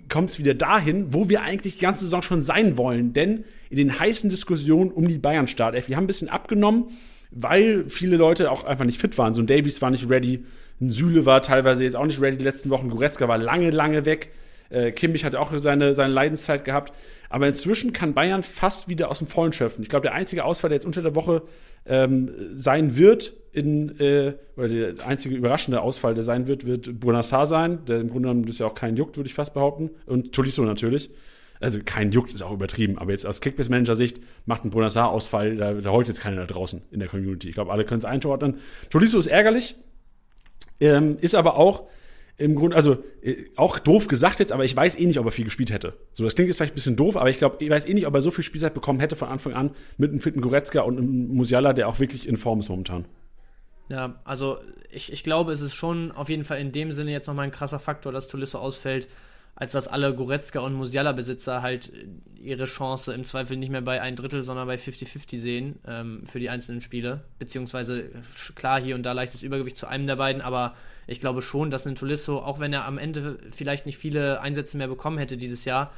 kommt 0.09 0.31
es 0.31 0.39
wieder 0.39 0.55
dahin, 0.55 1.13
wo 1.13 1.29
wir 1.29 1.43
eigentlich 1.43 1.75
die 1.75 1.81
ganze 1.81 2.05
Saison 2.05 2.23
schon 2.23 2.41
sein 2.41 2.77
wollen. 2.77 3.13
Denn 3.13 3.43
in 3.69 3.77
den 3.77 3.99
heißen 3.99 4.31
Diskussionen 4.31 4.89
um 4.89 5.07
die 5.07 5.19
Bayern-Startelf, 5.19 5.87
wir 5.87 5.97
haben 5.97 6.05
ein 6.05 6.07
bisschen 6.07 6.29
abgenommen, 6.29 6.85
weil 7.31 7.85
viele 7.89 8.17
Leute 8.17 8.51
auch 8.51 8.63
einfach 8.63 8.85
nicht 8.85 8.99
fit 8.99 9.17
waren. 9.17 9.33
So 9.33 9.41
ein 9.41 9.47
Davies 9.47 9.81
war 9.81 9.89
nicht 9.89 10.09
ready, 10.09 10.45
ein 10.79 10.91
Süle 10.91 11.25
war 11.25 11.41
teilweise 11.41 11.83
jetzt 11.83 11.95
auch 11.95 12.05
nicht 12.05 12.21
ready 12.21 12.37
die 12.37 12.43
letzten 12.43 12.69
Wochen, 12.69 12.89
Goretzka 12.89 13.27
war 13.27 13.37
lange, 13.37 13.71
lange 13.71 14.05
weg. 14.05 14.31
Äh, 14.69 14.91
Kimmich 14.91 15.23
hat 15.23 15.35
auch 15.35 15.57
seine, 15.57 15.93
seine 15.93 16.13
Leidenszeit 16.13 16.65
gehabt. 16.65 16.93
Aber 17.29 17.47
inzwischen 17.47 17.93
kann 17.93 18.13
Bayern 18.13 18.43
fast 18.43 18.87
wieder 18.87 19.09
aus 19.09 19.19
dem 19.19 19.27
Vollen 19.27 19.53
schöpfen. 19.53 19.81
Ich 19.81 19.89
glaube, 19.89 20.03
der 20.03 20.13
einzige 20.13 20.45
Ausfall, 20.45 20.69
der 20.69 20.77
jetzt 20.77 20.85
unter 20.85 21.01
der 21.01 21.15
Woche 21.15 21.43
ähm, 21.85 22.29
sein 22.55 22.95
wird, 22.95 23.33
in, 23.51 23.99
äh, 23.99 24.33
oder 24.55 24.67
der 24.67 25.07
einzige 25.07 25.35
überraschende 25.35 25.81
Ausfall, 25.81 26.13
der 26.13 26.23
sein 26.23 26.47
wird, 26.47 26.65
wird 26.65 26.99
Bonassar 26.99 27.45
sein, 27.45 27.79
der 27.85 27.99
im 27.99 28.09
Grunde 28.09 28.29
genommen 28.29 28.45
das 28.45 28.59
ja 28.59 28.67
auch 28.67 28.75
keinen 28.75 28.97
juckt, 28.97 29.17
würde 29.17 29.27
ich 29.27 29.33
fast 29.33 29.53
behaupten. 29.53 29.89
Und 30.05 30.33
Tolisso 30.33 30.63
natürlich. 30.63 31.09
Also 31.59 31.79
kein 31.83 32.11
juckt 32.11 32.33
ist 32.33 32.41
auch 32.41 32.51
übertrieben, 32.51 32.97
aber 32.97 33.11
jetzt 33.11 33.25
aus 33.25 33.41
Kickbase-Manager-Sicht 33.41 34.21
macht 34.45 34.63
ein 34.63 34.69
Bonassar-Ausfall, 34.69 35.55
da, 35.55 35.73
da 35.73 35.89
heult 35.91 36.07
jetzt 36.07 36.21
keiner 36.21 36.37
da 36.37 36.45
draußen 36.45 36.81
in 36.91 36.99
der 36.99 37.09
Community. 37.09 37.49
Ich 37.49 37.55
glaube, 37.55 37.71
alle 37.71 37.85
können 37.85 37.99
es 37.99 38.05
einordnen. 38.05 38.57
Tolisso 38.89 39.17
ist 39.17 39.27
ärgerlich, 39.27 39.75
ähm, 40.79 41.17
ist 41.19 41.35
aber 41.35 41.55
auch 41.55 41.87
im 42.37 42.53
Grunde, 42.55 42.75
also 42.75 43.03
äh, 43.23 43.45
auch 43.55 43.79
doof 43.79 44.07
gesagt 44.07 44.39
jetzt, 44.39 44.51
aber 44.51 44.63
ich 44.63 44.75
weiß 44.75 44.99
eh 44.99 45.05
nicht, 45.05 45.19
ob 45.19 45.25
er 45.25 45.31
viel 45.31 45.45
gespielt 45.45 45.71
hätte. 45.71 45.93
So, 46.13 46.23
das 46.23 46.35
klingt 46.35 46.47
jetzt 46.47 46.57
vielleicht 46.57 46.73
ein 46.73 46.75
bisschen 46.75 46.95
doof, 46.95 47.17
aber 47.17 47.29
ich 47.29 47.37
glaube, 47.37 47.57
ich 47.59 47.69
weiß 47.69 47.87
eh 47.87 47.93
nicht, 47.93 48.05
ob 48.05 48.13
er 48.13 48.21
so 48.21 48.29
viel 48.29 48.43
Spielzeit 48.43 48.75
bekommen 48.75 48.99
hätte 48.99 49.15
von 49.15 49.27
Anfang 49.27 49.53
an 49.53 49.71
mit 49.97 50.11
einem 50.11 50.19
fitten 50.19 50.41
Goretzka 50.41 50.81
und 50.81 50.97
einem 50.97 51.33
Musiala, 51.33 51.73
der 51.73 51.87
auch 51.87 51.99
wirklich 51.99 52.27
in 52.27 52.37
Form 52.37 52.59
ist 52.59 52.69
momentan. 52.69 53.05
Ja, 53.89 54.19
also 54.23 54.57
ich, 54.91 55.11
ich 55.11 55.23
glaube, 55.23 55.51
es 55.51 55.61
ist 55.61 55.73
schon 55.73 56.11
auf 56.11 56.29
jeden 56.29 56.45
Fall 56.45 56.59
in 56.59 56.71
dem 56.71 56.91
Sinne 56.91 57.11
jetzt 57.11 57.27
nochmal 57.27 57.45
ein 57.45 57.51
krasser 57.51 57.79
Faktor, 57.79 58.11
dass 58.11 58.27
Tolisso 58.27 58.59
ausfällt, 58.59 59.07
als 59.59 59.71
dass 59.71 59.87
alle 59.87 60.13
Goretzka 60.13 60.59
und 60.59 60.75
Musiala-Besitzer 60.75 61.63
halt 61.63 61.91
ihre 62.39 62.65
Chance 62.65 63.11
im 63.11 63.25
Zweifel 63.25 63.57
nicht 63.57 63.71
mehr 63.71 63.81
bei 63.81 63.99
ein 63.99 64.15
Drittel, 64.15 64.43
sondern 64.43 64.67
bei 64.67 64.75
50-50 64.75 65.39
sehen 65.39 65.79
ähm, 65.87 66.21
für 66.27 66.39
die 66.39 66.51
einzelnen 66.51 66.79
Spiele. 66.79 67.21
Beziehungsweise 67.39 68.11
klar 68.53 68.79
hier 68.79 68.93
und 68.93 69.01
da 69.01 69.13
leichtes 69.13 69.41
Übergewicht 69.41 69.75
zu 69.75 69.87
einem 69.87 70.05
der 70.05 70.15
beiden, 70.15 70.43
aber 70.43 70.75
ich 71.07 71.19
glaube 71.19 71.41
schon, 71.41 71.71
dass 71.71 71.87
ein 71.87 71.95
Tolisso, 71.95 72.37
auch 72.37 72.59
wenn 72.59 72.71
er 72.71 72.85
am 72.85 72.99
Ende 72.99 73.39
vielleicht 73.49 73.87
nicht 73.87 73.97
viele 73.97 74.41
Einsätze 74.41 74.77
mehr 74.77 74.87
bekommen 74.87 75.17
hätte 75.17 75.37
dieses 75.37 75.65
Jahr, 75.65 75.91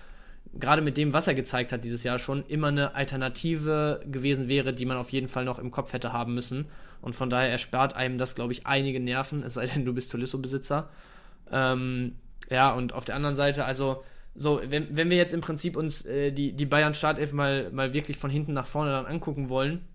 gerade 0.57 0.81
mit 0.81 0.95
dem, 0.95 1.11
was 1.11 1.27
er 1.27 1.35
gezeigt 1.35 1.73
hat 1.73 1.83
dieses 1.83 2.03
Jahr 2.03 2.17
schon, 2.17 2.45
immer 2.47 2.67
eine 2.67 2.95
Alternative 2.95 3.99
gewesen 4.09 4.47
wäre, 4.47 4.73
die 4.73 4.85
man 4.85 4.95
auf 4.95 5.11
jeden 5.11 5.27
Fall 5.27 5.43
noch 5.43 5.59
im 5.59 5.69
Kopf 5.69 5.91
hätte 5.91 6.13
haben 6.13 6.33
müssen. 6.33 6.67
Und 7.01 7.13
von 7.13 7.29
daher 7.29 7.51
erspart 7.51 7.93
einem 7.93 8.17
das, 8.17 8.35
glaube 8.35 8.53
ich, 8.53 8.65
einige 8.65 9.01
Nerven, 9.01 9.43
es 9.43 9.55
sei 9.55 9.65
denn, 9.65 9.83
du 9.83 9.93
bist 9.93 10.11
Tolisso-Besitzer. 10.13 10.89
Ähm, 11.51 12.13
ja, 12.49 12.71
und 12.71 12.93
auf 12.93 13.05
der 13.05 13.15
anderen 13.15 13.35
Seite, 13.35 13.65
also, 13.65 14.03
so, 14.35 14.61
wenn, 14.65 14.95
wenn 14.95 15.09
wir 15.09 15.17
jetzt 15.17 15.33
im 15.33 15.41
Prinzip 15.41 15.75
uns 15.75 16.05
äh, 16.05 16.31
die, 16.31 16.53
die 16.53 16.65
Bayern-Startelf 16.65 17.33
mal, 17.33 17.69
mal 17.71 17.93
wirklich 17.93 18.17
von 18.17 18.29
hinten 18.29 18.53
nach 18.53 18.67
vorne 18.67 18.91
dann 18.91 19.05
angucken 19.05 19.49
wollen 19.49 19.85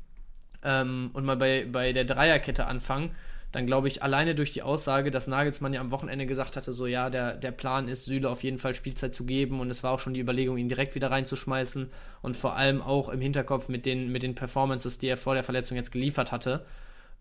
ähm, 0.62 1.10
und 1.12 1.24
mal 1.24 1.36
bei, 1.36 1.66
bei 1.70 1.92
der 1.92 2.04
Dreierkette 2.04 2.66
anfangen, 2.66 3.12
dann 3.54 3.66
glaube 3.66 3.86
ich, 3.86 4.02
alleine 4.02 4.34
durch 4.34 4.50
die 4.50 4.62
Aussage, 4.62 5.12
dass 5.12 5.28
Nagelsmann 5.28 5.72
ja 5.72 5.80
am 5.80 5.92
Wochenende 5.92 6.26
gesagt 6.26 6.56
hatte, 6.56 6.72
so 6.72 6.86
ja, 6.86 7.08
der, 7.08 7.34
der 7.34 7.52
Plan 7.52 7.86
ist, 7.86 8.04
Süle 8.04 8.28
auf 8.28 8.42
jeden 8.42 8.58
Fall 8.58 8.74
Spielzeit 8.74 9.14
zu 9.14 9.24
geben 9.24 9.60
und 9.60 9.70
es 9.70 9.84
war 9.84 9.92
auch 9.92 10.00
schon 10.00 10.12
die 10.12 10.20
Überlegung, 10.20 10.58
ihn 10.58 10.68
direkt 10.68 10.96
wieder 10.96 11.12
reinzuschmeißen 11.12 11.88
und 12.20 12.36
vor 12.36 12.56
allem 12.56 12.82
auch 12.82 13.08
im 13.08 13.20
Hinterkopf 13.20 13.68
mit 13.68 13.86
den, 13.86 14.10
mit 14.10 14.24
den 14.24 14.34
Performances, 14.34 14.98
die 14.98 15.06
er 15.06 15.16
vor 15.16 15.34
der 15.34 15.44
Verletzung 15.44 15.76
jetzt 15.76 15.92
geliefert 15.92 16.32
hatte. 16.32 16.64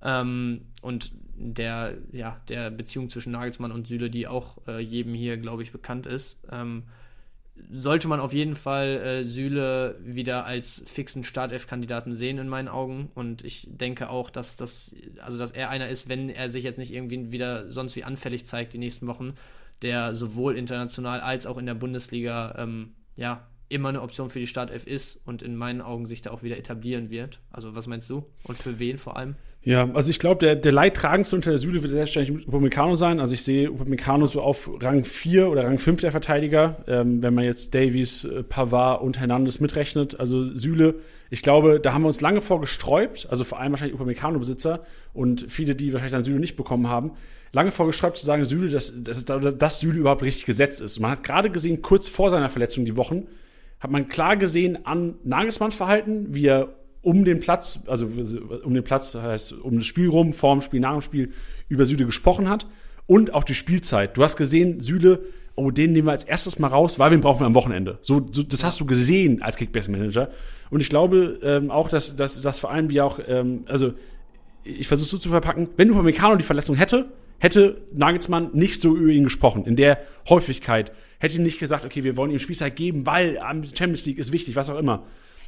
Ähm, 0.04 0.62
und 0.82 1.12
der, 1.36 1.98
ja, 2.12 2.40
der 2.50 2.70
Beziehung 2.72 3.10
zwischen 3.10 3.32
Nagelsmann 3.32 3.72
und 3.72 3.88
Süle, 3.88 4.10
die 4.10 4.28
auch 4.28 4.60
äh, 4.68 4.80
jedem 4.80 5.14
hier, 5.14 5.38
glaube 5.38 5.64
ich, 5.64 5.72
bekannt 5.72 6.06
ist. 6.06 6.38
Ähm, 6.52 6.84
sollte 7.72 8.08
man 8.08 8.20
auf 8.20 8.34
jeden 8.34 8.56
Fall 8.56 9.02
äh, 9.02 9.24
Süle 9.24 10.00
wieder 10.04 10.46
als 10.46 10.84
fixen 10.86 11.24
Startelf-Kandidaten 11.24 12.14
sehen 12.14 12.38
in 12.38 12.50
meinen 12.50 12.68
Augen. 12.68 13.12
Und 13.14 13.44
ich 13.44 13.68
denke 13.70 14.10
auch, 14.10 14.30
dass 14.30 14.58
das, 14.58 14.96
also 15.22 15.38
dass 15.38 15.52
er 15.52 15.70
einer 15.70 15.90
ist, 15.90 16.10
wenn 16.10 16.30
er 16.30 16.50
sich 16.50 16.64
jetzt 16.64 16.78
nicht 16.78 16.94
irgendwie 16.94 17.32
wieder 17.32 17.72
sonst 17.72 17.96
wie 17.96 18.04
anfällig 18.04 18.46
zeigt 18.46 18.74
die 18.74 18.80
nächsten 18.80 19.08
Wochen, 19.08 19.36
der 19.82 20.14
sowohl 20.14 20.58
international 20.58 21.22
als 21.22 21.46
auch 21.46 21.58
in 21.58 21.66
der 21.66 21.76
Bundesliga 21.76 22.56
ähm, 22.58 22.94
ja 23.16 23.48
immer 23.70 23.90
eine 23.90 24.02
Option 24.02 24.30
für 24.30 24.40
die 24.40 24.48
Startelf 24.48 24.86
ist 24.86 25.20
und 25.26 25.42
in 25.42 25.56
meinen 25.56 25.82
Augen 25.82 26.06
sich 26.06 26.22
da 26.22 26.32
auch 26.32 26.44
wieder 26.44 26.58
etablieren 26.58 27.10
wird. 27.10 27.40
Also 27.50 27.76
was 27.76 27.88
meinst 27.88 28.10
du? 28.10 28.26
Und 28.44 28.58
für 28.58 28.78
wen 28.80 28.98
vor 28.98 29.18
allem? 29.18 29.36
Ja, 29.66 29.90
also 29.94 30.10
ich 30.10 30.20
glaube, 30.20 30.46
der, 30.46 30.56
der 30.58 30.74
Leidtragendste 30.74 31.38
unter 31.38 31.52
der 31.52 31.58
Süde 31.58 31.82
wird 31.84 31.96
wahrscheinlich 31.96 32.48
Upamecano 32.48 32.96
sein. 32.96 33.22
Also 33.22 33.34
ich 33.34 33.44
sehe 33.44 33.70
Upamecano 33.70 34.26
so 34.26 34.42
auf 34.42 34.70
Rang 34.82 35.06
4 35.06 35.50
oder 35.50 35.64
Rang 35.64 35.78
5 35.78 36.02
der 36.02 36.12
Verteidiger, 36.12 36.84
ähm, 36.86 37.24
wenn 37.24 37.34
man 37.34 37.46
jetzt 37.46 37.74
Davies, 37.74 38.26
äh, 38.26 38.44
Pavard 38.44 39.02
und 39.02 39.20
Hernandez 39.20 39.62
mitrechnet. 39.62 40.20
Also 40.20 40.54
Süle, 40.54 40.96
ich 41.30 41.44
glaube, 41.44 41.80
da 41.80 41.94
haben 41.94 42.02
wir 42.02 42.08
uns 42.08 42.20
lange 42.20 42.42
vor 42.42 42.60
gesträubt, 42.60 43.28
also 43.30 43.46
vor 43.46 43.58
allem 43.58 43.72
wahrscheinlich 43.72 43.96
Upamecano-Besitzer 43.96 44.82
und 45.14 45.46
viele, 45.48 45.76
die 45.76 45.94
wahrscheinlich 45.94 46.12
dann 46.12 46.26
Süle 46.26 46.42
nicht 46.42 46.58
bekommen 46.58 46.90
haben, 46.90 47.12
lange 47.54 47.72
vor 47.72 47.88
gesträubt 47.88 48.18
zu 48.18 48.26
sagen, 48.26 48.44
Süle, 48.44 48.68
dass, 48.70 48.92
dass, 49.02 49.24
dass 49.24 49.80
Süle 49.80 49.98
überhaupt 49.98 50.24
richtig 50.24 50.46
gesetzt 50.46 50.82
ist. 50.82 50.98
Und 50.98 51.04
man 51.04 51.12
hat 51.12 51.24
gerade 51.24 51.50
gesehen, 51.50 51.82
kurz 51.82 52.10
vor 52.10 52.30
seiner 52.30 52.50
Verletzung 52.50 52.84
die 52.84 52.98
Wochen, 52.98 53.28
hat 53.80 53.92
man 53.92 54.10
klar 54.10 54.36
gesehen 54.36 54.86
an 54.86 55.16
Nagelsmanns 55.24 55.76
Verhalten, 55.76 56.34
wie 56.36 56.48
er 56.48 56.74
um 57.04 57.26
den 57.26 57.40
Platz, 57.40 57.80
also 57.86 58.10
um 58.64 58.74
den 58.74 58.84
Platz, 58.84 59.14
heißt 59.14 59.54
um 59.54 59.78
das 59.78 59.86
Spiel 59.86 60.10
rum, 60.10 60.34
vorm 60.34 60.62
Spiel, 60.62 60.80
nach 60.80 60.94
dem 60.94 61.02
Spiel, 61.02 61.32
über 61.68 61.86
Süle 61.86 62.06
gesprochen 62.06 62.50
hat 62.50 62.66
und 63.06 63.34
auch 63.34 63.44
die 63.44 63.54
Spielzeit. 63.54 64.18
Du 64.18 64.24
hast 64.24 64.38
gesehen, 64.38 64.80
Süle, 64.80 65.20
oh, 65.56 65.70
den 65.70 65.92
nehmen 65.92 66.08
wir 66.08 66.14
als 66.14 66.24
erstes 66.24 66.58
mal 66.60 66.70
raus, 66.70 66.98
weil 67.00 67.12
wir 67.12 67.18
ihn 67.18 67.22
brauchen 67.22 67.42
wir 67.42 67.46
am 67.46 67.56
Wochenende. 67.56 68.00
So, 68.02 68.26
so 68.32 68.42
das 68.42 68.64
hast 68.64 68.80
du 68.80 68.86
gesehen 68.86 69.42
als 69.42 69.58
Kickbase-Manager. 69.58 70.30
Und 70.70 70.80
ich 70.80 70.90
glaube 70.90 71.40
ähm, 71.44 71.70
auch, 71.70 71.90
dass, 71.90 72.16
dass, 72.16 72.40
dass 72.40 72.60
vor 72.60 72.72
allem 72.72 72.90
wie 72.90 73.02
auch, 73.02 73.20
ähm, 73.28 73.66
also 73.68 73.94
ich 74.64 74.88
versuche 74.88 75.10
so 75.10 75.18
zu 75.18 75.30
verpacken, 75.30 75.68
wenn 75.76 75.90
du 75.90 75.94
von 75.94 76.06
Meccano 76.06 76.38
die 76.38 76.44
Verletzung 76.44 76.76
hätte, 76.76 77.12
hätte 77.40 77.82
Nagelsmann 77.94 78.52
nicht 78.54 78.82
so 78.82 78.96
über 78.96 79.12
ihn 79.12 79.26
gesprochen, 79.26 79.66
in 79.66 79.76
der 79.76 80.00
Häufigkeit. 80.30 80.94
Hätte 81.20 81.36
ihn 81.36 81.44
nicht 81.44 81.60
gesagt, 81.60 81.84
okay, 81.84 82.06
wir 82.06 82.16
wollen 82.16 82.32
ihm 82.32 82.40
Spielzeit 82.40 82.78
geben, 82.78 83.06
weil 83.06 83.38
Champions 83.78 84.06
League 84.06 84.18
ist 84.18 84.32
wichtig, 84.32 84.56
was 84.56 84.70
auch 84.70 84.80
immer. 84.80 85.04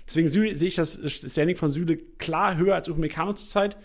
Deswegen 0.07 0.29
sehe 0.29 0.51
ich 0.51 0.75
das 0.75 0.99
Standing 1.05 1.55
von 1.55 1.69
Süle 1.69 1.97
klar 1.97 2.57
höher 2.57 2.75
als 2.75 2.89
Upamecano 2.89 3.33
zurzeit. 3.33 3.77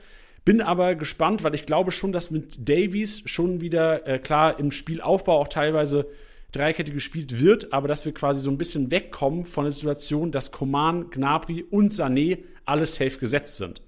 Bin 0.44 0.60
aber 0.60 0.94
gespannt, 0.94 1.44
weil 1.44 1.54
ich 1.54 1.66
glaube 1.66 1.92
schon, 1.92 2.12
dass 2.12 2.30
mit 2.30 2.68
Davies 2.68 3.22
schon 3.26 3.60
wieder 3.60 4.06
äh, 4.06 4.18
klar 4.18 4.58
im 4.58 4.70
Spielaufbau 4.70 5.38
auch 5.38 5.48
teilweise 5.48 6.06
Dreikette 6.52 6.92
gespielt 6.92 7.40
wird, 7.40 7.72
aber 7.72 7.88
dass 7.88 8.04
wir 8.04 8.12
quasi 8.12 8.40
so 8.40 8.50
ein 8.50 8.58
bisschen 8.58 8.90
wegkommen 8.90 9.46
von 9.46 9.64
der 9.64 9.72
Situation, 9.72 10.32
dass 10.32 10.50
Coman, 10.50 11.10
Gnabry 11.10 11.64
und 11.70 11.92
Sané 11.92 12.38
alle 12.64 12.86
safe 12.86 13.18
gesetzt 13.18 13.56
sind. 13.56 13.82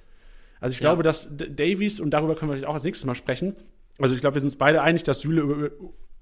Also 0.60 0.74
ich 0.74 0.80
ja. 0.80 0.90
glaube, 0.90 1.02
dass 1.02 1.36
Davies, 1.36 1.98
und 2.00 2.10
darüber 2.10 2.36
können 2.36 2.50
wir 2.50 2.56
vielleicht 2.56 2.68
auch 2.68 2.74
als 2.74 2.84
nächstes 2.84 3.04
Mal 3.04 3.14
sprechen, 3.14 3.56
also 3.98 4.14
ich 4.14 4.20
glaube, 4.20 4.36
wir 4.36 4.40
sind 4.40 4.48
uns 4.48 4.56
beide 4.56 4.82
einig, 4.82 5.02
dass 5.02 5.20
Süle 5.20 5.42
über, 5.42 5.54
über 5.54 5.70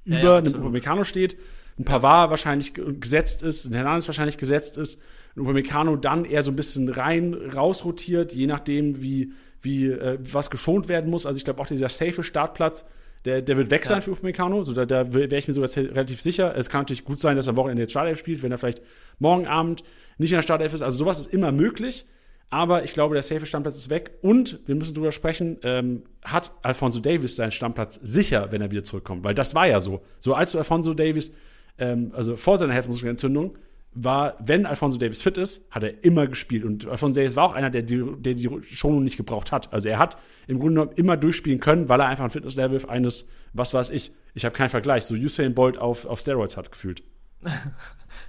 ja, 0.05 0.19
ja, 0.19 0.37
einem 0.39 0.55
Upamecano 0.55 1.05
steht, 1.05 1.37
ein 1.81 1.85
Pavard 1.85 2.31
wahrscheinlich 2.31 2.75
gesetzt 2.75 3.43
ist, 3.43 3.65
ein 3.65 3.75
Hernandez 3.75 4.07
wahrscheinlich 4.07 4.37
gesetzt 4.37 4.77
ist 4.77 5.03
und 5.35 5.43
Upamecano 5.43 5.97
dann 5.97 6.25
eher 6.25 6.43
so 6.43 6.51
ein 6.51 6.57
bisschen 6.57 6.89
rein, 6.89 7.35
raus 7.35 7.85
rotiert, 7.85 8.33
je 8.33 8.47
nachdem, 8.47 9.01
wie, 9.01 9.33
wie 9.63 9.87
äh, 9.87 10.19
was 10.21 10.51
geschont 10.51 10.89
werden 10.89 11.11
muss. 11.11 11.27
Also 11.27 11.39
ich 11.39 11.45
glaube 11.45 11.61
auch 11.61 11.67
dieser 11.67 11.89
safe 11.89 12.23
Startplatz, 12.23 12.85
der, 13.25 13.43
der 13.43 13.57
wird 13.57 13.71
weg 13.71 13.87
sein 13.87 13.99
ja. 13.99 14.01
für 14.03 14.13
Upamecano. 14.13 14.63
So, 14.65 14.73
da, 14.73 14.87
da 14.87 15.13
wäre 15.13 15.35
ich 15.37 15.49
mir 15.49 15.55
sogar 15.55 15.71
relativ 15.77 16.21
sicher. 16.21 16.55
Es 16.57 16.69
kann 16.69 16.83
natürlich 16.83 17.05
gut 17.05 17.21
sein, 17.21 17.37
dass 17.37 17.47
er 17.47 17.51
am 17.51 17.57
Wochenende 17.57 17.83
jetzt 17.83 17.91
Startelf 17.91 18.19
spielt, 18.19 18.43
wenn 18.43 18.53
er 18.53 18.59
vielleicht 18.59 18.83
morgen 19.19 19.47
Abend 19.47 19.83
nicht 20.19 20.31
in 20.31 20.37
der 20.37 20.43
Startelf 20.43 20.73
ist. 20.73 20.83
Also 20.83 20.99
sowas 20.99 21.19
ist 21.19 21.33
immer 21.33 21.53
möglich. 21.53 22.07
Aber 22.53 22.83
ich 22.83 22.93
glaube, 22.95 23.15
der 23.15 23.23
safe 23.23 23.47
Stammplatz 23.47 23.77
ist 23.77 23.91
weg. 23.91 24.13
Und 24.23 24.59
wir 24.67 24.75
müssen 24.75 24.95
drüber 24.95 25.13
sprechen, 25.13 25.59
ähm, 25.63 26.03
hat 26.23 26.51
Alfonso 26.63 26.99
Davis 26.99 27.37
seinen 27.37 27.53
Stammplatz 27.53 28.01
sicher, 28.03 28.51
wenn 28.51 28.61
er 28.61 28.73
wieder 28.73 28.83
zurückkommt? 28.83 29.23
Weil 29.23 29.35
das 29.35 29.55
war 29.55 29.69
ja 29.69 29.81
so. 29.81 30.03
So 30.19 30.35
als 30.35 30.53
du 30.53 30.59
Alfonso 30.59 30.93
Davis, 30.93 31.37
ähm, 31.81 32.13
also 32.15 32.37
vor 32.37 32.59
seiner 32.59 32.75
Herzmuskelentzündung, 32.75 33.57
war, 33.93 34.37
wenn 34.39 34.67
Alfonso 34.67 34.99
Davis 34.99 35.21
fit 35.21 35.37
ist, 35.37 35.67
hat 35.71 35.83
er 35.83 36.05
immer 36.05 36.29
gespielt. 36.29 36.65
Und 36.65 36.87
Alfonso 36.87 37.19
Davis 37.19 37.35
war 37.35 37.45
auch 37.45 37.55
einer, 37.55 37.71
der 37.71 37.83
die, 37.83 38.05
der 38.19 38.35
die 38.35 38.49
Schonung 38.63 39.03
nicht 39.03 39.17
gebraucht 39.17 39.51
hat. 39.51 39.73
Also 39.73 39.89
er 39.89 39.99
hat 39.99 40.17
im 40.47 40.61
Grunde 40.61 40.81
genommen 40.81 40.97
immer 40.97 41.17
durchspielen 41.17 41.59
können, 41.59 41.89
weil 41.89 42.01
er 42.01 42.07
einfach 42.07 42.25
ein 42.25 42.31
Fitnesslevel 42.31 42.89
eines, 42.89 43.29
was 43.53 43.75
weiß 43.75 43.91
ich, 43.91 44.13
ich 44.35 44.45
habe 44.45 44.55
keinen 44.55 44.71
Vergleich, 44.71 45.05
so 45.05 45.15
Usain 45.15 45.55
Bolt 45.55 45.77
auf, 45.77 46.07
auf 46.07 46.21
Steroids 46.21 46.57
hat 46.57 46.71
gefühlt. 46.71 47.03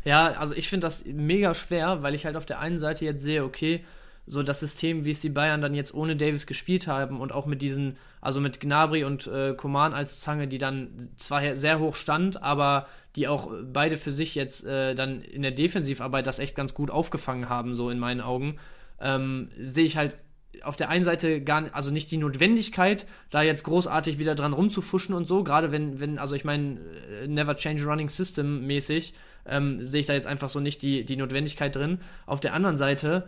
ja, 0.03 0.31
also 0.31 0.55
ich 0.55 0.67
finde 0.67 0.87
das 0.87 1.05
mega 1.05 1.53
schwer, 1.53 2.01
weil 2.01 2.15
ich 2.15 2.25
halt 2.25 2.37
auf 2.37 2.45
der 2.45 2.59
einen 2.59 2.79
Seite 2.79 3.05
jetzt 3.05 3.21
sehe, 3.21 3.43
okay, 3.43 3.83
so 4.25 4.43
das 4.43 4.59
System, 4.59 5.05
wie 5.05 5.11
es 5.11 5.21
die 5.21 5.29
Bayern 5.29 5.61
dann 5.61 5.73
jetzt 5.73 5.93
ohne 5.93 6.15
Davis 6.15 6.45
gespielt 6.45 6.87
haben 6.87 7.19
und 7.19 7.33
auch 7.33 7.45
mit 7.45 7.61
diesen, 7.61 7.97
also 8.21 8.39
mit 8.39 8.59
Gnabry 8.59 9.03
und 9.03 9.27
äh, 9.27 9.53
Koman 9.55 9.93
als 9.93 10.21
Zange, 10.21 10.47
die 10.47 10.57
dann 10.57 11.09
zwar 11.17 11.55
sehr 11.55 11.79
hoch 11.79 11.95
stand, 11.95 12.43
aber 12.43 12.87
die 13.15 13.27
auch 13.27 13.51
beide 13.63 13.97
für 13.97 14.11
sich 14.11 14.35
jetzt 14.35 14.63
äh, 14.63 14.95
dann 14.95 15.21
in 15.21 15.41
der 15.41 15.51
Defensivarbeit 15.51 16.27
das 16.27 16.39
echt 16.39 16.55
ganz 16.55 16.73
gut 16.73 16.91
aufgefangen 16.91 17.49
haben, 17.49 17.75
so 17.75 17.89
in 17.89 17.99
meinen 17.99 18.21
Augen, 18.21 18.57
ähm, 18.99 19.49
sehe 19.59 19.85
ich 19.85 19.97
halt 19.97 20.17
auf 20.63 20.75
der 20.75 20.89
einen 20.89 21.03
Seite 21.03 21.41
gar 21.41 21.73
also 21.73 21.91
nicht 21.91 22.11
die 22.11 22.17
Notwendigkeit, 22.17 23.07
da 23.29 23.41
jetzt 23.41 23.63
großartig 23.63 24.19
wieder 24.19 24.35
dran 24.35 24.53
rumzufuschen 24.53 25.15
und 25.15 25.27
so, 25.27 25.43
gerade 25.43 25.71
wenn, 25.71 25.99
wenn, 25.99 26.19
also 26.19 26.35
ich 26.35 26.45
meine, 26.45 26.79
äh, 27.23 27.27
Never 27.27 27.55
Change 27.55 27.83
Running 27.85 28.09
System 28.09 28.67
mäßig, 28.67 29.13
ähm, 29.45 29.83
sehe 29.83 30.01
ich 30.01 30.05
da 30.05 30.13
jetzt 30.13 30.27
einfach 30.27 30.49
so 30.49 30.59
nicht 30.59 30.81
die, 30.81 31.03
die 31.03 31.17
Notwendigkeit 31.17 31.75
drin. 31.75 31.99
Auf 32.25 32.39
der 32.39 32.53
anderen 32.53 32.77
Seite 32.77 33.27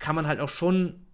kann 0.00 0.16
man 0.16 0.26
halt 0.26 0.40
auch 0.40 0.48
schon 0.48 1.06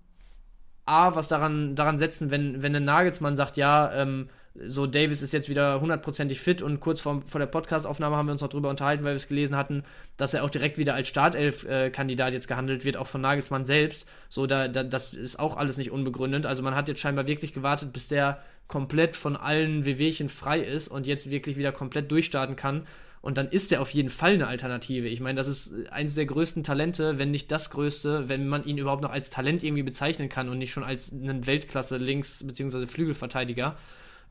A, 0.87 1.15
was 1.15 1.29
daran, 1.29 1.75
daran 1.75 1.99
setzen, 1.99 2.31
wenn, 2.31 2.63
wenn 2.63 2.75
ein 2.75 2.85
Nagelsmann 2.85 3.37
sagt, 3.37 3.57
ja, 3.57 3.93
ähm, 3.93 4.29
so 4.65 4.87
Davis 4.87 5.21
ist 5.21 5.33
jetzt 5.33 5.49
wieder 5.49 5.81
hundertprozentig 5.81 6.41
fit 6.41 6.63
und 6.63 6.81
kurz 6.81 7.01
vor, 7.01 7.23
vor 7.27 7.39
der 7.39 7.47
Podcastaufnahme 7.47 8.17
haben 8.17 8.27
wir 8.27 8.33
uns 8.33 8.41
noch 8.41 8.49
drüber 8.49 8.71
unterhalten, 8.71 9.05
weil 9.05 9.13
wir 9.13 9.19
es 9.19 9.29
gelesen 9.29 9.57
hatten, 9.57 9.85
dass 10.17 10.33
er 10.33 10.45
auch 10.45 10.51
direkt 10.51 10.79
wieder 10.79 10.95
als 10.95 11.09
Startelf-Kandidat 11.09 12.33
jetzt 12.33 12.49
gehandelt 12.49 12.85
wird, 12.85 12.97
auch 12.97 13.07
von 13.07 13.21
Nagelsmann 13.21 13.65
selbst. 13.65 14.09
So, 14.29 14.47
da, 14.47 14.69
da, 14.69 14.83
das 14.83 15.13
ist 15.13 15.39
auch 15.39 15.57
alles 15.57 15.77
nicht 15.77 15.91
unbegründet. 15.91 16.47
Also 16.47 16.63
man 16.63 16.75
hat 16.75 16.89
jetzt 16.89 17.01
scheinbar 17.01 17.27
wirklich 17.27 17.53
gewartet, 17.53 17.93
bis 17.93 18.09
der 18.09 18.41
komplett 18.69 19.17
von 19.17 19.37
allen 19.37 19.85
Wehwehchen 19.85 20.29
frei 20.29 20.61
ist 20.61 20.89
und 20.89 21.07
jetzt 21.07 21.31
wirklich 21.31 21.57
wieder 21.57 21.73
komplett 21.73 22.11
durchstarten 22.11 22.57
kann. 22.57 22.87
Und 23.27 23.39
dann 23.39 23.49
ist 23.49 23.73
er 23.73 23.83
auf 23.83 23.91
jeden 23.91 24.09
Fall 24.09 24.35
eine 24.35 24.47
Alternative. 24.47 25.09
Ich 25.09 25.19
meine, 25.19 25.37
das 25.37 25.49
ist 25.49 25.75
eines 25.91 26.15
der 26.15 26.27
größten 26.27 26.63
Talente, 26.63 27.19
wenn 27.19 27.33
nicht 27.33 27.51
das 27.51 27.71
größte, 27.71 28.29
wenn 28.29 28.47
man 28.47 28.65
ihn 28.65 28.79
überhaupt 28.79 29.03
noch 29.03 29.11
als 29.11 29.31
Talent 29.31 29.65
irgendwie 29.65 29.83
bezeichnen 29.83 30.29
kann 30.29 30.49
und 30.49 30.59
nicht 30.59 30.73
schon 30.73 30.85
als 30.85 31.11
einen 31.11 31.45
Weltklasse-Links- 31.45 32.47
bzw. 32.47 32.87
Flügelverteidiger. 32.87 33.77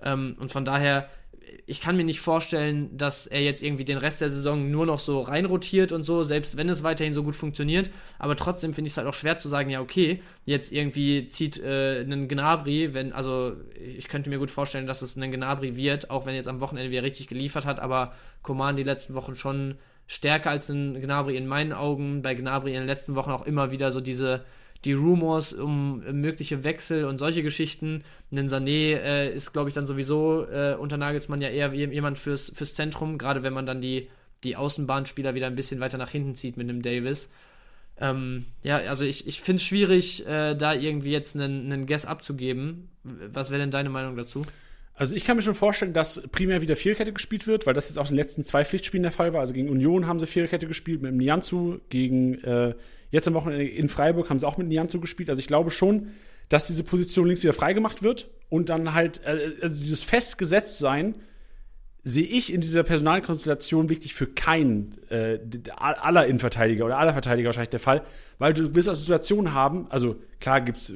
Ähm, 0.02 0.38
und 0.40 0.50
von 0.50 0.64
daher, 0.64 1.10
ich 1.68 1.82
kann 1.82 1.98
mir 1.98 2.04
nicht 2.04 2.20
vorstellen, 2.20 2.96
dass 2.98 3.28
er 3.28 3.42
jetzt 3.42 3.64
irgendwie 3.64 3.86
den 3.86 3.98
Rest 3.98 4.22
der 4.22 4.30
Saison 4.30 4.70
nur 4.72 4.86
noch 4.86 5.00
so 5.00 5.22
reinrotiert 5.22 5.92
und 5.92 6.04
so, 6.04 6.24
selbst 6.24 6.58
wenn 6.58 6.70
es 6.70 6.84
weiterhin 6.84 7.14
so 7.14 7.24
gut 7.24 7.36
funktioniert. 7.36 7.90
Aber 8.20 8.36
trotzdem 8.36 8.74
finde 8.74 8.88
ich 8.88 8.94
es 8.94 8.98
halt 8.98 9.08
auch 9.08 9.14
schwer 9.14 9.38
zu 9.38 9.50
sagen, 9.50 9.70
ja, 9.70 9.82
okay, 9.82 10.22
jetzt 10.46 10.72
irgendwie 10.72 11.28
zieht 11.28 11.60
äh, 11.60 12.02
einen 12.02 12.28
Gnabri, 12.28 12.94
wenn, 12.94 13.14
also 13.14 13.56
ich 13.76 14.08
könnte 14.08 14.30
mir 14.30 14.40
gut 14.40 14.52
vorstellen, 14.52 14.88
dass 14.88 15.02
es 15.02 15.16
ein 15.16 15.32
Gnabri 15.32 15.76
wird, 15.76 16.10
auch 16.10 16.26
wenn 16.26 16.36
jetzt 16.36 16.48
am 16.48 16.60
Wochenende 16.60 16.92
wieder 16.92 17.04
richtig 17.04 17.28
geliefert 17.28 17.66
hat, 17.66 17.80
aber 17.80 18.14
Coman 18.42 18.76
die 18.76 18.84
letzten 18.84 19.14
Wochen 19.14 19.36
schon 19.36 19.76
stärker 20.08 20.52
als 20.52 20.70
ein 20.70 21.00
Gnabri 21.02 21.36
in 21.36 21.48
meinen 21.48 21.74
Augen. 21.74 22.22
Bei 22.22 22.36
Gnabri 22.36 22.74
in 22.74 22.82
den 22.82 22.88
letzten 22.88 23.16
Wochen 23.16 23.32
auch 23.32 23.46
immer 23.46 23.72
wieder 23.72 23.92
so 23.92 24.02
diese 24.02 24.46
die 24.86 24.94
Rumors 24.94 25.54
um 25.54 26.04
mögliche 26.12 26.64
Wechsel 26.64 27.06
und 27.06 27.18
solche 27.18 27.44
Geschichten. 27.44 28.04
Ein 28.32 28.48
Sané 28.48 28.98
äh, 28.98 29.34
ist, 29.34 29.52
glaube 29.52 29.70
ich, 29.70 29.76
dann 29.76 29.88
sowieso 29.88 30.46
äh, 30.48 30.76
unter 30.80 30.98
Nagelsmann 30.98 31.42
ja 31.42 31.50
eher 31.50 31.74
jemand 31.74 32.20
fürs, 32.20 32.52
fürs 32.56 32.76
Zentrum, 32.76 33.18
gerade 33.18 33.44
wenn 33.44 33.54
man 33.54 33.66
dann 33.66 33.82
die, 33.82 34.10
die 34.44 34.56
Außenbahnspieler 34.56 35.34
wieder 35.34 35.48
ein 35.48 35.56
bisschen 35.56 35.80
weiter 35.80 35.98
nach 35.98 36.12
hinten 36.12 36.36
zieht 36.36 36.56
mit 36.56 36.70
einem 36.70 36.84
Davis. 36.84 37.32
Ähm, 38.00 38.46
ja, 38.64 38.78
also 38.78 39.06
ich, 39.06 39.28
ich 39.28 39.42
finde 39.42 39.58
es 39.58 39.64
schwierig, 39.64 40.26
äh, 40.28 40.54
da 40.54 40.74
irgendwie 40.74 41.12
jetzt 41.12 41.36
einen, 41.36 41.72
einen 41.72 41.88
Guess 41.88 42.06
abzugeben. 42.06 42.90
Was 43.04 43.50
wäre 43.50 43.62
denn 43.62 43.72
deine 43.72 43.90
Meinung 43.90 44.16
dazu? 44.16 44.46
Also 44.94 45.16
ich 45.16 45.26
kann 45.26 45.36
mir 45.36 45.44
schon 45.44 45.56
vorstellen, 45.56 45.94
dass 45.94 46.22
primär 46.32 46.62
wieder 46.62 46.76
Viererkette 46.76 47.12
gespielt 47.12 47.48
wird, 47.48 47.66
weil 47.66 47.74
das 47.74 47.90
jetzt 47.90 47.98
auch 47.98 48.10
in 48.10 48.16
den 48.16 48.24
letzten 48.24 48.44
zwei 48.44 48.64
Pflichtspielen 48.64 49.04
der 49.04 49.12
Fall 49.12 49.34
war. 49.34 49.42
Also 49.42 49.54
gegen 49.54 49.70
Union 49.70 50.08
haben 50.08 50.20
sie 50.20 50.28
Viererkette 50.28 50.68
gespielt 50.68 51.02
mit 51.02 51.12
dem 51.12 51.18
Nianzu, 51.18 51.82
gegen 51.90 52.36
äh, 52.44 52.76
Jetzt 53.16 53.30
am 53.30 53.34
Wochenende 53.34 53.66
in 53.66 53.88
Freiburg 53.88 54.30
haben 54.30 54.40
sie 54.40 54.46
auch 54.46 54.58
mit 54.58 54.68
Nianzo 54.68 55.00
gespielt. 55.00 55.30
Also 55.30 55.40
ich 55.40 55.48
glaube 55.48 55.72
schon, 55.72 56.10
dass 56.50 56.68
diese 56.68 56.84
Position 56.84 57.28
links 57.28 57.44
wieder 57.44 57.54
freigemacht 57.54 58.04
wird 58.04 58.30
und 58.50 58.68
dann 58.68 58.94
halt, 58.94 59.22
äh, 59.24 59.54
also 59.62 59.80
dieses 59.80 60.04
Festgesetztsein 60.04 61.16
sehe 62.04 62.26
ich 62.26 62.52
in 62.52 62.60
dieser 62.60 62.84
Personalkonstellation 62.84 63.88
wirklich 63.88 64.14
für 64.14 64.28
keinen 64.28 64.98
äh, 65.10 65.40
aller 65.78 66.26
Innenverteidiger 66.28 66.84
oder 66.84 66.98
aller 66.98 67.14
Verteidiger 67.14 67.48
wahrscheinlich 67.48 67.70
der 67.70 67.80
Fall, 67.80 68.04
weil 68.38 68.54
du 68.54 68.76
wirst 68.76 68.90
eine 68.90 68.98
Situation 68.98 69.54
haben, 69.54 69.90
also 69.90 70.18
klar 70.42 70.60
gibt 70.60 70.80
es 70.80 70.94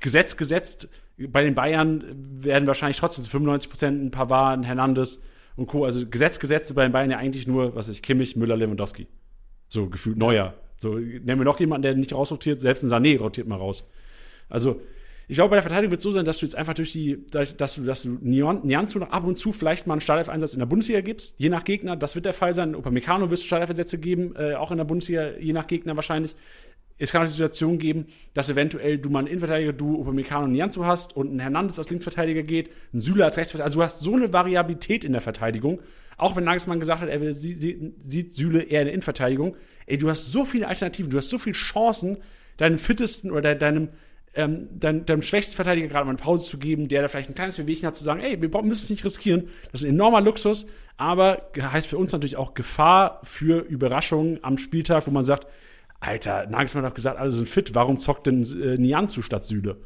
Gesetz 0.00 0.36
gesetzt, 0.36 0.88
bei 1.16 1.44
den 1.44 1.54
Bayern 1.54 2.02
werden 2.42 2.66
wahrscheinlich 2.66 2.96
trotzdem 2.96 3.22
zu 3.22 3.30
95 3.30 3.70
Prozent 3.70 4.02
ein 4.02 4.10
Pavard, 4.10 4.58
ein 4.58 4.62
Hernandez 4.64 5.22
und 5.54 5.68
Co. 5.68 5.84
Also 5.84 6.08
Gesetz 6.08 6.40
gesetzt 6.40 6.74
bei 6.74 6.82
den 6.82 6.90
Bayern 6.90 7.12
ja 7.12 7.18
eigentlich 7.18 7.46
nur, 7.46 7.76
was 7.76 7.86
ist 7.86 8.02
Kimmich, 8.02 8.34
Müller, 8.34 8.56
Lewandowski. 8.56 9.06
So 9.68 9.88
gefühlt 9.88 10.16
neuer. 10.16 10.54
So 10.82 10.96
nennen 10.96 11.40
wir 11.40 11.44
noch 11.44 11.60
jemanden, 11.60 11.82
der 11.82 11.94
nicht 11.94 12.12
rausrotiert, 12.12 12.60
selbst 12.60 12.82
ein 12.82 12.90
Sané 12.90 13.18
rotiert 13.18 13.46
mal 13.46 13.56
raus. 13.56 13.90
Also 14.48 14.82
ich 15.28 15.36
glaube, 15.36 15.50
bei 15.50 15.56
der 15.56 15.62
Verteidigung 15.62 15.92
wird 15.92 16.00
es 16.00 16.04
so 16.04 16.10
sein, 16.10 16.24
dass 16.24 16.38
du 16.38 16.46
jetzt 16.46 16.56
einfach 16.56 16.74
durch 16.74 16.92
die, 16.92 17.24
dass 17.30 17.76
du, 17.76 17.84
dass 17.84 18.02
du 18.02 18.18
Nianzu 18.20 18.98
noch 18.98 19.10
ab 19.10 19.24
und 19.24 19.38
zu 19.38 19.52
vielleicht 19.52 19.86
mal 19.86 19.94
einen 19.94 20.00
Startelf-Einsatz 20.00 20.52
in 20.52 20.58
der 20.58 20.66
Bundesliga 20.66 21.00
gibst, 21.00 21.36
je 21.38 21.48
nach 21.48 21.64
Gegner. 21.64 21.96
Das 21.96 22.14
wird 22.16 22.26
der 22.26 22.32
Fall 22.32 22.52
sein. 22.52 22.74
Upamecano 22.74 23.30
wirst 23.30 23.44
du 23.44 23.46
Startelf-Einsätze 23.46 23.98
geben, 23.98 24.34
äh, 24.36 24.54
auch 24.54 24.72
in 24.72 24.78
der 24.78 24.84
Bundesliga, 24.84 25.30
je 25.38 25.52
nach 25.52 25.68
Gegner 25.68 25.96
wahrscheinlich. 25.96 26.34
Es 26.98 27.12
kann 27.12 27.22
auch 27.22 27.26
die 27.26 27.32
Situation 27.32 27.78
geben, 27.78 28.06
dass 28.34 28.50
eventuell 28.50 28.98
du 28.98 29.10
mal 29.10 29.20
einen 29.20 29.28
Innenverteidiger, 29.28 29.72
du 29.72 30.00
Upamecano 30.00 30.44
und 30.44 30.52
Nianzu 30.52 30.84
hast 30.84 31.16
und 31.16 31.34
ein 31.34 31.38
Hernandez 31.38 31.78
als 31.78 31.88
Linksverteidiger 31.88 32.42
geht, 32.42 32.70
ein 32.92 33.00
Süle 33.00 33.24
als 33.24 33.36
Rechtsverteidiger. 33.36 33.64
Also 33.64 33.78
du 33.78 33.84
hast 33.84 34.00
so 34.00 34.14
eine 34.14 34.32
Variabilität 34.32 35.02
in 35.02 35.12
der 35.12 35.20
Verteidigung. 35.20 35.80
Auch 36.16 36.36
wenn 36.36 36.44
Nagelsmann 36.44 36.78
gesagt 36.78 37.00
hat, 37.00 37.08
er 37.08 37.20
will, 37.20 37.34
sieht, 37.34 37.60
sieht 38.06 38.36
Süle 38.36 38.62
eher 38.62 38.82
in 38.82 38.86
der 38.86 38.94
Innenverteidigung. 38.94 39.56
Ey, 39.86 39.98
du 39.98 40.08
hast 40.08 40.32
so 40.32 40.44
viele 40.44 40.68
Alternativen, 40.68 41.10
du 41.10 41.16
hast 41.18 41.30
so 41.30 41.38
viele 41.38 41.54
Chancen, 41.54 42.18
deinen 42.56 42.78
fittesten 42.78 43.30
oder 43.30 43.54
deinem 43.54 43.88
ähm, 44.34 44.68
deinem, 44.78 45.04
deinem 45.04 45.22
schwächsten 45.22 45.54
Verteidiger 45.56 45.88
gerade 45.88 46.06
mal 46.06 46.12
eine 46.12 46.18
Pause 46.18 46.48
zu 46.48 46.58
geben, 46.58 46.88
der 46.88 47.02
da 47.02 47.08
vielleicht 47.08 47.28
ein 47.28 47.34
kleines 47.34 47.58
Bewegchen 47.58 47.86
hat, 47.86 47.96
zu 47.96 48.04
sagen, 48.04 48.20
ey, 48.20 48.40
wir 48.40 48.48
müssen 48.62 48.84
es 48.84 48.90
nicht 48.90 49.04
riskieren. 49.04 49.48
Das 49.70 49.82
ist 49.82 49.88
ein 49.88 49.94
enormer 49.94 50.20
Luxus, 50.20 50.66
aber 50.96 51.50
heißt 51.60 51.86
für 51.86 51.98
uns 51.98 52.12
natürlich 52.12 52.36
auch 52.36 52.54
Gefahr 52.54 53.20
für 53.24 53.60
Überraschungen 53.60 54.38
am 54.42 54.56
Spieltag, 54.56 55.06
wo 55.06 55.10
man 55.10 55.24
sagt, 55.24 55.46
Alter, 56.00 56.46
Nagelsmann 56.46 56.84
hat 56.84 56.92
doch 56.92 56.96
gesagt, 56.96 57.18
alle 57.18 57.30
sind 57.30 57.48
fit, 57.48 57.74
warum 57.74 57.98
zockt 57.98 58.26
denn 58.26 58.42
äh, 58.42 58.76
Nianzu 58.78 59.22
statt 59.22 59.44
Süde? 59.44 59.76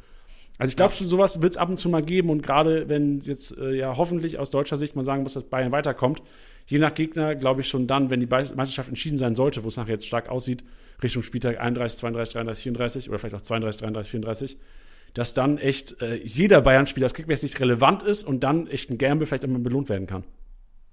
Also 0.57 0.71
ich 0.71 0.77
glaube 0.77 0.93
schon, 0.93 1.07
sowas 1.07 1.41
wird 1.41 1.53
es 1.53 1.57
ab 1.57 1.69
und 1.69 1.77
zu 1.77 1.89
mal 1.89 2.01
geben 2.01 2.29
und 2.29 2.41
gerade 2.41 2.89
wenn 2.89 3.19
jetzt 3.19 3.55
äh, 3.57 3.75
ja 3.75 3.97
hoffentlich 3.97 4.39
aus 4.39 4.49
deutscher 4.49 4.75
Sicht 4.75 4.95
man 4.95 5.05
sagen 5.05 5.21
muss, 5.21 5.33
dass 5.33 5.43
Bayern 5.43 5.71
weiterkommt, 5.71 6.23
je 6.67 6.79
nach 6.79 6.93
Gegner 6.93 7.35
glaube 7.35 7.61
ich 7.61 7.67
schon 7.67 7.87
dann, 7.87 8.09
wenn 8.09 8.19
die 8.19 8.27
Meisterschaft 8.27 8.89
entschieden 8.89 9.17
sein 9.17 9.35
sollte, 9.35 9.63
wo 9.63 9.69
es 9.69 9.77
nachher 9.77 9.93
jetzt 9.93 10.07
stark 10.07 10.29
aussieht, 10.29 10.63
Richtung 11.01 11.23
Spieltag 11.23 11.59
31, 11.59 11.97
32, 11.99 12.33
33, 12.33 12.63
34 12.63 13.09
oder 13.09 13.19
vielleicht 13.19 13.35
auch 13.35 13.41
32, 13.41 13.81
33, 13.81 14.11
34, 14.11 14.57
dass 15.13 15.33
dann 15.33 15.57
echt 15.57 16.01
äh, 16.01 16.15
jeder 16.15 16.61
Bayern-Spieler 16.61 17.05
das 17.05 17.13
kickmäßig 17.13 17.59
relevant 17.59 18.03
ist 18.03 18.23
und 18.23 18.41
dann 18.41 18.67
echt 18.67 18.89
ein 18.89 18.97
Gamble 18.97 19.25
vielleicht 19.25 19.43
immer 19.43 19.59
belohnt 19.59 19.89
werden 19.89 20.07
kann. 20.07 20.23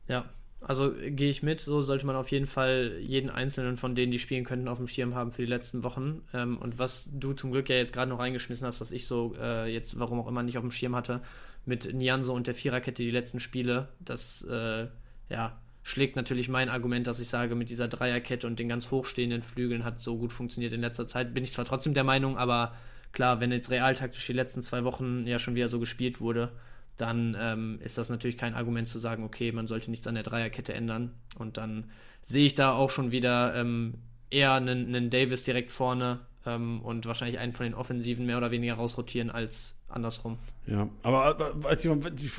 Ja, 0.09 0.27
also 0.61 0.93
gehe 0.95 1.31
ich 1.31 1.43
mit, 1.43 1.61
so 1.61 1.83
sollte 1.83 2.07
man 2.07 2.16
auf 2.16 2.31
jeden 2.31 2.47
Fall 2.47 2.97
jeden 3.01 3.29
einzelnen 3.29 3.77
von 3.77 3.95
denen, 3.95 4.12
die 4.12 4.18
spielen 4.18 4.45
könnten, 4.45 4.68
auf 4.68 4.79
dem 4.79 4.89
Schirm 4.89 5.14
haben 5.14 5.33
für 5.33 5.43
die 5.43 5.49
letzten 5.49 5.83
Wochen. 5.83 6.22
Ähm, 6.33 6.57
und 6.59 6.79
was 6.79 7.11
du 7.12 7.33
zum 7.33 7.53
Glück 7.53 7.68
ja 7.68 7.77
jetzt 7.77 7.93
gerade 7.93 8.09
noch 8.11 8.18
reingeschmissen 8.18 8.66
hast, 8.66 8.81
was 8.81 8.93
ich 8.93 9.07
so 9.07 9.35
äh, 9.39 9.70
jetzt, 9.72 9.99
warum 9.99 10.20
auch 10.20 10.29
immer, 10.29 10.43
nicht 10.43 10.57
auf 10.57 10.64
dem 10.64 10.70
Schirm 10.70 10.95
hatte, 10.95 11.20
mit 11.66 11.93
Nianso 11.93 12.35
und 12.35 12.47
der 12.47 12.55
Viererkette 12.55 13.03
die 13.03 13.11
letzten 13.11 13.41
Spiele, 13.41 13.89
das 14.01 14.43
äh, 14.45 14.87
ja, 15.29 15.61
schlägt 15.85 16.16
natürlich 16.16 16.49
mein 16.49 16.70
Argument, 16.70 17.07
dass 17.07 17.20
ich 17.20 17.28
sage, 17.28 17.55
mit 17.55 17.68
dieser 17.68 17.89
Dreierkette 17.89 18.47
und 18.47 18.59
den 18.59 18.70
ganz 18.70 18.91
hochstehenden 18.91 19.43
Flügeln 19.43 19.85
hat 19.85 20.01
so 20.01 20.16
gut 20.16 20.32
funktioniert 20.32 20.72
in 20.72 20.80
letzter 20.80 21.07
Zeit. 21.07 21.35
Bin 21.35 21.45
ich 21.45 21.53
zwar 21.53 21.66
trotzdem 21.66 21.93
der 21.93 22.05
Meinung, 22.05 22.39
aber 22.39 22.74
klar, 23.12 23.39
wenn 23.41 23.53
jetzt 23.53 23.70
realtaktisch 23.70 24.26
die 24.26 24.32
letzten 24.32 24.62
zwei 24.62 24.82
Wochen 24.85 25.26
ja 25.26 25.39
schon 25.39 25.55
wieder 25.55 25.68
so 25.68 25.78
gespielt 25.78 26.22
wurde, 26.22 26.53
dann 26.97 27.37
ähm, 27.39 27.78
ist 27.82 27.99
das 27.99 28.09
natürlich 28.09 28.39
kein 28.39 28.55
Argument 28.55 28.89
zu 28.89 28.99
sagen, 28.99 29.24
okay, 29.24 29.53
man 29.53 29.66
sollte 29.66 29.91
nichts 29.91 30.07
an 30.07 30.14
der 30.14 30.24
Dreierkette 30.24 30.72
ändern. 30.72 31.12
Und 31.39 31.59
dann 31.59 31.91
sehe 32.22 32.47
ich 32.47 32.55
da 32.55 32.72
auch 32.72 32.91
schon 32.91 33.12
wieder 33.12 33.55
ähm, 33.55 33.95
eher 34.30 34.55
einen, 34.55 34.87
einen 34.87 35.11
Davis 35.11 35.45
direkt 35.45 35.70
vorne 35.70 36.20
ähm, 36.47 36.80
und 36.80 37.05
wahrscheinlich 37.05 37.39
einen 37.39 37.53
von 37.53 37.64
den 37.64 37.74
Offensiven 37.74 38.24
mehr 38.24 38.39
oder 38.39 38.51
weniger 38.51 38.74
rausrotieren 38.74 39.30
als 39.30 39.74
andersrum. 39.95 40.38
Ja, 40.66 40.88
aber, 41.03 41.24
aber 41.24 41.76
die 41.76 41.88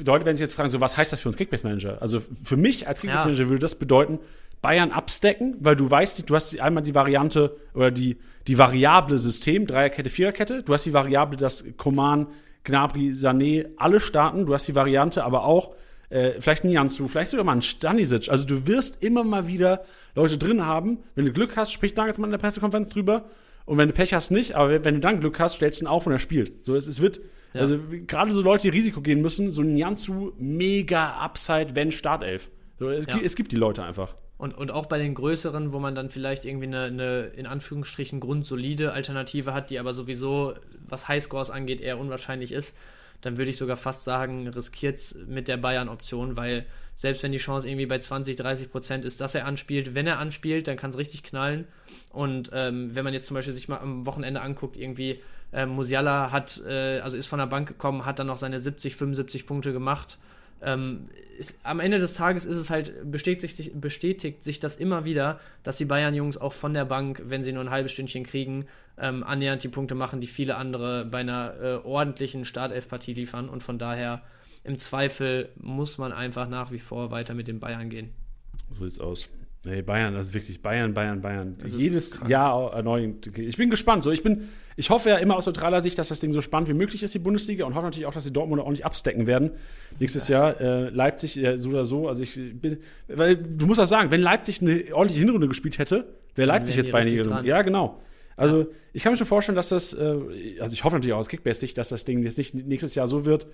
Leute 0.03 0.25
werden 0.25 0.37
sich 0.37 0.41
jetzt 0.41 0.53
fragen, 0.53 0.69
so 0.69 0.81
was 0.81 0.97
heißt 0.97 1.13
das 1.13 1.21
für 1.21 1.29
uns 1.29 1.37
Kickbase-Manager? 1.37 2.01
Also 2.01 2.21
für 2.43 2.57
mich 2.57 2.87
als 2.87 3.01
Kickbase-Manager 3.01 3.43
ja. 3.43 3.49
würde 3.49 3.61
das 3.61 3.75
bedeuten, 3.75 4.19
Bayern 4.61 4.91
abstecken, 4.91 5.55
weil 5.59 5.75
du 5.75 5.89
weißt, 5.89 6.27
du 6.27 6.35
hast 6.35 6.59
einmal 6.59 6.83
die 6.83 6.95
Variante 6.95 7.55
oder 7.73 7.91
die, 7.91 8.17
die 8.47 8.57
variable 8.57 9.17
System, 9.17 9.67
Dreierkette, 9.67 10.09
Viererkette, 10.09 10.63
du 10.63 10.73
hast 10.73 10.85
die 10.85 10.93
Variable, 10.93 11.37
dass 11.37 11.63
Coman, 11.77 12.27
Gnabry, 12.63 13.11
Sané 13.11 13.67
alle 13.77 13.99
starten, 13.99 14.45
du 14.45 14.53
hast 14.53 14.67
die 14.67 14.75
Variante 14.75 15.23
aber 15.23 15.45
auch, 15.45 15.75
äh, 16.09 16.39
vielleicht 16.39 16.63
ein 16.63 16.69
Jansu, 16.69 17.07
vielleicht 17.07 17.31
sogar 17.31 17.45
mal 17.45 17.53
ein 17.53 17.61
Stanisic. 17.61 18.29
Also 18.29 18.47
du 18.47 18.67
wirst 18.67 19.03
immer 19.03 19.23
mal 19.23 19.47
wieder 19.47 19.85
Leute 20.15 20.37
drin 20.37 20.65
haben. 20.65 20.99
Wenn 21.15 21.25
du 21.25 21.31
Glück 21.31 21.57
hast, 21.57 21.73
spricht 21.73 21.97
Nagelsmann 21.97 22.29
in 22.29 22.31
der 22.31 22.37
Pressekonferenz 22.39 22.89
drüber. 22.89 23.25
Und 23.65 23.77
wenn 23.77 23.89
du 23.89 23.93
Pech 23.93 24.13
hast, 24.13 24.31
nicht. 24.31 24.55
Aber 24.55 24.83
wenn 24.83 24.95
du 24.95 25.01
dann 25.01 25.19
Glück 25.19 25.39
hast, 25.39 25.55
stellst 25.55 25.81
du 25.81 25.85
ihn 25.85 25.87
auf 25.87 26.05
und 26.05 26.13
er 26.13 26.19
spielt. 26.19 26.63
So, 26.63 26.75
es, 26.75 26.87
es 26.87 27.01
wird, 27.01 27.21
ja. 27.55 27.61
also 27.61 27.79
gerade 28.07 28.33
so 28.33 28.41
Leute, 28.41 28.63
die 28.63 28.69
Risiko 28.69 29.01
gehen 29.01 29.21
müssen, 29.21 29.51
so 29.51 29.61
ein 29.61 29.75
Jansu 29.75 30.33
mega 30.37 31.17
Upside, 31.17 31.75
wenn 31.75 31.91
Startelf. 31.91 32.49
So, 32.79 32.89
es, 32.89 33.05
ja. 33.05 33.19
es 33.23 33.35
gibt 33.35 33.51
die 33.51 33.55
Leute 33.55 33.83
einfach. 33.83 34.15
Und, 34.37 34.57
und 34.57 34.71
auch 34.71 34.87
bei 34.87 34.97
den 34.97 35.13
größeren, 35.13 35.71
wo 35.71 35.79
man 35.79 35.95
dann 35.95 36.09
vielleicht 36.09 36.43
irgendwie 36.43 36.67
eine, 36.67 36.83
eine, 36.83 37.21
in 37.35 37.45
Anführungsstrichen 37.45 38.19
grundsolide 38.19 38.91
Alternative 38.91 39.53
hat, 39.53 39.69
die 39.69 39.79
aber 39.79 39.93
sowieso, 39.93 40.53
was 40.87 41.07
Highscores 41.07 41.51
angeht, 41.51 41.79
eher 41.79 41.97
unwahrscheinlich 41.97 42.51
ist, 42.51 42.75
dann 43.21 43.37
würde 43.37 43.49
ich 43.49 43.57
sogar 43.57 43.77
fast 43.77 44.03
sagen, 44.03 44.47
riskiert 44.49 44.97
es 44.97 45.15
mit 45.27 45.47
der 45.47 45.57
Bayern-Option, 45.57 46.35
weil 46.35 46.65
selbst 46.95 47.23
wenn 47.23 47.31
die 47.31 47.37
Chance 47.37 47.67
irgendwie 47.67 47.85
bei 47.85 47.99
20, 47.99 48.35
30 48.35 48.71
Prozent 48.71 49.05
ist, 49.05 49.21
dass 49.21 49.35
er 49.35 49.45
anspielt, 49.45 49.95
wenn 49.95 50.05
er 50.05 50.19
anspielt, 50.19 50.67
dann 50.67 50.77
kann 50.77 50.89
es 50.89 50.97
richtig 50.97 51.23
knallen. 51.23 51.65
Und 52.11 52.51
ähm, 52.53 52.93
wenn 52.93 53.03
man 53.03 53.13
jetzt 53.13 53.27
zum 53.27 53.35
Beispiel 53.35 53.53
sich 53.53 53.67
mal 53.67 53.79
am 53.79 54.05
Wochenende 54.05 54.41
anguckt, 54.41 54.77
irgendwie 54.77 55.21
äh, 55.55 55.65
Musiala 55.65 56.31
hat, 56.31 56.61
äh, 56.67 56.99
also 56.99 57.17
ist 57.17 57.27
von 57.27 57.39
der 57.39 57.47
Bank 57.47 57.67
gekommen, 57.67 58.05
hat 58.05 58.19
dann 58.19 58.27
noch 58.27 58.37
seine 58.37 58.59
70, 58.59 58.95
75 58.95 59.47
Punkte 59.47 59.73
gemacht 59.73 60.19
ähm, 60.61 61.09
ist, 61.37 61.55
am 61.63 61.79
Ende 61.79 61.99
des 61.99 62.13
Tages 62.13 62.45
ist 62.45 62.57
es 62.57 62.69
halt, 62.69 63.11
bestätigt 63.11 63.57
sich, 63.57 63.71
bestätigt 63.73 64.43
sich 64.43 64.59
das 64.59 64.75
immer 64.77 65.05
wieder, 65.05 65.39
dass 65.63 65.77
die 65.77 65.85
Bayern-Jungs 65.85 66.37
auch 66.37 66.53
von 66.53 66.73
der 66.73 66.85
Bank, 66.85 67.21
wenn 67.25 67.43
sie 67.43 67.51
nur 67.51 67.63
ein 67.63 67.69
halbes 67.69 67.91
Stündchen 67.91 68.23
kriegen, 68.23 68.65
ähm, 68.97 69.23
annähernd 69.23 69.63
die 69.63 69.67
Punkte 69.67 69.95
machen, 69.95 70.21
die 70.21 70.27
viele 70.27 70.55
andere 70.55 71.05
bei 71.05 71.19
einer 71.19 71.53
äh, 71.61 71.75
ordentlichen 71.83 72.45
Startelf-Partie 72.45 73.13
liefern. 73.13 73.49
Und 73.49 73.63
von 73.63 73.77
daher, 73.77 74.23
im 74.63 74.77
Zweifel 74.77 75.49
muss 75.57 75.97
man 75.97 76.11
einfach 76.13 76.47
nach 76.47 76.71
wie 76.71 76.79
vor 76.79 77.11
weiter 77.11 77.33
mit 77.33 77.47
den 77.47 77.59
Bayern 77.59 77.89
gehen. 77.89 78.11
So 78.71 78.85
sieht's 78.85 78.99
aus. 78.99 79.29
Nee, 79.65 79.81
Bayern, 79.81 80.13
das 80.13 80.27
ist 80.27 80.33
wirklich 80.33 80.61
Bayern, 80.61 80.93
Bayern, 80.93 81.21
Bayern. 81.21 81.55
Das 81.59 81.73
Jedes 81.73 82.19
Jahr 82.27 82.73
erneuend. 82.73 83.35
Ich 83.37 83.57
bin 83.57 83.69
gespannt. 83.69 84.03
So, 84.03 84.11
ich 84.11 84.21
bin, 84.21 84.49
ich 84.75 84.91
hoffe 84.91 85.09
ja 85.09 85.17
immer 85.17 85.35
aus 85.35 85.47
neutraler 85.47 85.81
Sicht, 85.81 85.97
dass 85.97 86.09
das 86.09 86.19
Ding 86.19 86.33
so 86.33 86.41
spannend 86.41 86.69
wie 86.69 86.73
möglich 86.73 87.01
ist, 87.01 87.13
die 87.13 87.19
Bundesliga, 87.19 87.65
und 87.65 87.73
hoffe 87.73 87.85
natürlich 87.85 88.05
auch, 88.05 88.13
dass 88.13 88.23
die 88.23 88.33
Dortmunder 88.33 88.63
ordentlich 88.63 88.85
abstecken 88.85 89.25
werden. 89.25 89.51
Nächstes 89.99 90.27
ja. 90.27 90.51
Jahr 90.51 90.61
äh, 90.61 90.89
Leipzig 90.89 91.37
äh, 91.37 91.57
so 91.57 91.69
oder 91.69 91.85
so. 91.85 92.07
Also 92.07 92.21
ich 92.21 92.35
bin, 92.35 92.77
weil 93.07 93.37
du 93.37 93.65
musst 93.65 93.79
auch 93.79 93.87
sagen, 93.87 94.11
wenn 94.11 94.21
Leipzig 94.21 94.61
eine 94.61 94.83
ordentliche 94.93 95.21
Hinrunde 95.21 95.47
gespielt 95.47 95.79
hätte, 95.79 96.13
wäre 96.35 96.47
Leipzig 96.47 96.75
jetzt 96.75 96.91
bei 96.91 96.99
einer 96.99 97.43
Ja, 97.43 97.61
genau. 97.63 98.01
Also 98.37 98.59
ja. 98.59 98.67
ich 98.93 99.01
kann 99.01 99.13
mir 99.13 99.17
schon 99.17 99.27
vorstellen, 99.27 99.55
dass 99.55 99.69
das, 99.69 99.93
äh, 99.93 100.17
also 100.59 100.73
ich 100.73 100.83
hoffe 100.83 100.95
natürlich 100.95 101.13
auch 101.13 101.19
aus 101.19 101.29
Kickbase-Sicht, 101.29 101.77
dass 101.77 101.89
das 101.89 102.05
Ding 102.05 102.23
jetzt 102.23 102.37
nicht 102.37 102.53
nächstes 102.53 102.93
Jahr 102.95 103.07
so 103.07 103.25
wird, 103.25 103.47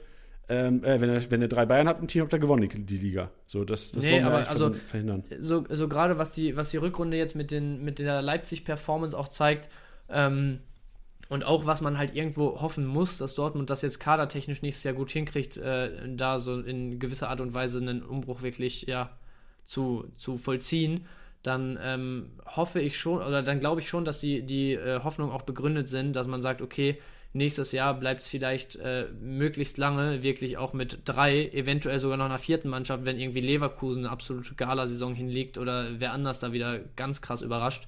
ähm, 0.52 0.84
äh, 0.84 1.00
wenn, 1.00 1.10
er, 1.10 1.32
wenn 1.32 1.42
er 1.42 1.48
drei 1.48 1.66
Bayern 1.66 1.88
hat, 1.88 2.02
ein 2.02 2.10
Team 2.10 2.24
habt 2.24 2.34
ihr 2.34 2.40
gewonnen, 2.40 2.68
die, 2.68 2.84
die, 2.84 2.98
Liga. 2.98 3.32
So, 3.48 3.64
das, 3.64 3.94
das 3.94 4.04
nee, 4.04 4.12
wollen 4.12 4.24
wir 4.26 4.28
aber 4.28 4.50
also, 4.50 4.74
verhindern. 4.74 5.24
So, 5.40 5.64
so 5.70 5.88
gerade 5.88 6.18
was 6.18 6.34
die, 6.34 6.58
was 6.58 6.72
die 6.72 6.78
Rückrunde 6.78 7.16
jetzt 7.16 7.38
mit, 7.38 7.52
den, 7.52 7.82
mit 7.86 8.00
der 8.00 8.22
Leipzig-Performance 8.22 9.18
auch 9.18 9.30
zeigt, 9.30 9.70
ähm, 10.10 10.60
und 11.30 11.46
auch 11.46 11.66
was 11.66 11.80
man 11.80 11.98
halt 11.98 12.14
irgendwo 12.14 12.60
hoffen 12.60 12.86
muss, 12.86 13.18
dass 13.18 13.36
Dortmund 13.36 13.70
das 13.70 13.82
jetzt 13.82 14.02
kadertechnisch 14.02 14.62
nächstes 14.62 14.84
Jahr 14.84 14.94
gut 14.94 15.10
hinkriegt, 15.10 15.56
äh, 15.56 15.90
da 16.18 16.38
so 16.38 16.60
in 16.60 17.00
gewisser 17.00 17.30
Art 17.30 17.40
und 17.40 17.54
Weise 17.54 17.80
einen 17.80 18.04
Umbruch 18.04 18.42
wirklich 18.42 18.82
ja, 18.82 19.18
zu, 19.64 20.12
zu 20.18 20.38
vollziehen, 20.38 21.06
dann 21.44 21.80
ähm, 21.82 22.32
hoffe 22.46 22.82
ich 22.82 22.98
schon, 22.98 23.20
oder 23.20 23.42
dann 23.42 23.62
glaube 23.62 23.80
ich 23.80 23.88
schon, 23.88 24.04
dass 24.04 24.20
die, 24.20 24.46
die 24.46 24.74
äh, 24.74 25.00
Hoffnungen 25.02 25.32
auch 25.32 25.44
begründet 25.44 25.88
sind, 25.88 26.18
dass 26.18 26.28
man 26.28 26.42
sagt, 26.42 26.62
okay, 26.62 27.00
nächstes 27.34 27.72
Jahr 27.72 27.94
bleibt 27.94 28.22
es 28.22 28.28
vielleicht 28.28 28.76
äh, 28.76 29.06
möglichst 29.22 29.78
lange 29.78 30.24
wirklich 30.24 30.58
auch 30.58 30.74
mit 30.74 31.00
drei, 31.06 31.48
eventuell 31.48 32.00
sogar 32.00 32.18
noch 32.18 32.26
einer 32.26 32.40
vierten 32.40 32.70
Mannschaft, 32.70 33.06
wenn 33.06 33.20
irgendwie 33.20 33.42
Leverkusen 33.42 34.06
eine 34.06 34.12
absolute 34.12 34.54
Gala-Saison 34.56 35.14
hinlegt 35.14 35.58
oder 35.58 36.00
wer 36.00 36.14
anders 36.14 36.40
da 36.40 36.52
wieder 36.52 36.80
ganz 36.96 37.22
krass 37.22 37.42
überrascht 37.42 37.88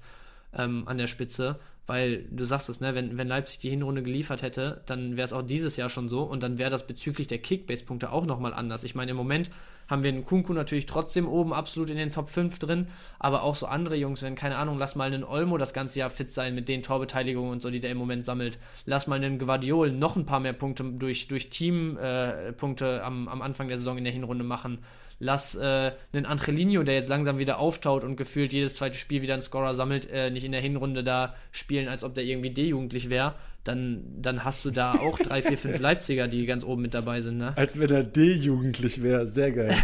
ähm, 0.54 0.84
an 0.88 0.98
der 0.98 1.08
Spitze. 1.08 1.60
Weil 1.86 2.26
du 2.32 2.46
sagst 2.46 2.70
es, 2.70 2.80
ne, 2.80 2.96
wenn, 2.96 3.18
wenn 3.18 3.28
Leipzig 3.28 3.60
die 3.60 3.70
Hinrunde 3.70 4.04
geliefert 4.04 4.42
hätte, 4.42 4.82
dann 4.86 5.18
wäre 5.18 5.26
es 5.26 5.34
auch 5.34 5.42
dieses 5.42 5.76
Jahr 5.76 5.90
schon 5.90 6.08
so 6.08 6.24
und 6.24 6.42
dann 6.42 6.58
wäre 6.58 6.70
das 6.70 6.88
bezüglich 6.88 7.28
der 7.28 7.40
Kickbase-Punkte 7.40 8.12
auch 8.12 8.26
nochmal 8.26 8.54
anders. 8.54 8.86
Ich 8.86 8.96
meine, 8.96 9.12
im 9.12 9.18
Moment 9.18 9.52
haben 9.90 10.02
wir 10.02 10.10
einen 10.10 10.24
Kunku 10.24 10.54
natürlich 10.54 10.86
trotzdem 10.86 11.28
oben 11.28 11.54
absolut 11.54 11.90
in 11.90 11.98
den 11.98 12.14
Top 12.14 12.30
5 12.30 12.58
drin, 12.58 12.88
aber 13.20 13.44
auch 13.44 13.58
so 13.58 13.66
andere 13.66 13.98
Jungs, 13.98 14.22
wenn, 14.22 14.36
keine 14.36 14.56
Ahnung, 14.56 14.78
lass 14.78 14.96
mal 14.96 15.08
einen 15.12 15.26
Olmo 15.26 15.58
das 15.58 15.74
ganze 15.74 16.00
Jahr 16.00 16.10
fit 16.10 16.32
sein 16.32 16.56
mit 16.56 16.70
den 16.70 16.84
Torbeteiligungen 16.84 17.52
und 17.52 17.62
so, 17.62 17.70
die 17.70 17.82
der 17.82 17.92
im 17.92 17.98
Moment 17.98 18.24
sammelt. 18.24 18.60
Lass 18.86 19.08
mal 19.08 19.16
einen 19.16 19.38
Guardiol 19.38 19.92
noch 19.92 20.16
ein 20.16 20.26
paar 20.26 20.40
mehr 20.40 20.54
Punkte 20.54 20.86
durch, 20.86 21.28
durch 21.28 21.50
Teampunkte 21.50 22.86
äh, 22.86 23.00
am, 23.02 23.28
am 23.28 23.42
Anfang 23.42 23.68
der 23.68 23.78
Saison 23.78 23.98
in 23.98 24.06
der 24.06 24.14
Hinrunde 24.14 24.46
machen 24.46 24.80
lass 25.20 25.56
äh, 25.56 25.92
einen 26.14 26.26
Angelino, 26.26 26.84
der 26.84 26.96
jetzt 26.96 27.10
langsam 27.10 27.38
wieder 27.38 27.60
auftaut 27.60 28.04
und 28.04 28.16
gefühlt 28.16 28.54
jedes 28.54 28.76
zweite 28.76 28.98
Spiel 28.98 29.22
wieder 29.22 29.34
einen 29.34 29.44
Scorer 29.44 29.74
sammelt, 29.74 30.10
äh, 30.12 30.30
nicht 30.32 30.44
in 30.44 30.52
der 30.52 30.62
Hinrunde 30.62 31.04
da 31.04 31.36
spielen, 31.52 31.88
als 31.88 32.04
ob 32.04 32.14
der 32.16 32.24
irgendwie 32.24 32.50
D-jugendlich 32.52 33.10
wäre, 33.10 33.36
dann, 33.64 34.04
dann 34.22 34.44
hast 34.44 34.66
du 34.66 34.72
da 34.72 34.96
auch 34.96 35.18
drei, 35.20 35.42
vier, 35.42 35.58
fünf 35.58 35.80
Leipziger, 35.80 36.28
die 36.28 36.46
ganz 36.46 36.64
oben 36.64 36.82
mit 36.82 36.94
dabei 36.94 37.22
sind. 37.22 37.38
Ne? 37.38 37.54
Als 37.56 37.80
wenn 37.80 37.90
er 37.90 38.04
D-jugendlich 38.04 39.02
wäre, 39.04 39.28
sehr 39.28 39.52
geil. 39.52 39.76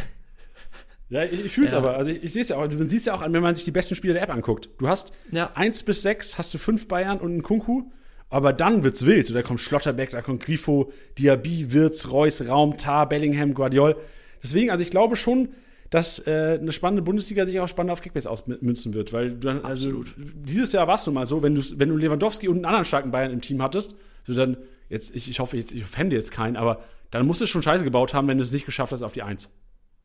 Ja, 1.12 1.24
ich, 1.24 1.44
ich 1.44 1.52
fühle 1.52 1.66
es 1.66 1.72
Ja. 1.74 1.80
aber. 1.80 1.98
Also 1.98 2.12
ich, 2.12 2.22
ich 2.24 2.32
sehe 2.34 2.44
es 2.44 2.50
ja 2.50 2.58
auch. 2.58 2.68
Man 2.72 2.88
sieht 2.88 3.00
es 3.00 3.06
ja 3.06 3.16
auch 3.16 3.22
an, 3.24 3.34
wenn 3.34 3.42
man 3.42 3.56
sich 3.56 3.64
die 3.66 3.72
besten 3.72 3.96
Spieler 3.96 4.14
der 4.14 4.22
App 4.22 4.30
anguckt. 4.30 4.70
Du 4.78 4.88
hast 4.88 5.12
Ja. 5.32 5.50
1 5.56 5.82
bis 5.82 6.04
6, 6.04 6.38
hast 6.38 6.54
du 6.54 6.60
5 6.60 6.88
Bayern 6.88 7.18
und 7.20 7.32
einen 7.32 7.42
Kunku. 7.42 7.86
Aber 8.30 8.54
dann 8.54 8.84
wird's 8.84 9.04
wild. 9.08 9.26
So, 9.26 9.34
da 9.34 9.42
kommt 9.42 9.60
Schlotterbeck, 9.60 10.12
da 10.12 10.22
kommt 10.22 10.44
Grifo, 10.44 10.92
Diaby, 11.18 11.74
Wirtz, 11.74 12.12
Reus, 12.12 12.48
Raum, 12.48 12.78
Tar, 12.78 13.10
Bellingham, 13.10 13.56
Guardiol. 13.56 13.96
Deswegen, 14.44 14.72
also 14.72 14.82
ich 14.84 14.90
glaube 14.92 15.16
schon, 15.16 15.50
dass 15.90 16.20
äh, 16.28 16.58
eine 16.62 16.72
spannende 16.72 17.02
Bundesliga 17.02 17.46
sich 17.46 17.60
auch 17.60 17.68
spannend 17.68 17.92
auf 17.92 18.02
Kickbase 18.02 18.30
ausmünzen 18.30 18.94
wird. 18.94 19.12
Weil 19.12 19.32
du 19.32 19.38
dann, 19.38 19.66
also 19.66 20.04
dieses 20.18 20.72
Jahr 20.72 20.88
warst 20.88 21.08
du 21.08 21.12
mal 21.12 21.26
so, 21.26 21.42
wenn 21.42 21.56
du, 21.56 21.62
wenn 21.78 21.90
du 21.90 21.98
Lewandowski 21.98 22.48
und 22.48 22.58
einen 22.58 22.66
anderen 22.66 22.86
starken 22.86 23.12
Bayern 23.12 23.32
im 23.32 23.42
Team 23.42 23.62
hattest, 23.62 23.96
so 24.24 24.34
dann, 24.34 24.58
jetzt, 24.90 25.16
ich, 25.16 25.28
ich 25.30 25.40
hoffe, 25.40 25.58
jetzt, 25.58 25.72
ich 25.74 25.84
offende 25.84 26.16
jetzt 26.16 26.32
keinen, 26.32 26.58
aber 26.58 26.84
dann 27.12 27.26
musst 27.26 27.42
du 27.42 27.48
schon 27.48 27.64
Scheiße 27.64 27.84
gebaut 27.84 28.14
haben, 28.14 28.28
wenn 28.28 28.38
du 28.38 28.44
es 28.44 28.52
nicht 28.52 28.66
geschafft 28.68 28.92
hast 28.92 29.02
auf 29.02 29.14
die 29.14 29.24
1. 29.24 29.50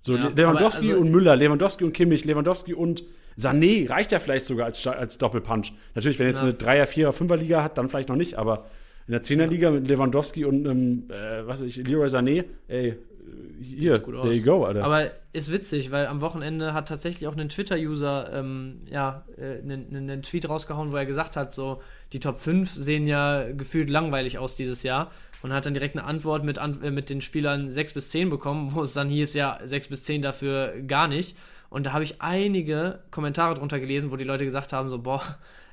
So, 0.00 0.16
Ja, 0.16 0.28
Lewandowski 0.34 0.90
also- 0.90 1.00
und 1.02 1.10
Müller, 1.10 1.36
Lewandowski 1.36 1.84
und 1.84 1.92
Kimmich, 1.92 2.24
Lewandowski 2.24 2.72
und 2.72 3.04
Sané 3.38 3.88
reicht 3.90 4.12
ja 4.12 4.20
vielleicht 4.20 4.46
sogar 4.46 4.66
als, 4.66 4.86
als 4.86 5.18
Doppelpunch. 5.18 5.72
Natürlich, 5.94 6.18
wenn 6.18 6.28
jetzt 6.28 6.36
Ja. 6.36 6.42
eine 6.44 6.54
Dreier, 6.54 6.86
Vierer, 6.86 7.12
Fünfer 7.12 7.36
Liga 7.36 7.62
hat, 7.62 7.76
dann 7.76 7.88
vielleicht 7.90 8.08
noch 8.08 8.16
nicht, 8.16 8.36
aber 8.36 8.66
in 9.06 9.12
der 9.12 9.20
Zehner 9.22 9.46
Liga 9.46 9.70
mit 9.70 9.86
Lewandowski 9.86 10.46
und 10.46 10.66
einem, 10.66 11.10
äh, 11.10 11.46
was 11.46 11.60
weiß 11.60 11.66
ich, 11.76 11.86
Leroy 11.86 12.06
Sané, 12.08 12.44
ey, 12.68 12.96
hier, 13.60 13.98
gut 13.98 14.14
there 14.14 14.28
aus. 14.28 14.36
you 14.36 14.42
go, 14.42 14.64
Alter. 14.64 14.84
Aber 14.84 15.10
ist 15.32 15.52
witzig, 15.52 15.90
weil 15.90 16.06
am 16.06 16.20
Wochenende 16.20 16.74
hat 16.74 16.88
tatsächlich 16.88 17.26
auch 17.28 17.36
ein 17.36 17.48
Twitter-User 17.48 18.32
ähm, 18.32 18.82
ja, 18.90 19.24
äh, 19.36 19.58
einen, 19.58 19.94
einen 19.94 20.22
Tweet 20.22 20.48
rausgehauen, 20.48 20.92
wo 20.92 20.96
er 20.96 21.06
gesagt 21.06 21.36
hat, 21.36 21.52
so, 21.52 21.82
die 22.12 22.20
Top 22.20 22.38
5 22.38 22.70
sehen 22.70 23.06
ja 23.06 23.50
gefühlt 23.52 23.90
langweilig 23.90 24.38
aus 24.38 24.54
dieses 24.54 24.82
Jahr 24.82 25.10
und 25.42 25.52
hat 25.52 25.66
dann 25.66 25.74
direkt 25.74 25.96
eine 25.96 26.06
Antwort 26.06 26.44
mit, 26.44 26.58
an, 26.58 26.82
äh, 26.82 26.90
mit 26.90 27.10
den 27.10 27.20
Spielern 27.20 27.68
6 27.70 27.94
bis 27.94 28.08
10 28.10 28.30
bekommen, 28.30 28.74
wo 28.74 28.82
es 28.82 28.94
dann 28.94 29.08
hieß, 29.08 29.34
ja, 29.34 29.58
6 29.62 29.88
bis 29.88 30.04
10 30.04 30.22
dafür 30.22 30.80
gar 30.86 31.08
nicht. 31.08 31.36
Und 31.68 31.86
da 31.86 31.92
habe 31.92 32.04
ich 32.04 32.22
einige 32.22 33.00
Kommentare 33.10 33.54
drunter 33.54 33.80
gelesen, 33.80 34.10
wo 34.10 34.16
die 34.16 34.24
Leute 34.24 34.44
gesagt 34.44 34.72
haben, 34.72 34.88
so, 34.88 34.98
boah, 34.98 35.22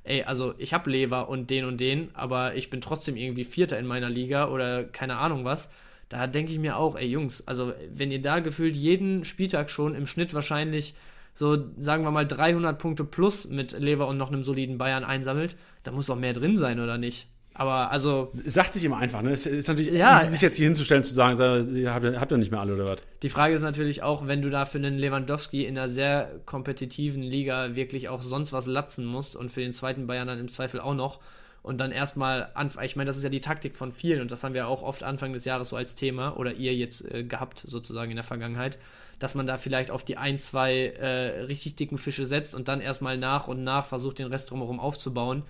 ey, 0.04 0.24
also 0.24 0.54
ich 0.58 0.74
habe 0.74 0.90
Lever 0.90 1.30
und 1.30 1.50
den 1.50 1.66
und 1.66 1.80
den, 1.80 2.10
aber 2.14 2.56
ich 2.56 2.70
bin 2.70 2.82
trotzdem 2.82 3.16
irgendwie 3.16 3.46
Vierter 3.46 3.78
in 3.78 3.86
meiner 3.86 4.10
Liga 4.10 4.50
oder 4.50 4.84
keine 4.84 5.18
Ahnung 5.18 5.46
was. 5.46 5.70
Da 6.12 6.28
denke 6.28 6.52
ich 6.52 6.60
mir 6.60 6.76
auch, 6.76 6.98
ey 6.98 7.08
Jungs, 7.08 7.48
also 7.48 7.72
wenn 7.96 8.12
ihr 8.12 8.22
da 8.22 8.40
gefühlt 8.42 8.76
jeden 8.76 9.24
Spieltag 9.24 9.70
schon 9.70 9.96
im 9.96 10.06
Schnitt 10.08 10.34
wahrscheinlich 10.34 10.94
so, 11.34 11.58
sagen 11.78 12.04
wir 12.04 12.12
mal, 12.12 12.28
300 12.28 12.78
Punkte 12.78 13.06
plus 13.06 13.48
mit 13.48 13.72
Lever 13.80 14.08
und 14.10 14.18
noch 14.18 14.28
einem 14.30 14.44
soliden 14.44 14.78
Bayern 14.78 15.06
einsammelt, 15.06 15.56
da 15.84 15.92
muss 15.92 16.08
doch 16.08 16.18
mehr 16.18 16.34
drin 16.34 16.58
sein, 16.58 16.82
oder 16.82 16.98
nicht? 16.98 17.28
Aber 17.54 17.92
also, 17.92 18.28
Sagt 18.32 18.74
sich 18.74 18.84
immer 18.84 18.98
einfach, 18.98 19.22
ne? 19.22 19.32
Es 19.32 19.46
ist 19.46 19.70
natürlich 19.70 19.92
Ja. 19.94 20.20
easy, 20.20 20.32
sich 20.32 20.42
jetzt 20.42 20.58
hier 20.58 20.66
hinzustellen, 20.66 21.04
zu 21.04 21.14
sagen, 21.14 21.40
habt, 21.40 22.04
ihr 22.04 22.20
habt 22.20 22.32
ihr 22.32 22.38
nicht 22.38 22.52
mehr 22.52 22.60
alle 22.60 22.74
oder 22.76 22.88
was? 22.90 23.04
die 23.24 23.30
Frage 23.30 23.54
ist 23.56 23.62
natürlich 23.62 24.04
auch, 24.04 24.28
wenn 24.28 24.42
du 24.42 24.50
da 24.50 24.66
für 24.66 24.78
einen 24.80 24.98
Lewandowski 24.98 25.64
in 25.66 25.78
einer 25.78 25.88
sehr 25.88 26.30
kompetitiven 26.46 27.22
Liga 27.24 27.76
wirklich 27.76 28.10
auch 28.10 28.22
sonst 28.22 28.52
was 28.52 28.68
latzen 28.68 29.06
musst 29.06 29.38
und 29.38 29.50
für 29.50 29.62
den 29.62 29.72
zweiten 29.72 30.08
Bayern 30.08 30.28
dann 30.28 30.40
im 30.40 30.50
Zweifel 30.50 30.82
auch 30.82 30.94
noch 30.96 31.20
und 31.64 31.80
dann 31.80 31.92
erstmal, 31.92 32.50
anf- 32.56 32.82
ich 32.84 32.96
meine, 32.96 33.08
das 33.08 33.18
ist 33.18 33.24
ja 33.24 33.30
die 33.30 33.42
Taktik 33.42 33.76
von 33.76 33.92
vielen 33.92 34.22
und 34.22 34.32
das 34.32 34.44
haben 34.44 34.54
wir 34.54 34.68
auch 34.68 34.82
oft 34.84 35.04
Anfang 35.04 35.34
des 35.34 35.46
Jahres 35.46 35.70
so 35.70 35.76
als 35.76 35.96
Thema 35.96 36.38
oder 36.38 36.54
ihr 36.54 36.74
jetzt 36.76 37.06
äh, 37.14 37.24
gehabt 37.24 37.64
sozusagen 37.68 38.10
in 38.12 38.16
der 38.18 38.24
Vergangenheit, 38.24 38.80
dass 39.20 39.36
man 39.36 39.46
da 39.46 39.58
vielleicht 39.58 39.92
auf 39.92 40.04
die 40.04 40.18
ein, 40.18 40.40
zwei 40.40 40.88
äh, 40.88 41.42
richtig 41.44 41.76
dicken 41.76 41.98
Fische 42.00 42.26
setzt 42.26 42.56
und 42.56 42.68
dann 42.68 42.82
erstmal 42.82 43.18
nach 43.18 43.48
und 43.48 43.64
nach 43.64 43.86
versucht, 43.86 44.18
den 44.20 44.28
Rest 44.28 44.50
drumherum 44.50 44.80
aufzubauen. 44.80 45.44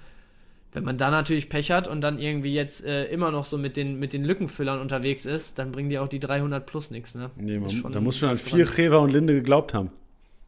Wenn 0.73 0.85
man 0.85 0.97
da 0.97 1.11
natürlich 1.11 1.49
Pech 1.49 1.69
hat 1.71 1.87
und 1.89 1.99
dann 1.99 2.17
irgendwie 2.17 2.53
jetzt 2.53 2.85
äh, 2.85 3.05
immer 3.05 3.31
noch 3.31 3.43
so 3.43 3.57
mit 3.57 3.75
den, 3.75 3.99
mit 3.99 4.13
den 4.13 4.23
Lückenfüllern 4.23 4.79
unterwegs 4.79 5.25
ist, 5.25 5.59
dann 5.59 5.71
bringen 5.73 5.89
die 5.89 5.99
auch 5.99 6.07
die 6.07 6.19
300 6.19 6.65
plus 6.65 6.91
nichts, 6.91 7.13
ne? 7.13 7.29
Nee, 7.35 7.59
man, 7.59 7.91
da 7.91 7.99
muss 7.99 8.17
schon 8.17 8.29
an 8.29 8.37
vier 8.37 8.63
dran. 8.65 8.75
Rever 8.75 9.01
und 9.01 9.11
Linde 9.11 9.33
geglaubt 9.33 9.73
haben. 9.73 9.91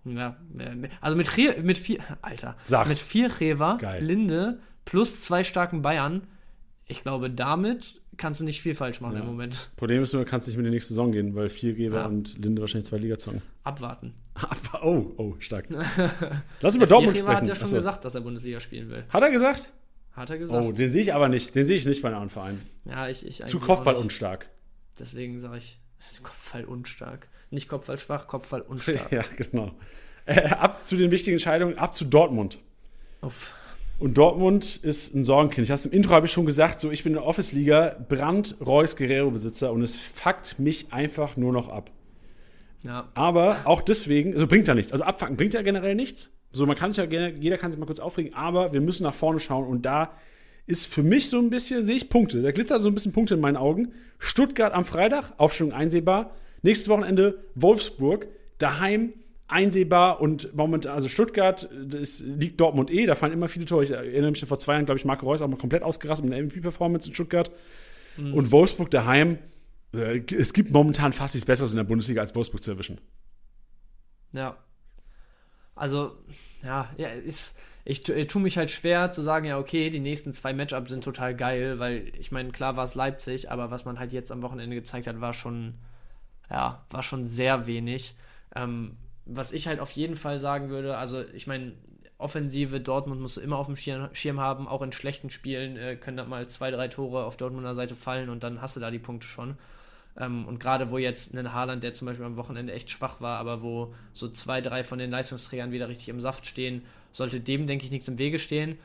Ja, 0.06 0.38
äh, 0.58 0.88
also 1.02 1.18
mit 1.18 1.28
vier, 1.28 1.62
mit 1.62 1.78
vier, 1.78 2.00
Alter, 2.22 2.56
Sag's. 2.64 2.88
mit 2.90 2.98
vier 3.00 3.32
Rever, 3.42 3.78
Geil. 3.82 4.02
Linde 4.04 4.60
plus 4.86 5.22
zwei 5.22 5.44
starken 5.44 5.82
Bayern, 5.82 6.28
ich 6.86 7.02
glaube, 7.02 7.30
damit 7.30 8.02
kannst 8.18 8.42
du 8.42 8.46
nicht 8.46 8.62
viel 8.62 8.76
falsch 8.76 9.02
machen 9.02 9.16
Ja. 9.16 9.22
im 9.22 9.26
Moment. 9.28 9.72
Problem 9.78 10.04
ist 10.04 10.14
nur, 10.14 10.24
du 10.24 10.30
kannst 10.30 10.48
nicht 10.48 10.58
mit 10.58 10.66
in 10.66 10.72
die 10.72 10.76
nächste 10.76 10.90
Saison 10.94 11.12
gehen, 11.12 11.34
weil 11.36 11.50
vier 11.50 11.76
Rever 11.76 12.00
Ja. 12.02 12.06
und 12.06 12.38
Linde 12.44 12.62
wahrscheinlich 12.62 12.88
zwei 12.90 12.98
Liga 12.98 13.18
zocken. 13.18 13.42
Abwarten. 13.64 14.14
oh, 14.84 15.06
oh, 15.18 15.36
stark. 15.40 15.66
Lass 16.62 16.76
über 16.76 16.86
Dortmund 16.88 17.18
sprechen. 17.18 17.36
hat 17.36 17.48
ja 17.48 17.56
schon 17.56 17.64
Achso. 17.66 17.76
gesagt, 17.76 18.06
dass 18.06 18.16
er 18.16 18.22
Bundesliga 18.22 18.60
spielen 18.60 18.90
will. 18.90 19.06
Hat 19.10 19.24
er 19.24 19.32
gesagt? 19.32 19.72
Hat 20.12 20.30
er 20.30 20.38
gesagt. 20.38 20.64
Oh, 20.66 20.72
den 20.72 20.92
sehe 20.92 21.02
ich 21.04 21.14
aber 21.14 21.28
nicht. 21.30 21.56
Den 21.56 21.66
sehe 21.66 21.76
ich 21.78 21.86
nicht 21.86 22.02
bei 22.02 22.10
einem 22.10 22.18
anderen 22.18 22.30
Verein. 22.30 22.62
ja, 22.86 23.08
ich, 23.08 23.26
ich 23.26 23.44
Zu 23.46 23.60
Kopfball 23.60 23.96
unstark. 23.96 24.50
Deswegen 25.00 25.40
sage 25.40 25.58
ich, 25.58 25.80
Kopfball 26.22 26.66
unstark. 26.66 27.28
Nicht 27.50 27.68
Kopfball 27.68 27.98
schwach, 27.98 28.28
Kopfball 28.28 28.62
unstark. 28.68 29.12
ja, 29.12 29.24
genau. 29.38 29.72
Äh, 30.26 30.50
ab 30.50 30.86
zu 30.88 30.98
den 30.98 31.10
wichtigen 31.12 31.34
Entscheidungen, 31.36 31.78
ab 31.80 31.96
zu 31.96 32.06
Dortmund. 32.06 32.60
Uff. 33.22 33.52
Und 34.00 34.18
Dortmund 34.18 34.78
ist 34.78 35.16
ein 35.16 35.24
Sorgenkind. 35.24 35.66
Ich 35.66 35.72
habe 35.72 35.82
im 35.84 35.92
Intro 35.92 36.14
habe 36.14 36.26
ich 36.26 36.32
schon 36.32 36.46
gesagt, 36.46 36.82
so 36.82 36.92
ich 36.92 37.04
bin 37.04 37.14
in 37.14 37.20
der 37.20 37.26
Office-Liga 37.26 37.96
Brand 38.10 38.58
Reus 38.66 38.96
Guerrero-Besitzer 38.96 39.72
und 39.72 39.82
es 39.82 39.96
fuckt 39.96 40.60
mich 40.60 40.92
einfach 40.92 41.38
nur 41.38 41.54
noch 41.54 41.70
ab. 41.70 41.92
Ja, 42.84 43.10
Aber 43.14 43.58
auch 43.64 43.82
deswegen, 43.82 44.34
also 44.34 44.48
bringt 44.48 44.68
ja 44.68 44.76
nichts. 44.76 44.92
Also 44.92 45.06
abfacken 45.06 45.38
bringt 45.38 45.54
ja 45.54 45.62
generell 45.62 45.96
nichts. 45.96 46.32
So, 46.52 46.66
man 46.66 46.76
kann 46.76 46.92
sich 46.92 46.98
ja 46.98 47.06
gerne, 47.06 47.34
jeder 47.40 47.58
kann 47.58 47.72
sich 47.72 47.80
mal 47.80 47.86
kurz 47.86 48.00
aufregen, 48.00 48.34
aber 48.34 48.74
wir 48.74 48.82
müssen 48.82 49.04
nach 49.04 49.14
vorne 49.14 49.40
schauen 49.40 49.66
und 49.66 49.86
da 49.86 50.12
ist 50.66 50.86
für 50.86 51.04
mich 51.04 51.30
so 51.30 51.40
ein 51.40 51.50
bisschen, 51.50 51.86
sehe 51.86 51.96
ich 51.96 52.10
Punkte. 52.10 52.42
Da 52.42 52.52
glitzert 52.52 52.82
so 52.82 52.90
ein 52.90 52.94
bisschen 52.94 53.12
Punkte 53.14 53.36
in 53.36 53.42
meinen 53.42 53.58
Augen. 53.58 53.94
Stuttgart 54.20 54.74
am 54.74 54.86
Freitag, 54.86 55.34
Aufstellung 55.38 55.74
einsehbar. 55.74 56.36
Nächstes 56.62 56.90
Wochenende 56.90 57.44
Wolfsburg, 57.56 58.28
daheim 58.58 59.14
einsehbar 59.54 60.20
und 60.20 60.54
momentan, 60.56 60.94
also 60.94 61.08
Stuttgart, 61.08 61.70
das 61.86 62.20
liegt 62.20 62.60
Dortmund 62.60 62.92
eh, 62.92 63.06
da 63.06 63.16
fallen 63.16 63.32
immer 63.34 63.48
viele 63.48 63.66
Tore. 63.66 63.84
Ich 63.84 63.92
erinnere 63.92 64.32
mich 64.32 64.44
vor 64.46 64.60
zwei 64.60 64.74
Jahren, 64.74 64.86
glaube 64.86 65.00
ich, 65.00 65.06
Marco 65.06 65.26
Reus 65.26 65.42
auch 65.42 65.48
mal 65.48 65.56
komplett 65.58 65.84
ausgerastet 65.84 66.26
mit 66.26 66.34
einer 66.34 66.44
MVP-Performance 66.46 67.08
in 67.08 67.14
Stuttgart. 67.16 67.52
Und 68.18 68.52
Wolfsburg 68.52 68.92
daheim, 68.92 69.38
äh, 69.94 70.22
es 70.36 70.54
gibt 70.54 70.72
momentan 70.72 71.14
fast 71.14 71.34
nichts 71.34 71.46
Besseres 71.46 71.72
in 71.72 71.78
der 71.78 71.84
Bundesliga, 71.84 72.22
als 72.22 72.36
Wolfsburg 72.36 72.64
zu 72.64 72.72
erwischen. 72.72 73.00
ja. 74.34 74.58
Also, 75.76 76.16
ja, 76.62 76.90
ja, 76.98 77.08
ist, 77.08 77.58
ich, 77.84 78.04
tu- 78.04 78.14
ich 78.14 78.28
tue 78.28 78.42
mich 78.42 78.58
halt 78.60 78.70
schwer 78.70 79.12
zu 79.12 79.24
sagen, 79.24 79.46
ja, 79.48 79.58
okay, 79.58 79.90
die 79.90 80.00
nächsten 80.00 80.32
zwei 80.32 80.54
Matchups 80.54 80.92
sind 80.92 81.04
total 81.04 81.36
geil, 81.36 81.80
weil 81.80 82.12
ich 82.20 82.32
meine, 82.32 82.52
klar 82.52 82.78
war 82.78 82.84
es 82.84 82.94
Leipzig, 82.94 83.50
aber 83.50 83.72
was 83.72 83.84
man 83.84 83.98
halt 83.98 84.14
jetzt 84.14 84.32
am 84.32 84.44
Wochenende 84.44 84.76
gezeigt 84.76 85.08
hat, 85.08 85.20
war 85.20 85.34
schon, 85.34 85.74
ja, 86.50 86.86
war 86.92 87.02
schon 87.02 87.26
sehr 87.26 87.66
wenig. 87.66 88.16
Ähm, 88.56 88.98
was 89.26 89.52
ich 89.52 89.68
halt 89.68 89.80
auf 89.80 89.92
jeden 89.92 90.16
Fall 90.16 90.40
sagen 90.40 90.70
würde, 90.70 90.98
also 90.98 91.24
ich 91.34 91.48
meine, 91.48 91.74
Offensive 92.18 92.80
Dortmund 92.80 93.22
musst 93.22 93.38
du 93.38 93.42
immer 93.42 93.58
auf 93.58 93.66
dem 93.66 93.76
Schirm, 93.76 94.10
Schirm 94.14 94.40
haben, 94.40 94.68
auch 94.68 94.82
in 94.82 94.92
schlechten 94.92 95.30
Spielen 95.30 95.76
äh, 95.76 95.96
können 95.96 96.18
da 96.18 96.26
mal 96.26 96.48
zwei, 96.48 96.72
drei 96.72 96.88
Tore 96.88 97.26
auf 97.26 97.38
Dortmunder 97.38 97.74
Seite 97.74 97.96
fallen 97.96 98.30
und 98.30 98.44
dann 98.44 98.62
hast 98.62 98.76
du 98.76 98.80
da 98.80 98.92
die 98.92 99.00
Punkte 99.00 99.28
schon. 99.28 99.58
Ähm, 100.18 100.46
und 100.46 100.60
gerade 100.60 100.90
wo 100.90 100.98
jetzt 100.98 101.34
ein 101.34 101.54
Haaland, 101.54 101.84
der 101.84 101.94
zum 101.94 102.06
Beispiel 102.06 102.26
am 102.26 102.38
Wochenende 102.38 102.74
echt 102.74 102.90
schwach 102.90 103.20
war, 103.20 103.40
aber 103.40 103.62
wo 103.62 103.94
so 104.14 104.30
zwei, 104.30 104.62
drei 104.62 104.84
von 104.84 105.00
den 105.00 105.12
Leistungsträgern 105.12 105.72
wieder 105.72 105.90
richtig 105.90 106.10
im 106.10 106.22
Saft 106.22 106.46
stehen, 106.46 106.84
sollte 107.12 107.40
dem, 107.40 107.68
denke 107.68 107.86
ich, 107.86 107.92
nichts 107.92 108.08
im 108.08 108.20
Wege 108.20 108.40
stehen. 108.40 108.78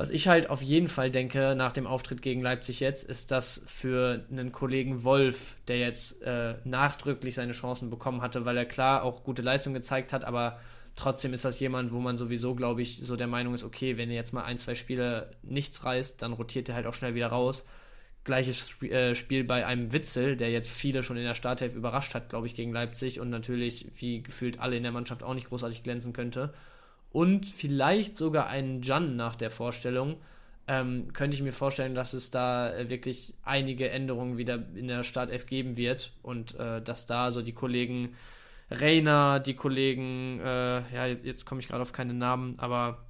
Was 0.00 0.08
ich 0.08 0.28
halt 0.28 0.48
auf 0.48 0.62
jeden 0.62 0.88
Fall 0.88 1.10
denke, 1.10 1.54
nach 1.54 1.72
dem 1.72 1.86
Auftritt 1.86 2.22
gegen 2.22 2.40
Leipzig 2.40 2.80
jetzt, 2.80 3.04
ist, 3.04 3.30
dass 3.30 3.60
für 3.66 4.24
einen 4.30 4.50
Kollegen 4.50 5.04
Wolf, 5.04 5.56
der 5.68 5.78
jetzt 5.78 6.22
äh, 6.22 6.54
nachdrücklich 6.64 7.34
seine 7.34 7.52
Chancen 7.52 7.90
bekommen 7.90 8.22
hatte, 8.22 8.46
weil 8.46 8.56
er 8.56 8.64
klar 8.64 9.02
auch 9.02 9.24
gute 9.24 9.42
Leistung 9.42 9.74
gezeigt 9.74 10.14
hat, 10.14 10.24
aber 10.24 10.58
trotzdem 10.96 11.34
ist 11.34 11.44
das 11.44 11.60
jemand, 11.60 11.92
wo 11.92 11.98
man 11.98 12.16
sowieso, 12.16 12.54
glaube 12.54 12.80
ich, 12.80 12.96
so 13.04 13.14
der 13.14 13.26
Meinung 13.26 13.52
ist, 13.52 13.62
okay, 13.62 13.98
wenn 13.98 14.08
er 14.08 14.16
jetzt 14.16 14.32
mal 14.32 14.44
ein, 14.44 14.56
zwei 14.56 14.74
Spiele 14.74 15.32
nichts 15.42 15.84
reißt, 15.84 16.22
dann 16.22 16.32
rotiert 16.32 16.70
er 16.70 16.76
halt 16.76 16.86
auch 16.86 16.94
schnell 16.94 17.14
wieder 17.14 17.26
raus. 17.26 17.66
Gleiches 18.24 18.56
Sp 18.72 18.88
äh, 18.88 19.14
Spiel 19.14 19.44
bei 19.44 19.66
einem 19.66 19.92
Witzel, 19.92 20.34
der 20.34 20.50
jetzt 20.50 20.70
viele 20.70 21.02
schon 21.02 21.18
in 21.18 21.24
der 21.24 21.34
Startelf 21.34 21.74
überrascht 21.74 22.14
hat, 22.14 22.30
glaube 22.30 22.46
ich, 22.46 22.54
gegen 22.54 22.72
Leipzig 22.72 23.20
und 23.20 23.28
natürlich, 23.28 23.88
wie 23.96 24.22
gefühlt 24.22 24.60
alle 24.60 24.78
in 24.78 24.82
der 24.82 24.92
Mannschaft 24.92 25.22
auch 25.22 25.34
nicht 25.34 25.50
großartig 25.50 25.82
glänzen 25.82 26.14
könnte. 26.14 26.54
Und 27.12 27.46
vielleicht 27.46 28.16
sogar 28.16 28.46
einen 28.46 28.82
Jan 28.82 29.16
nach 29.16 29.36
der 29.36 29.50
Vorstellung. 29.50 30.16
Ähm, 30.68 31.12
könnte 31.12 31.34
ich 31.36 31.42
mir 31.42 31.52
vorstellen, 31.52 31.94
dass 31.94 32.12
es 32.12 32.30
da 32.30 32.72
äh, 32.72 32.90
wirklich 32.90 33.34
einige 33.42 33.90
Änderungen 33.90 34.38
wieder 34.38 34.62
in 34.74 34.86
der 34.86 35.02
Startelf 35.02 35.46
geben 35.46 35.76
wird 35.76 36.12
und 36.22 36.54
äh, 36.54 36.80
dass 36.80 37.06
da 37.06 37.32
so 37.32 37.42
die 37.42 37.54
Kollegen 37.54 38.14
Reiner, 38.70 39.40
die 39.40 39.54
Kollegen, 39.54 40.38
äh, 40.40 40.94
ja, 40.94 41.06
jetzt 41.06 41.44
komme 41.44 41.60
ich 41.60 41.66
gerade 41.66 41.82
auf 41.82 41.92
keine 41.92 42.14
Namen, 42.14 42.54
aber 42.58 43.04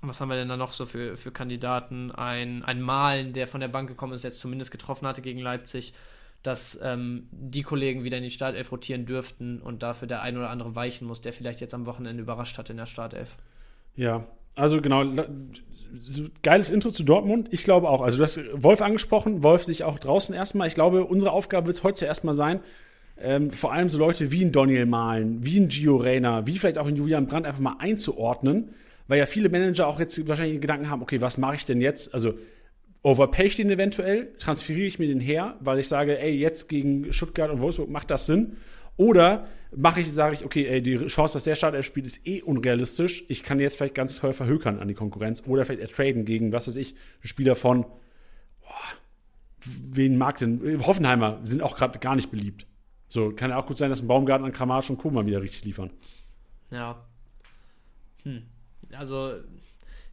was 0.00 0.20
haben 0.20 0.28
wir 0.28 0.36
denn 0.36 0.48
da 0.48 0.56
noch 0.56 0.72
so 0.72 0.86
für, 0.86 1.16
für 1.16 1.30
Kandidaten? 1.30 2.10
Ein, 2.10 2.62
ein 2.64 2.80
Malen, 2.80 3.32
der 3.32 3.46
von 3.46 3.60
der 3.60 3.68
Bank 3.68 3.88
gekommen 3.88 4.14
ist, 4.14 4.24
jetzt 4.24 4.40
zumindest 4.40 4.70
getroffen 4.70 5.06
hatte 5.06 5.22
gegen 5.22 5.40
Leipzig. 5.40 5.92
Dass 6.44 6.78
ähm, 6.82 7.26
die 7.32 7.62
Kollegen 7.62 8.04
wieder 8.04 8.18
in 8.18 8.22
die 8.22 8.30
Startelf 8.30 8.70
rotieren 8.70 9.06
dürften 9.06 9.60
und 9.60 9.82
dafür 9.82 10.06
der 10.06 10.22
ein 10.22 10.36
oder 10.36 10.50
andere 10.50 10.76
weichen 10.76 11.08
muss, 11.08 11.22
der 11.22 11.32
vielleicht 11.32 11.60
jetzt 11.60 11.74
am 11.74 11.86
Wochenende 11.86 12.22
überrascht 12.22 12.58
hat 12.58 12.70
in 12.70 12.76
der 12.76 12.86
Startelf. 12.86 13.36
Ja, 13.96 14.26
also 14.54 14.80
genau, 14.82 15.04
geiles 16.42 16.70
Intro 16.70 16.90
zu 16.90 17.02
Dortmund. 17.02 17.48
Ich 17.50 17.64
glaube 17.64 17.88
auch. 17.88 18.02
Also 18.02 18.18
du 18.18 18.24
hast 18.24 18.40
Wolf 18.52 18.82
angesprochen, 18.82 19.42
Wolf 19.42 19.64
sich 19.64 19.84
auch 19.84 19.98
draußen 19.98 20.34
erstmal. 20.34 20.68
Ich 20.68 20.74
glaube, 20.74 21.04
unsere 21.04 21.32
Aufgabe 21.32 21.68
wird 21.68 21.78
es 21.78 21.82
heute 21.82 21.96
zuerst 21.96 22.24
mal 22.24 22.34
sein, 22.34 22.60
ähm, 23.16 23.50
vor 23.50 23.72
allem 23.72 23.88
so 23.88 23.98
Leute 23.98 24.30
wie 24.30 24.44
ein 24.44 24.52
Daniel 24.52 24.84
Mahlen, 24.84 25.44
wie 25.44 25.58
ein 25.58 25.68
Gio 25.68 25.96
Reyna, 25.96 26.46
wie 26.46 26.58
vielleicht 26.58 26.76
auch 26.76 26.86
ein 26.86 26.96
Julian 26.96 27.26
Brandt 27.26 27.46
einfach 27.46 27.60
mal 27.60 27.76
einzuordnen, 27.78 28.74
weil 29.08 29.18
ja 29.18 29.26
viele 29.26 29.48
Manager 29.48 29.86
auch 29.86 29.98
jetzt 29.98 30.28
wahrscheinlich 30.28 30.60
Gedanken 30.60 30.90
haben, 30.90 31.00
okay, 31.00 31.22
was 31.22 31.38
mache 31.38 31.54
ich 31.54 31.64
denn 31.64 31.80
jetzt? 31.80 32.12
Also 32.12 32.34
overpay 33.04 33.44
ich 33.44 33.56
den 33.56 33.70
eventuell, 33.70 34.32
transferiere 34.38 34.86
ich 34.86 34.98
mir 34.98 35.06
den 35.06 35.20
her, 35.20 35.56
weil 35.60 35.78
ich 35.78 35.88
sage, 35.88 36.18
ey, 36.18 36.34
jetzt 36.34 36.68
gegen 36.68 37.12
Stuttgart 37.12 37.50
und 37.50 37.60
Wolfsburg 37.60 37.90
macht 37.90 38.10
das 38.10 38.26
Sinn. 38.26 38.56
Oder 38.96 39.46
mache 39.76 40.00
ich, 40.00 40.12
sage 40.12 40.34
ich, 40.34 40.44
okay, 40.44 40.66
ey, 40.66 40.82
die 40.82 41.06
Chance, 41.06 41.34
dass 41.34 41.44
der 41.44 41.54
Startelf 41.54 41.84
spielt, 41.84 42.06
ist 42.06 42.26
eh 42.26 42.42
unrealistisch. 42.42 43.24
Ich 43.28 43.42
kann 43.42 43.60
jetzt 43.60 43.76
vielleicht 43.76 43.94
ganz 43.94 44.16
toll 44.16 44.32
verhökern 44.32 44.78
an 44.78 44.88
die 44.88 44.94
Konkurrenz 44.94 45.42
oder 45.46 45.64
vielleicht 45.64 45.94
traden 45.94 46.24
gegen, 46.24 46.52
was 46.52 46.66
weiß 46.66 46.76
ich, 46.76 46.92
einen 46.92 47.26
Spieler 47.26 47.56
von, 47.56 47.82
boah, 47.82 48.70
wen 49.64 50.16
mag 50.16 50.38
denn, 50.38 50.80
Hoffenheimer 50.86 51.40
sind 51.44 51.62
auch 51.62 51.76
gerade 51.76 51.98
gar 51.98 52.16
nicht 52.16 52.30
beliebt. 52.30 52.66
So, 53.08 53.32
kann 53.32 53.50
ja 53.50 53.58
auch 53.58 53.66
gut 53.66 53.76
sein, 53.76 53.90
dass 53.90 54.00
ein 54.00 54.08
Baumgarten 54.08 54.46
an 54.46 54.52
Kramaric 54.52 54.88
und 54.88 54.98
Kuma 54.98 55.26
wieder 55.26 55.42
richtig 55.42 55.64
liefern. 55.64 55.90
Ja. 56.70 57.04
Hm. 58.22 58.44
Also, 58.92 59.34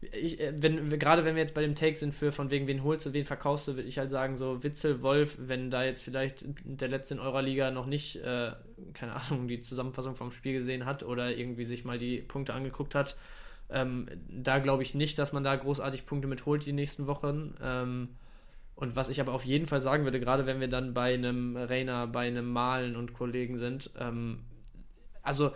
ich, 0.02 0.40
äh, 0.40 0.54
wenn, 0.58 0.90
gerade 0.98 1.26
wenn 1.26 1.36
wir 1.36 1.42
jetzt 1.42 1.54
bei 1.54 1.62
dem 1.62 1.76
Take 1.76 1.96
sind 1.96 2.14
für 2.14 2.32
von 2.32 2.50
wegen, 2.50 2.68
wen 2.68 2.84
holst 2.84 3.06
du, 3.06 3.14
wen 3.14 3.26
verkaufst 3.26 3.68
du, 3.68 3.76
würde 3.76 3.88
ich 3.88 3.98
halt 4.00 4.10
sagen, 4.10 4.36
so 4.36 4.64
Witzel, 4.64 5.02
Wolf, 5.02 5.38
wenn 5.40 5.70
da 5.70 5.84
jetzt 5.84 6.04
vielleicht 6.04 6.46
der 6.64 6.88
letzte 6.88 7.16
in 7.16 7.20
eurer 7.20 7.42
Liga 7.42 7.72
noch 7.72 7.86
nicht, 7.86 8.16
äh, 8.18 8.52
keine 8.94 9.16
Ahnung, 9.16 9.48
die 9.48 9.62
Zusammenfassung 9.62 10.16
vom 10.16 10.32
Spiel 10.32 10.54
gesehen 10.54 10.86
hat 10.86 11.04
oder 11.04 11.36
irgendwie 11.36 11.64
sich 11.64 11.86
mal 11.86 12.00
die 12.00 12.18
Punkte 12.18 12.54
angeguckt 12.54 12.96
hat, 12.96 13.16
ähm, 13.70 14.08
da 14.28 14.60
glaube 14.60 14.84
ich 14.84 14.96
nicht, 14.96 15.20
dass 15.20 15.34
man 15.34 15.44
da 15.44 15.56
großartig 15.56 16.06
Punkte 16.06 16.28
mit 16.28 16.46
holt 16.46 16.66
die 16.66 16.74
nächsten 16.74 17.08
Wochen. 17.08 17.56
Ähm, 17.64 18.10
und 18.76 18.96
was 18.96 19.10
ich 19.10 19.22
aber 19.22 19.34
auf 19.34 19.46
jeden 19.46 19.68
Fall 19.68 19.80
sagen 19.80 20.06
würde, 20.06 20.20
gerade 20.20 20.48
wenn 20.48 20.60
wir 20.60 20.68
dann 20.68 20.96
bei 20.96 21.14
einem 21.14 21.56
Rainer, 21.56 22.08
bei 22.08 22.28
einem 22.28 22.52
Malen 22.52 22.96
und 22.96 23.14
Kollegen 23.14 23.58
sind, 23.60 23.92
ähm, 24.00 24.40
also 25.22 25.52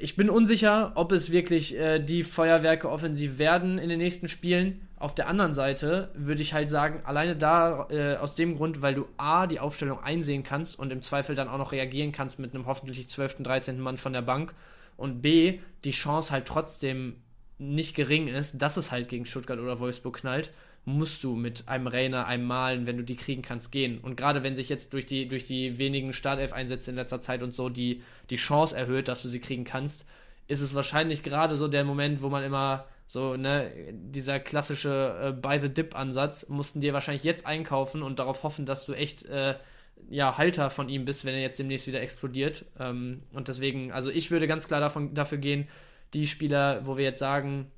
ich 0.00 0.16
bin 0.16 0.30
unsicher, 0.30 0.92
ob 0.94 1.12
es 1.12 1.30
wirklich 1.30 1.76
äh, 1.76 1.98
die 1.98 2.24
Feuerwerke 2.24 2.90
offensiv 2.90 3.38
werden 3.38 3.78
in 3.78 3.88
den 3.88 3.98
nächsten 3.98 4.28
Spielen. 4.28 4.88
Auf 4.96 5.14
der 5.14 5.28
anderen 5.28 5.54
Seite 5.54 6.10
würde 6.14 6.42
ich 6.42 6.54
halt 6.54 6.70
sagen, 6.70 7.02
alleine 7.04 7.36
da 7.36 7.88
äh, 7.90 8.16
aus 8.16 8.34
dem 8.34 8.56
Grund, 8.56 8.82
weil 8.82 8.94
du 8.94 9.06
A, 9.16 9.46
die 9.46 9.60
Aufstellung 9.60 10.00
einsehen 10.00 10.42
kannst 10.42 10.78
und 10.78 10.90
im 10.90 11.02
Zweifel 11.02 11.34
dann 11.34 11.48
auch 11.48 11.58
noch 11.58 11.72
reagieren 11.72 12.12
kannst 12.12 12.38
mit 12.38 12.54
einem 12.54 12.66
hoffentlich 12.66 13.08
12., 13.08 13.42
13. 13.42 13.80
Mann 13.80 13.96
von 13.96 14.12
der 14.12 14.22
Bank 14.22 14.54
und 14.96 15.22
B, 15.22 15.60
die 15.84 15.92
Chance 15.92 16.32
halt 16.32 16.46
trotzdem 16.46 17.16
nicht 17.58 17.94
gering 17.94 18.28
ist, 18.28 18.60
dass 18.60 18.76
es 18.76 18.90
halt 18.90 19.08
gegen 19.08 19.26
Stuttgart 19.26 19.58
oder 19.58 19.80
Wolfsburg 19.80 20.18
knallt 20.18 20.50
musst 20.84 21.22
du 21.22 21.34
mit 21.34 21.68
einem 21.68 21.86
Rainer, 21.86 22.26
einem 22.26 22.46
Malen, 22.46 22.86
wenn 22.86 22.96
du 22.96 23.04
die 23.04 23.16
kriegen 23.16 23.42
kannst, 23.42 23.70
gehen. 23.72 23.98
Und 23.98 24.16
gerade 24.16 24.42
wenn 24.42 24.56
sich 24.56 24.68
jetzt 24.68 24.92
durch 24.94 25.06
die, 25.06 25.28
durch 25.28 25.44
die 25.44 25.78
wenigen 25.78 26.12
Startelf-Einsätze 26.12 26.90
in 26.90 26.96
letzter 26.96 27.20
Zeit 27.20 27.42
und 27.42 27.54
so 27.54 27.68
die, 27.68 28.02
die 28.30 28.36
Chance 28.36 28.76
erhöht, 28.76 29.08
dass 29.08 29.22
du 29.22 29.28
sie 29.28 29.40
kriegen 29.40 29.64
kannst, 29.64 30.06
ist 30.46 30.60
es 30.60 30.74
wahrscheinlich 30.74 31.22
gerade 31.22 31.56
so 31.56 31.68
der 31.68 31.84
Moment, 31.84 32.22
wo 32.22 32.30
man 32.30 32.42
immer 32.42 32.86
so, 33.06 33.36
ne, 33.36 33.72
dieser 33.92 34.40
klassische 34.40 35.16
äh, 35.22 35.32
By-the-Dip-Ansatz, 35.32 36.48
mussten 36.48 36.80
dir 36.80 36.92
wahrscheinlich 36.92 37.24
jetzt 37.24 37.46
einkaufen 37.46 38.02
und 38.02 38.18
darauf 38.18 38.42
hoffen, 38.42 38.66
dass 38.66 38.86
du 38.86 38.92
echt, 38.92 39.24
äh, 39.26 39.54
ja, 40.10 40.38
Halter 40.38 40.70
von 40.70 40.88
ihm 40.88 41.04
bist, 41.04 41.24
wenn 41.24 41.34
er 41.34 41.40
jetzt 41.40 41.58
demnächst 41.58 41.86
wieder 41.86 42.00
explodiert. 42.00 42.64
Ähm, 42.78 43.22
und 43.32 43.48
deswegen, 43.48 43.92
also 43.92 44.10
ich 44.10 44.30
würde 44.30 44.46
ganz 44.46 44.68
klar 44.68 44.80
davon, 44.80 45.14
dafür 45.14 45.38
gehen, 45.38 45.68
die 46.14 46.26
Spieler, 46.26 46.86
wo 46.86 46.96
wir 46.96 47.04
jetzt 47.04 47.18
sagen, 47.18 47.70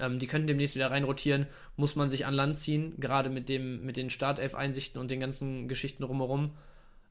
ähm, 0.00 0.18
die 0.18 0.26
können 0.26 0.46
demnächst 0.46 0.74
wieder 0.74 0.90
reinrotieren, 0.90 1.46
muss 1.76 1.96
man 1.96 2.08
sich 2.08 2.26
an 2.26 2.34
Land 2.34 2.58
ziehen, 2.58 2.94
gerade 2.98 3.30
mit, 3.30 3.48
dem, 3.48 3.84
mit 3.84 3.96
den 3.96 4.10
Startelf-Einsichten 4.10 5.00
und 5.00 5.10
den 5.10 5.20
ganzen 5.20 5.68
Geschichten 5.68 6.02
drumherum. 6.02 6.52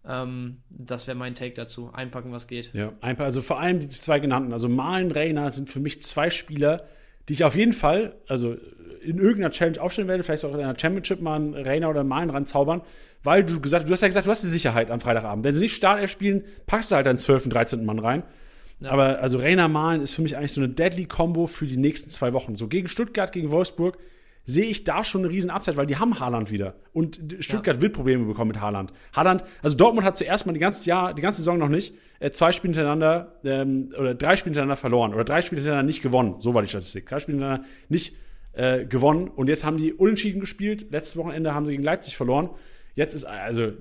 Ähm, 0.08 0.58
das 0.70 1.08
wäre 1.08 1.18
mein 1.18 1.36
Take 1.36 1.54
dazu. 1.54 1.92
Einpacken, 1.94 2.32
was 2.32 2.48
geht. 2.48 2.74
Ja, 2.74 2.94
einpacken. 3.02 3.26
Also 3.26 3.42
vor 3.42 3.60
allem 3.60 3.80
die 3.80 3.90
zwei 3.90 4.20
genannten, 4.20 4.52
also 4.54 4.68
Malen, 4.68 5.12
Reina 5.12 5.52
sind 5.52 5.70
für 5.70 5.80
mich 5.80 6.02
zwei 6.02 6.30
Spieler, 6.30 6.86
die 7.30 7.34
ich 7.34 7.44
auf 7.44 7.56
jeden 7.56 7.74
Fall, 7.74 8.16
also 8.28 8.58
in 9.02 9.18
irgendeiner 9.18 9.52
Challenge 9.52 9.82
aufstellen 9.82 10.08
werde, 10.08 10.24
vielleicht 10.24 10.46
auch 10.46 10.54
in 10.54 10.60
einer 10.60 10.78
Championship 10.78 11.22
mal 11.22 11.36
einen 11.36 11.54
Reina 11.54 11.88
oder 11.88 12.04
Malen 12.04 12.30
ranzaubern, 12.30 12.82
weil 13.24 13.44
du 13.44 13.60
gesagt, 13.60 13.88
du 13.88 13.94
hast 13.94 14.02
ja 14.02 14.08
gesagt, 14.08 14.26
du 14.26 14.32
hast 14.32 14.44
die 14.44 14.48
Sicherheit 14.48 14.90
am 14.90 15.00
Freitagabend. 15.00 15.44
Wenn 15.44 15.54
sie 15.54 15.62
nicht 15.62 15.76
Startelf 15.76 16.10
spielen, 16.10 16.44
packst 16.66 16.92
du 16.92 16.96
halt 16.96 17.06
deinen 17.06 17.18
12. 17.18 17.46
und 17.46 17.54
13. 17.54 17.86
Mann 17.86 18.00
rein. 18.00 18.24
Ja. 18.82 18.92
Aber 18.92 19.20
also 19.20 19.38
Rainer 19.38 19.68
Malen 19.68 20.02
ist 20.02 20.14
für 20.14 20.22
mich 20.22 20.36
eigentlich 20.36 20.54
so 20.54 20.62
eine 20.62 20.70
Deadly-Combo 20.70 21.48
für 21.48 21.66
die 21.66 21.78
nächsten 21.78 22.10
zwei 22.10 22.34
Wochen. 22.34 22.56
So 22.56 22.68
gegen 22.68 22.88
Stuttgart, 22.88 23.32
gegen 23.32 23.52
Wolfsburg 23.52 23.98
sehe 24.46 24.66
ich 24.66 24.84
da 24.84 25.04
schon 25.04 25.22
eine 25.22 25.30
riesen 25.30 25.52
Upside, 25.52 25.78
weil 25.78 25.86
die 25.86 25.98
haben 25.98 26.20
Haaland 26.20 26.52
wieder. 26.52 26.76
Und 26.94 27.20
Stuttgart 27.40 27.78
ja. 27.78 27.82
wird 27.82 27.94
Probleme 27.94 28.26
bekommen 28.26 28.50
mit 28.50 28.60
Haaland. 28.60 28.92
Haaland, 29.14 29.44
also 29.62 29.78
Dortmund 29.78 30.06
hat 30.06 30.18
zuerst 30.18 30.48
mal 30.48 30.54
die 30.54 30.60
ganze 30.60 30.88
Jahr, 30.90 31.14
die 31.14 31.22
ganze 31.22 31.38
Saison 31.38 31.60
noch 31.60 31.70
nicht, 31.70 31.94
äh, 32.20 32.32
zwei 32.32 32.52
Spiele 32.52 32.74
hintereinander, 32.74 33.40
ähm, 33.44 33.94
oder 33.98 34.16
drei 34.16 34.36
Spiele 34.36 34.52
hintereinander 34.52 34.78
verloren, 34.78 35.14
oder 35.14 35.24
drei 35.24 35.42
Spiele 35.42 35.62
hintereinander 35.62 35.88
nicht 35.88 36.02
gewonnen. 36.02 36.36
So 36.40 36.56
war 36.56 36.64
die 36.64 36.70
Statistik. 36.70 37.08
Drei 37.08 37.20
Spiele 37.20 37.38
hintereinander 37.38 37.68
nicht 37.90 38.16
äh, 38.54 38.86
gewonnen. 38.86 39.28
Und 39.28 39.48
jetzt 39.48 39.64
haben 39.64 39.78
die 39.78 39.94
unentschieden 39.94 40.42
gespielt. 40.42 40.88
Letztes 40.90 41.18
Wochenende 41.18 41.54
haben 41.54 41.68
sie 41.68 41.74
gegen 41.74 41.84
Leipzig 41.84 42.18
verloren. 42.18 42.50
Jetzt 43.02 43.16
ist, 43.16 43.26
also, 43.26 43.72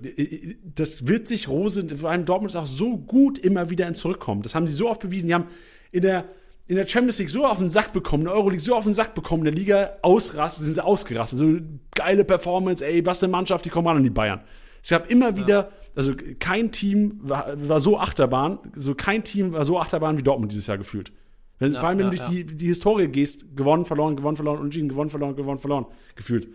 das 0.75 1.07
wird 1.07 1.29
sich 1.29 1.47
Rose, 1.47 1.87
vor 1.95 2.09
allem 2.09 2.25
Dortmund 2.25 2.53
ist 2.53 2.57
auch 2.57 2.65
so 2.65 2.97
gut 2.97 3.39
immer 3.39 3.69
wieder 3.69 3.87
in 3.87 3.95
Zurückkommen. 3.95 4.41
Das 4.41 4.55
haben 4.55 4.67
sie 4.67 4.73
so 4.73 4.89
oft 4.89 5.03
bewiesen. 5.03 5.27
Die 5.27 5.35
haben 5.35 5.49
in 5.93 6.01
der, 6.01 6.25
in 6.69 6.77
der 6.77 6.87
Champions 6.87 7.19
League 7.19 7.29
so 7.29 7.45
auf 7.45 7.59
den 7.59 7.69
Sack 7.69 7.93
bekommen, 7.93 8.23
in 8.23 8.29
der 8.29 8.35
Euroleague 8.35 8.65
so 8.65 8.75
auf 8.75 8.85
den 8.85 8.95
Sack 8.95 9.15
bekommen, 9.15 9.45
in 9.45 9.55
der 9.55 9.63
Liga 9.63 9.91
ausrastet, 10.01 10.65
sind 10.65 10.73
sie 10.73 10.83
ausgerastet. 10.83 11.39
So 11.39 11.59
geile 11.95 12.25
Performance, 12.25 12.83
ey, 12.83 13.05
was 13.05 13.23
eine 13.23 13.31
Mannschaft, 13.31 13.67
die 13.67 13.69
kommen 13.69 13.89
an 13.89 14.03
die 14.03 14.09
Bayern. 14.09 14.41
Es 14.83 14.89
gab 14.89 15.11
immer 15.11 15.37
wieder, 15.37 15.55
ja. 15.55 15.71
also 15.95 16.15
kein 16.39 16.73
Team 16.73 17.21
war, 17.23 17.53
war 17.57 17.81
so 17.81 17.99
Achterbahn, 17.99 18.59
so 18.75 18.95
kein 18.95 19.23
Team 19.23 19.53
war 19.53 19.67
so 19.67 19.79
Achterbahn 19.79 20.17
wie 20.17 20.23
Dortmund 20.23 20.51
dieses 20.51 20.67
Jahr 20.67 20.79
gefühlt. 20.79 21.13
Wenn, 21.59 21.73
ja, 21.75 21.81
vor 21.81 21.91
allem, 21.91 21.99
wenn 21.99 22.07
ja, 22.07 22.13
du 22.13 22.17
durch 22.17 22.31
die, 22.31 22.57
die 22.57 22.67
Historie 22.69 23.09
gehst, 23.09 23.55
gewonnen, 23.55 23.85
verloren, 23.85 24.17
gewonnen, 24.17 24.37
verloren, 24.37 24.61
unentschieden, 24.61 24.89
gewonnen, 24.89 25.11
verloren, 25.11 25.37
gewonnen, 25.37 25.59
verloren, 25.59 25.85
gefühlt. 26.17 26.49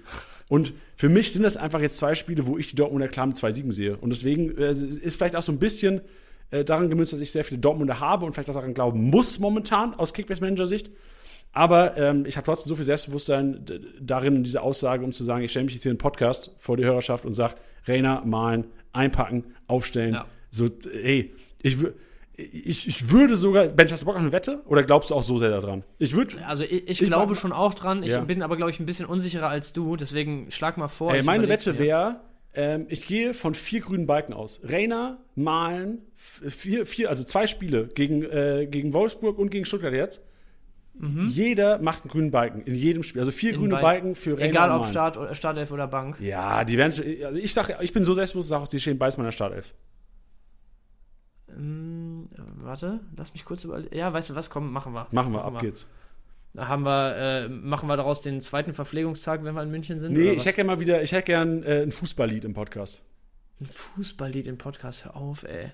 Und 0.48 0.74
für 0.96 1.10
mich 1.10 1.34
sind 1.34 1.44
das 1.44 1.58
einfach 1.58 1.82
jetzt 1.82 1.98
zwei 1.98 2.16
Spiele, 2.16 2.46
wo 2.46 2.58
ich 2.58 2.70
die 2.70 2.76
Dortmunder 2.76 3.08
klar 3.08 3.26
mit 3.26 3.38
zwei 3.38 3.52
Siegen 3.52 3.72
sehe. 3.72 3.98
Und 3.98 4.12
deswegen 4.12 4.58
äh, 4.58 4.72
ist 4.72 5.18
vielleicht 5.18 5.36
auch 5.36 5.42
so 5.42 5.52
ein 5.52 5.60
bisschen 5.60 6.02
äh, 6.52 6.64
daran 6.64 6.90
gemünzt, 6.90 7.14
dass 7.14 7.20
ich 7.20 7.32
sehr 7.32 7.44
viele 7.44 7.60
Dortmunder 7.60 8.00
habe 8.00 8.26
und 8.26 8.34
vielleicht 8.34 8.50
auch 8.50 8.56
daran 8.56 8.74
glauben 8.74 9.10
muss 9.10 9.40
momentan 9.40 9.94
aus 9.96 10.14
Kickbase-Manager-Sicht. 10.14 10.92
Aber 11.52 11.98
ähm, 11.98 12.26
ich 12.26 12.36
habe 12.38 12.46
trotzdem 12.46 12.70
so 12.70 12.76
viel 12.76 12.86
Selbstbewusstsein 12.86 13.66
darin, 14.00 14.44
diese 14.44 14.62
Aussage, 14.62 15.06
um 15.06 15.14
zu 15.14 15.24
sagen, 15.24 15.44
ich 15.44 15.52
stelle 15.52 15.66
mich 15.66 15.74
jetzt 15.74 15.84
hier 15.84 15.92
in 15.92 15.98
den 15.98 16.02
Podcast 16.02 16.52
vor 16.60 16.76
die 16.78 16.84
Hörerschaft 16.84 17.26
und 17.26 17.34
sage, 17.34 17.56
Rainer, 17.88 18.24
malen, 18.26 18.66
einpacken, 18.92 19.46
aufstellen. 19.68 20.16
Ja. 20.16 20.26
So, 20.52 20.68
ey, 20.92 21.34
ich 21.64 21.80
würde 21.80 21.96
ich, 22.38 22.88
ich 22.88 23.10
würde 23.12 23.38
sogar, 23.38 23.66
Ben, 23.68 23.90
hast 23.90 24.02
du 24.02 24.06
Bock 24.06 24.16
auf 24.16 24.22
eine 24.22 24.32
Wette? 24.32 24.62
Oder 24.66 24.84
glaubst 24.84 25.10
du 25.10 25.16
auch 25.16 25.24
so 25.24 25.38
sehr 25.38 25.50
daran? 25.50 25.84
Ich 26.00 26.14
würde. 26.14 26.46
Also 26.46 26.64
ich, 26.64 26.90
ich, 26.90 27.02
ich 27.02 27.08
glaube 27.08 27.36
schon 27.36 27.54
auch 27.54 27.74
dran. 27.74 28.04
Ich 28.04 28.12
ja. 28.12 28.22
bin 28.22 28.42
aber, 28.42 28.58
glaube 28.58 28.72
ich, 28.72 28.80
ein 28.80 28.86
bisschen 28.86 29.06
unsicherer 29.06 29.48
als 29.48 29.74
du. 29.74 29.96
Deswegen 29.96 30.52
schlag 30.52 30.78
mal 30.78 30.90
vor. 30.90 31.14
Ey, 31.14 31.24
meine 31.24 31.48
Wette 31.48 31.78
wäre, 31.78 32.20
ähm, 32.54 32.88
ich 32.90 33.06
gehe 33.06 33.34
von 33.34 33.56
vier 33.56 33.82
grünen 33.82 34.06
Balken 34.06 34.34
aus. 34.34 34.60
Rainer, 34.64 35.18
Malen, 35.36 36.00
vier, 36.14 36.86
vier, 36.86 37.10
also 37.10 37.24
zwei 37.24 37.48
Spiele 37.48 37.88
gegen, 37.88 38.24
äh, 38.24 38.68
gegen 38.70 38.94
Wolfsburg 38.94 39.38
und 39.38 39.50
gegen 39.50 39.66
Stuttgart 39.66 39.94
jetzt. 39.94 40.22
Mhm. 40.98 41.30
Jeder 41.30 41.80
macht 41.80 42.04
einen 42.04 42.10
grünen 42.10 42.32
Balken 42.32 42.62
in 42.62 42.76
jedem 42.76 43.04
Spiel. 43.04 43.22
Also 43.22 43.32
vier 43.32 43.54
in 43.54 43.60
grüne 43.60 43.76
Balken 43.78 44.16
für 44.16 44.38
Rainer. 44.38 44.50
Egal 44.50 44.72
ob 44.72 44.88
Start, 44.88 45.38
Startelf 45.38 45.72
oder 45.72 45.88
Bank. 45.88 46.20
Ja, 46.20 46.64
die 46.64 46.78
werden. 46.78 46.92
Also 46.92 47.38
ich 47.38 47.54
sage, 47.54 47.78
ich 47.82 47.94
bin 47.94 48.04
so 48.04 48.14
selbstbewusst, 48.14 48.50
sage 48.50 48.66
die 48.72 48.80
stehen 48.80 48.98
beides 48.98 49.18
meiner 49.18 49.34
Startelf. 49.34 49.74
Ähm, 51.50 52.30
warte, 52.58 53.02
lass 53.16 53.34
mich 53.34 53.46
kurz 53.46 53.64
überlegen. 53.64 53.96
Ja, 53.96 54.12
weißt 54.14 54.32
du 54.32 54.36
was? 54.36 54.50
Komm, 54.50 54.72
machen 54.72 54.94
wir. 54.94 55.08
Machen 55.12 55.32
wir, 55.34 55.40
machen 55.40 55.56
ab 55.58 55.62
wir. 55.62 55.70
geht's. 55.70 55.88
Da 56.54 56.70
haben 56.70 56.84
wir, 56.84 57.16
äh, 57.18 57.50
machen 57.50 57.88
wir 57.90 57.98
daraus 57.98 58.22
den 58.22 58.40
zweiten 58.40 58.74
Verpflegungstag, 58.74 59.44
wenn 59.44 59.56
wir 59.56 59.64
in 59.64 59.72
München 59.72 60.00
sind? 60.00 60.14
Nee, 60.14 60.32
ich 60.32 60.46
hätte 60.46 60.56
gerne 60.56 60.68
mal 60.68 60.80
wieder, 60.80 61.04
ich 61.04 61.12
hätte 61.12 61.26
gern 61.26 61.64
äh, 61.64 61.82
ein 61.82 61.92
Fußballlied 61.92 62.46
im 62.46 62.54
Podcast. 62.54 63.04
Ein 63.60 63.66
Fußballlied 63.66 64.48
im 64.48 64.58
Podcast, 64.58 65.06
hör 65.06 65.18
auf, 65.18 65.44
ey. 65.44 65.72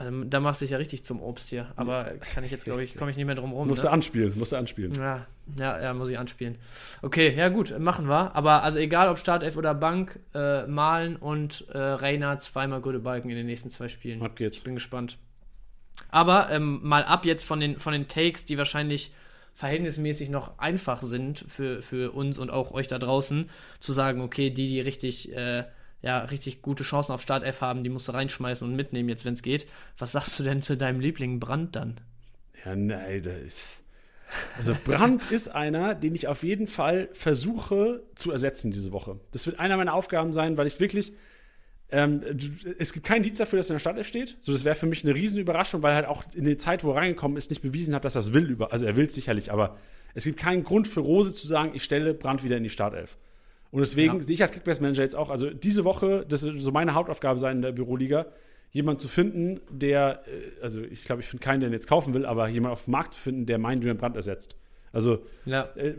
Also, 0.00 0.24
da 0.24 0.40
machst 0.40 0.62
du 0.62 0.64
dich 0.64 0.70
ja 0.70 0.78
richtig 0.78 1.04
zum 1.04 1.20
Obst 1.20 1.50
hier. 1.50 1.72
Aber 1.76 2.04
kann 2.34 2.42
ich 2.42 2.50
jetzt, 2.50 2.64
glaube 2.64 2.82
ich, 2.82 2.96
komme 2.96 3.10
ich 3.10 3.18
nicht 3.18 3.26
mehr 3.26 3.34
drum 3.34 3.52
rum. 3.52 3.68
Musst 3.68 3.84
ne? 3.84 3.90
du 3.90 3.92
anspielen, 3.92 4.32
musst 4.38 4.52
du 4.52 4.56
anspielen. 4.56 4.94
Ja, 4.94 5.26
ja, 5.58 5.78
ja, 5.78 5.92
muss 5.92 6.08
ich 6.08 6.18
anspielen. 6.18 6.56
Okay, 7.02 7.34
ja 7.36 7.50
gut, 7.50 7.78
machen 7.78 8.08
wir. 8.08 8.34
Aber 8.34 8.62
also 8.62 8.78
egal 8.78 9.10
ob 9.10 9.18
Startelf 9.18 9.58
oder 9.58 9.74
Bank, 9.74 10.18
äh, 10.34 10.66
Malen 10.66 11.16
und 11.16 11.66
äh, 11.72 11.78
Reina 11.78 12.38
zweimal 12.38 12.80
gute 12.80 12.98
Balken 12.98 13.28
in 13.28 13.36
den 13.36 13.44
nächsten 13.44 13.68
zwei 13.68 13.88
Spielen. 13.88 14.22
Ab 14.22 14.36
geht's. 14.36 14.58
Ich 14.58 14.64
bin 14.64 14.74
gespannt. 14.74 15.18
Aber 16.08 16.50
ähm, 16.50 16.80
mal 16.82 17.04
ab 17.04 17.26
jetzt 17.26 17.44
von 17.44 17.60
den, 17.60 17.78
von 17.78 17.92
den 17.92 18.08
Takes, 18.08 18.46
die 18.46 18.56
wahrscheinlich 18.56 19.12
verhältnismäßig 19.52 20.30
noch 20.30 20.58
einfach 20.58 21.02
sind 21.02 21.44
für, 21.46 21.82
für 21.82 22.12
uns 22.12 22.38
und 22.38 22.48
auch 22.48 22.72
euch 22.72 22.88
da 22.88 22.98
draußen, 22.98 23.50
zu 23.80 23.92
sagen, 23.92 24.22
okay, 24.22 24.48
die, 24.48 24.68
die 24.68 24.80
richtig 24.80 25.36
äh, 25.36 25.64
ja, 26.02 26.20
richtig 26.20 26.62
gute 26.62 26.82
Chancen 26.82 27.12
auf 27.12 27.22
Startelf 27.22 27.60
haben, 27.60 27.84
die 27.84 27.90
musst 27.90 28.08
du 28.08 28.12
reinschmeißen 28.12 28.66
und 28.66 28.74
mitnehmen, 28.74 29.08
jetzt, 29.08 29.24
wenn 29.24 29.34
es 29.34 29.42
geht. 29.42 29.66
Was 29.98 30.12
sagst 30.12 30.38
du 30.38 30.42
denn 30.42 30.62
zu 30.62 30.76
deinem 30.76 31.00
Liebling 31.00 31.40
Brand 31.40 31.76
dann? 31.76 32.00
Ja, 32.64 32.74
nein, 32.74 33.22
das 33.22 33.38
ist. 33.42 33.82
Also 34.56 34.76
Brand 34.84 35.30
ist 35.30 35.48
einer, 35.48 35.94
den 35.94 36.14
ich 36.14 36.28
auf 36.28 36.42
jeden 36.42 36.66
Fall 36.66 37.08
versuche 37.12 38.02
zu 38.14 38.30
ersetzen 38.30 38.70
diese 38.70 38.92
Woche. 38.92 39.18
Das 39.32 39.46
wird 39.46 39.58
einer 39.58 39.76
meiner 39.76 39.94
Aufgaben 39.94 40.32
sein, 40.32 40.56
weil 40.56 40.66
ich 40.66 40.80
wirklich. 40.80 41.12
Ähm, 41.92 42.22
es 42.78 42.92
gibt 42.92 43.04
keinen 43.04 43.24
Dienst 43.24 43.40
dafür, 43.40 43.56
dass 43.56 43.68
er 43.68 43.72
in 43.72 43.74
der 43.74 43.80
Startelf 43.80 44.06
steht. 44.06 44.36
So, 44.38 44.52
das 44.52 44.64
wäre 44.64 44.76
für 44.76 44.86
mich 44.86 45.04
eine 45.04 45.12
Riesenüberraschung, 45.12 45.82
weil 45.82 45.96
halt 45.96 46.06
auch 46.06 46.22
in 46.34 46.44
der 46.44 46.56
Zeit, 46.56 46.84
wo 46.84 46.92
er 46.92 46.98
reingekommen 46.98 47.36
ist, 47.36 47.50
nicht 47.50 47.62
bewiesen 47.62 47.96
hat, 47.96 48.04
dass 48.04 48.14
er 48.14 48.20
es 48.20 48.32
will. 48.32 48.56
Also 48.70 48.86
er 48.86 48.94
will 48.94 49.06
es 49.06 49.14
sicherlich, 49.14 49.50
aber 49.50 49.76
es 50.14 50.22
gibt 50.22 50.38
keinen 50.38 50.62
Grund 50.62 50.86
für 50.86 51.00
Rose 51.00 51.32
zu 51.32 51.48
sagen, 51.48 51.72
ich 51.74 51.82
stelle 51.82 52.14
Brand 52.14 52.44
wieder 52.44 52.56
in 52.56 52.62
die 52.62 52.70
Startelf. 52.70 53.16
Und 53.70 53.80
deswegen 53.80 54.16
ja. 54.16 54.22
sehe 54.22 54.34
ich 54.34 54.42
als 54.42 54.52
Kickbase-Manager 54.52 55.02
jetzt 55.02 55.16
auch, 55.16 55.30
also 55.30 55.50
diese 55.50 55.84
Woche, 55.84 56.24
das 56.28 56.42
wird 56.42 56.60
so 56.60 56.72
meine 56.72 56.94
Hauptaufgabe 56.94 57.38
sein 57.38 57.56
in 57.56 57.62
der 57.62 57.72
Büroliga, 57.72 58.26
jemanden 58.72 59.00
zu 59.00 59.08
finden, 59.08 59.60
der, 59.70 60.22
äh, 60.26 60.62
also 60.62 60.80
ich 60.82 61.04
glaube, 61.04 61.22
ich 61.22 61.28
finde 61.28 61.44
keinen, 61.44 61.60
der 61.60 61.70
ihn 61.70 61.72
jetzt 61.72 61.88
kaufen 61.88 62.14
will, 62.14 62.26
aber 62.26 62.48
jemanden 62.48 62.72
auf 62.72 62.84
dem 62.84 62.92
Markt 62.92 63.14
zu 63.14 63.20
finden, 63.20 63.46
der 63.46 63.58
meinen 63.58 63.80
Julian 63.80 63.96
Brandt 63.96 64.16
ersetzt. 64.16 64.56
Also 64.92 65.24
ja. 65.44 65.68
äh, 65.76 65.94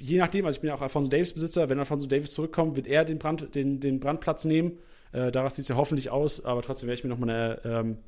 je 0.00 0.18
nachdem, 0.18 0.46
also 0.46 0.56
ich 0.56 0.60
bin 0.60 0.68
ja 0.68 0.74
auch 0.74 0.82
Alfonso 0.82 1.10
Davis-Besitzer, 1.10 1.68
wenn 1.68 1.78
Alfonso 1.78 2.06
Davis 2.06 2.32
zurückkommt, 2.32 2.76
wird 2.76 2.86
er 2.86 3.04
den, 3.04 3.18
Brand, 3.18 3.54
den, 3.54 3.80
den 3.80 4.00
Brandplatz 4.00 4.44
nehmen. 4.44 4.78
Äh, 5.12 5.30
daraus 5.30 5.56
sieht 5.56 5.64
es 5.64 5.68
ja 5.68 5.76
hoffentlich 5.76 6.10
aus, 6.10 6.44
aber 6.44 6.62
trotzdem 6.62 6.88
werde 6.88 6.98
ich 6.98 7.04
mir 7.04 7.10
nochmal 7.10 7.30
eine, 7.30 7.60
ähm, 7.64 7.98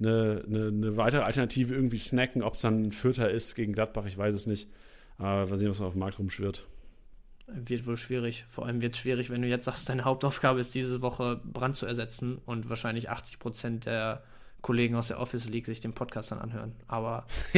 eine, 0.00 0.44
eine, 0.46 0.66
eine, 0.68 0.96
weitere 0.96 1.22
Alternative 1.22 1.74
irgendwie 1.74 1.98
snacken, 1.98 2.42
ob 2.42 2.54
es 2.54 2.60
dann 2.60 2.84
ein 2.84 2.92
Vierter 2.92 3.30
ist 3.30 3.54
gegen 3.54 3.72
Gladbach, 3.72 4.06
ich 4.06 4.16
weiß 4.16 4.34
es 4.34 4.46
nicht. 4.46 4.68
Aber 5.18 5.46
mal 5.48 5.58
sehen, 5.58 5.70
was 5.70 5.80
auf 5.80 5.94
dem 5.94 5.98
Markt 5.98 6.18
rumschwirrt. 6.18 6.66
Wird 7.50 7.86
wohl 7.86 7.96
schwierig. 7.96 8.44
Vor 8.48 8.66
allem 8.66 8.82
wird 8.82 8.94
es 8.94 9.00
schwierig, 9.00 9.30
wenn 9.30 9.42
du 9.42 9.48
jetzt 9.48 9.64
sagst, 9.64 9.88
deine 9.88 10.04
Hauptaufgabe 10.04 10.60
ist, 10.60 10.74
diese 10.74 11.00
Woche 11.00 11.40
Brand 11.44 11.76
zu 11.76 11.86
ersetzen 11.86 12.38
und 12.44 12.68
wahrscheinlich 12.68 13.08
80 13.08 13.38
Prozent 13.38 13.86
der 13.86 14.22
Kollegen 14.60 14.96
aus 14.96 15.08
der 15.08 15.20
Office 15.20 15.48
League 15.48 15.66
sich 15.66 15.80
den 15.80 15.92
Podcast 15.92 16.30
dann 16.30 16.40
anhören. 16.40 16.74
Aber 16.88 17.26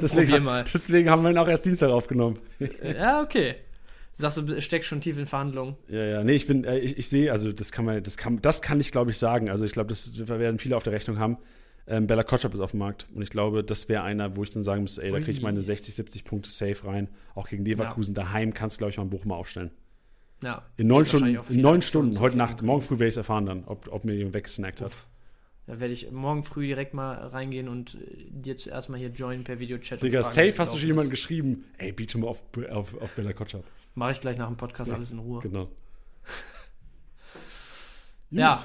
deswegen, 0.00 0.44
mal. 0.44 0.64
deswegen 0.64 1.08
haben 1.08 1.22
wir 1.22 1.30
ihn 1.30 1.38
auch 1.38 1.48
erst 1.48 1.64
Dienstag 1.64 1.90
aufgenommen. 1.90 2.38
ja, 2.82 3.22
okay. 3.22 3.56
Sagst 4.14 4.36
du, 4.36 4.60
steckst 4.60 4.88
schon 4.88 5.00
tief 5.00 5.16
in 5.16 5.26
Verhandlungen. 5.26 5.76
Ja, 5.88 6.04
ja, 6.04 6.24
nee, 6.24 6.34
ich 6.34 6.46
bin, 6.46 6.64
äh, 6.64 6.78
ich, 6.78 6.98
ich 6.98 7.08
sehe, 7.08 7.32
also 7.32 7.52
das 7.52 7.72
kann 7.72 7.84
man, 7.84 8.02
das 8.02 8.16
kann, 8.16 8.42
das 8.42 8.60
kann 8.60 8.80
ich, 8.80 8.90
glaube 8.90 9.12
ich, 9.12 9.18
sagen. 9.18 9.48
Also 9.48 9.64
ich 9.64 9.72
glaube, 9.72 9.88
das 9.88 10.28
werden 10.28 10.58
viele 10.58 10.76
auf 10.76 10.82
der 10.82 10.92
Rechnung 10.92 11.18
haben. 11.18 11.38
Ähm, 11.90 12.06
Bella 12.06 12.22
Kotschap 12.22 12.54
ist 12.54 12.60
auf 12.60 12.70
dem 12.70 12.78
Markt. 12.78 13.08
Und 13.12 13.22
ich 13.22 13.30
glaube, 13.30 13.64
das 13.64 13.88
wäre 13.88 14.04
einer, 14.04 14.36
wo 14.36 14.44
ich 14.44 14.50
dann 14.50 14.62
sagen 14.62 14.82
müsste, 14.82 15.02
ey, 15.02 15.10
da 15.10 15.18
kriege 15.18 15.32
ich 15.32 15.42
meine 15.42 15.60
60, 15.60 15.92
70 15.92 16.24
Punkte 16.24 16.48
safe 16.48 16.86
rein. 16.86 17.08
Auch 17.34 17.48
gegen 17.48 17.64
Leverkusen 17.64 18.14
ja. 18.14 18.22
daheim 18.22 18.54
kannst 18.54 18.76
du, 18.76 18.78
glaube 18.78 18.92
ich, 18.92 18.96
mal 18.96 19.02
ein 19.02 19.10
Buch 19.10 19.24
mal 19.24 19.34
aufstellen. 19.34 19.72
Ja. 20.40 20.62
In 20.76 20.86
neun 20.86 21.04
Stunden, 21.04 21.36
in 21.48 21.60
neun 21.60 21.82
Stunden, 21.82 22.18
heute 22.20 22.38
Nacht, 22.38 22.62
morgen 22.62 22.80
früh 22.80 22.94
werde 22.94 23.08
ich 23.08 23.14
es 23.14 23.16
erfahren 23.16 23.44
dann, 23.44 23.64
ob, 23.64 23.88
ob 23.92 24.04
mir 24.04 24.14
jemand 24.14 24.34
weggesnackt 24.34 24.80
hat. 24.80 24.92
Da 25.66 25.80
werde 25.80 25.92
ich 25.92 26.10
morgen 26.12 26.44
früh 26.44 26.66
direkt 26.66 26.94
mal 26.94 27.14
reingehen 27.14 27.68
und 27.68 27.96
äh, 27.96 27.98
dir 28.30 28.56
zuerst 28.56 28.88
mal 28.88 28.96
hier 28.96 29.10
joinen 29.10 29.44
per 29.44 29.58
Videochat. 29.58 30.02
Digga, 30.02 30.22
safe 30.22 30.54
hast 30.58 30.72
du 30.72 30.78
schon 30.78 30.88
jemanden 30.88 31.10
geschrieben, 31.10 31.64
ey, 31.78 31.92
biete 31.92 32.18
mal 32.18 32.28
auf, 32.28 32.42
auf, 32.70 32.96
auf 33.00 33.14
Bella 33.14 33.32
Kotschap. 33.32 33.64
Mache 33.96 34.12
ich 34.12 34.20
gleich 34.20 34.38
nach 34.38 34.46
dem 34.46 34.56
Podcast 34.56 34.90
ja, 34.90 34.96
alles 34.96 35.12
in 35.12 35.18
Ruhe. 35.18 35.40
Genau. 35.40 35.68
ja, 38.30 38.64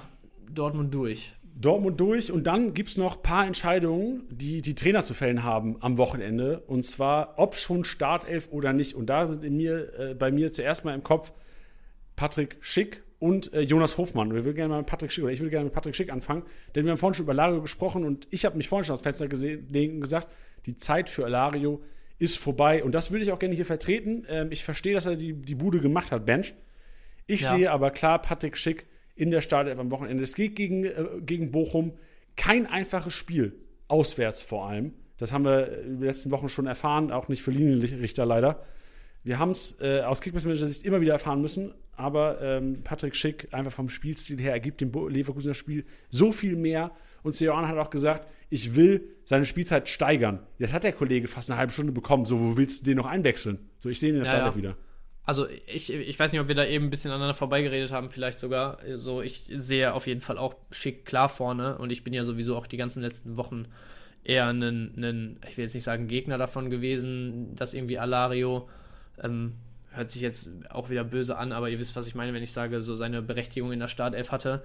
Dortmund 0.49 0.93
durch. 0.93 1.34
Dortmund 1.57 1.99
durch 1.99 2.31
und 2.31 2.47
dann 2.47 2.73
gibt 2.73 2.89
es 2.89 2.97
noch 2.97 3.15
ein 3.15 3.23
paar 3.23 3.47
Entscheidungen, 3.47 4.23
die 4.29 4.61
die 4.61 4.75
Trainer 4.75 5.03
zu 5.03 5.13
fällen 5.13 5.43
haben 5.43 5.77
am 5.79 5.97
Wochenende. 5.97 6.59
Und 6.67 6.83
zwar, 6.83 7.35
ob 7.37 7.55
schon 7.55 7.85
Startelf 7.85 8.49
oder 8.51 8.73
nicht. 8.73 8.93
Und 8.93 9.07
da 9.07 9.25
sind 9.25 9.43
in 9.43 9.55
mir, 9.55 9.93
äh, 9.97 10.13
bei 10.13 10.31
mir 10.31 10.51
zuerst 10.51 10.83
mal 10.83 10.93
im 10.93 11.03
Kopf 11.03 11.31
Patrick 12.17 12.57
Schick 12.59 13.03
und 13.19 13.53
äh, 13.53 13.61
Jonas 13.61 13.97
Hofmann. 13.97 14.33
Wir 14.33 14.43
würden 14.43 14.57
gerne 14.57 14.69
mal 14.69 14.77
mit 14.79 14.87
Patrick 14.87 15.13
Schick, 15.13 15.23
oder 15.23 15.31
ich 15.31 15.39
würde 15.39 15.49
gerne 15.49 15.65
mit 15.65 15.73
Patrick 15.73 15.95
Schick 15.95 16.11
anfangen, 16.11 16.43
denn 16.75 16.83
wir 16.83 16.91
haben 16.91 16.97
vorhin 16.97 17.13
schon 17.13 17.25
über 17.25 17.33
Lario 17.33 17.61
gesprochen 17.61 18.03
und 18.03 18.27
ich 18.31 18.43
habe 18.43 18.57
mich 18.57 18.67
vorhin 18.67 18.85
schon 18.85 18.93
aus 18.93 19.01
Fenster 19.01 19.29
gesehen 19.29 19.67
und 19.71 20.01
gesagt, 20.01 20.27
die 20.65 20.75
Zeit 20.75 21.09
für 21.09 21.25
Alario 21.25 21.81
ist 22.19 22.37
vorbei. 22.37 22.83
Und 22.83 22.93
das 22.93 23.11
würde 23.11 23.23
ich 23.23 23.31
auch 23.31 23.39
gerne 23.39 23.55
hier 23.55 23.65
vertreten. 23.65 24.25
Ähm, 24.27 24.49
ich 24.51 24.63
verstehe, 24.63 24.93
dass 24.93 25.05
er 25.05 25.15
die, 25.15 25.33
die 25.33 25.55
Bude 25.55 25.79
gemacht 25.79 26.11
hat, 26.11 26.25
Bench. 26.25 26.53
Ich 27.27 27.41
ja. 27.41 27.55
sehe 27.55 27.71
aber 27.71 27.91
klar 27.91 28.21
Patrick 28.21 28.57
Schick 28.57 28.87
in 29.15 29.31
der 29.31 29.41
Startelf 29.41 29.79
am 29.79 29.91
Wochenende. 29.91 30.23
Es 30.23 30.35
geht 30.35 30.55
gegen, 30.55 30.85
äh, 30.85 31.05
gegen 31.21 31.51
Bochum. 31.51 31.93
Kein 32.35 32.65
einfaches 32.65 33.13
Spiel. 33.13 33.53
Auswärts 33.87 34.41
vor 34.41 34.67
allem. 34.67 34.93
Das 35.17 35.31
haben 35.31 35.45
wir 35.45 35.81
in 35.81 35.99
den 35.99 36.01
letzten 36.01 36.31
Wochen 36.31 36.49
schon 36.49 36.67
erfahren, 36.67 37.11
auch 37.11 37.29
nicht 37.29 37.41
für 37.41 37.51
Linienrichter 37.51 38.25
leider. 38.25 38.63
Wir 39.23 39.39
haben 39.39 39.51
es 39.51 39.79
äh, 39.79 40.01
aus 40.01 40.21
Kickbase-Manager-Sicht 40.21 40.83
immer 40.83 41.01
wieder 41.01 41.13
erfahren 41.13 41.41
müssen, 41.41 41.73
aber 41.93 42.41
ähm, 42.41 42.81
Patrick 42.83 43.15
Schick, 43.15 43.47
einfach 43.51 43.71
vom 43.71 43.89
Spielstil 43.89 44.39
her, 44.39 44.51
ergibt 44.51 44.81
dem 44.81 44.91
Leverkusener 44.91 45.53
Spiel 45.53 45.85
so 46.09 46.31
viel 46.31 46.55
mehr. 46.55 46.91
Und 47.23 47.35
Seoane 47.35 47.67
hat 47.67 47.77
auch 47.77 47.89
gesagt, 47.89 48.27
ich 48.49 48.75
will 48.75 49.15
seine 49.23 49.45
Spielzeit 49.45 49.89
steigern. 49.89 50.39
Jetzt 50.59 50.73
hat 50.73 50.83
der 50.83 50.93
Kollege 50.93 51.27
fast 51.27 51.49
eine 51.49 51.57
halbe 51.57 51.73
Stunde 51.73 51.91
bekommen. 51.91 52.25
So, 52.25 52.39
wo 52.39 52.57
willst 52.57 52.81
du 52.81 52.85
den 52.85 52.97
noch 52.97 53.07
einwechseln? 53.07 53.57
So, 53.79 53.89
ich 53.89 53.99
sehe 53.99 54.09
ihn 54.09 54.17
in 54.17 54.23
der 54.23 54.31
ja, 54.31 54.37
Startelf 54.37 54.55
ja. 54.55 54.61
wieder. 54.61 54.77
Also 55.25 55.47
ich, 55.65 55.91
ich 55.91 56.19
weiß 56.19 56.31
nicht, 56.31 56.41
ob 56.41 56.47
wir 56.47 56.55
da 56.55 56.65
eben 56.65 56.85
ein 56.85 56.89
bisschen 56.91 57.09
aneinander 57.11 57.33
vorbeigeredet 57.33 57.91
haben, 57.91 58.11
vielleicht 58.11 58.39
sogar. 58.39 58.77
So, 58.93 59.21
ich 59.21 59.43
sehe 59.49 59.93
auf 59.93 60.05
jeden 60.05 60.21
Fall 60.21 60.37
auch 60.37 60.55
schick 60.71 61.05
klar 61.05 61.29
vorne 61.29 61.77
und 61.79 61.91
ich 61.91 62.03
bin 62.03 62.13
ja 62.13 62.23
sowieso 62.23 62.55
auch 62.55 62.67
die 62.67 62.77
ganzen 62.77 63.01
letzten 63.01 63.35
Wochen 63.35 63.67
eher 64.23 64.47
ein, 64.47 65.39
ich 65.47 65.57
will 65.57 65.65
jetzt 65.65 65.73
nicht 65.73 65.83
sagen 65.83 66.07
Gegner 66.07 66.37
davon 66.37 66.69
gewesen, 66.69 67.55
dass 67.55 67.73
irgendwie 67.73 67.99
Alario 67.99 68.69
ähm, 69.23 69.53
hört 69.91 70.11
sich 70.11 70.21
jetzt 70.21 70.49
auch 70.69 70.89
wieder 70.89 71.03
böse 71.03 71.37
an, 71.37 71.51
aber 71.51 71.69
ihr 71.69 71.79
wisst, 71.79 71.95
was 71.95 72.07
ich 72.07 72.15
meine, 72.15 72.33
wenn 72.33 72.43
ich 72.43 72.51
sage, 72.51 72.81
so 72.81 72.95
seine 72.95 73.21
Berechtigung 73.21 73.71
in 73.71 73.79
der 73.79 73.87
Startelf 73.87 74.31
hatte. 74.31 74.63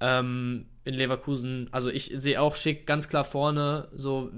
Ähm, 0.00 0.66
in 0.84 0.94
Leverkusen, 0.94 1.68
also 1.72 1.90
ich 1.90 2.14
sehe 2.16 2.40
auch 2.40 2.54
schick 2.54 2.86
ganz 2.86 3.08
klar 3.08 3.24
vorne, 3.24 3.88
so 3.92 4.30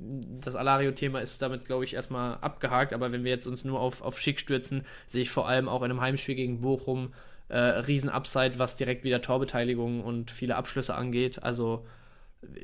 das 0.00 0.56
Alario-Thema 0.56 1.20
ist 1.20 1.42
damit, 1.42 1.66
glaube 1.66 1.84
ich, 1.84 1.94
erstmal 1.94 2.38
abgehakt. 2.40 2.92
Aber 2.92 3.12
wenn 3.12 3.24
wir 3.24 3.30
jetzt 3.30 3.46
uns 3.46 3.64
nur 3.64 3.80
auf, 3.80 4.02
auf 4.02 4.18
Schick 4.18 4.40
stürzen, 4.40 4.84
sehe 5.06 5.22
ich 5.22 5.30
vor 5.30 5.48
allem 5.48 5.68
auch 5.68 5.82
in 5.82 5.90
einem 5.90 6.00
Heimspiel 6.00 6.34
gegen 6.34 6.60
Bochum 6.60 7.12
äh, 7.48 7.58
Riesen-Upside, 7.58 8.58
was 8.58 8.76
direkt 8.76 9.04
wieder 9.04 9.20
Torbeteiligung 9.20 10.02
und 10.02 10.30
viele 10.30 10.56
Abschlüsse 10.56 10.94
angeht. 10.94 11.42
Also 11.42 11.84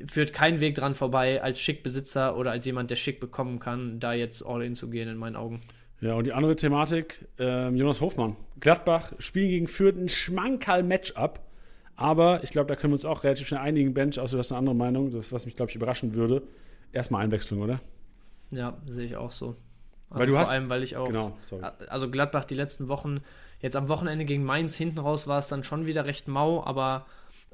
führt 0.07 0.33
kein 0.33 0.59
Weg 0.59 0.75
dran 0.75 0.95
vorbei, 0.95 1.43
als 1.43 1.59
Schick-Besitzer 1.59 2.35
oder 2.35 2.51
als 2.51 2.65
jemand, 2.65 2.89
der 2.89 2.95
Schick 2.95 3.19
bekommen 3.19 3.59
kann, 3.59 3.99
da 3.99 4.13
jetzt 4.13 4.43
all 4.43 4.63
in 4.63 4.75
zu 4.75 4.89
gehen, 4.89 5.07
in 5.07 5.17
meinen 5.17 5.35
Augen. 5.35 5.61
Ja, 6.01 6.13
und 6.15 6.23
die 6.23 6.33
andere 6.33 6.55
Thematik, 6.55 7.27
ähm, 7.37 7.75
Jonas 7.75 8.01
Hofmann. 8.01 8.35
Gladbach 8.59 9.13
spielen 9.19 9.49
gegen 9.49 9.67
Fürth 9.67 9.95
ein 9.95 10.09
Schmankerl-Matchup. 10.09 11.41
Aber 11.95 12.43
ich 12.43 12.51
glaube, 12.51 12.67
da 12.67 12.75
können 12.75 12.91
wir 12.91 12.95
uns 12.95 13.05
auch 13.05 13.23
relativ 13.23 13.47
schnell 13.47 13.61
einigen, 13.61 13.93
Bench, 13.95 14.19
außer 14.19 14.35
du 14.35 14.39
hast 14.39 14.51
eine 14.51 14.59
andere 14.59 14.75
Meinung, 14.75 15.11
das, 15.11 15.31
was 15.31 15.47
mich, 15.47 15.55
glaube 15.55 15.71
ich, 15.71 15.75
überraschen 15.75 16.13
würde 16.13 16.43
erstmal 16.93 17.23
Einwechslung, 17.23 17.61
oder? 17.61 17.79
Ja, 18.51 18.77
sehe 18.85 19.05
ich 19.05 19.15
auch 19.15 19.31
so. 19.31 19.55
Also 20.09 20.19
weil 20.19 20.27
du 20.27 20.33
vor 20.33 20.41
hast, 20.41 20.49
allem, 20.49 20.69
weil 20.69 20.83
ich 20.83 20.95
auch. 20.95 21.07
Genau, 21.07 21.37
sorry. 21.41 21.63
Also 21.89 22.09
Gladbach 22.09 22.45
die 22.45 22.55
letzten 22.55 22.87
Wochen, 22.87 23.21
jetzt 23.59 23.75
am 23.75 23.89
Wochenende 23.89 24.25
gegen 24.25 24.43
Mainz 24.43 24.75
hinten 24.75 24.99
raus 24.99 25.27
war 25.27 25.39
es 25.39 25.47
dann 25.47 25.63
schon 25.63 25.85
wieder 25.85 26.05
recht 26.05 26.27
mau, 26.27 26.63
aber 26.63 27.05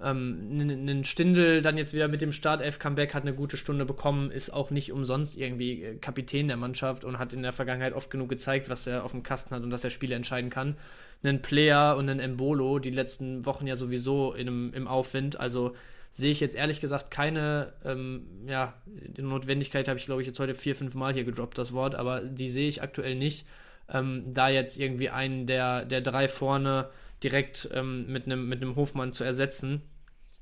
ähm, 0.01 0.57
ein 0.57 1.03
Stindel 1.03 1.61
dann 1.61 1.77
jetzt 1.77 1.93
wieder 1.93 2.07
mit 2.07 2.22
dem 2.22 2.31
Startelf-Comeback 2.31 3.14
hat 3.14 3.23
eine 3.23 3.34
gute 3.34 3.57
Stunde 3.57 3.85
bekommen, 3.85 4.31
ist 4.31 4.51
auch 4.51 4.72
nicht 4.72 4.91
umsonst 4.91 5.38
irgendwie 5.38 5.84
äh, 5.84 5.95
Kapitän 5.97 6.47
der 6.47 6.57
Mannschaft 6.57 7.05
und 7.05 7.19
hat 7.19 7.34
in 7.34 7.43
der 7.43 7.53
Vergangenheit 7.53 7.93
oft 7.93 8.10
genug 8.10 8.30
gezeigt, 8.30 8.69
was 8.69 8.88
er 8.88 9.03
auf 9.03 9.11
dem 9.11 9.23
Kasten 9.23 9.55
hat 9.55 9.64
und 9.64 9.69
dass 9.69 9.84
er 9.84 9.89
Spiele 9.89 10.15
entscheiden 10.15 10.49
kann. 10.49 10.77
Einen 11.23 11.41
Player 11.41 11.95
und 11.95 12.10
einen 12.10 12.19
Embolo, 12.19 12.80
die 12.80 12.89
letzten 12.89 13.45
Wochen 13.45 13.65
ja 13.65 13.76
sowieso 13.76 14.34
in 14.34 14.47
einem, 14.47 14.73
im 14.73 14.88
Aufwind, 14.88 15.39
also 15.39 15.76
sehe 16.14 16.31
ich 16.31 16.40
jetzt 16.40 16.56
ehrlich 16.56 16.80
gesagt 16.80 17.10
keine, 17.10 17.73
ähm, 17.84 18.27
ja, 18.45 18.76
Notwendigkeit 19.18 19.88
habe 19.88 19.98
ich, 19.98 20.06
glaube 20.06 20.22
ich, 20.22 20.27
jetzt 20.27 20.40
heute 20.40 20.53
vier, 20.53 20.76
fünf 20.76 20.94
Mal 20.94 21.11
hier 21.11 21.23
gedroppt, 21.23 21.57
das 21.57 21.73
Wort, 21.73 21.95
aber 21.95 22.22
die 22.22 22.49
sehe 22.49 22.69
ich 22.69 22.84
aktuell 22.84 23.15
nicht, 23.15 23.48
ähm, 23.91 24.23
da 24.31 24.48
jetzt 24.48 24.77
irgendwie 24.80 25.10
einen 25.10 25.48
der, 25.48 25.85
der 25.85 26.02
drei 26.02 26.27
vorne 26.27 26.91
direkt 27.23 27.68
ähm, 27.73 28.06
mit 28.11 28.26
einem 28.26 28.48
mit 28.48 28.64
Hofmann 28.76 29.11
zu 29.11 29.23
ersetzen. 29.23 29.81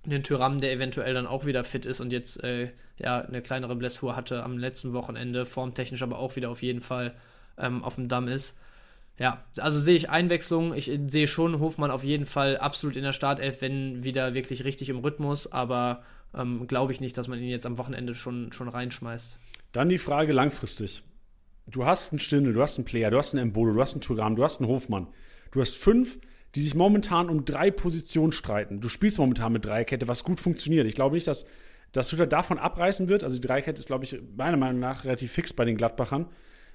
Den 0.05 0.23
Tyram, 0.23 0.59
der 0.59 0.73
eventuell 0.73 1.13
dann 1.13 1.25
auch 1.25 1.45
wieder 1.45 1.63
fit 1.63 1.85
ist 1.85 2.01
und 2.01 2.11
jetzt 2.11 2.43
äh, 2.43 2.71
ja 2.97 3.21
eine 3.21 3.41
kleinere 3.41 3.77
Blessur 3.77 4.17
hatte 4.17 4.43
am 4.43 4.57
letzten 4.57 4.91
Wochenende, 4.91 5.45
formtechnisch 5.45 6.03
aber 6.03 6.19
auch 6.19 6.35
wieder 6.35 6.49
auf 6.49 6.61
jeden 6.61 6.81
Fall 6.81 7.15
ähm, 7.57 7.81
auf 7.81 7.95
dem 7.95 8.09
Damm 8.09 8.27
ist. 8.27 8.57
Ja, 9.17 9.43
also 9.57 9.79
sehe 9.79 9.95
ich 9.95 10.09
Einwechslung. 10.09 10.73
Ich 10.73 10.91
sehe 11.07 11.27
schon 11.27 11.59
Hofmann 11.59 11.91
auf 11.91 12.03
jeden 12.03 12.25
Fall 12.25 12.57
absolut 12.57 12.95
in 12.95 13.03
der 13.03 13.13
Startelf, 13.13 13.61
wenn 13.61 14.03
wieder 14.03 14.33
wirklich 14.33 14.63
richtig 14.63 14.89
im 14.89 14.99
Rhythmus, 14.99 15.51
aber 15.51 16.03
ähm, 16.33 16.65
glaube 16.67 16.91
ich 16.91 17.01
nicht, 17.01 17.17
dass 17.17 17.27
man 17.27 17.39
ihn 17.39 17.49
jetzt 17.49 17.65
am 17.65 17.77
Wochenende 17.77 18.15
schon, 18.15 18.51
schon 18.51 18.69
reinschmeißt. 18.69 19.37
Dann 19.73 19.89
die 19.89 19.97
Frage 19.97 20.33
langfristig. 20.33 21.03
Du 21.67 21.85
hast 21.85 22.11
einen 22.11 22.19
Stindel, 22.19 22.53
du 22.53 22.61
hast 22.61 22.77
einen 22.77 22.85
Player, 22.85 23.11
du 23.11 23.17
hast 23.17 23.33
einen 23.33 23.49
Embolo, 23.49 23.73
du 23.73 23.81
hast 23.81 23.93
einen 23.93 24.01
Turam, 24.01 24.35
du 24.35 24.43
hast 24.43 24.59
einen 24.59 24.69
Hofmann. 24.69 25.07
Du 25.51 25.61
hast 25.61 25.75
fünf, 25.75 26.17
die 26.55 26.61
sich 26.61 26.73
momentan 26.73 27.29
um 27.29 27.45
drei 27.45 27.71
Positionen 27.71 28.31
streiten. 28.31 28.81
Du 28.81 28.89
spielst 28.89 29.19
momentan 29.19 29.53
mit 29.53 29.65
Dreierkette, 29.65 30.07
was 30.07 30.23
gut 30.23 30.39
funktioniert. 30.39 30.87
Ich 30.87 30.95
glaube 30.95 31.15
nicht, 31.15 31.27
dass, 31.27 31.45
dass 31.91 32.11
Hütter 32.11 32.27
davon 32.27 32.57
abreißen 32.57 33.07
wird. 33.07 33.23
Also 33.23 33.37
die 33.37 33.47
Dreierkette 33.47 33.79
ist, 33.79 33.87
glaube 33.87 34.03
ich, 34.03 34.19
meiner 34.35 34.57
Meinung 34.57 34.79
nach 34.79 35.05
relativ 35.05 35.31
fix 35.31 35.53
bei 35.53 35.65
den 35.65 35.77
Gladbachern 35.77 36.27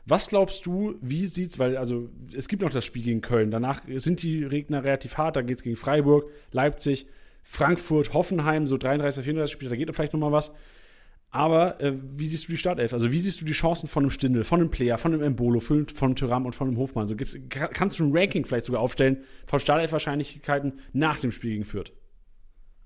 Was 0.08 0.28
glaubst 0.28 0.64
du, 0.66 0.94
wie 1.00 1.26
sieht's, 1.26 1.58
weil 1.58 1.76
also 1.76 2.08
es 2.32 2.46
gibt 2.46 2.62
noch 2.62 2.70
das 2.70 2.84
Spiel 2.84 3.02
gegen 3.02 3.20
Köln, 3.20 3.50
danach 3.50 3.82
sind 3.96 4.22
die 4.22 4.46
Gegner 4.48 4.84
relativ 4.84 5.18
hart, 5.18 5.34
da 5.34 5.42
geht 5.42 5.58
es 5.58 5.64
gegen 5.64 5.74
Freiburg, 5.74 6.30
Leipzig, 6.52 7.06
Frankfurt, 7.42 8.14
Hoffenheim, 8.14 8.68
so 8.68 8.76
33, 8.76 9.24
34 9.24 9.52
Spiele, 9.52 9.70
da 9.70 9.76
geht 9.76 9.92
vielleicht 9.94 10.12
noch 10.12 10.20
mal 10.20 10.32
was. 10.32 10.52
Aber 11.30 11.80
äh, 11.80 11.92
wie 12.12 12.28
siehst 12.28 12.46
du 12.46 12.52
die 12.52 12.56
Startelf? 12.56 12.92
Also 12.92 13.10
wie 13.10 13.18
siehst 13.18 13.40
du 13.40 13.44
die 13.44 13.52
Chancen 13.52 13.88
von 13.88 14.04
einem 14.04 14.10
Stindel, 14.10 14.44
von 14.44 14.60
einem 14.60 14.70
Player, 14.70 14.96
von 14.96 15.12
einem 15.12 15.22
Embolo, 15.22 15.60
von 15.60 15.86
einem 16.00 16.14
Tyram 16.14 16.46
und 16.46 16.54
von 16.54 16.68
einem 16.68 16.78
Hofmann? 16.78 17.08
So 17.08 17.16
gibt's, 17.16 17.36
kannst 17.48 17.98
du 17.98 18.04
ein 18.04 18.16
Ranking 18.16 18.44
vielleicht 18.44 18.66
sogar 18.66 18.80
aufstellen 18.80 19.18
von 19.46 19.58
Startelf-Wahrscheinlichkeiten 19.58 20.80
nach 20.92 21.18
dem 21.18 21.32
Spiel 21.32 21.50
gegen 21.50 21.64
Fürth? 21.64 21.92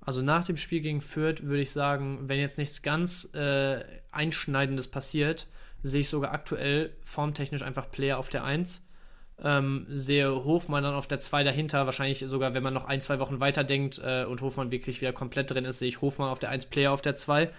Also 0.01 0.23
nach 0.23 0.47
dem 0.47 0.57
Spiel 0.57 0.81
gegen 0.81 1.01
Fürth 1.01 1.43
würde 1.43 1.63
ich 1.63 1.71
sagen, 1.71 2.21
wenn 2.23 2.41
jetzt 2.41 2.57
nichts 2.59 2.81
ganz 2.83 3.29
äh, 3.35 3.85
Einschneidendes 4.11 4.89
passiert, 4.89 5.47
sehe 5.83 6.03
ich 6.03 6.09
sogar 6.09 6.33
aktuell 6.33 6.91
formtechnisch 7.05 7.63
einfach 7.63 7.91
Player 7.91 8.19
auf 8.19 8.29
der 8.29 8.45
1. 8.45 8.83
Ähm, 9.43 9.87
sehe 9.89 10.45
Hofmann 10.45 10.83
dann 10.83 10.95
auf 10.95 11.07
der 11.07 11.19
2 11.19 11.45
dahinter, 11.45 11.87
wahrscheinlich 11.87 12.19
sogar, 12.19 12.55
wenn 12.55 12.63
man 12.63 12.75
noch 12.75 12.85
ein, 12.85 13.01
zwei 13.01 13.19
Wochen 13.19 13.41
weiterdenkt 13.41 14.01
äh, 14.05 14.25
und 14.25 14.43
Hofmann 14.43 14.71
wirklich 14.71 15.01
wieder 15.01 15.13
komplett 15.13 15.51
drin 15.51 15.65
ist, 15.65 15.79
sehe 15.79 15.89
ich 15.89 16.03
Hofmann 16.03 16.29
auf 16.29 16.39
der 16.39 16.51
1, 16.51 16.67
Player 16.67 16.93
auf 16.93 17.01
der 17.01 17.17
2. 17.17 17.51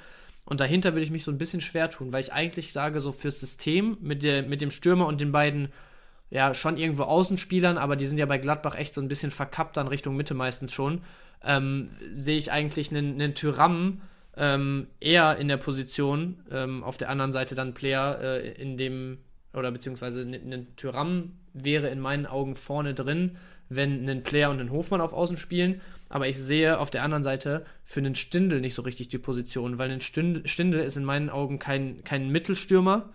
Und 0.45 0.59
dahinter 0.59 0.93
würde 0.93 1.03
ich 1.03 1.11
mich 1.11 1.23
so 1.23 1.31
ein 1.31 1.37
bisschen 1.37 1.61
schwer 1.61 1.89
tun, 1.89 2.13
weil 2.13 2.21
ich 2.21 2.33
eigentlich 2.33 2.73
sage, 2.73 3.01
so 3.01 3.11
fürs 3.11 3.39
System 3.39 3.97
mit, 4.01 4.23
der, 4.23 4.43
mit 4.43 4.61
dem 4.61 4.71
Stürmer 4.71 5.07
und 5.07 5.21
den 5.21 5.31
beiden, 5.31 5.69
ja, 6.29 6.53
schon 6.53 6.77
irgendwo 6.77 7.03
Außenspielern, 7.03 7.77
aber 7.77 7.95
die 7.95 8.05
sind 8.05 8.17
ja 8.17 8.25
bei 8.25 8.37
Gladbach 8.37 8.75
echt 8.75 8.93
so 8.93 9.01
ein 9.01 9.07
bisschen 9.07 9.31
verkappt 9.31 9.77
dann 9.77 9.87
Richtung 9.87 10.15
Mitte 10.15 10.33
meistens 10.33 10.73
schon, 10.73 11.01
ähm, 11.43 11.89
sehe 12.11 12.37
ich 12.37 12.51
eigentlich 12.51 12.91
einen, 12.91 13.13
einen 13.13 13.33
Tyram 13.33 14.01
ähm, 14.37 14.87
eher 14.99 15.37
in 15.37 15.47
der 15.47 15.57
Position, 15.57 16.43
ähm, 16.51 16.83
auf 16.83 16.97
der 16.97 17.09
anderen 17.09 17.33
Seite 17.33 17.55
dann 17.55 17.73
Player 17.73 18.19
äh, 18.21 18.51
in 18.51 18.77
dem, 18.77 19.19
oder 19.53 19.71
beziehungsweise 19.71 20.21
ein 20.21 20.67
Tyram 20.75 21.33
wäre 21.53 21.89
in 21.89 21.99
meinen 21.99 22.25
Augen 22.25 22.55
vorne 22.55 22.93
drin, 22.93 23.37
wenn 23.69 24.07
ein 24.09 24.23
Player 24.23 24.49
und 24.49 24.59
ein 24.59 24.71
Hofmann 24.71 25.01
auf 25.01 25.13
Außen 25.13 25.37
spielen. 25.37 25.81
Aber 26.09 26.27
ich 26.27 26.37
sehe 26.37 26.77
auf 26.79 26.91
der 26.91 27.03
anderen 27.03 27.23
Seite 27.23 27.65
für 27.85 28.01
einen 28.01 28.15
Stindel 28.15 28.59
nicht 28.59 28.73
so 28.73 28.81
richtig 28.81 29.07
die 29.07 29.17
Position, 29.17 29.77
weil 29.77 29.89
ein 29.89 30.01
Stindel 30.01 30.81
ist 30.81 30.97
in 30.97 31.05
meinen 31.05 31.29
Augen 31.29 31.57
kein, 31.57 32.03
kein 32.03 32.29
Mittelstürmer. 32.29 33.09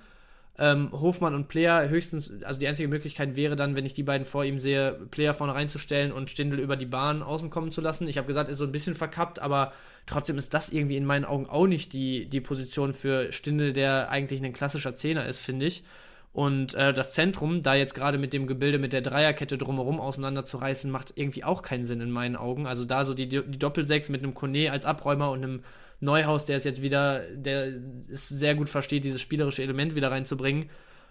Ähm, 0.59 0.91
Hofmann 0.93 1.35
und 1.35 1.49
Player 1.49 1.89
höchstens, 1.89 2.33
also 2.43 2.59
die 2.59 2.67
einzige 2.67 2.89
Möglichkeit 2.89 3.37
wäre 3.37 3.57
dann, 3.57 3.75
wenn 3.75 3.85
ich 3.85 3.93
die 3.93 4.03
beiden 4.03 4.25
vor 4.25 4.45
ihm 4.45 4.59
sehe, 4.59 4.93
Player 5.11 5.35
vorne 5.35 5.55
reinzustellen 5.55 6.13
und 6.13 6.31
Stindel 6.31 6.61
über 6.61 6.77
die 6.77 6.87
Bahn 6.87 7.23
außen 7.23 7.51
kommen 7.51 7.73
zu 7.73 7.83
lassen. 7.83 8.09
Ich 8.09 8.17
habe 8.17 8.27
gesagt, 8.27 8.49
ist 8.49 8.59
so 8.59 8.65
ein 8.65 8.73
bisschen 8.73 8.95
verkappt, 8.95 9.39
aber 9.39 9.73
trotzdem 10.07 10.39
ist 10.39 10.55
das 10.55 10.71
irgendwie 10.71 10.97
in 10.97 11.05
meinen 11.05 11.27
Augen 11.27 11.47
auch 11.47 11.67
nicht 11.67 11.93
die, 11.93 12.27
die 12.27 12.41
Position 12.41 12.95
für 12.95 13.33
Stindel, 13.33 13.75
der 13.75 14.11
eigentlich 14.11 14.43
ein 14.43 14.55
klassischer 14.55 14.95
Zehner 14.95 15.27
ist, 15.27 15.39
finde 15.39 15.67
ich. 15.67 15.85
Und 16.33 16.75
äh, 16.75 16.93
das 16.93 17.15
Zentrum, 17.15 17.63
da 17.63 17.75
jetzt 17.75 17.95
gerade 17.95 18.19
mit 18.19 18.35
dem 18.35 18.47
Gebilde 18.47 18.79
mit 18.79 18.93
der 18.93 19.01
Dreierkette 19.01 19.57
drumherum 19.57 20.01
auseinanderzureißen, 20.01 20.91
macht 20.91 21.15
irgendwie 21.17 21.45
auch 21.45 21.63
keinen 21.63 21.85
Sinn 21.85 22.03
in 22.03 22.11
meinen 22.11 22.37
Augen. 22.37 22.67
Also 22.67 22.85
da 22.85 23.07
so 23.07 23.15
die, 23.15 23.27
die 23.27 23.59
Doppelsechs 23.59 24.11
mit 24.11 24.23
einem 24.23 24.35
Kone 24.35 24.71
als 24.71 24.85
Abräumer 24.85 25.31
und 25.31 25.43
einem 25.43 25.63
Neuhaus, 26.01 26.45
der 26.45 26.57
es 26.57 26.65
jetzt 26.65 26.83
wieder, 26.83 27.21
der 27.31 27.73
es 28.11 28.29
sehr 28.29 28.55
gut 28.55 28.69
versteht, 28.69 29.05
dieses 29.05 29.21
spielerische 29.21 29.63
Element 29.63 29.95
wieder 29.95 30.11
reinzubringen, 30.11 30.69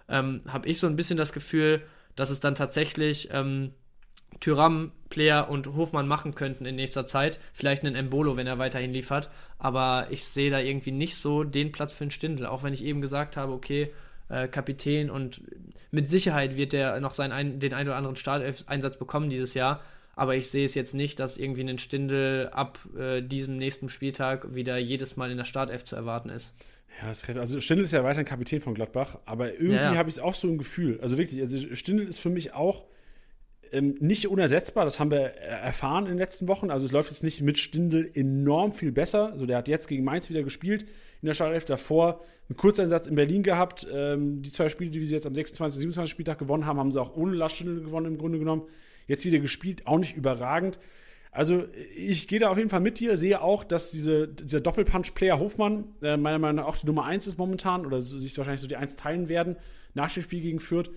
ähm, 0.08 0.42
habe 0.48 0.68
ich 0.68 0.80
so 0.80 0.88
ein 0.88 0.96
bisschen 0.96 1.18
das 1.18 1.34
Gefühl, 1.34 1.82
dass 2.16 2.30
es 2.30 2.40
dann 2.40 2.56
tatsächlich 2.56 3.30
ähm, 3.32 3.72
Tyram, 4.40 4.92
Player 5.10 5.50
und 5.50 5.68
Hofmann 5.76 6.08
machen 6.08 6.36
könnten 6.36 6.66
in 6.66 6.76
nächster 6.76 7.06
Zeit. 7.06 7.40
Vielleicht 7.54 7.84
einen 7.84 7.96
Embolo, 7.96 8.38
wenn 8.38 8.48
er 8.48 8.60
weiterhin 8.60 8.92
liefert. 8.92 9.30
Aber 9.58 10.08
ich 10.10 10.26
sehe 10.26 10.52
da 10.52 10.60
irgendwie 10.60 10.92
nicht 10.92 11.16
so 11.16 11.44
den 11.44 11.72
Platz 11.72 11.94
für 11.94 12.04
einen 12.04 12.12
Stindel. 12.12 12.46
Auch 12.46 12.64
wenn 12.64 12.74
ich 12.74 12.84
eben 12.84 13.02
gesagt 13.02 13.38
habe, 13.38 13.54
okay, 13.54 13.94
äh, 14.30 14.48
Kapitän 14.48 15.10
und 15.10 15.42
mit 15.92 16.10
Sicherheit 16.10 16.58
wird 16.58 16.74
er 16.74 17.00
noch 17.00 17.14
seinen 17.14 17.32
ein, 17.32 17.60
den 17.60 17.74
ein 17.74 17.88
oder 17.88 17.96
anderen 17.96 18.16
Startelf-Einsatz 18.16 18.98
bekommen 18.98 19.30
dieses 19.30 19.54
Jahr. 19.54 19.82
Aber 20.16 20.36
ich 20.36 20.48
sehe 20.50 20.66
es 20.66 20.76
jetzt 20.76 20.94
nicht, 20.94 21.20
dass 21.20 21.38
irgendwie 21.38 21.62
ein 21.62 21.78
Stindel 21.78 22.50
ab 22.50 22.80
äh, 22.98 23.22
diesem 23.22 23.58
nächsten 23.58 23.90
Spieltag 23.90 24.56
wieder 24.56 24.78
jedes 24.78 25.18
Mal 25.18 25.32
in 25.32 25.38
der 25.38 25.46
Startelf 25.46 25.84
zu 25.84 25.96
erwarten 25.96 26.30
ist. 26.30 26.56
Ja, 27.02 27.12
also 27.40 27.60
Stindel 27.60 27.84
ist 27.84 27.92
ja 27.92 28.04
weiterhin 28.04 28.26
Kapitän 28.26 28.62
von 28.62 28.74
Gladbach, 28.74 29.20
aber 29.26 29.54
irgendwie 29.54 29.76
ja, 29.76 29.92
ja. 29.92 29.98
habe 29.98 30.08
ich 30.08 30.16
es 30.16 30.20
auch 30.20 30.34
so 30.34 30.48
ein 30.48 30.58
Gefühl. 30.58 31.00
Also 31.02 31.18
wirklich, 31.18 31.42
also 31.42 31.58
Stindel 31.76 32.08
ist 32.08 32.20
für 32.20 32.30
mich 32.30 32.54
auch 32.54 32.86
ähm, 33.74 33.96
nicht 34.00 34.28
unersetzbar, 34.28 34.86
das 34.86 35.00
haben 35.00 35.12
wir 35.12 35.20
erfahren 35.20 36.06
in 36.06 36.12
den 36.12 36.18
letzten 36.18 36.48
Wochen. 36.48 36.72
Also 36.72 36.86
es 36.86 36.94
läuft 36.94 37.10
jetzt 37.12 37.24
nicht 37.24 37.42
mit 37.42 37.58
Stindel 37.60 38.10
enorm 38.14 38.72
viel 38.72 38.94
besser. 38.94 39.34
Also 39.34 39.46
der 39.46 39.58
hat 39.58 39.68
jetzt 39.68 39.88
gegen 39.88 40.06
Mainz 40.06 40.30
wieder 40.30 40.44
gespielt 40.44 40.84
in 41.22 41.26
der 41.26 41.34
Startelf 41.34 41.66
davor 41.66 42.22
einen 42.48 42.58
Kurzeinsatz 42.58 43.08
in 43.08 43.16
Berlin 43.16 43.44
gehabt. 43.44 43.88
Ähm, 43.92 44.42
die 44.42 44.52
zwei 44.52 44.70
Spiele, 44.70 44.92
die 44.92 45.06
sie 45.06 45.16
jetzt 45.16 45.26
am 45.26 45.36
26. 45.36 45.80
27. 45.80 46.10
Spieltag 46.10 46.38
gewonnen 46.38 46.66
haben, 46.66 46.80
haben 46.80 46.92
sie 46.92 47.02
auch 47.02 47.16
ohne 47.16 47.34
Laststindel 47.34 47.82
gewonnen 47.82 48.06
im 48.06 48.18
Grunde 48.18 48.40
genommen. 48.40 48.64
Jetzt 49.08 49.26
wieder 49.26 49.40
gespielt, 49.40 49.86
auch 49.86 50.00
nicht 50.00 50.16
überragend. 50.16 50.80
Also 51.36 51.66
ich 51.94 52.30
gehe 52.30 52.40
da 52.40 52.50
auf 52.50 52.58
jeden 52.58 52.70
Fall 52.70 52.80
mit 52.80 53.00
dir, 53.00 53.18
sehe 53.18 53.42
auch, 53.42 53.66
dass 53.66 53.92
diese, 53.92 54.28
dieser 54.28 54.62
Doppelpunch-Player 54.62 55.38
Hofmann 55.38 55.84
äh, 56.02 56.16
meiner 56.16 56.40
Meinung 56.40 56.58
nach 56.58 56.66
auch 56.66 56.78
die 56.78 56.86
Nummer 56.88 57.04
1 57.04 57.28
ist 57.28 57.38
momentan 57.38 57.86
oder 57.86 58.02
so, 58.02 58.18
sich 58.20 58.38
wahrscheinlich 58.38 58.62
so 58.62 58.70
die 58.70 58.78
1 58.78 58.96
teilen 58.96 59.28
werden 59.28 59.58
nach 59.94 60.12
dem 60.12 60.24
Spiel 60.24 60.42
gegen 60.42 60.62
Fürth. 60.62 60.90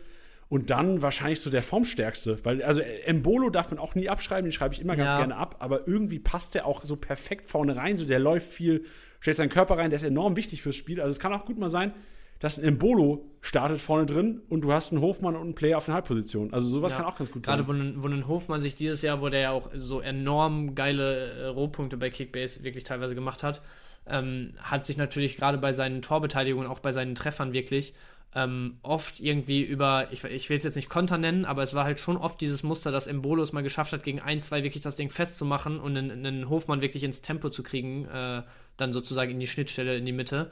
Und 0.48 0.70
dann 0.70 1.02
wahrscheinlich 1.02 1.40
so 1.40 1.50
der 1.50 1.62
formstärkste. 1.62 2.38
Weil, 2.44 2.62
also 2.62 2.80
Embolo 2.80 3.50
darf 3.50 3.70
man 3.70 3.78
auch 3.78 3.94
nie 3.94 4.08
abschreiben, 4.08 4.44
den 4.44 4.52
schreibe 4.52 4.74
ich 4.74 4.80
immer 4.80 4.96
ganz 4.96 5.10
ja. 5.10 5.18
gerne 5.18 5.36
ab, 5.36 5.56
aber 5.58 5.86
irgendwie 5.86 6.20
passt 6.20 6.54
der 6.54 6.64
auch 6.66 6.84
so 6.84 6.96
perfekt 6.96 7.50
vorne 7.50 7.76
rein. 7.76 7.96
So, 7.96 8.06
der 8.06 8.18
läuft 8.18 8.48
viel, 8.48 8.84
stellt 9.20 9.36
seinen 9.36 9.50
Körper 9.50 9.76
rein, 9.76 9.90
der 9.90 9.98
ist 9.98 10.04
enorm 10.04 10.36
wichtig 10.36 10.62
fürs 10.62 10.76
Spiel. 10.76 11.00
Also 11.00 11.10
es 11.10 11.18
kann 11.18 11.34
auch 11.34 11.44
gut 11.44 11.58
mal 11.58 11.68
sein, 11.68 11.92
dass 12.40 12.58
ein 12.58 12.64
Embolo 12.64 13.24
startet 13.40 13.80
vorne 13.80 14.06
drin 14.06 14.42
und 14.48 14.62
du 14.62 14.72
hast 14.72 14.92
einen 14.92 15.00
Hofmann 15.00 15.34
und 15.34 15.42
einen 15.42 15.54
Player 15.54 15.78
auf 15.78 15.86
der 15.86 15.94
Halbposition. 15.94 16.52
Also 16.52 16.68
sowas 16.68 16.92
ja. 16.92 16.98
kann 16.98 17.06
auch 17.06 17.16
ganz 17.16 17.30
gut 17.30 17.44
Gerade 17.44 17.64
sein. 17.64 17.76
Gerade 17.76 17.96
wo, 17.96 18.02
wo 18.02 18.08
ein 18.08 18.28
Hofmann 18.28 18.60
sich 18.60 18.74
dieses 18.74 19.02
Jahr, 19.02 19.20
wo 19.20 19.28
der 19.28 19.40
ja 19.40 19.50
auch 19.52 19.70
so 19.74 20.00
enorm 20.00 20.74
geile 20.74 21.32
äh, 21.32 21.46
Rohpunkte 21.46 21.96
bei 21.96 22.10
Kickbase 22.10 22.62
wirklich 22.62 22.84
teilweise 22.84 23.14
gemacht 23.14 23.42
hat, 23.42 23.62
ähm, 24.06 24.52
hat 24.58 24.86
sich 24.86 24.96
natürlich 24.96 25.36
gerade 25.36 25.58
bei 25.58 25.72
seinen 25.72 26.02
Torbeteiligungen, 26.02 26.68
auch 26.68 26.80
bei 26.80 26.92
seinen 26.92 27.14
Treffern 27.14 27.52
wirklich 27.52 27.94
ähm, 28.34 28.78
oft 28.82 29.20
irgendwie 29.20 29.62
über, 29.62 30.08
ich, 30.10 30.22
ich 30.24 30.50
will 30.50 30.58
es 30.58 30.64
jetzt 30.64 30.76
nicht 30.76 30.90
Konter 30.90 31.16
nennen, 31.16 31.44
aber 31.44 31.62
es 31.62 31.74
war 31.74 31.84
halt 31.84 31.98
schon 31.98 32.16
oft 32.16 32.40
dieses 32.40 32.62
Muster, 32.62 32.92
dass 32.92 33.06
Embolos 33.06 33.52
mal 33.52 33.62
geschafft 33.62 33.92
hat, 33.92 34.02
gegen 34.02 34.20
ein, 34.20 34.38
zwei 34.38 34.62
wirklich 34.62 34.82
das 34.82 34.96
Ding 34.96 35.10
festzumachen 35.10 35.80
und 35.80 35.96
einen, 35.96 36.26
einen 36.26 36.48
Hofmann 36.48 36.82
wirklich 36.82 37.04
ins 37.04 37.22
Tempo 37.22 37.48
zu 37.48 37.62
kriegen, 37.62 38.04
äh, 38.04 38.42
dann 38.76 38.92
sozusagen 38.92 39.30
in 39.30 39.40
die 39.40 39.46
Schnittstelle, 39.46 39.96
in 39.96 40.04
die 40.04 40.12
Mitte. 40.12 40.50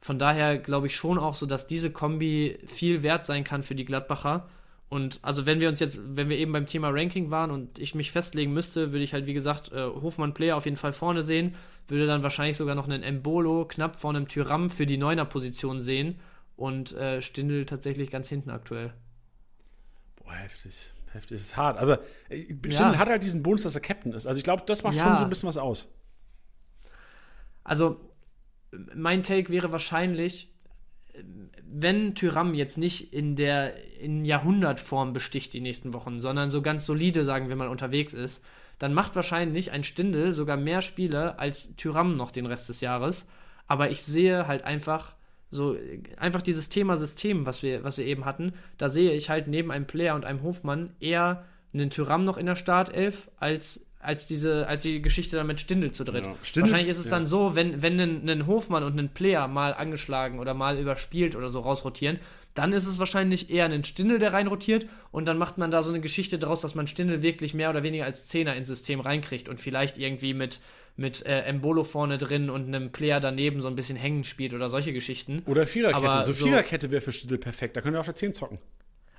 Von 0.00 0.18
daher 0.18 0.58
glaube 0.58 0.86
ich 0.86 0.96
schon 0.96 1.18
auch 1.18 1.34
so, 1.34 1.46
dass 1.46 1.66
diese 1.66 1.90
Kombi 1.90 2.58
viel 2.66 3.02
wert 3.02 3.24
sein 3.24 3.44
kann 3.44 3.62
für 3.62 3.74
die 3.74 3.84
Gladbacher. 3.84 4.48
Und 4.88 5.18
also 5.22 5.44
wenn 5.44 5.60
wir 5.60 5.68
uns 5.68 5.80
jetzt, 5.80 6.00
wenn 6.16 6.28
wir 6.28 6.38
eben 6.38 6.52
beim 6.52 6.66
Thema 6.66 6.88
Ranking 6.90 7.30
waren 7.30 7.50
und 7.50 7.78
ich 7.78 7.94
mich 7.94 8.10
festlegen 8.10 8.52
müsste, 8.52 8.92
würde 8.92 9.04
ich 9.04 9.12
halt, 9.12 9.26
wie 9.26 9.34
gesagt, 9.34 9.70
äh, 9.72 9.84
Hofmann 9.84 10.32
Player 10.32 10.56
auf 10.56 10.64
jeden 10.64 10.78
Fall 10.78 10.92
vorne 10.92 11.22
sehen, 11.22 11.54
würde 11.88 12.06
dann 12.06 12.22
wahrscheinlich 12.22 12.56
sogar 12.56 12.74
noch 12.74 12.88
einen 12.88 13.02
Embolo 13.02 13.66
knapp 13.66 13.98
vor 13.98 14.10
einem 14.10 14.28
Tyram 14.28 14.70
für 14.70 14.86
die 14.86 14.96
Neuner-Position 14.96 15.82
sehen 15.82 16.20
und 16.56 16.92
äh, 16.92 17.20
Stindel 17.20 17.66
tatsächlich 17.66 18.10
ganz 18.10 18.28
hinten 18.28 18.50
aktuell. 18.50 18.94
Boah, 20.16 20.34
heftig. 20.34 20.92
Heftig, 21.12 21.38
das 21.38 21.46
ist 21.48 21.56
hart. 21.56 21.78
Aber 21.78 22.00
äh, 22.28 22.44
Stindel 22.44 22.72
ja. 22.72 22.98
hat 22.98 23.08
halt 23.08 23.22
diesen 23.22 23.42
Bonus, 23.42 23.62
dass 23.62 23.74
er 23.74 23.80
Captain 23.80 24.12
ist. 24.12 24.26
Also 24.26 24.38
ich 24.38 24.44
glaube, 24.44 24.62
das 24.66 24.82
macht 24.82 24.94
ja. 24.94 25.04
schon 25.04 25.18
so 25.18 25.24
ein 25.24 25.30
bisschen 25.30 25.48
was 25.48 25.58
aus. 25.58 25.86
Also, 27.64 28.00
mein 28.94 29.22
Take 29.22 29.50
wäre 29.50 29.72
wahrscheinlich, 29.72 30.52
wenn 31.64 32.14
Tyram 32.14 32.54
jetzt 32.54 32.78
nicht 32.78 33.12
in 33.12 33.36
der 33.36 33.74
in 33.98 34.24
Jahrhundertform 34.24 35.12
besticht 35.12 35.52
die 35.52 35.60
nächsten 35.60 35.92
Wochen, 35.92 36.20
sondern 36.20 36.50
so 36.50 36.62
ganz 36.62 36.86
solide, 36.86 37.24
sagen 37.24 37.48
wir 37.48 37.56
mal, 37.56 37.68
unterwegs 37.68 38.14
ist, 38.14 38.44
dann 38.78 38.94
macht 38.94 39.16
wahrscheinlich 39.16 39.72
ein 39.72 39.82
Stindel 39.82 40.32
sogar 40.32 40.56
mehr 40.56 40.82
Spiele 40.82 41.38
als 41.38 41.74
Tyram 41.76 42.12
noch 42.12 42.30
den 42.30 42.46
Rest 42.46 42.68
des 42.68 42.80
Jahres. 42.80 43.26
Aber 43.66 43.90
ich 43.90 44.02
sehe 44.02 44.46
halt 44.46 44.62
einfach 44.62 45.14
so, 45.50 45.76
einfach 46.16 46.42
dieses 46.42 46.68
Thema 46.68 46.96
System, 46.96 47.46
was 47.46 47.62
wir, 47.62 47.82
was 47.82 47.98
wir 47.98 48.04
eben 48.04 48.24
hatten, 48.24 48.52
da 48.76 48.88
sehe 48.88 49.12
ich 49.12 49.30
halt 49.30 49.48
neben 49.48 49.72
einem 49.72 49.86
Player 49.86 50.14
und 50.14 50.24
einem 50.24 50.42
Hofmann 50.42 50.92
eher 51.00 51.44
einen 51.74 51.90
Tyram 51.90 52.24
noch 52.24 52.36
in 52.36 52.46
der 52.46 52.56
Startelf 52.56 53.30
als 53.38 53.84
als 54.00 54.26
diese, 54.26 54.66
als 54.68 54.82
die 54.82 55.02
Geschichte 55.02 55.36
dann 55.36 55.46
mit 55.46 55.60
Stindel 55.60 55.90
zu 55.90 56.04
dritt. 56.04 56.26
Ja, 56.26 56.34
Stindel, 56.42 56.70
Wahrscheinlich 56.70 56.90
ist 56.90 56.98
es 56.98 57.06
ja. 57.06 57.10
dann 57.12 57.26
so, 57.26 57.54
wenn, 57.54 57.82
wenn 57.82 57.98
ein, 58.00 58.28
ein 58.28 58.46
Hofmann 58.46 58.84
und 58.84 58.98
ein 58.98 59.08
Player 59.08 59.48
mal 59.48 59.74
angeschlagen 59.74 60.38
oder 60.38 60.54
mal 60.54 60.78
überspielt 60.78 61.34
oder 61.34 61.48
so 61.48 61.60
rausrotieren, 61.60 62.18
dann 62.54 62.72
ist 62.72 62.86
es 62.86 62.98
wahrscheinlich 62.98 63.50
eher 63.50 63.66
ein 63.66 63.84
Stindel, 63.84 64.18
der 64.18 64.32
reinrotiert 64.32 64.86
und 65.12 65.26
dann 65.26 65.38
macht 65.38 65.58
man 65.58 65.70
da 65.70 65.82
so 65.82 65.90
eine 65.90 66.00
Geschichte 66.00 66.38
draus, 66.38 66.60
dass 66.60 66.74
man 66.74 66.86
Stindel 66.86 67.22
wirklich 67.22 67.54
mehr 67.54 67.70
oder 67.70 67.82
weniger 67.82 68.04
als 68.04 68.26
Zehner 68.26 68.56
ins 68.56 68.68
System 68.68 69.00
reinkriegt 69.00 69.48
und 69.48 69.60
vielleicht 69.60 69.96
irgendwie 69.96 70.34
mit, 70.34 70.60
mit 70.96 71.24
äh, 71.24 71.42
Embolo 71.42 71.84
vorne 71.84 72.18
drin 72.18 72.50
und 72.50 72.66
einem 72.66 72.90
Player 72.90 73.20
daneben 73.20 73.60
so 73.60 73.68
ein 73.68 73.76
bisschen 73.76 73.96
hängen 73.96 74.24
spielt 74.24 74.54
oder 74.54 74.68
solche 74.68 74.92
Geschichten. 74.92 75.42
Oder 75.46 75.66
Viererkette. 75.66 76.10
Aber 76.10 76.24
so 76.24 76.32
Viererkette 76.32 76.90
wäre 76.90 77.00
für 77.00 77.12
Stindel 77.12 77.38
perfekt. 77.38 77.76
Da 77.76 77.80
können 77.80 77.94
wir 77.94 78.00
auf 78.00 78.06
der 78.06 78.16
10 78.16 78.34
zocken. 78.34 78.58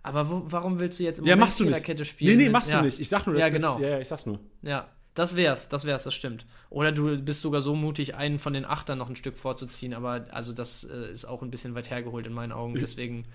Aber 0.10 0.30
wo, 0.30 0.44
warum 0.48 0.80
willst 0.80 0.99
du 0.99 1.03
jetzt 1.03 1.19
im 1.19 1.26
ja, 1.26 1.36
Moment 1.36 1.53
Viererkette 1.53 2.03
spielen? 2.03 2.38
Nee, 2.38 2.44
nee, 2.45 2.49
machst 2.49 2.72
ja. 2.72 2.80
du 2.80 2.86
nicht. 2.86 2.99
Ich 2.99 3.10
sag 3.10 3.26
nur, 3.26 3.36
das, 3.36 3.44
ja, 3.44 3.49
genau. 3.49 3.73
Das, 3.76 3.81
ja, 3.81 3.99
ich 3.99 4.07
sag's 4.07 4.26
nur. 4.26 4.40
Ja, 4.64 4.90
das 5.14 5.36
wär's, 5.36 5.69
das 5.69 5.86
wär's, 5.86 6.03
das 6.03 6.14
stimmt. 6.14 6.45
Oder 6.69 6.91
du 6.91 7.22
bist 7.22 7.41
sogar 7.41 7.61
so 7.61 7.76
mutig, 7.76 8.15
einen 8.15 8.40
von 8.40 8.53
den 8.53 8.65
Achtern 8.65 8.98
noch 8.98 9.10
ein 9.10 9.15
Stück 9.15 9.38
vorzuziehen, 9.38 9.94
aber 9.94 10.26
also 10.31 10.53
das 10.53 10.84
äh, 10.84 11.11
ist 11.11 11.26
auch 11.26 11.41
ein 11.41 11.52
bisschen 11.52 11.76
weit 11.76 11.90
hergeholt 11.90 12.26
in 12.26 12.34
meinen 12.34 12.52
Augen, 12.52 12.76
deswegen. 12.76 13.26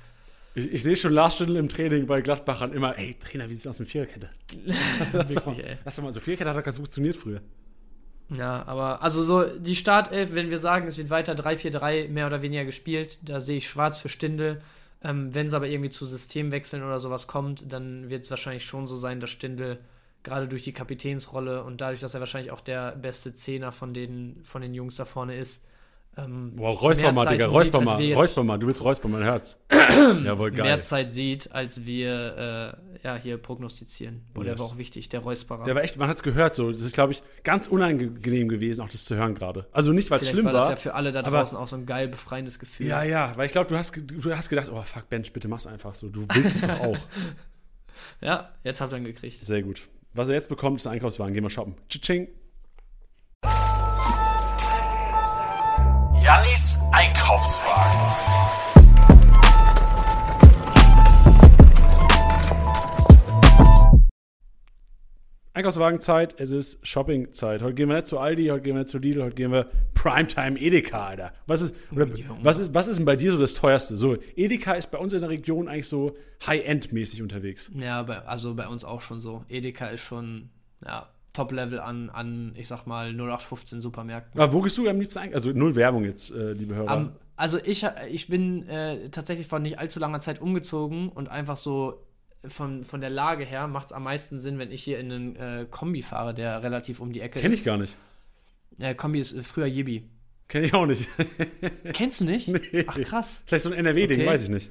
Ich, 0.54 0.72
ich 0.72 0.82
sehe 0.82 0.96
schon 0.96 1.12
Lars 1.12 1.34
Stindl 1.34 1.56
im 1.56 1.68
Training 1.68 2.06
bei 2.06 2.20
Gladbachern 2.20 2.72
immer, 2.72 2.98
ey, 2.98 3.14
Trainer, 3.14 3.48
wie 3.48 3.54
sieht's 3.54 3.66
aus 3.66 3.80
mit 3.80 3.88
Viererkette? 3.88 4.30
Wirklich, 5.12 5.64
ey. 5.64 5.78
Lass 5.84 5.96
doch 5.96 6.02
mal 6.02 6.12
so, 6.12 6.20
Viererkette 6.20 6.50
hat 6.50 6.56
doch 6.56 6.64
ganz 6.64 6.76
funktioniert 6.76 7.16
früher. 7.16 7.40
Ja, 8.30 8.64
aber 8.66 9.02
also 9.02 9.22
so 9.22 9.44
die 9.44 9.76
Startelf, 9.76 10.34
wenn 10.34 10.50
wir 10.50 10.58
sagen, 10.58 10.86
es 10.86 10.96
wird 10.96 11.10
weiter 11.10 11.34
3-4-3 11.34 12.08
mehr 12.08 12.26
oder 12.26 12.42
weniger 12.42 12.64
gespielt, 12.64 13.18
da 13.22 13.40
sehe 13.40 13.58
ich 13.58 13.68
schwarz 13.68 13.98
für 13.98 14.08
Stindel. 14.08 14.62
Ähm, 15.04 15.34
wenn 15.34 15.46
es 15.48 15.54
aber 15.54 15.68
irgendwie 15.68 15.90
zu 15.90 16.06
Systemwechseln 16.06 16.82
oder 16.82 16.98
sowas 16.98 17.26
kommt, 17.26 17.70
dann 17.72 18.08
wird 18.08 18.24
es 18.24 18.30
wahrscheinlich 18.30 18.64
schon 18.64 18.86
so 18.86 18.96
sein, 18.96 19.20
dass 19.20 19.30
Stindel 19.30 19.78
gerade 20.22 20.48
durch 20.48 20.62
die 20.62 20.72
Kapitänsrolle 20.72 21.62
und 21.62 21.80
dadurch, 21.82 22.00
dass 22.00 22.14
er 22.14 22.20
wahrscheinlich 22.20 22.50
auch 22.50 22.62
der 22.62 22.96
beste 22.96 23.34
Zehner 23.34 23.70
von 23.70 23.92
den, 23.92 24.42
von 24.44 24.62
den 24.62 24.74
Jungs 24.74 24.96
da 24.96 25.04
vorne 25.04 25.36
ist. 25.36 25.62
Ähm, 26.16 26.52
Wow, 26.54 26.80
räusper 26.80 27.10
mal, 27.10 27.26
Digga, 27.26 27.46
räusper 27.46 27.80
mal, 27.80 28.00
räusper 28.12 28.44
mal, 28.44 28.56
du 28.58 28.68
willst 28.68 28.82
räusper 28.84 29.08
mein 29.08 29.22
Herz. 29.24 29.58
Jawohl, 30.24 30.52
geil. 30.52 30.64
mehr 30.64 30.80
Zeit 30.80 31.10
sieht, 31.10 31.50
als 31.52 31.84
wir 31.86 32.76
äh, 32.94 32.98
ja, 33.04 33.16
hier 33.16 33.36
prognostizieren. 33.36 34.22
Und 34.34 34.44
der 34.44 34.52
Yes. 34.54 34.60
war 34.60 34.66
auch 34.68 34.78
wichtig, 34.78 35.08
der 35.08 35.20
Räusperer. 35.20 35.64
Der 35.64 35.74
war 35.74 35.82
echt, 35.82 35.96
man 35.96 36.08
hat's 36.08 36.22
gehört 36.22 36.54
so. 36.54 36.70
Das 36.70 36.80
ist, 36.82 36.94
glaube 36.94 37.12
ich, 37.12 37.22
ganz 37.42 37.66
unangenehm 37.66 38.48
gewesen, 38.48 38.80
auch 38.80 38.88
das 38.88 39.04
zu 39.04 39.16
hören 39.16 39.34
gerade. 39.34 39.66
Also 39.72 39.92
nicht, 39.92 40.10
weil 40.12 40.20
es 40.20 40.28
schlimm 40.28 40.44
war 40.44 40.52
war. 40.54 40.60
das 40.60 40.70
ja 40.70 40.76
für 40.76 40.94
alle 40.94 41.10
da 41.10 41.20
aber- 41.20 41.38
draußen 41.40 41.58
auch 41.58 41.66
so 41.68 41.74
ein 41.76 41.84
geil 41.84 42.06
befreiendes 42.06 42.60
Gefühl. 42.60 42.86
ja, 42.86 43.02
ja, 43.02 43.32
weil 43.36 43.46
ich 43.46 43.52
glaube, 43.52 43.68
du 43.68 43.76
hast, 43.76 43.94
du 43.96 44.34
hast 44.36 44.48
gedacht, 44.48 44.70
oh 44.72 44.80
fuck, 44.82 45.08
Bench, 45.08 45.32
bitte 45.32 45.48
mach's 45.48 45.66
einfach 45.66 45.96
so. 45.96 46.08
Du 46.08 46.24
willst 46.32 46.54
es 46.56 46.62
doch 46.66 46.78
auch. 46.80 46.96
ja, 48.20 48.50
jetzt 48.62 48.80
habt 48.80 48.92
ihr 48.92 48.98
ihn 48.98 49.04
gekriegt. 49.04 49.44
Sehr 49.44 49.62
gut. 49.62 49.82
Was 50.12 50.28
er 50.28 50.34
jetzt 50.34 50.48
bekommt, 50.48 50.78
ist 50.78 50.86
ein 50.86 50.92
Einkaufswagen. 50.92 51.34
Gehen 51.34 51.42
wir 51.42 51.50
shoppen. 51.50 51.74
Tsching. 51.88 52.28
Jannis 56.24 56.78
Einkaufswagen. 56.90 58.00
Einkaufswagenzeit, 65.52 66.40
es 66.40 66.50
ist 66.50 66.86
Shoppingzeit. 66.86 67.60
Heute 67.60 67.74
gehen 67.74 67.90
wir 67.90 67.96
nicht 67.96 68.06
zu 68.06 68.18
Aldi, 68.18 68.46
heute 68.46 68.62
gehen 68.62 68.74
wir 68.74 68.84
nicht 68.84 68.88
zu 68.88 68.96
Lidl, 68.96 69.22
heute 69.22 69.34
gehen 69.34 69.52
wir 69.52 69.68
Primetime 69.92 70.58
Edeka, 70.58 71.08
Alter. 71.08 71.34
Was 71.46 71.60
ist, 71.60 71.74
oder, 71.92 72.08
was 72.42 72.58
ist, 72.58 72.72
was 72.72 72.88
ist 72.88 72.96
denn 72.96 73.04
bei 73.04 73.16
dir 73.16 73.32
so 73.32 73.38
das 73.38 73.52
teuerste? 73.52 73.98
So, 73.98 74.16
Edeka 74.34 74.72
ist 74.72 74.86
bei 74.86 74.96
uns 74.96 75.12
in 75.12 75.20
der 75.20 75.28
Region 75.28 75.68
eigentlich 75.68 75.88
so 75.88 76.16
High-End-mäßig 76.46 77.20
unterwegs. 77.20 77.70
Ja, 77.74 78.02
bei, 78.02 78.20
also 78.20 78.54
bei 78.54 78.66
uns 78.66 78.86
auch 78.86 79.02
schon 79.02 79.20
so. 79.20 79.44
Edeka 79.50 79.88
ist 79.88 80.00
schon 80.00 80.48
ja, 80.86 81.06
Top-Level 81.34 81.78
an, 81.80 82.08
an, 82.08 82.52
ich 82.56 82.66
sag 82.68 82.86
mal, 82.86 83.10
0815 83.12 83.80
Supermärkten. 83.82 84.40
Aber 84.40 84.52
wo 84.54 84.62
gehst 84.62 84.78
du 84.78 84.88
am 84.88 84.98
liebsten 84.98 85.18
ein? 85.18 85.34
Also 85.34 85.50
null 85.52 85.76
Werbung 85.76 86.04
jetzt, 86.04 86.30
äh, 86.30 86.52
liebe 86.52 86.74
Hörer. 86.76 86.88
Am- 86.90 87.12
also 87.36 87.58
ich, 87.62 87.84
ich 88.10 88.28
bin 88.28 88.66
äh, 88.68 89.10
tatsächlich 89.10 89.46
vor 89.48 89.58
nicht 89.58 89.78
allzu 89.78 90.00
langer 90.00 90.20
Zeit 90.20 90.40
umgezogen 90.40 91.08
und 91.10 91.28
einfach 91.28 91.56
so 91.56 92.06
von, 92.46 92.84
von 92.84 93.00
der 93.00 93.10
Lage 93.10 93.44
her 93.44 93.66
macht 93.66 93.88
es 93.88 93.92
am 93.92 94.04
meisten 94.04 94.38
Sinn, 94.38 94.58
wenn 94.58 94.70
ich 94.70 94.82
hier 94.84 94.98
in 95.00 95.10
einen 95.12 95.36
äh, 95.36 95.66
Kombi 95.70 96.02
fahre, 96.02 96.32
der 96.34 96.62
relativ 96.62 97.00
um 97.00 97.12
die 97.12 97.20
Ecke 97.20 97.40
Kenn 97.40 97.52
ist. 97.52 97.58
ich 97.58 97.64
gar 97.64 97.76
nicht. 97.76 97.96
Kombi 98.96 99.18
ist 99.20 99.32
äh, 99.32 99.42
früher 99.42 99.66
Jibi. 99.66 100.08
Kenn 100.46 100.62
ich 100.62 100.74
auch 100.74 100.86
nicht. 100.86 101.08
Kennst 101.94 102.20
du 102.20 102.24
nicht? 102.24 102.48
Nee. 102.48 102.84
Ach 102.86 102.98
krass. 103.00 103.42
Vielleicht 103.46 103.64
so 103.64 103.70
ein 103.70 103.78
NRW-Ding, 103.78 104.20
Okay. 104.20 104.28
weiß 104.28 104.42
ich 104.44 104.50
nicht. 104.50 104.70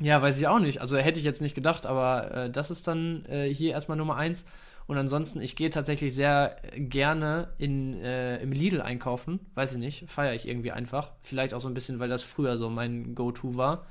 Ja, 0.00 0.22
weiß 0.22 0.38
ich 0.38 0.46
auch 0.46 0.58
nicht. 0.60 0.80
Also 0.80 0.96
hätte 0.96 1.18
ich 1.18 1.24
jetzt 1.24 1.42
nicht 1.42 1.54
gedacht, 1.54 1.84
aber 1.86 2.30
äh, 2.46 2.50
das 2.50 2.70
ist 2.70 2.88
dann 2.88 3.24
äh, 3.26 3.52
hier 3.52 3.72
erstmal 3.72 3.98
Nummer 3.98 4.16
eins. 4.16 4.44
Und 4.86 4.98
ansonsten, 4.98 5.40
ich 5.40 5.56
gehe 5.56 5.70
tatsächlich 5.70 6.14
sehr 6.14 6.56
gerne 6.76 7.52
in, 7.58 8.00
äh, 8.02 8.42
im 8.42 8.52
Lidl 8.52 8.80
einkaufen. 8.80 9.40
Weiß 9.54 9.72
ich 9.72 9.78
nicht, 9.78 10.10
feiere 10.10 10.34
ich 10.34 10.48
irgendwie 10.48 10.72
einfach. 10.72 11.12
Vielleicht 11.20 11.54
auch 11.54 11.60
so 11.60 11.68
ein 11.68 11.74
bisschen, 11.74 11.98
weil 11.98 12.08
das 12.08 12.22
früher 12.22 12.56
so 12.56 12.68
mein 12.68 13.14
Go-To 13.14 13.56
war. 13.56 13.86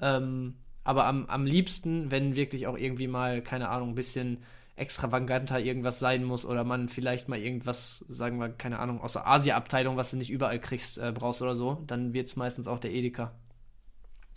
Ähm, 0.00 0.54
aber 0.84 1.06
am, 1.06 1.26
am 1.26 1.44
liebsten, 1.44 2.10
wenn 2.10 2.36
wirklich 2.36 2.66
auch 2.66 2.78
irgendwie 2.78 3.08
mal, 3.08 3.42
keine 3.42 3.68
Ahnung, 3.68 3.90
ein 3.90 3.94
bisschen 3.94 4.38
extravaganter 4.76 5.60
irgendwas 5.60 5.98
sein 5.98 6.24
muss 6.24 6.46
oder 6.46 6.64
man 6.64 6.88
vielleicht 6.88 7.28
mal 7.28 7.38
irgendwas, 7.38 8.04
sagen 8.08 8.38
wir, 8.38 8.48
keine 8.48 8.78
Ahnung, 8.78 9.00
aus 9.00 9.14
der 9.14 9.26
Asia-Abteilung, 9.26 9.96
was 9.96 10.12
du 10.12 10.16
nicht 10.16 10.30
überall 10.30 10.60
kriegst, 10.60 10.98
äh, 10.98 11.12
brauchst 11.12 11.42
oder 11.42 11.54
so, 11.54 11.82
dann 11.86 12.14
wird 12.14 12.28
es 12.28 12.36
meistens 12.36 12.68
auch 12.68 12.78
der 12.78 12.92
Edeka. 12.92 13.32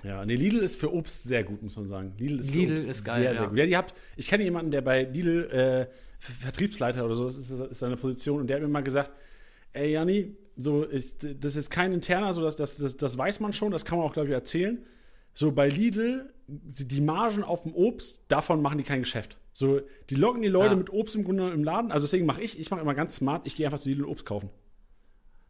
Ja, 0.03 0.26
nee, 0.26 0.36
Lidl 0.36 0.60
ist 0.60 0.76
für 0.76 0.94
Obst 0.94 1.23
sehr 1.23 1.44
gut, 1.44 1.61
muss 1.61 1.76
man 1.76 1.88
sagen. 1.88 2.14
Lidl 2.18 2.40
ist 2.40 2.52
für 2.52 2.57
Lidl 2.57 2.73
ist 2.73 3.03
geil, 3.03 3.22
sehr, 3.22 3.34
sehr 3.34 3.44
ja. 3.44 3.49
gut. 3.49 3.57
Ja, 3.57 3.65
die 3.65 3.78
habt, 3.78 3.94
ich 4.15 4.28
kenne 4.28 4.44
jemanden, 4.44 4.72
der 4.72 4.82
bei 4.82 5.03
Lidl 5.03 5.45
äh, 5.52 5.86
Ver- 6.19 6.34
Vertriebsleiter 6.34 7.06
oder 7.06 7.15
so 7.15 7.28
ist, 7.28 7.38
ist, 7.38 7.52
ist 7.52 7.80
seine 7.80 7.98
Position 7.98 8.41
und 8.41 8.48
der 8.48 8.57
hat 8.57 8.64
mir 8.64 8.69
mal 8.69 8.82
gesagt, 8.84 9.11
ey 9.73 9.91
Janni, 9.91 10.36
so, 10.57 10.90
ich, 10.90 11.14
das 11.40 11.56
ist 11.56 11.69
kein 11.69 11.94
interner, 11.94 12.34
so 12.34 12.41
das, 12.41 12.56
das, 12.56 12.78
das, 12.78 12.98
das 12.98 13.18
weiß 13.18 13.40
man 13.40 13.53
schon, 13.53 13.72
das 13.72 13.86
kann 13.86 13.98
man 13.98 14.07
auch, 14.07 14.14
glaube 14.14 14.28
ich, 14.28 14.34
erzählen. 14.34 14.80
So 15.34 15.52
bei 15.52 15.69
Lidl, 15.69 16.32
die 16.48 17.02
Margen 17.02 17.44
auf 17.44 17.64
dem 17.64 17.73
Obst, 17.73 18.23
davon 18.28 18.61
machen 18.61 18.78
die 18.78 18.84
kein 18.84 18.99
Geschäft. 19.02 19.38
So, 19.53 19.82
die 20.10 20.15
locken 20.15 20.41
die 20.41 20.49
Leute 20.49 20.72
Ja. 20.72 20.76
mit 20.78 20.91
Obst 20.91 21.15
im 21.15 21.23
Grunde 21.23 21.52
im 21.52 21.64
Laden. 21.64 21.91
Also 21.91 22.06
deswegen 22.06 22.26
mache 22.26 22.41
ich, 22.41 22.60
ich 22.60 22.69
mache 22.69 22.82
immer 22.82 22.94
ganz 22.95 23.15
smart, 23.15 23.44
ich 23.45 23.56
gehe 23.56 23.65
einfach 23.65 23.80
zu 23.80 23.90
Lidl 23.90 24.06
Obst 24.06 24.26
kaufen. 24.26 24.49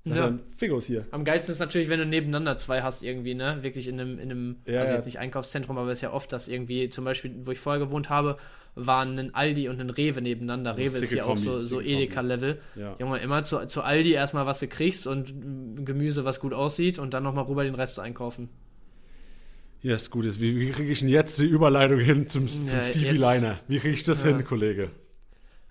Sag 0.04 0.16
Ja. 0.18 0.40
Figos 0.56 0.86
hier. 0.86 1.06
Am 1.12 1.24
geilsten 1.24 1.52
ist 1.52 1.60
natürlich, 1.60 1.88
wenn 1.90 2.00
du 2.00 2.08
nebeneinander 2.08 2.58
zwei 2.58 2.82
hast, 2.82 3.04
irgendwie, 3.04 3.36
ne? 3.36 3.60
Wirklich 3.62 3.88
in 3.88 4.00
einem, 4.00 4.18
in 4.18 4.32
einem 4.32 4.56
Ja, 4.66 4.80
also 4.80 4.92
ja. 4.92 4.98
jetzt 4.98 5.06
nicht 5.06 5.20
Einkaufszentrum, 5.20 5.78
aber 5.78 5.92
es 5.92 6.00
ist 6.00 6.02
ja 6.02 6.12
oft, 6.12 6.34
dass 6.34 6.48
irgendwie, 6.48 6.90
zum 6.90 7.06
Beispiel, 7.06 7.36
wo 7.44 7.52
ich 7.52 7.60
vorher 7.60 7.80
gewohnt 7.86 8.10
habe, 8.10 8.38
waren 8.74 9.20
ein 9.20 9.36
Aldi 9.36 9.70
und 9.70 9.80
ein 9.80 9.92
Rewe 9.92 10.22
nebeneinander. 10.22 10.76
Rewe 10.76 10.98
ist 10.98 11.12
hier 11.12 11.28
auch 11.28 11.38
so, 11.38 11.60
so. 11.60 11.80
Edeka-Level. 11.82 12.60
Ja. 12.76 12.96
Junge, 13.00 13.20
immer 13.20 13.44
zu, 13.44 13.68
zu 13.68 13.82
Aldi 13.84 14.14
erstmal, 14.14 14.48
was 14.48 14.60
du 14.60 14.68
kriegst 14.68 15.06
und 15.06 15.36
Gemüse, 15.86 16.26
was 16.26 16.40
gut 16.40 16.54
aussieht 16.54 16.98
und 16.98 17.14
dann 17.14 17.22
nochmal 17.22 17.44
rüber 17.44 17.64
den 17.64 17.76
Rest 17.76 18.00
einkaufen. 18.00 18.50
Ja, 19.84 19.96
ist 19.96 20.10
gut. 20.10 20.26
Wie, 20.40 20.60
wie 20.60 20.70
kriege 20.72 20.92
ich 20.92 21.00
denn 21.00 21.10
jetzt 21.10 21.38
die 21.40 21.46
Überleitung 21.46 22.00
hin 22.00 22.28
zum, 22.28 22.48
zum 22.48 22.66
Ja, 22.68 22.82
Stevie 22.82 23.06
jetzt- 23.06 23.20
Liner? 23.20 23.60
Wie 23.68 23.78
kriege 23.80 23.94
ich 23.94 24.04
das 24.04 24.24
Ja. 24.24 24.30
hin, 24.30 24.44
Kollege? 24.46 24.90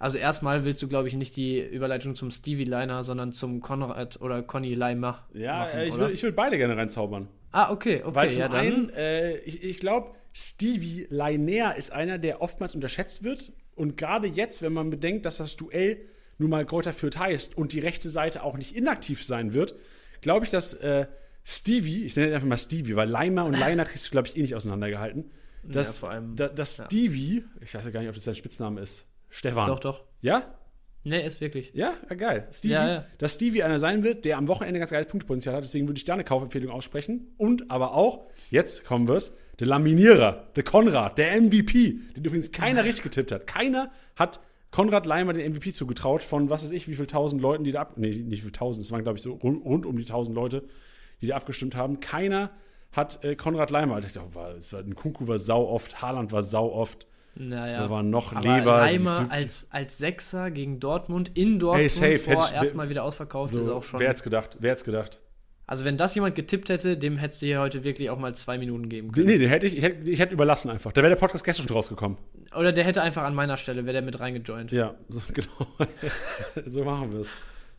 Also 0.01 0.17
erstmal 0.17 0.65
willst 0.65 0.81
du, 0.83 0.89
glaube 0.89 1.09
ich, 1.09 1.15
nicht 1.15 1.37
die 1.37 1.61
Überleitung 1.61 2.15
zum 2.15 2.31
Stevie 2.31 2.65
Liner, 2.65 3.03
sondern 3.03 3.33
zum 3.33 3.61
Konrad 3.61 4.19
oder 4.23 4.43
Conny 4.43 4.75
Leimer 4.75 5.29
Ja, 5.35 5.59
machen, 5.59 5.79
äh, 5.79 5.87
ich, 5.87 5.99
will, 5.99 6.11
ich 6.11 6.23
will 6.23 6.33
beide 6.33 6.57
gerne 6.57 6.75
reinzaubern. 6.75 7.29
Ah, 7.53 7.71
okay, 7.71 8.03
okay, 8.03 8.15
Weil 8.15 8.33
zum 8.33 8.41
ja 8.41 8.49
dann. 8.49 8.61
einen, 8.61 8.91
äh, 8.95 9.37
ich, 9.41 9.63
ich 9.63 9.79
glaube, 9.79 10.15
Stevie 10.33 11.07
Liner 11.11 11.77
ist 11.77 11.93
einer, 11.93 12.17
der 12.17 12.41
oftmals 12.41 12.75
unterschätzt 12.75 13.25
wird. 13.25 13.53
Und 13.77 13.99
gerade 13.99 14.27
jetzt, 14.27 14.63
wenn 14.63 14.73
man 14.73 14.89
bedenkt, 14.89 15.27
dass 15.27 15.37
das 15.37 15.57
Duell 15.59 15.99
nun 16.39 16.49
mal 16.49 16.65
Kräuter 16.65 16.95
Fürth 16.95 17.19
heißt 17.19 17.59
und 17.59 17.75
die 17.75 17.81
rechte 17.81 18.09
Seite 18.09 18.43
auch 18.43 18.57
nicht 18.57 18.75
inaktiv 18.75 19.23
sein 19.23 19.53
wird, 19.53 19.75
glaube 20.23 20.47
ich, 20.47 20.51
dass 20.51 20.73
äh, 20.73 21.09
Stevie, 21.45 22.05
ich 22.05 22.17
nenne 22.17 22.29
ihn 22.29 22.35
einfach 22.35 22.49
mal 22.49 22.57
Stevie, 22.57 22.97
weil 22.97 23.09
Leimer 23.09 23.45
und 23.45 23.53
Liner 23.53 23.85
kriegst 23.85 24.07
du, 24.07 24.11
glaube 24.13 24.29
ich, 24.29 24.37
eh 24.39 24.41
nicht 24.41 24.55
auseinandergehalten. 24.55 25.31
Dass, 25.63 25.89
Ja, 25.89 25.93
vor 25.93 26.11
allem, 26.11 26.37
da, 26.37 26.49
dass 26.49 26.79
ja. 26.79 26.87
Stevie, 26.87 27.45
ich 27.61 27.75
weiß 27.75 27.85
ja 27.85 27.91
gar 27.91 28.01
nicht, 28.01 28.09
ob 28.09 28.15
das 28.15 28.25
sein 28.25 28.35
Spitzname 28.35 28.81
ist, 28.81 29.05
Stefan. 29.31 29.67
Doch, 29.67 29.81
doch. 29.81 30.05
Ja? 30.21 30.55
Nee, 31.03 31.25
ist 31.25 31.41
wirklich. 31.41 31.73
Ja, 31.73 31.95
ja, 32.11 32.15
geil. 32.15 32.49
Stevie, 32.53 32.75
Ja, 32.75 32.89
ja. 32.89 33.05
dass 33.19 33.35
Stevie 33.35 33.63
einer 33.63 33.79
sein 33.79 34.05
wird, 34.05 34.27
der 34.27 34.37
am 34.37 34.49
Wochenende 34.49 34.79
ganz 34.79 34.91
geiles 34.91 35.09
Punktepotenzial 35.09 35.55
hat. 35.55 35.65
Deswegen 35.65 35.89
würde 35.89 35.97
ich 35.99 36.05
da 36.05 36.13
eine 36.13 36.25
Kaufempfehlung 36.25 36.71
aussprechen. 36.71 37.33
Und 37.39 37.71
aber 37.71 37.95
auch, 37.95 38.27
jetzt 38.51 38.85
kommen 38.85 39.09
wir 39.09 39.15
es, 39.15 39.35
der 39.61 39.67
Laminierer, 39.67 40.49
der 40.57 40.63
Konrad, 40.63 41.17
der 41.17 41.41
MVP, 41.41 42.01
den 42.17 42.25
übrigens 42.25 42.53
keiner 42.53 42.85
richtig 42.85 43.05
getippt 43.05 43.33
hat. 43.33 43.47
Keiner 43.47 43.91
hat 44.17 44.41
Konrad 44.71 45.07
Leimer 45.07 45.33
den 45.33 45.53
MVP 45.53 45.73
zugetraut 45.73 46.23
von, 46.23 46.51
was 46.51 46.63
weiß 46.63 46.71
ich, 46.71 46.87
wie 46.87 46.95
viel 46.95 47.07
tausend 47.07 47.41
Leuten, 47.41 47.65
die 47.65 47.73
da 47.73 47.81
ab... 47.81 47.95
Nee, 47.97 48.11
nicht 48.11 48.31
wie 48.31 48.37
viel 48.37 48.53
tausend, 48.53 48.85
es 48.85 48.93
waren, 48.93 49.03
glaube 49.03 49.19
ich, 49.19 49.23
so 49.23 49.33
rund, 49.33 49.65
rund 49.65 49.87
um 49.87 49.97
die 49.97 50.05
tausend 50.05 50.37
Leute, 50.37 50.65
die 51.21 51.29
da 51.29 51.37
abgestimmt 51.37 51.75
haben. 51.77 52.01
Keiner 52.01 52.51
hat 52.93 53.25
äh, 53.25 53.37
Konrad 53.37 53.71
Leimer. 53.71 53.99
Ich 53.99 54.13
dachte, 54.13 54.35
war, 54.35 54.55
es 54.55 54.73
war, 54.73 54.83
Nkunku 54.83 55.29
war 55.29 55.39
sau 55.39 55.67
oft, 55.67 56.03
Haaland 56.03 56.33
war 56.33 56.43
sau 56.43 56.73
oft. 56.73 57.07
Naja. 57.35 57.79
Da 57.85 57.91
waren 57.91 58.11
noch 58.11 58.33
Aber 58.35 58.59
Lever. 58.59 58.77
Leimer 58.79 59.27
als, 59.31 59.67
als 59.71 59.99
Sechser 59.99 60.51
gegen 60.51 60.81
Dortmund 60.81 61.31
in 61.35 61.59
Dortmund 61.59 61.81
Hey, 62.01 62.19
safe, 62.19 62.19
vor 62.19 62.51
erstmal 62.53 62.89
wieder 62.89 63.05
ausverkauft 63.05 63.55
ist 63.55 63.65
so, 63.67 63.77
auch 63.77 63.83
schon. 63.83 64.01
wer 64.01 64.09
hätte 64.11 64.23
gedacht? 64.25 64.57
Wer 64.61 64.73
hätte 64.73 64.85
gedacht? 64.85 65.21
Also 65.67 65.85
wenn 65.85 65.97
das 65.97 66.17
jemand 66.17 66.35
getippt 66.35 66.69
hätte, 66.69 66.97
dem 66.97 67.17
hättest 67.17 67.43
du 67.43 67.47
hier 67.47 67.61
heute 67.61 67.85
wirklich 67.85 68.11
auch 68.11 68.19
mal 68.19 68.35
zwei 68.35 68.59
Minuten 68.59 68.89
geben 68.89 69.13
können. 69.13 69.27
Nee, 69.27 69.39
den 69.39 69.49
hätte 69.49 69.67
ich, 69.69 69.77
ich 69.77 69.85
hätte, 69.85 70.11
ich 70.11 70.19
hätte 70.19 70.35
überlassen 70.35 70.69
einfach. 70.69 70.91
Da 70.93 71.01
wäre 71.01 71.11
der 71.15 71.21
Podcast 71.21 71.45
gestern 71.45 71.69
schon 71.69 71.77
rausgekommen. 71.77 72.19
Oder 72.59 72.73
der 72.73 72.83
hätte 72.83 73.01
einfach 73.03 73.23
an 73.23 73.37
meiner 73.37 73.57
Stelle, 73.57 73.85
wäre 73.85 73.93
der 73.93 74.03
mit 74.03 74.19
reingejoint. 74.19 74.73
Ja, 74.73 74.97
so, 75.09 75.21
genau. 75.33 75.87
so 76.67 76.83
machen 76.85 77.13
wir 77.13 77.21
es. 77.21 77.29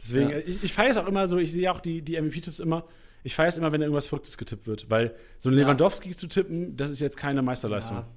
Deswegen, 0.02 0.30
Ja. 0.30 0.38
ich, 0.38 0.64
ich 0.64 0.74
feiere 0.74 0.92
es 0.92 0.98
auch 0.98 1.06
immer 1.08 1.28
so, 1.28 1.38
ich 1.38 1.52
sehe 1.52 1.70
auch 1.70 1.82
die, 1.82 2.02
die 2.02 2.20
MVP-Tipps 2.20 2.60
immer. 2.60 2.86
Ich 3.24 3.36
feiere 3.36 3.50
es 3.50 3.58
immer, 3.58 3.74
wenn 3.74 3.82
da 3.82 3.86
irgendwas 3.86 4.08
Verrücktes 4.08 4.38
getippt 4.38 4.66
wird. 4.68 4.90
Weil 4.90 5.14
so 5.38 5.50
Ja. 5.50 5.58
Lewandowski 5.58 6.16
zu 6.16 6.28
tippen, 6.28 6.78
das 6.78 6.90
ist 6.92 7.02
jetzt 7.02 7.18
keine 7.18 7.42
Meisterleistung. 7.42 7.98
Ja. 7.98 8.08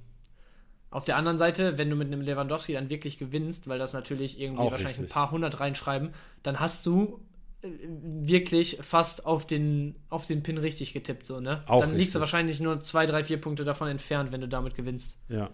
Auf 0.89 1.03
der 1.03 1.17
anderen 1.17 1.37
Seite, 1.37 1.77
wenn 1.77 1.89
du 1.89 1.95
mit 1.95 2.07
einem 2.07 2.21
Lewandowski 2.21 2.73
dann 2.73 2.89
wirklich 2.89 3.17
gewinnst, 3.17 3.67
weil 3.67 3.79
das 3.79 3.93
natürlich 3.93 4.39
irgendwie 4.39 4.61
Auch 4.61 4.71
wahrscheinlich 4.71 4.99
richtig. 4.99 5.11
ein 5.11 5.13
paar 5.13 5.31
hundert 5.31 5.59
reinschreiben, 5.59 6.11
dann 6.41 6.59
hast 6.59 6.85
du 6.85 7.19
äh, 7.61 7.67
wirklich 7.89 8.77
fast 8.81 9.25
auf 9.25 9.45
den, 9.45 9.95
auf 10.09 10.25
den 10.25 10.41
Pin 10.41 10.57
richtig 10.57 10.93
getippt, 10.93 11.27
so, 11.27 11.39
ne? 11.41 11.61
Auch 11.67 11.81
dann 11.81 11.91
liegst 11.91 12.15
du 12.15 12.19
richtig. 12.19 12.21
wahrscheinlich 12.21 12.59
nur 12.61 12.79
zwei, 12.79 13.05
drei, 13.05 13.23
vier 13.23 13.41
Punkte 13.41 13.65
davon 13.65 13.89
entfernt, 13.89 14.31
wenn 14.31 14.41
du 14.41 14.47
damit 14.47 14.75
gewinnst. 14.75 15.17
Ja. 15.27 15.49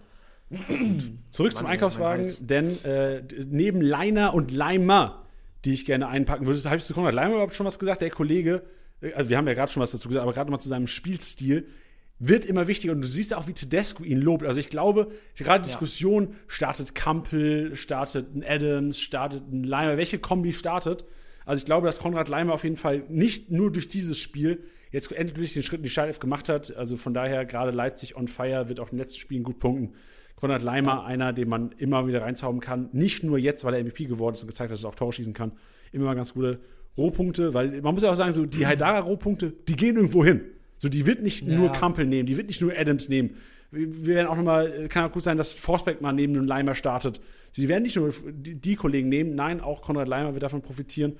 Zurück 1.30 1.56
zum 1.56 1.64
Mann, 1.64 1.72
Einkaufswagen, 1.72 2.30
denn 2.40 2.84
äh, 2.84 3.22
neben 3.46 3.80
Leiner 3.80 4.34
und 4.34 4.50
Leimer, 4.50 5.26
die 5.64 5.72
ich 5.72 5.86
gerne 5.86 6.08
einpacken 6.08 6.46
würde, 6.46 6.62
habe 6.64 6.76
ich 6.76 6.84
zu 6.84 6.94
Konrad 6.94 7.14
Leimer 7.14 7.34
überhaupt 7.34 7.54
schon 7.54 7.66
was 7.66 7.78
gesagt? 7.78 8.02
Der 8.02 8.10
Kollege, 8.10 8.62
äh, 9.00 9.12
also 9.14 9.30
wir 9.30 9.38
haben 9.38 9.46
ja 9.46 9.54
gerade 9.54 9.72
schon 9.72 9.82
was 9.82 9.92
dazu 9.92 10.08
gesagt, 10.08 10.22
aber 10.22 10.32
gerade 10.32 10.50
mal 10.50 10.58
zu 10.58 10.68
seinem 10.68 10.86
Spielstil. 10.86 11.66
Wird 12.24 12.44
immer 12.44 12.68
wichtiger. 12.68 12.92
Und 12.92 13.02
du 13.02 13.08
siehst 13.08 13.34
auch, 13.34 13.48
wie 13.48 13.52
Tedesco 13.52 14.04
ihn 14.04 14.20
lobt. 14.20 14.44
Also 14.44 14.60
ich 14.60 14.68
glaube, 14.68 15.10
gerade 15.36 15.64
Diskussion, 15.64 16.28
ja. 16.28 16.36
startet 16.46 16.94
Kampel, 16.94 17.74
startet 17.74 18.34
ein 18.34 18.44
Adams, 18.46 19.00
startet 19.00 19.50
ein 19.52 19.64
Leimer, 19.64 19.96
welche 19.96 20.18
Kombi 20.18 20.52
startet. 20.52 21.04
Also 21.44 21.60
ich 21.60 21.64
glaube, 21.64 21.86
dass 21.86 21.98
Konrad 21.98 22.28
Leimer 22.28 22.54
auf 22.54 22.62
jeden 22.62 22.76
Fall 22.76 23.02
nicht 23.08 23.50
nur 23.50 23.72
durch 23.72 23.88
dieses 23.88 24.20
Spiel 24.20 24.62
jetzt 24.92 25.10
endlich 25.10 25.54
den 25.54 25.64
Schritt 25.64 25.78
in 25.78 25.84
die 25.84 25.90
Startelf 25.90 26.20
gemacht 26.20 26.48
hat. 26.48 26.76
Also 26.76 26.96
von 26.96 27.12
daher, 27.12 27.44
gerade 27.44 27.72
Leipzig 27.72 28.16
on 28.16 28.28
fire 28.28 28.68
wird 28.68 28.78
auch 28.78 28.92
in 28.92 28.96
den 28.96 28.98
letzten 28.98 29.18
Spielen 29.18 29.42
gut 29.42 29.58
punkten. 29.58 29.94
Konrad 30.36 30.62
Leimer, 30.62 30.92
ja. 30.92 31.04
einer, 31.04 31.32
den 31.32 31.48
man 31.48 31.72
immer 31.78 32.06
wieder 32.06 32.22
reinzaubern 32.22 32.60
kann. 32.60 32.88
Nicht 32.92 33.24
nur 33.24 33.36
jetzt, 33.36 33.64
weil 33.64 33.74
er 33.74 33.82
MVP 33.82 34.04
geworden 34.04 34.34
ist 34.34 34.42
und 34.42 34.48
gezeigt 34.48 34.70
hat, 34.70 34.76
dass 34.76 34.84
er 34.84 34.90
auch 34.90 34.94
Tore 34.94 35.12
schießen 35.12 35.34
kann. 35.34 35.52
Immer 35.90 36.04
mal 36.04 36.14
ganz 36.14 36.34
gute 36.34 36.60
Rohpunkte, 36.96 37.52
weil 37.52 37.80
man 37.80 37.94
muss 37.94 38.04
ja 38.04 38.12
auch 38.12 38.16
sagen, 38.16 38.32
so 38.32 38.46
die 38.46 38.64
Haidara-Rohpunkte, 38.66 39.52
die 39.68 39.74
gehen 39.74 39.96
irgendwo 39.96 40.24
hin. 40.24 40.42
So, 40.82 40.88
die 40.88 41.06
wird 41.06 41.22
nicht 41.22 41.46
ja. 41.46 41.56
nur 41.56 41.70
Kampel 41.70 42.06
nehmen, 42.06 42.26
die 42.26 42.36
wird 42.36 42.48
nicht 42.48 42.60
nur 42.60 42.76
Adams 42.76 43.08
nehmen. 43.08 43.36
Wir 43.70 44.16
werden 44.16 44.26
auch 44.26 44.34
nochmal, 44.34 44.88
kann 44.88 45.08
auch 45.08 45.12
gut 45.12 45.22
sein, 45.22 45.36
dass 45.36 45.52
Forsbeck 45.52 46.00
mal 46.00 46.12
neben 46.12 46.34
einem 46.34 46.44
Leimer 46.44 46.74
startet. 46.74 47.20
Sie 47.52 47.68
werden 47.68 47.84
nicht 47.84 47.94
nur 47.94 48.12
die, 48.32 48.56
die, 48.56 48.74
Kollegen 48.74 49.08
nehmen, 49.08 49.36
nein, 49.36 49.60
auch 49.60 49.80
Konrad 49.82 50.08
Leimer 50.08 50.32
wird 50.32 50.42
davon 50.42 50.60
profitieren. 50.60 51.12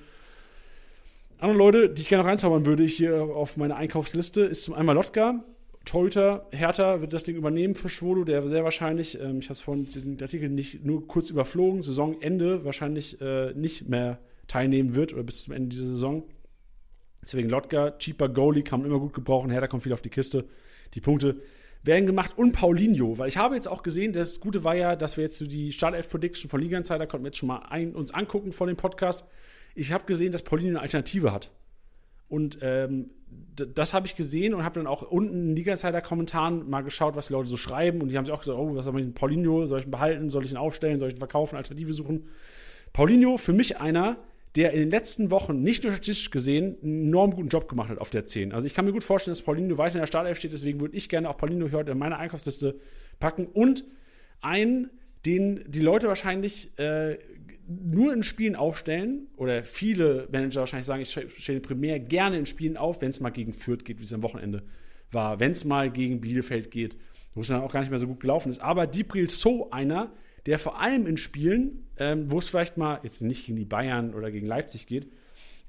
Andere 1.39 1.57
Leute, 1.59 1.91
die 1.91 2.03
ich 2.03 2.09
gerne 2.09 2.25
noch 2.25 2.31
reinzaubern 2.31 2.67
würde 2.67 2.83
hier 2.83 3.23
auf 3.23 3.57
meine 3.57 3.77
Einkaufsliste, 3.77 4.41
ist 4.41 4.65
zum 4.65 4.75
einen 4.75 4.89
Lotka. 4.89 5.45
Torhüter 5.85 6.49
Hertha 6.51 7.01
wird 7.01 7.13
das 7.13 7.23
Ding 7.23 7.37
übernehmen 7.37 7.77
für 7.77 7.89
Schwolo, 7.89 8.25
der 8.25 8.49
sehr 8.49 8.65
wahrscheinlich, 8.65 9.21
ähm, 9.21 9.39
ich 9.39 9.45
habe 9.45 9.53
es 9.53 9.61
vorhin 9.61 9.87
den 9.89 10.21
Artikel 10.21 10.49
nicht 10.49 10.85
nur 10.85 11.07
kurz 11.07 11.31
überflogen, 11.31 11.83
Saisonende 11.83 12.65
wahrscheinlich 12.65 13.21
äh, 13.21 13.53
nicht 13.55 13.89
mehr 13.89 14.19
teilnehmen 14.49 14.97
wird 14.97 15.13
oder 15.13 15.23
bis 15.23 15.45
zum 15.45 15.55
Ende 15.55 15.69
dieser 15.69 15.87
Saison. 15.87 16.25
Deswegen 17.23 17.49
Lotka, 17.49 17.93
cheaper 17.99 18.29
Goalie, 18.29 18.63
kann 18.63 18.81
man 18.81 18.91
immer 18.91 18.99
gut 18.99 19.15
gebrauchen. 19.15 19.51
Hertha 19.51 19.69
kommt 19.69 19.85
viel 19.85 19.93
auf 19.93 20.03
die 20.03 20.11
Kiste. 20.11 20.45
Die 20.95 21.01
Punkte 21.01 21.37
werden 21.85 22.07
gemacht. 22.07 22.37
Und 22.37 22.53
Paulinho, 22.53 23.19
weil 23.19 23.29
ich 23.29 23.37
habe 23.37 23.55
jetzt 23.55 23.69
auch 23.69 23.83
gesehen, 23.83 24.13
das 24.13 24.41
Gute 24.41 24.65
war 24.65 24.75
ja, 24.75 24.97
dass 24.97 25.17
wir 25.17 25.25
jetzt 25.25 25.39
so 25.39 25.47
die 25.47 25.73
Startelf-Prediction 25.73 26.51
von 26.51 26.61
Liga 26.61 26.79
Insider 26.79 27.07
konnten 27.07 27.25
wir 27.25 27.29
jetzt 27.29 27.39
schon 27.39 27.49
mal 27.49 27.67
ein, 27.71 27.95
uns 27.95 28.13
angucken 28.13 28.53
vor 28.53 28.67
dem 28.67 28.77
Podcast. 28.77 29.25
Ich 29.75 29.93
habe 29.93 30.05
gesehen, 30.05 30.33
dass 30.33 30.43
Paulinho 30.43 30.71
eine 30.71 30.81
Alternative 30.81 31.33
hat. 31.33 31.51
Und 32.29 32.59
ähm, 32.63 33.11
das 33.57 33.93
habe 33.93 34.07
ich 34.07 34.17
gesehen 34.17 34.55
und 34.55 34.65
habe 34.65 34.77
dann 34.77 34.87
auch 34.87 35.03
unten 35.03 35.51
in 35.51 35.57
Liga 35.57 35.73
Insider-Kommentaren 35.73 36.69
mal 36.69 36.83
geschaut, 36.83 37.15
was 37.15 37.27
die 37.27 37.35
Leute 37.35 37.49
so 37.49 37.57
schreiben. 37.57 38.01
Und 38.01 38.09
die 38.09 38.17
haben 38.17 38.25
sich 38.25 38.33
auch 38.33 38.41
gesagt: 38.41 38.59
Oh, 38.59 38.75
was 38.75 38.85
soll 38.85 38.99
ich 38.99 39.07
mit 39.07 39.15
Paulinho? 39.15 39.67
Soll 39.67 39.81
ich 39.81 39.87
ihn 39.87 39.91
behalten? 39.91 40.31
Soll 40.31 40.45
ich 40.45 40.51
ihn 40.51 40.57
aufstellen? 40.57 40.99
Soll 40.99 41.09
ich 41.09 41.17
ihn 41.17 41.19
verkaufen? 41.19 41.57
Alternative 41.57 41.93
suchen? 41.93 42.29
Paulinho, 42.93 43.37
für 43.37 43.53
mich 43.53 43.81
einer, 43.81 44.17
der 44.57 44.73
in 44.73 44.81
den 44.81 44.91
letzten 44.91 45.31
Wochen 45.31 45.63
nicht 45.63 45.83
nur 45.83 45.93
statistisch 45.93 46.31
gesehen 46.31 46.77
einen 46.83 47.07
enorm 47.07 47.33
guten 47.33 47.49
Job 47.49 47.69
gemacht 47.69 47.89
hat 47.89 47.99
auf 47.99 48.11
der 48.11 48.27
10. 48.27 48.53
Also 48.53 48.67
ich 48.67 48.75
kann 48.75 48.85
mir 48.85 48.93
gut 48.93 49.05
vorstellen, 49.05 49.33
dass 49.33 49.43
Paulinho 49.43 49.79
weiter 49.79 49.95
in 49.95 50.01
der 50.01 50.07
Startelf 50.07 50.39
steht, 50.39 50.53
deswegen 50.53 50.81
würde 50.81 50.97
ich 50.97 51.09
gerne 51.09 51.29
auch 51.31 51.39
Paulinho 51.39 51.71
heute 51.73 51.93
in 51.93 51.99
meine 51.99 52.19
Einkaufsliste 52.19 52.79
packen 53.19 53.47
und 53.47 53.85
einen, 54.41 54.91
den 55.25 55.65
die 55.69 55.81
Leute 55.81 56.09
wahrscheinlich 56.09 56.77
äh, 56.79 57.19
nur 57.67 58.13
in 58.13 58.23
Spielen 58.23 58.57
aufstellen, 58.57 59.29
oder 59.37 59.63
viele 59.63 60.29
Manager 60.31 60.61
wahrscheinlich 60.61 60.87
sagen, 60.87 61.03
ich 61.03 61.43
stelle 61.43 61.61
primär 61.61 62.01
gerne 62.01 62.39
in 62.39 62.47
Spielen 62.47 62.77
auf, 62.77 63.01
wenn 63.01 63.11
es 63.11 63.21
mal 63.21 63.31
gegen 63.31 63.55
Fürth 63.55 63.85
geht, 63.85 64.01
wie 64.01 64.05
es 64.05 64.13
am 64.13 64.23
Wochenende 64.23 64.63
war, 65.11 65.41
wenn 65.41 65.53
es 65.53 65.65
mal 65.65 65.91
gegen 65.91 66.21
Bielefeld 66.21 66.71
geht, 66.71 66.97
wo 67.35 67.41
es 67.41 67.49
dann 67.49 67.63
auch 67.63 67.73
gar 67.73 67.81
nicht 67.81 67.91
mehr 67.91 67.99
so 67.99 68.07
gut 68.07 68.21
gelaufen 68.21 68.51
ist. 68.51 68.61
Aber 68.61 68.87
Dibril 68.87 69.31
So 69.31 69.71
einer, 69.71 70.13
der 70.47 70.59
vor 70.59 70.81
allem 70.81 71.07
in 71.07 71.17
Spielen, 71.17 71.87
ähm, 71.99 72.31
wo 72.31 72.39
es 72.39 72.49
vielleicht 72.49 72.77
mal 72.77 73.01
jetzt 73.03 73.23
nicht 73.23 73.47
gegen 73.47 73.59
die 73.59 73.65
Bayern 73.65 74.15
oder 74.15 74.31
gegen 74.31 74.47
Leipzig 74.47 74.87
geht, 74.87 75.09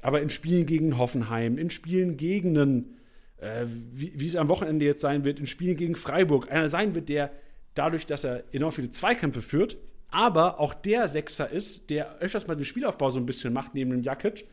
aber 0.01 0.21
in 0.21 0.29
Spielen 0.29 0.65
gegen 0.65 0.97
Hoffenheim, 0.97 1.57
in 1.57 1.69
Spielen 1.69 2.17
gegen 2.17 2.57
einen, 2.57 2.97
äh, 3.37 3.65
wie, 3.67 4.13
wie 4.15 4.27
es 4.27 4.35
am 4.35 4.49
Wochenende 4.49 4.85
jetzt 4.85 5.01
sein 5.01 5.23
wird, 5.23 5.39
in 5.39 5.47
Spielen 5.47 5.77
gegen 5.77 5.95
Freiburg, 5.95 6.51
einer 6.51 6.69
sein 6.69 6.95
wird, 6.95 7.09
der 7.09 7.31
dadurch, 7.73 8.05
dass 8.05 8.23
er 8.23 8.43
enorm 8.51 8.71
viele 8.71 8.89
Zweikämpfe 8.89 9.41
führt, 9.41 9.77
aber 10.09 10.59
auch 10.59 10.73
der 10.73 11.07
Sechser 11.07 11.49
ist, 11.49 11.89
der 11.89 12.19
öfters 12.19 12.47
mal 12.47 12.55
den 12.55 12.65
Spielaufbau 12.65 13.09
so 13.09 13.19
ein 13.19 13.25
bisschen 13.25 13.53
macht 13.53 13.73
neben 13.73 13.91
dem 13.91 14.03
Jakic, 14.03 14.45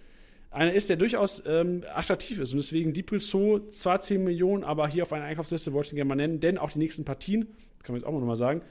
einer 0.51 0.73
ist, 0.73 0.89
der 0.89 0.97
durchaus 0.97 1.45
ähm, 1.47 1.85
attraktiv 1.95 2.41
ist. 2.41 2.53
Und 2.53 2.59
deswegen 2.59 2.93
Diepel 2.93 3.21
So, 3.21 3.61
zwar 3.69 4.01
10 4.01 4.25
Millionen, 4.25 4.65
aber 4.65 4.89
hier 4.89 5.05
auf 5.05 5.13
einer 5.13 5.25
Einkaufsliste 5.25 5.73
wollte 5.73 5.89
ich 5.89 5.93
ihn 5.93 5.97
gerne 5.97 6.09
mal 6.09 6.17
nennen, 6.17 6.41
denn 6.41 6.59
auch 6.59 6.73
die 6.73 6.79
nächsten 6.79 7.05
Partien, 7.05 7.47
kann 7.83 7.93
man 7.93 7.97
jetzt 7.97 8.07
auch 8.07 8.13
mal 8.13 8.37
sagen, 8.37 8.63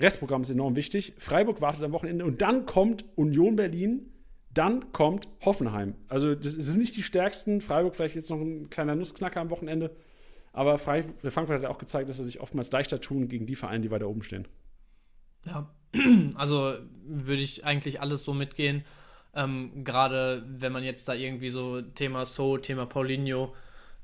Restprogramm 0.00 0.42
ist 0.42 0.50
enorm 0.50 0.76
wichtig. 0.76 1.14
Freiburg 1.18 1.60
wartet 1.60 1.82
am 1.82 1.92
Wochenende 1.92 2.24
und 2.24 2.42
dann 2.42 2.66
kommt 2.66 3.04
Union 3.16 3.56
Berlin, 3.56 4.10
dann 4.52 4.92
kommt 4.92 5.28
Hoffenheim. 5.44 5.94
Also 6.08 6.34
das 6.34 6.52
sind 6.52 6.78
nicht 6.78 6.96
die 6.96 7.02
stärksten. 7.02 7.60
Freiburg 7.60 7.94
vielleicht 7.94 8.14
jetzt 8.14 8.30
noch 8.30 8.40
ein 8.40 8.70
kleiner 8.70 8.94
Nussknacker 8.94 9.40
am 9.40 9.50
Wochenende. 9.50 9.94
Aber 10.52 10.78
Frankfurt 10.78 11.50
hat 11.50 11.62
ja 11.62 11.68
auch 11.68 11.78
gezeigt, 11.78 12.08
dass 12.08 12.16
sie 12.16 12.24
sich 12.24 12.40
oftmals 12.40 12.70
leichter 12.70 13.00
tun 13.00 13.28
gegen 13.28 13.46
die 13.46 13.56
Vereine, 13.56 13.82
die 13.82 13.90
weiter 13.90 14.08
oben 14.08 14.22
stehen. 14.22 14.48
Ja, 15.44 15.70
also 16.34 16.74
würde 17.04 17.42
ich 17.42 17.64
eigentlich 17.64 18.00
alles 18.00 18.24
so 18.24 18.32
mitgehen. 18.32 18.84
Ähm, 19.34 19.84
Gerade 19.84 20.44
wenn 20.48 20.72
man 20.72 20.82
jetzt 20.82 21.08
da 21.08 21.14
irgendwie 21.14 21.50
so 21.50 21.82
Thema 21.82 22.24
So, 22.24 22.56
Thema 22.56 22.86
Paulinho, 22.86 23.54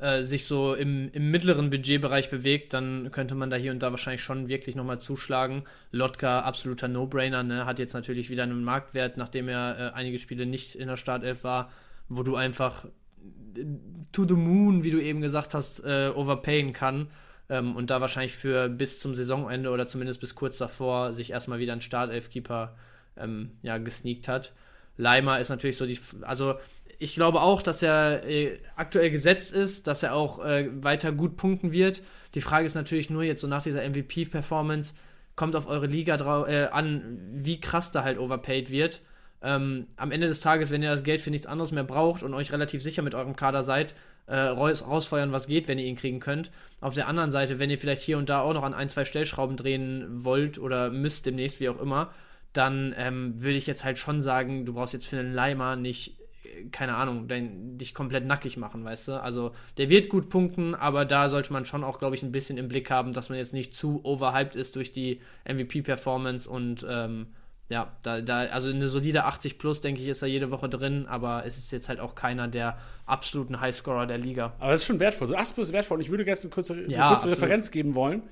äh, 0.02 0.22
sich 0.24 0.46
so 0.46 0.74
im, 0.74 1.08
im 1.12 1.30
mittleren 1.30 1.70
Budgetbereich 1.70 2.28
bewegt, 2.28 2.74
dann 2.74 3.12
könnte 3.12 3.36
man 3.36 3.50
da 3.50 3.56
hier 3.56 3.70
und 3.70 3.84
da 3.84 3.92
wahrscheinlich 3.92 4.22
schon 4.22 4.48
wirklich 4.48 4.74
nochmal 4.74 5.00
zuschlagen. 5.00 5.62
Lotka, 5.92 6.40
absoluter 6.40 6.88
No-Brainer, 6.88 7.44
ne? 7.44 7.66
hat 7.66 7.78
jetzt 7.78 7.94
natürlich 7.94 8.28
wieder 8.28 8.42
einen 8.42 8.64
Marktwert, 8.64 9.16
nachdem 9.16 9.46
er 9.46 9.78
äh, 9.78 9.94
einige 9.94 10.18
Spiele 10.18 10.44
nicht 10.44 10.74
in 10.74 10.88
der 10.88 10.96
Startelf 10.96 11.44
war, 11.44 11.70
wo 12.08 12.24
du 12.24 12.34
einfach 12.34 12.84
äh, 12.84 13.64
to 14.10 14.26
the 14.26 14.34
moon, 14.34 14.82
wie 14.82 14.90
du 14.90 15.00
eben 15.00 15.20
gesagt 15.20 15.54
hast, 15.54 15.84
äh, 15.84 16.10
overpayen 16.12 16.72
kann 16.72 17.06
ähm, 17.48 17.76
und 17.76 17.90
da 17.90 18.00
wahrscheinlich 18.00 18.34
für 18.34 18.68
bis 18.68 18.98
zum 18.98 19.14
Saisonende 19.14 19.70
oder 19.70 19.86
zumindest 19.86 20.18
bis 20.18 20.34
kurz 20.34 20.58
davor 20.58 21.12
sich 21.12 21.30
erstmal 21.30 21.60
wieder 21.60 21.74
ein 21.74 21.80
Startelf-Keeper 21.80 22.74
ähm, 23.16 23.52
ja, 23.62 23.78
gesneakt 23.78 24.26
hat. 24.26 24.52
Leimer 24.96 25.40
ist 25.40 25.48
natürlich 25.48 25.76
so 25.76 25.86
die, 25.86 25.98
also 26.22 26.56
ich 27.02 27.14
glaube 27.14 27.40
auch, 27.40 27.62
dass 27.62 27.82
er 27.82 28.24
äh, 28.28 28.58
aktuell 28.76 29.10
gesetzt 29.10 29.52
ist, 29.52 29.86
dass 29.86 30.02
er 30.02 30.14
auch 30.14 30.44
äh, 30.44 30.68
weiter 30.82 31.12
gut 31.12 31.36
punkten 31.36 31.72
wird. 31.72 32.02
Die 32.34 32.40
Frage 32.40 32.64
ist 32.64 32.74
natürlich 32.74 33.10
nur 33.10 33.24
jetzt 33.24 33.40
so 33.40 33.48
nach 33.48 33.62
dieser 33.62 33.88
MVP-Performance, 33.88 34.94
kommt 35.34 35.56
auf 35.56 35.66
eure 35.66 35.86
Liga 35.86 36.14
äh, 36.46 36.68
an, 36.68 37.18
wie 37.32 37.60
krass 37.60 37.90
da 37.90 38.04
halt 38.04 38.18
overpaid 38.18 38.70
wird. 38.70 39.00
Ähm, 39.42 39.88
am 39.96 40.12
Ende 40.12 40.28
des 40.28 40.40
Tages, 40.40 40.70
wenn 40.70 40.82
ihr 40.82 40.90
das 40.90 41.02
Geld 41.02 41.20
für 41.20 41.30
nichts 41.30 41.46
anderes 41.46 41.72
mehr 41.72 41.84
braucht 41.84 42.22
und 42.22 42.34
euch 42.34 42.52
relativ 42.52 42.82
sicher 42.82 43.02
mit 43.02 43.14
eurem 43.14 43.34
Kader 43.34 43.64
seid, 43.64 43.94
äh, 44.26 44.36
raus, 44.36 44.86
rausfeuern, 44.86 45.32
was 45.32 45.48
geht, 45.48 45.66
wenn 45.66 45.78
ihr 45.78 45.86
ihn 45.86 45.96
kriegen 45.96 46.20
könnt. 46.20 46.52
Auf 46.80 46.94
der 46.94 47.08
anderen 47.08 47.32
Seite, 47.32 47.58
wenn 47.58 47.70
ihr 47.70 47.78
vielleicht 47.78 48.02
hier 48.02 48.18
und 48.18 48.28
da 48.28 48.42
auch 48.42 48.54
noch 48.54 48.62
an 48.62 48.74
ein, 48.74 48.88
zwei 48.88 49.04
Stellschrauben 49.04 49.56
drehen 49.56 50.24
wollt 50.24 50.58
oder 50.60 50.90
müsst 50.90 51.26
demnächst, 51.26 51.58
wie 51.58 51.68
auch 51.68 51.80
immer, 51.80 52.12
dann 52.52 52.94
ähm, 52.96 53.42
würde 53.42 53.56
ich 53.56 53.66
jetzt 53.66 53.84
halt 53.84 53.98
schon 53.98 54.22
sagen, 54.22 54.64
du 54.64 54.74
brauchst 54.74 54.94
jetzt 54.94 55.08
für 55.08 55.18
einen 55.18 55.32
Leimer 55.32 55.74
nicht 55.74 56.21
keine 56.70 56.94
Ahnung, 56.94 57.28
dein, 57.28 57.78
dich 57.78 57.94
komplett 57.94 58.26
nackig 58.26 58.56
machen, 58.56 58.84
weißt 58.84 59.08
du? 59.08 59.22
Also 59.22 59.52
der 59.78 59.88
wird 59.88 60.08
gut 60.08 60.28
punkten, 60.28 60.74
aber 60.74 61.04
da 61.04 61.28
sollte 61.28 61.52
man 61.52 61.64
schon 61.64 61.84
auch, 61.84 61.98
glaube 61.98 62.14
ich, 62.14 62.22
ein 62.22 62.32
bisschen 62.32 62.58
im 62.58 62.68
Blick 62.68 62.90
haben, 62.90 63.12
dass 63.12 63.28
man 63.28 63.38
jetzt 63.38 63.52
nicht 63.52 63.74
zu 63.74 64.04
overhyped 64.04 64.56
ist 64.56 64.76
durch 64.76 64.92
die 64.92 65.20
MVP-Performance 65.46 66.48
und 66.48 66.86
ähm, 66.88 67.26
ja, 67.68 67.90
da, 68.02 68.20
da, 68.20 68.40
also 68.40 68.68
eine 68.68 68.88
solide 68.88 69.24
80 69.24 69.58
plus, 69.58 69.80
denke 69.80 70.02
ich, 70.02 70.08
ist 70.08 70.22
da 70.22 70.26
jede 70.26 70.50
Woche 70.50 70.68
drin, 70.68 71.06
aber 71.06 71.44
es 71.46 71.56
ist 71.56 71.72
jetzt 71.72 71.88
halt 71.88 72.00
auch 72.00 72.14
keiner 72.14 72.46
der 72.46 72.78
absoluten 73.06 73.60
Highscorer 73.60 74.06
der 74.06 74.18
Liga. 74.18 74.52
Aber 74.58 74.72
das 74.72 74.82
ist 74.82 74.86
schon 74.86 75.00
wertvoll. 75.00 75.26
So 75.26 75.36
80 75.36 75.54
plus 75.54 75.68
ist 75.68 75.72
wertvoll. 75.72 76.00
Ich 76.02 76.10
würde 76.10 76.24
gerne 76.24 76.38
eine 76.38 76.50
kurze, 76.50 76.82
ja, 76.88 77.06
eine 77.06 77.16
kurze 77.16 77.30
Referenz 77.30 77.70
geben 77.70 77.94
wollen. 77.94 78.24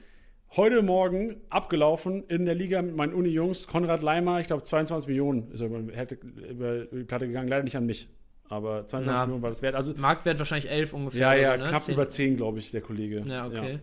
Heute 0.56 0.82
Morgen 0.82 1.36
abgelaufen 1.48 2.24
in 2.26 2.44
der 2.44 2.56
Liga 2.56 2.82
mit 2.82 2.96
meinen 2.96 3.14
Uni-Jungs. 3.14 3.68
Konrad 3.68 4.02
Leimer, 4.02 4.40
ich 4.40 4.48
glaube 4.48 4.64
22 4.64 5.06
Millionen 5.06 5.52
ist 5.52 5.60
er 5.60 5.68
über, 5.68 5.92
hätte 5.92 6.16
über 6.16 6.86
die 6.86 7.04
Platte 7.04 7.28
gegangen, 7.28 7.46
leider 7.46 7.62
nicht 7.62 7.76
an 7.76 7.86
mich. 7.86 8.08
Aber 8.48 8.84
22 8.84 9.06
ja, 9.06 9.26
Millionen 9.26 9.42
war 9.42 9.50
das 9.50 9.62
wert. 9.62 9.76
Also, 9.76 9.94
Marktwert 9.96 10.40
wahrscheinlich 10.40 10.68
11 10.68 10.92
ungefähr. 10.92 11.20
Ja, 11.20 11.34
ja, 11.34 11.52
so, 11.52 11.62
ne? 11.62 11.68
knapp 11.68 11.82
10. 11.82 11.94
über 11.94 12.08
10, 12.08 12.36
glaube 12.36 12.58
ich, 12.58 12.72
der 12.72 12.80
Kollege. 12.80 13.22
Ja, 13.26 13.46
okay. 13.46 13.74
Ja. 13.74 13.78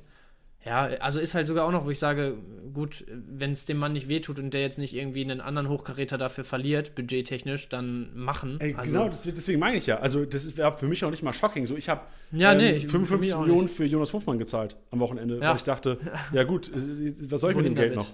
Ja. 0.66 0.86
also 1.00 1.20
ist 1.20 1.34
halt 1.34 1.48
sogar 1.48 1.66
auch 1.66 1.72
noch, 1.72 1.86
wo 1.86 1.92
ich 1.92 2.00
sage, 2.00 2.38
gut, 2.74 3.06
wenn 3.10 3.52
es 3.52 3.66
dem 3.66 3.78
Mann 3.78 3.94
nicht 3.94 4.10
wehtut 4.10 4.40
und 4.40 4.54
der 4.54 4.62
jetzt 4.62 4.78
nicht 4.78 4.94
irgendwie 4.94 5.24
einen 5.24 5.42
anderen 5.42 5.70
Hochkaräter 5.70 6.18
dafür 6.18 6.44
verliert, 6.44 6.96
budgettechnisch, 6.96 7.70
dann 7.70 8.16
machen. 8.16 8.58
Ey, 8.60 8.76
also, 8.76 8.92
genau, 8.92 9.08
das, 9.08 9.24
deswegen 9.24 9.60
meine 9.60 9.78
ich 9.78 9.88
ja. 9.88 10.00
Also 10.00 10.26
das 10.26 10.58
wäre 10.58 10.78
für 10.78 10.88
mich 10.88 11.04
auch 11.06 11.10
nicht 11.10 11.24
mal 11.24 11.34
shocking. 11.34 11.66
So, 11.66 11.76
ich 11.76 11.90
habe 11.90 12.02
ja, 12.32 12.52
ähm, 12.52 12.58
nee, 12.58 12.80
55 12.80 13.32
für 13.32 13.40
Millionen 13.40 13.68
für 13.68 13.86
Jonas 13.86 14.14
Hofmann 14.14 14.40
gezahlt 14.40 14.76
am 14.92 15.00
Wochenende, 15.00 15.40
ja. 15.40 15.50
weil 15.50 15.56
ich 15.56 15.64
dachte, 15.64 16.00
ja 16.34 16.44
gut, 16.44 16.72
was 16.74 17.42
soll 17.42 17.52
ich 17.52 17.58
Wohin 17.58 17.74
mit 17.74 17.78
dem 17.78 17.82
Geld 17.82 17.96
noch? 17.96 18.08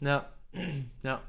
Ja, 0.00 0.26
ja. 1.02 1.20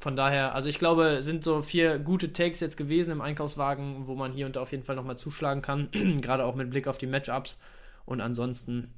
Von 0.00 0.16
daher, 0.16 0.54
also 0.54 0.68
ich 0.68 0.78
glaube, 0.78 1.22
sind 1.22 1.44
so 1.44 1.62
vier 1.62 1.98
gute 1.98 2.32
Takes 2.34 2.60
jetzt 2.60 2.76
gewesen 2.76 3.10
im 3.10 3.22
Einkaufswagen, 3.22 4.06
wo 4.06 4.14
man 4.14 4.32
hier 4.32 4.44
und 4.44 4.56
da 4.56 4.60
auf 4.60 4.70
jeden 4.70 4.84
Fall 4.84 4.96
nochmal 4.96 5.16
zuschlagen 5.16 5.62
kann, 5.62 5.88
gerade 6.20 6.44
auch 6.44 6.54
mit 6.54 6.68
Blick 6.68 6.88
auf 6.88 6.98
die 6.98 7.06
Matchups. 7.06 7.58
Und 8.04 8.20
ansonsten 8.20 8.92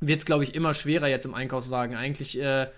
wird 0.00 0.20
es, 0.20 0.24
glaube 0.24 0.44
ich, 0.44 0.54
immer 0.54 0.74
schwerer 0.74 1.08
jetzt 1.08 1.26
im 1.26 1.34
Einkaufswagen. 1.34 1.96
Eigentlich 1.96 2.40
äh, 2.40 2.68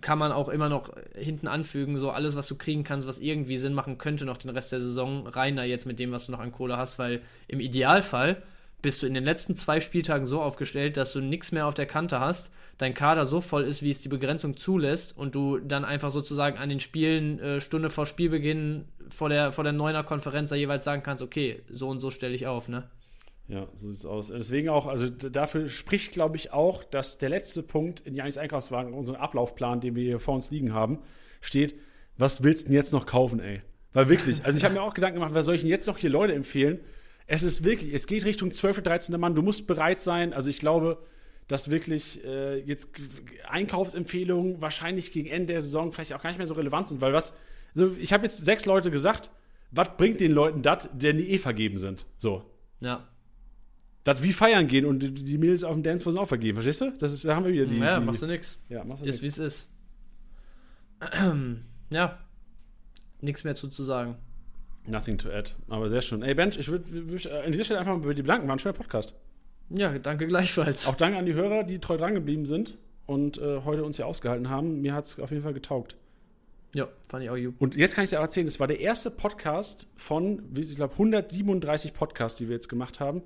kann 0.00 0.18
man 0.18 0.32
auch 0.32 0.48
immer 0.48 0.68
noch 0.68 0.92
hinten 1.14 1.48
anfügen, 1.48 1.96
so 1.96 2.10
alles, 2.10 2.36
was 2.36 2.46
du 2.46 2.56
kriegen 2.56 2.84
kannst, 2.84 3.08
was 3.08 3.18
irgendwie 3.18 3.56
Sinn 3.56 3.72
machen 3.72 3.96
könnte, 3.96 4.26
noch 4.26 4.36
den 4.36 4.50
Rest 4.50 4.72
der 4.72 4.80
Saison, 4.80 5.26
reiner 5.26 5.64
jetzt 5.64 5.86
mit 5.86 5.98
dem, 5.98 6.12
was 6.12 6.26
du 6.26 6.32
noch 6.32 6.40
an 6.40 6.52
Kohle 6.52 6.76
hast, 6.76 6.98
weil 6.98 7.22
im 7.48 7.60
Idealfall 7.60 8.42
bist 8.82 9.02
du 9.02 9.06
in 9.06 9.14
den 9.14 9.24
letzten 9.24 9.54
zwei 9.54 9.80
Spieltagen 9.80 10.26
so 10.26 10.42
aufgestellt, 10.42 10.98
dass 10.98 11.14
du 11.14 11.20
nichts 11.20 11.52
mehr 11.52 11.66
auf 11.66 11.72
der 11.72 11.86
Kante 11.86 12.20
hast, 12.20 12.50
dein 12.76 12.92
Kader 12.92 13.24
so 13.24 13.40
voll 13.40 13.64
ist, 13.64 13.82
wie 13.82 13.88
es 13.88 14.02
die 14.02 14.10
Begrenzung 14.10 14.58
zulässt 14.58 15.16
und 15.16 15.34
du 15.34 15.58
dann 15.58 15.86
einfach 15.86 16.10
sozusagen 16.10 16.58
an 16.58 16.68
den 16.68 16.80
Spielen 16.80 17.38
äh, 17.38 17.60
Stunde 17.62 17.88
vor 17.88 18.04
Spielbeginn 18.04 18.84
vor 19.08 19.30
der, 19.30 19.52
vor 19.52 19.64
der 19.64 19.72
Neuner-Konferenz 19.72 20.50
da 20.50 20.56
jeweils 20.56 20.84
sagen 20.84 21.02
kannst, 21.02 21.22
okay, 21.22 21.62
so 21.70 21.88
und 21.88 22.00
so 22.00 22.10
stelle 22.10 22.34
ich 22.34 22.46
auf, 22.46 22.68
ne? 22.68 22.84
Ja, 23.46 23.68
so 23.74 23.88
sieht 23.88 23.96
es 23.96 24.06
aus. 24.06 24.28
Deswegen 24.28 24.70
auch, 24.70 24.86
also 24.86 25.08
dafür 25.10 25.68
spricht, 25.68 26.12
glaube 26.12 26.36
ich, 26.36 26.52
auch, 26.52 26.82
dass 26.82 27.18
der 27.18 27.28
letzte 27.28 27.62
Punkt 27.62 28.00
in 28.00 28.14
Janis 28.14 28.38
Einkaufswagen, 28.38 28.94
unseren 28.94 29.16
Ablaufplan, 29.16 29.80
den 29.80 29.94
wir 29.94 30.02
hier 30.02 30.20
vor 30.20 30.34
uns 30.34 30.50
liegen 30.50 30.72
haben, 30.72 31.00
steht, 31.40 31.74
was 32.16 32.42
willst 32.42 32.64
du 32.64 32.68
denn 32.68 32.76
jetzt 32.76 32.92
noch 32.92 33.06
kaufen, 33.06 33.40
ey? 33.40 33.60
Weil 33.92 34.08
wirklich, 34.08 34.44
also 34.44 34.56
ich 34.56 34.64
habe 34.64 34.74
mir 34.74 34.82
auch 34.82 34.94
Gedanken 34.94 35.20
gemacht, 35.20 35.34
was 35.34 35.46
soll 35.46 35.54
ich 35.54 35.60
denn 35.60 35.70
jetzt 35.70 35.86
noch 35.86 35.98
hier 35.98 36.10
Leute 36.10 36.34
empfehlen? 36.34 36.80
Es 37.26 37.42
ist 37.42 37.64
wirklich, 37.64 37.92
es 37.92 38.06
geht 38.06 38.24
Richtung 38.24 38.52
12. 38.52 38.82
13. 38.82 39.18
Mann, 39.18 39.34
du 39.34 39.42
musst 39.42 39.66
bereit 39.66 40.00
sein. 40.00 40.32
Also 40.32 40.50
ich 40.50 40.58
glaube, 40.58 40.98
dass 41.48 41.70
wirklich 41.70 42.24
äh, 42.24 42.58
jetzt 42.60 42.88
Einkaufsempfehlungen 43.48 44.60
wahrscheinlich 44.60 45.12
gegen 45.12 45.28
Ende 45.28 45.52
der 45.52 45.60
Saison 45.60 45.92
vielleicht 45.92 46.14
auch 46.14 46.22
gar 46.22 46.30
nicht 46.30 46.38
mehr 46.38 46.46
so 46.46 46.54
relevant 46.54 46.88
sind, 46.88 47.00
weil 47.00 47.12
was, 47.12 47.36
also 47.74 47.94
ich 47.98 48.12
habe 48.12 48.24
jetzt 48.24 48.44
sechs 48.44 48.64
Leute 48.64 48.90
gesagt, 48.90 49.30
was 49.70 49.96
bringt 49.96 50.20
den 50.20 50.32
Leuten 50.32 50.62
das, 50.62 50.88
die 50.92 51.08
eh 51.08 51.38
vergeben 51.38 51.78
sind? 51.78 52.06
So. 52.16 52.42
Ja. 52.80 53.08
Das 54.04 54.22
wie 54.22 54.32
feiern 54.32 54.68
gehen 54.68 54.84
und 54.84 55.00
die 55.00 55.38
Mädels 55.38 55.64
auf 55.64 55.74
dem 55.74 55.82
Dance 55.82 56.04
sind 56.04 56.18
auch 56.18 56.28
vergeben, 56.28 56.56
verstehst 56.56 56.82
du? 56.82 56.92
Das 56.98 57.12
ist, 57.12 57.24
da 57.24 57.34
haben 57.34 57.46
wir 57.46 57.52
wieder 57.52 57.66
die. 57.66 57.78
Ja, 57.78 57.98
die, 57.98 58.04
machst 58.04 58.22
du 58.22 58.26
nix. 58.26 58.58
Ja, 58.68 58.84
machst 58.84 59.02
du 59.02 59.08
Ist 59.08 59.22
wie 59.22 59.26
nix. 59.26 59.38
es 59.38 59.44
ist. 59.54 59.70
ja. 61.92 62.18
Nichts 63.20 63.44
mehr 63.44 63.54
zu, 63.54 63.68
zu 63.68 63.82
sagen. 63.82 64.16
Nothing 64.86 65.16
to 65.16 65.30
add. 65.30 65.52
Aber 65.70 65.88
sehr 65.88 66.02
schön. 66.02 66.22
Ey, 66.22 66.34
Bench, 66.34 66.58
ich 66.58 66.68
würde 66.68 66.84
würd, 67.08 67.26
an 67.30 67.50
dieser 67.52 67.64
Stelle 67.64 67.80
einfach 67.80 67.94
mal 67.96 68.02
über 68.02 68.14
die 68.14 68.22
Blanken, 68.22 68.46
war 68.46 68.56
ein 68.56 68.58
schöner 68.58 68.74
Podcast. 68.74 69.14
Ja, 69.70 69.98
danke 69.98 70.26
gleichfalls. 70.26 70.86
Auch 70.86 70.96
danke 70.96 71.16
an 71.16 71.24
die 71.24 71.32
Hörer, 71.32 71.64
die 71.64 71.78
treu 71.78 71.96
dran 71.96 72.12
geblieben 72.12 72.44
sind 72.44 72.76
und 73.06 73.38
äh, 73.38 73.62
heute 73.64 73.84
uns 73.84 73.96
hier 73.96 74.06
ausgehalten 74.06 74.50
haben. 74.50 74.82
Mir 74.82 74.92
hat 74.92 75.06
es 75.06 75.18
auf 75.18 75.30
jeden 75.30 75.42
Fall 75.42 75.54
getaugt. 75.54 75.96
ja, 76.74 76.88
fand 77.08 77.24
ich 77.24 77.30
auch 77.30 77.36
gut. 77.36 77.54
Und 77.58 77.74
jetzt 77.76 77.94
kann 77.94 78.04
ich 78.04 78.10
dir 78.10 78.18
auch 78.18 78.24
erzählen, 78.24 78.46
es 78.46 78.60
war 78.60 78.66
der 78.66 78.80
erste 78.80 79.10
Podcast 79.10 79.86
von, 79.96 80.42
wie 80.50 80.60
ich 80.60 80.76
glaube, 80.76 80.92
137 80.92 81.94
Podcasts, 81.94 82.36
die 82.36 82.48
wir 82.48 82.54
jetzt 82.54 82.68
gemacht 82.68 83.00
haben, 83.00 83.22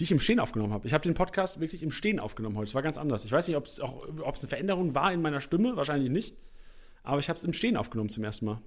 die 0.00 0.04
ich 0.04 0.12
im 0.12 0.18
Stehen 0.18 0.40
aufgenommen 0.40 0.72
habe. 0.72 0.86
Ich 0.86 0.94
habe 0.94 1.02
den 1.02 1.12
Podcast 1.12 1.60
wirklich 1.60 1.82
im 1.82 1.92
Stehen 1.92 2.18
aufgenommen 2.18 2.56
heute. 2.56 2.70
Es 2.70 2.74
war 2.74 2.80
ganz 2.80 2.96
anders. 2.96 3.26
Ich 3.26 3.32
weiß 3.32 3.46
nicht, 3.46 3.56
ob 3.58 3.66
es 3.66 3.80
auch 3.80 4.08
ob 4.22 4.34
es 4.34 4.40
eine 4.40 4.48
Veränderung 4.48 4.94
war 4.94 5.12
in 5.12 5.20
meiner 5.20 5.40
Stimme, 5.40 5.76
wahrscheinlich 5.76 6.08
nicht. 6.10 6.34
Aber 7.02 7.18
ich 7.18 7.28
habe 7.28 7.38
es 7.38 7.44
im 7.44 7.52
Stehen 7.52 7.76
aufgenommen 7.76 8.08
zum 8.08 8.24
ersten 8.24 8.46
Mal. 8.46 8.62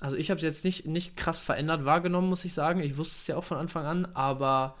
Also 0.00 0.16
ich 0.16 0.30
habe 0.30 0.38
es 0.38 0.42
jetzt 0.42 0.64
nicht, 0.64 0.86
nicht 0.86 1.14
krass 1.14 1.38
verändert 1.38 1.84
wahrgenommen, 1.84 2.30
muss 2.30 2.44
ich 2.46 2.54
sagen. 2.54 2.80
Ich 2.80 2.96
wusste 2.96 3.16
es 3.16 3.26
ja 3.26 3.36
auch 3.36 3.44
von 3.44 3.58
Anfang 3.58 3.84
an, 3.84 4.06
aber 4.14 4.76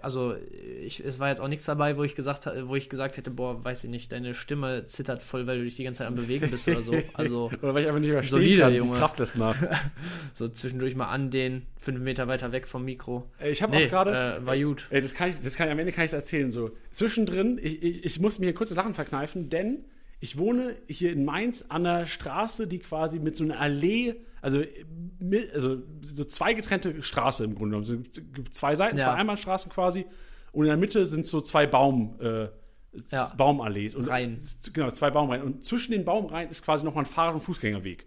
also 0.00 0.34
ich, 0.80 1.00
es 1.04 1.18
war 1.18 1.28
jetzt 1.28 1.40
auch 1.40 1.48
nichts 1.48 1.64
dabei, 1.64 1.96
wo 1.96 2.04
ich 2.04 2.14
gesagt 2.14 2.48
wo 2.64 2.76
ich 2.76 2.88
gesagt 2.88 3.16
hätte, 3.16 3.30
boah, 3.30 3.62
weiß 3.64 3.84
ich 3.84 3.90
nicht, 3.90 4.12
deine 4.12 4.32
Stimme 4.32 4.86
zittert 4.86 5.22
voll, 5.22 5.46
weil 5.46 5.58
du 5.58 5.64
dich 5.64 5.74
die 5.74 5.84
ganze 5.84 5.98
Zeit 5.98 6.06
am 6.08 6.14
Bewegen 6.14 6.50
bist 6.50 6.68
oder 6.68 6.82
so. 6.82 6.92
Also 7.14 7.50
Oder 7.60 7.74
weil 7.74 7.82
ich 7.82 7.88
einfach 7.88 8.00
nicht 8.00 8.10
mehr 8.12 8.22
Solide, 8.22 8.62
kann, 8.62 8.74
Junge. 8.74 8.92
die 8.92 8.98
Kraft 8.98 9.18
lässt 9.18 9.36
nach. 9.36 9.56
so 10.32 10.48
zwischendurch 10.48 10.94
mal 10.94 11.06
an 11.06 11.30
den 11.30 11.66
fünf 11.78 12.00
Meter 12.00 12.28
weiter 12.28 12.52
weg 12.52 12.68
vom 12.68 12.84
Mikro. 12.84 13.28
Ich 13.44 13.62
habe 13.62 13.74
Nee, 13.76 13.86
auch 13.86 13.90
gerade. 13.90 14.38
äh, 14.40 14.46
war 14.46 14.56
gut. 14.56 14.86
Ey, 14.90 15.00
das 15.02 15.14
kann 15.14 15.30
ich, 15.30 15.40
das 15.40 15.56
kann 15.56 15.68
am 15.68 15.78
Ende 15.78 15.92
kann 15.92 16.04
ich 16.04 16.12
erzählen. 16.12 16.50
So. 16.50 16.70
Zwischendrin, 16.92 17.58
ich, 17.62 17.82
ich, 17.82 18.04
ich 18.04 18.20
muss 18.20 18.38
mir 18.38 18.46
hier 18.46 18.54
kurz 18.54 18.68
das 18.70 18.76
Lachen 18.78 18.94
verkneifen, 18.94 19.50
denn 19.50 19.84
ich 20.22 20.38
wohne 20.38 20.76
hier 20.86 21.12
in 21.12 21.24
Mainz 21.24 21.66
an 21.68 21.84
einer 21.84 22.06
Straße, 22.06 22.68
die 22.68 22.78
quasi 22.78 23.18
mit 23.18 23.36
so 23.36 23.42
einer 23.42 23.58
Allee, 23.58 24.14
also, 24.40 24.62
also 25.52 25.82
so 26.00 26.22
zwei 26.22 26.54
getrennte 26.54 27.02
Straße 27.02 27.42
im 27.42 27.56
Grunde 27.56 27.76
genommen. 27.80 28.06
Es 28.08 28.22
gibt 28.32 28.54
zwei 28.54 28.76
Seiten, 28.76 28.96
Ja. 28.98 29.06
zwei 29.06 29.14
Einbahnstraßen 29.14 29.72
quasi. 29.72 30.06
Und 30.52 30.64
in 30.64 30.68
der 30.68 30.76
Mitte 30.76 31.04
sind 31.06 31.26
so 31.26 31.40
zwei 31.40 31.66
Baum, 31.66 32.20
äh, 32.20 32.46
Ja. 33.10 33.32
Baumallees. 33.36 33.96
Und, 33.96 34.04
Reihen. 34.08 34.40
Genau, 34.72 34.92
zwei 34.92 35.10
Baumreihen. 35.10 35.42
Und 35.42 35.64
zwischen 35.64 35.90
den 35.90 36.04
Baumreihen 36.04 36.50
ist 36.50 36.62
quasi 36.64 36.84
nochmal 36.84 37.02
ein 37.02 37.10
Fahrrad- 37.10 37.34
und 37.34 37.40
Fußgängerweg. 37.40 38.06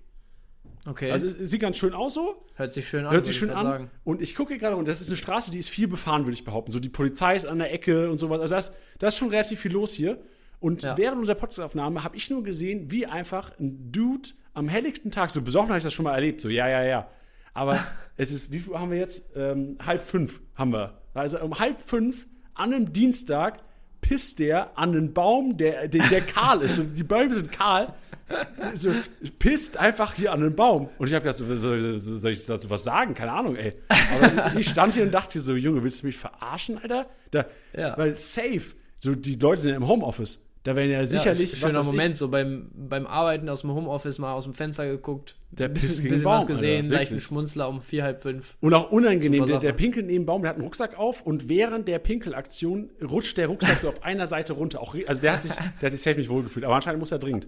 Okay. 0.85 1.11
Also 1.11 1.25
es, 1.25 1.35
es 1.35 1.49
sieht 1.49 1.59
ganz 1.59 1.75
schön 1.75 1.93
aus 1.93 2.13
so. 2.13 2.45
Hört 2.53 2.73
sich 2.73 2.87
schön 2.87 3.05
an. 3.05 3.11
Hört 3.11 3.25
sich 3.25 3.35
schön 3.35 3.49
an. 3.49 3.65
Sagen. 3.65 3.91
Und 4.05 4.21
ich 4.21 4.35
gucke 4.35 4.57
gerade, 4.57 4.77
und 4.77 4.87
das 4.87 5.01
ist 5.01 5.09
eine 5.09 5.17
Straße, 5.17 5.51
die 5.51 5.59
ist 5.59 5.69
viel 5.69 5.89
befahren, 5.89 6.25
würde 6.25 6.35
ich 6.35 6.45
behaupten. 6.45 6.71
So 6.71 6.79
die 6.79 6.87
Polizei 6.87 7.35
ist 7.35 7.45
an 7.45 7.57
der 7.57 7.73
Ecke 7.73 8.09
und 8.09 8.19
sowas. 8.19 8.39
Also 8.39 8.71
da 8.99 9.07
ist 9.09 9.17
schon 9.17 9.29
relativ 9.29 9.59
viel 9.59 9.73
los 9.73 9.91
hier. 9.91 10.21
Und 10.59 10.83
Ja. 10.83 10.97
während 10.97 11.19
unserer 11.19 11.35
Podcastaufnahme 11.35 12.03
habe 12.03 12.15
ich 12.15 12.29
nur 12.29 12.43
gesehen, 12.43 12.91
wie 12.91 13.05
einfach 13.05 13.51
ein 13.59 13.91
Dude 13.91 14.29
am 14.53 14.67
helllichten 14.67 15.11
Tag, 15.11 15.31
so 15.31 15.41
besoffen 15.41 15.69
habe 15.69 15.77
ich 15.79 15.83
das 15.83 15.93
schon 15.93 16.05
mal 16.05 16.13
erlebt, 16.15 16.41
so 16.41 16.49
ja, 16.49 16.67
ja, 16.67 16.83
ja. 16.83 17.07
Aber 17.53 17.79
es 18.17 18.31
ist, 18.31 18.51
wie 18.51 18.59
viel 18.59 18.73
haben 18.77 18.91
wir 18.91 18.97
jetzt? 18.97 19.29
Ähm, 19.35 19.77
halb 19.85 20.01
fünf 20.01 20.41
haben 20.55 20.71
wir. 20.71 20.97
Also 21.13 21.39
um 21.41 21.57
halb 21.59 21.79
fünf 21.79 22.27
an 22.53 22.73
einem 22.73 22.91
Dienstag 22.93 23.59
pisst 24.01 24.39
der 24.39 24.77
an 24.77 24.89
einen 24.91 25.13
Baum, 25.13 25.57
der, 25.57 25.87
der, 25.87 26.07
der 26.09 26.21
kahl 26.21 26.61
ist. 26.61 26.77
Und 26.79 26.93
die 26.93 27.03
Bäume 27.03 27.33
sind 27.33 27.51
kahl. 27.51 27.93
So, 28.73 28.91
pisst 29.39 29.77
einfach 29.77 30.13
hier 30.13 30.31
an 30.31 30.41
einen 30.41 30.55
Baum. 30.55 30.89
Und 30.97 31.07
ich 31.07 31.13
habe 31.13 31.23
gedacht, 31.23 31.37
so, 31.37 31.57
soll, 31.57 31.97
soll 31.97 32.31
ich 32.31 32.45
dazu 32.45 32.69
was 32.69 32.83
sagen? 32.83 33.13
Keine 33.13 33.31
Ahnung, 33.31 33.55
ey. 33.55 33.71
Aber 33.87 34.55
ich 34.59 34.69
stand 34.69 34.93
hier 34.95 35.03
und 35.03 35.11
dachte 35.11 35.39
so, 35.39 35.55
Junge, 35.55 35.83
willst 35.83 36.01
du 36.01 36.07
mich 36.07 36.17
verarschen, 36.17 36.77
Alter? 36.81 37.07
Da, 37.31 37.45
Ja. 37.77 37.97
Weil 37.97 38.17
safe, 38.17 38.61
so 39.05 39.15
die 39.15 39.35
Leute 39.35 39.61
sind 39.61 39.71
ja 39.71 39.77
im 39.77 39.87
Homeoffice. 39.87 40.41
Da 40.63 40.75
werden 40.75 40.89
ja 40.89 41.05
sicherlich. 41.05 41.51
ja, 41.51 41.57
schöner 41.69 41.83
Moment, 41.83 42.13
Ich, 42.13 42.17
so 42.17 42.27
beim, 42.27 42.71
beim 42.73 43.05
Arbeiten 43.05 43.47
aus 43.49 43.61
dem 43.61 43.69
Homeoffice 43.71 44.17
mal 44.17 44.33
aus 44.33 44.45
dem 44.45 44.53
Fenster 44.55 44.87
geguckt, 44.87 45.35
Der 45.51 45.67
bisschen, 45.69 45.97
gegen 45.97 46.09
bisschen 46.09 46.23
Baum, 46.23 46.37
was 46.39 46.47
gesehen, 46.47 46.85
Alter, 46.85 46.95
leichten. 46.95 47.19
Schmunzler 47.19 47.69
um 47.69 47.81
vier, 47.83 48.01
halb 48.03 48.19
fünf. 48.19 48.55
und 48.61 48.73
auch 48.73 48.89
unangenehm, 48.91 49.45
der, 49.45 49.59
der 49.59 49.73
pinkelt 49.73 50.07
neben 50.07 50.23
dem 50.23 50.25
Baum, 50.25 50.41
der 50.41 50.49
hat 50.49 50.55
einen 50.55 50.63
Rucksack 50.65 50.97
auf 50.97 51.21
und 51.21 51.49
während 51.49 51.87
der 51.87 51.99
Pinkelaktion 51.99 52.89
rutscht 53.07 53.37
der 53.37 53.45
Rucksack 53.45 53.77
so 53.77 53.89
auf 53.89 54.03
einer 54.03 54.25
Seite 54.25 54.53
runter. 54.53 54.81
Auch, 54.81 54.95
also 55.05 55.21
der 55.21 55.33
hat 55.33 55.43
sich, 55.43 55.51
der 55.53 55.87
hat 55.87 55.91
sich 55.91 56.01
safe 56.01 56.17
nicht 56.17 56.29
wohlgefühlt, 56.31 56.65
aber 56.65 56.73
anscheinend 56.73 56.99
muss 56.99 57.11
er 57.11 57.19
dringend. 57.19 57.47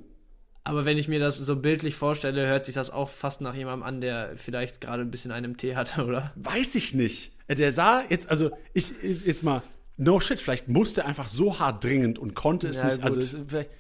Aber 0.64 0.86
wenn 0.86 1.00
ich 1.00 1.08
mir 1.08 1.20
das 1.20 1.38
so 1.38 1.56
bildlich 1.56 1.96
vorstelle, 1.96 2.46
hört 2.46 2.66
sich 2.66 2.76
das 2.76 2.92
auch 2.92 3.10
fast 3.10 3.42
nach 3.42 3.56
jemandem 3.56 3.82
an, 3.82 4.00
der 4.00 4.34
vielleicht 4.36 4.80
gerade 4.80 5.02
ein 5.02 5.10
bisschen 5.10 5.32
einen 5.32 5.58
Tee 5.58 5.76
hatte, 5.76 6.06
oder? 6.06 6.34
Weiß 6.36 6.76
ich 6.76 6.94
nicht. 6.94 7.32
Der 7.50 7.72
sah 7.72 8.04
jetzt, 8.10 8.30
also 8.30 8.52
ich- 8.74 8.92
jetzt 9.26 9.44
mal, 9.44 9.64
no 9.98 10.20
shit, 10.20 10.40
vielleicht 10.40 10.68
musste 10.68 11.02
er 11.02 11.08
einfach 11.08 11.28
so 11.28 11.60
hart 11.60 11.84
dringend 11.84 12.20
und 12.20 12.36
konnte 12.36 12.70
es 12.70 12.78
Ja, 12.78 12.86
nicht. 12.86 13.04
Also, 13.04 13.20
gut. 13.20 13.26
es, 13.26 13.34
ist 13.34 13.50
vielleicht, 13.50 13.72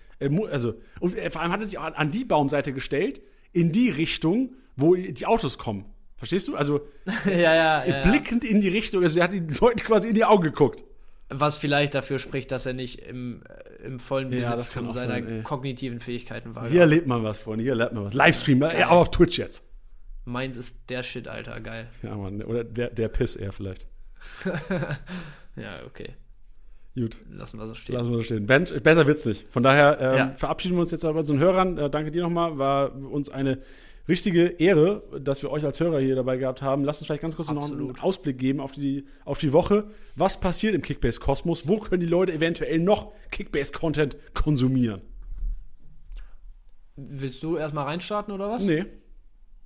also, 0.51 0.73
und 0.99 1.15
vor 1.31 1.41
allem 1.41 1.51
hat 1.51 1.61
er 1.61 1.67
sich 1.67 1.77
auch 1.77 1.83
an, 1.83 2.11
die 2.11 2.25
Baumseite 2.25 2.73
gestellt, 2.73 3.21
in 3.53 3.71
die 3.71 3.89
Richtung, 3.89 4.53
wo 4.75 4.95
die 4.95 5.25
Autos 5.25 5.57
kommen. 5.57 5.85
Verstehst 6.17 6.47
du? 6.47 6.55
Also 6.55 6.81
ja, 7.25 7.83
ja, 7.85 8.01
blickend 8.03 8.43
in 8.43 8.59
die 8.61 8.69
Richtung, 8.69 9.03
also 9.03 9.19
er 9.19 9.25
hat 9.25 9.33
die 9.33 9.45
Leute 9.59 9.83
quasi 9.83 10.09
in 10.09 10.15
die 10.15 10.25
Augen 10.25 10.43
geguckt. 10.43 10.83
Was 11.29 11.57
vielleicht 11.57 11.93
dafür 11.93 12.19
spricht, 12.19 12.51
dass 12.51 12.65
er 12.65 12.73
nicht 12.73 12.99
im, 13.01 13.43
äh, 13.43 13.85
im 13.85 13.99
vollen 13.99 14.29
Besitz 14.29 14.75
auch 14.77 14.93
seiner 14.93 14.93
sein, 14.93 15.43
kognitiven 15.43 15.99
Fähigkeiten 15.99 16.55
war. 16.55 16.69
Hier 16.69 16.85
lebt 16.85 17.05
man 17.05 17.23
was 17.23 17.37
von, 17.37 17.59
hier 17.59 17.75
lernt 17.75 17.93
man 17.93 18.05
was. 18.05 18.13
Livestream, 18.13 18.63
aber 18.63 18.91
auf 18.91 19.11
Twitch 19.11 19.37
jetzt. 19.37 19.61
Meins 20.23 20.57
ist 20.57 20.75
der 20.89 21.03
Shit, 21.03 21.27
Alter, 21.27 21.59
geil. 21.59 21.87
Ja, 22.01 22.15
Mann, 22.15 22.41
oder 22.41 22.63
der, 22.63 22.89
der 22.89 23.09
Piss 23.09 23.35
eher 23.35 23.51
vielleicht. 23.51 23.87
Ja, 25.57 25.85
okay. 25.85 26.13
Gut. 26.95 27.17
Lassen 27.29 27.59
wir 27.59 27.67
so 27.67 27.73
stehen. 27.75 27.95
Lassen 27.95 28.09
wir 28.11 28.17
das 28.17 28.25
stehen. 28.25 28.45
Ben, 28.47 28.63
besser 28.83 29.05
wird's 29.05 29.25
nicht. 29.25 29.45
Von 29.51 29.61
daher 29.63 29.99
ähm, 29.99 30.17
Ja. 30.17 30.33
verabschieden 30.35 30.75
wir 30.75 30.81
uns 30.81 30.91
jetzt 30.91 31.05
aber 31.05 31.23
zu 31.23 31.33
den 31.33 31.39
Hörern. 31.41 31.77
Äh, 31.77 31.89
danke 31.89 32.09
dir 32.11 32.23
nochmal. 32.23 32.57
War 32.57 32.95
uns 32.95 33.29
eine 33.29 33.59
richtige 34.07 34.47
Ehre, 34.47 35.03
dass 35.21 35.43
wir 35.43 35.51
euch 35.51 35.63
als 35.65 35.79
Hörer 35.79 35.99
hier 35.99 36.15
dabei 36.15 36.37
gehabt 36.37 36.61
haben. 36.61 36.83
Lasst 36.85 37.01
uns 37.01 37.07
vielleicht 37.07 37.21
ganz 37.21 37.35
kurz 37.35 37.49
noch 37.51 37.63
einen 37.65 37.73
Absolut. 37.73 38.03
Ausblick 38.03 38.37
geben 38.39 38.59
auf 38.59 38.71
die, 38.71 39.05
auf 39.25 39.37
die 39.37 39.53
Woche. 39.53 39.91
Was 40.15 40.39
passiert 40.39 40.73
im 40.73 40.81
Kickbase-Kosmos? 40.81 41.67
Wo 41.67 41.77
können 41.77 41.99
die 41.99 42.07
Leute 42.07 42.33
eventuell 42.33 42.79
noch 42.79 43.11
Kickbase-Content 43.31 44.17
konsumieren? 44.33 45.01
Willst 46.95 47.43
du 47.43 47.57
erstmal 47.57 47.85
reinstarten 47.85 48.33
oder 48.33 48.49
was? 48.49 48.63
Nee. 48.63 48.85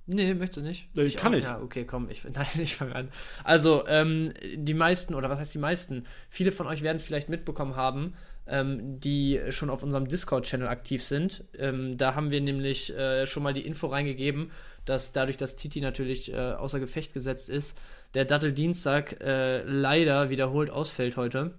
Nee, 0.06 0.34
möchtest 0.34 0.58
du 0.58 0.62
nicht? 0.62 0.88
Äh, 0.96 1.08
kann 1.10 1.32
auch. 1.32 1.38
ich. 1.38 1.44
Ja, 1.44 1.60
okay, 1.60 1.84
komm, 1.84 2.08
ich, 2.10 2.24
nein, 2.32 2.46
ich 2.60 2.76
fange 2.76 2.96
an. 2.96 3.08
Also, 3.44 3.86
ähm, 3.86 4.32
die 4.54 4.74
meisten, 4.74 5.14
oder 5.14 5.30
was 5.30 5.38
heißt 5.38 5.54
die 5.54 5.58
meisten? 5.58 6.06
Viele 6.28 6.52
von 6.52 6.66
euch 6.66 6.82
werden 6.82 6.96
es 6.96 7.02
vielleicht 7.02 7.28
mitbekommen 7.28 7.76
haben, 7.76 8.14
ähm, 8.46 9.00
die 9.00 9.40
schon 9.50 9.70
auf 9.70 9.82
unserem 9.82 10.08
Discord-Channel 10.08 10.66
aktiv 10.66 11.04
sind. 11.04 11.44
Ähm, 11.58 11.96
da 11.96 12.14
haben 12.14 12.30
wir 12.30 12.40
nämlich 12.40 12.96
äh, 12.96 13.26
schon 13.26 13.42
mal 13.42 13.54
die 13.54 13.64
Info 13.64 13.86
reingegeben, 13.86 14.50
dass 14.84 15.12
dadurch, 15.12 15.36
dass 15.36 15.56
Titi 15.56 15.80
natürlich 15.80 16.32
äh, 16.32 16.36
außer 16.36 16.80
Gefecht 16.80 17.14
gesetzt 17.14 17.48
ist, 17.50 17.78
der 18.14 18.24
Datteldienstag 18.24 19.20
äh, 19.20 19.62
leider 19.62 20.30
wiederholt 20.30 20.70
ausfällt 20.70 21.16
heute. 21.16 21.54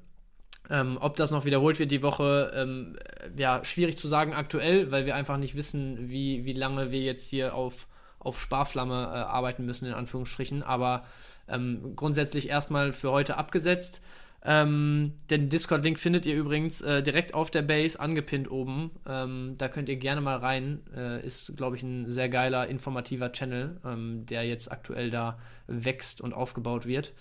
Ähm, 0.70 0.98
ob 1.02 1.18
das 1.18 1.32
noch 1.32 1.46
wiederholt 1.46 1.80
wird 1.80 1.92
die 1.92 2.04
Woche, 2.04 2.52
ähm, 2.56 2.96
äh, 3.20 3.42
ja, 3.42 3.64
schwierig 3.66 3.98
zu 3.98 4.08
sagen 4.08 4.34
aktuell, 4.34 4.92
weil 4.92 5.06
wir 5.06 5.16
einfach 5.16 5.38
nicht 5.38 5.56
wissen, 5.56 6.10
wie, 6.10 6.46
wie 6.46 6.54
lange 6.54 6.92
wir 6.92 7.02
jetzt 7.02 7.28
hier 7.28 7.54
auf, 7.54 7.88
auf 8.24 8.40
Sparflamme 8.40 8.94
äh, 8.94 9.18
arbeiten 9.18 9.66
müssen, 9.66 9.86
in 9.86 9.94
Anführungsstrichen. 9.94 10.64
Aber 10.64 11.06
ähm, 11.48 11.96
grundsätzlich 11.96 12.50
erstmal 12.50 12.94
für 12.94 13.12
heute 13.12 13.38
abgesetzt. 13.38 14.02
Ähm, 14.46 15.14
den 15.30 15.48
Discord-Link 15.48 15.98
findet 15.98 16.26
ihr 16.26 16.36
übrigens 16.36 16.82
äh, 16.82 17.02
direkt 17.02 17.34
auf 17.34 17.50
der 17.50 17.62
Base, 17.62 17.98
angepinnt 18.00 18.52
oben. 18.52 18.92
Ähm, 19.08 19.56
da 19.58 19.70
könnt 19.70 19.88
ihr 19.88 19.96
gerne 19.96 20.20
mal 20.20 20.38
rein. 20.38 20.82
Äh, 20.96 21.26
ist, 21.26 21.56
glaube 21.56 21.78
ich, 21.78 21.84
ein 21.84 22.12
sehr 22.12 22.28
geiler, 22.28 22.68
informativer 22.68 23.32
Channel, 23.32 23.80
ähm, 23.86 24.26
der 24.26 24.46
jetzt 24.46 24.70
aktuell 24.72 25.10
da 25.10 25.40
wächst 25.68 26.20
und 26.20 26.34
aufgebaut 26.34 26.86
wird. 26.86 27.14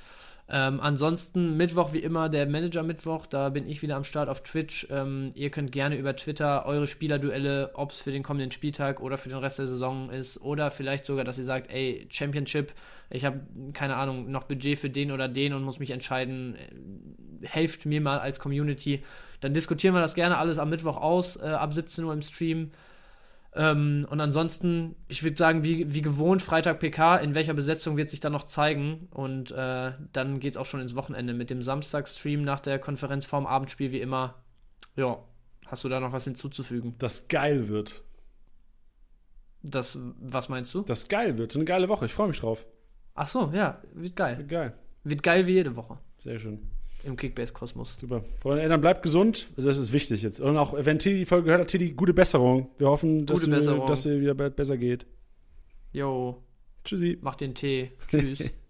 Ähm, 0.55 0.81
ansonsten 0.83 1.57
Mittwoch 1.57 1.95
wie 1.95 2.01
immer 2.01 2.29
der 2.29 2.47
Manager-Mittwoch, 2.47 3.25
da 3.25 3.49
bin 3.49 3.67
ich 3.67 3.81
wieder 3.81 3.97
am 3.97 4.05
Start 4.05 4.29
auf 4.29 4.43
Twitch. 4.43 4.87
Ähm, 4.91 5.31
ihr 5.35 5.49
könnt 5.49 5.73
gerne 5.73 5.97
über 5.97 6.15
Twitter 6.15 6.67
eure 6.67 6.87
Spielerduelle, 6.87 7.71
ob 7.73 7.91
es 7.91 8.01
für 8.03 8.13
den 8.13 8.23
kommenden 8.23 8.53
Spieltag 8.53 9.01
oder 9.01 9.17
für 9.17 9.31
den 9.31 9.39
Rest 9.39 9.59
der 9.59 9.67
Saison 9.67 10.11
ist 10.11 10.43
oder 10.43 10.71
vielleicht 10.71 11.07
sogar, 11.07 11.25
dass 11.25 11.39
ihr 11.39 11.45
sagt, 11.45 11.73
ey, 11.73 12.07
Championship, 12.11 12.75
ich 13.09 13.25
habe 13.25 13.41
keine 13.73 13.97
Ahnung, 13.97 14.31
noch 14.31 14.45
Budget 14.45 14.79
für 14.79 14.91
den 14.91 15.11
oder 15.11 15.27
den 15.27 15.55
und 15.55 15.63
muss 15.63 15.79
mich 15.79 15.91
entscheiden, 15.91 16.57
äh, 16.57 17.47
helft 17.47 17.87
mir 17.87 18.03
mal 18.03 18.19
als 18.19 18.39
Community. 18.39 19.03
Dann 19.41 19.55
diskutieren 19.55 19.95
wir 19.95 20.03
das 20.03 20.15
gerne 20.15 20.37
alles 20.37 20.59
am 20.59 20.69
Mittwoch 20.69 20.99
aus, 20.99 21.37
äh, 21.37 21.47
ab 21.47 21.73
17 21.73 22.05
Uhr 22.05 22.13
im 22.13 22.21
Stream. 22.21 22.73
Ähm, 23.55 24.07
und 24.09 24.21
ansonsten, 24.21 24.97
ich 25.09 25.23
würde 25.23 25.37
sagen, 25.37 25.63
wie, 25.63 25.93
wie 25.93 26.01
gewohnt, 26.01 26.41
Freitag 26.41 26.81
PK, 26.81 27.19
in 27.19 27.35
welcher 27.35 27.55
Besetzung 27.55 27.97
wird 27.97 28.09
sich 28.09 28.21
dann 28.21 28.33
noch 28.33 28.45
zeigen. 28.45 29.09
Und 29.11 29.51
äh, 29.51 29.93
dann 30.13 30.41
geht 30.41 30.55
es 30.55 30.57
auch 30.57 30.67
schon 30.67 30.81
ins 30.81 30.95
Wochenende 30.95 31.35
mit 31.35 31.51
dem 31.51 31.63
Samstag-Stream 31.63 32.43
nach 32.43 32.61
der 32.61 32.79
Konferenz 32.79 33.27
vorm 33.27 33.47
Abendspiel, 33.47 33.93
wie 33.93 34.01
immer. 34.01 34.43
Ja, 34.97 35.19
hast 35.67 35.85
du 35.85 35.89
da 35.89 36.01
noch 36.01 36.13
was 36.13 36.25
hinzuzufügen? 36.25 36.95
Das 36.99 37.29
geil 37.29 37.69
wird. 37.69 38.03
Das, 39.63 39.99
was 40.21 40.49
meinst 40.49 40.73
du? 40.75 40.83
Das 40.83 41.09
geil 41.09 41.39
wird. 41.39 41.55
Eine 41.55 41.65
geile 41.65 41.89
Woche. 41.89 42.07
Ich 42.07 42.13
freue 42.13 42.29
mich 42.29 42.41
drauf. 42.41 42.67
Ach 43.15 43.27
so, 43.27 43.51
ja, 43.53 43.83
wird 43.93 44.17
geil. 44.17 44.39
Wird 44.39 44.49
geil. 44.49 44.75
Wird 45.05 45.23
geil 45.23 45.47
wie 45.47 45.53
jede 45.53 45.77
Woche 45.77 45.99
Sehr 46.19 46.39
schön. 46.39 46.71
Im 47.05 47.17
Kickbase-Kosmos. 47.17 47.97
Super. 47.99 48.25
Freunde, 48.39 48.69
dann 48.69 48.81
bleibt 48.81 49.03
gesund. 49.03 49.49
Das 49.57 49.79
ist 49.79 49.93
wichtig 49.93 50.23
jetzt. 50.23 50.41
Und 50.41 50.57
auch, 50.57 50.75
wenn 50.77 50.99
Tilly 50.99 51.19
die 51.19 51.27
Folge 51.27 51.47
gehört 51.47 51.63
hat, 51.63 51.69
Tilly, 51.69 51.93
gute 51.93 52.15
Besserung. 52.15 52.71
Wir 52.79 52.89
hoffen, 52.89 53.27
dass 53.27 53.45
Gute 53.45 54.09
dir 54.09 54.21
wieder 54.21 54.35
bald 54.35 54.57
besser 54.57 54.77
geht. 54.77 55.07
Jo, 55.93 56.43
Tschüssi. 56.85 57.19
mach 57.21 57.35
den 57.35 57.55
Tee. 57.55 57.93
Tschüss. 58.09 58.45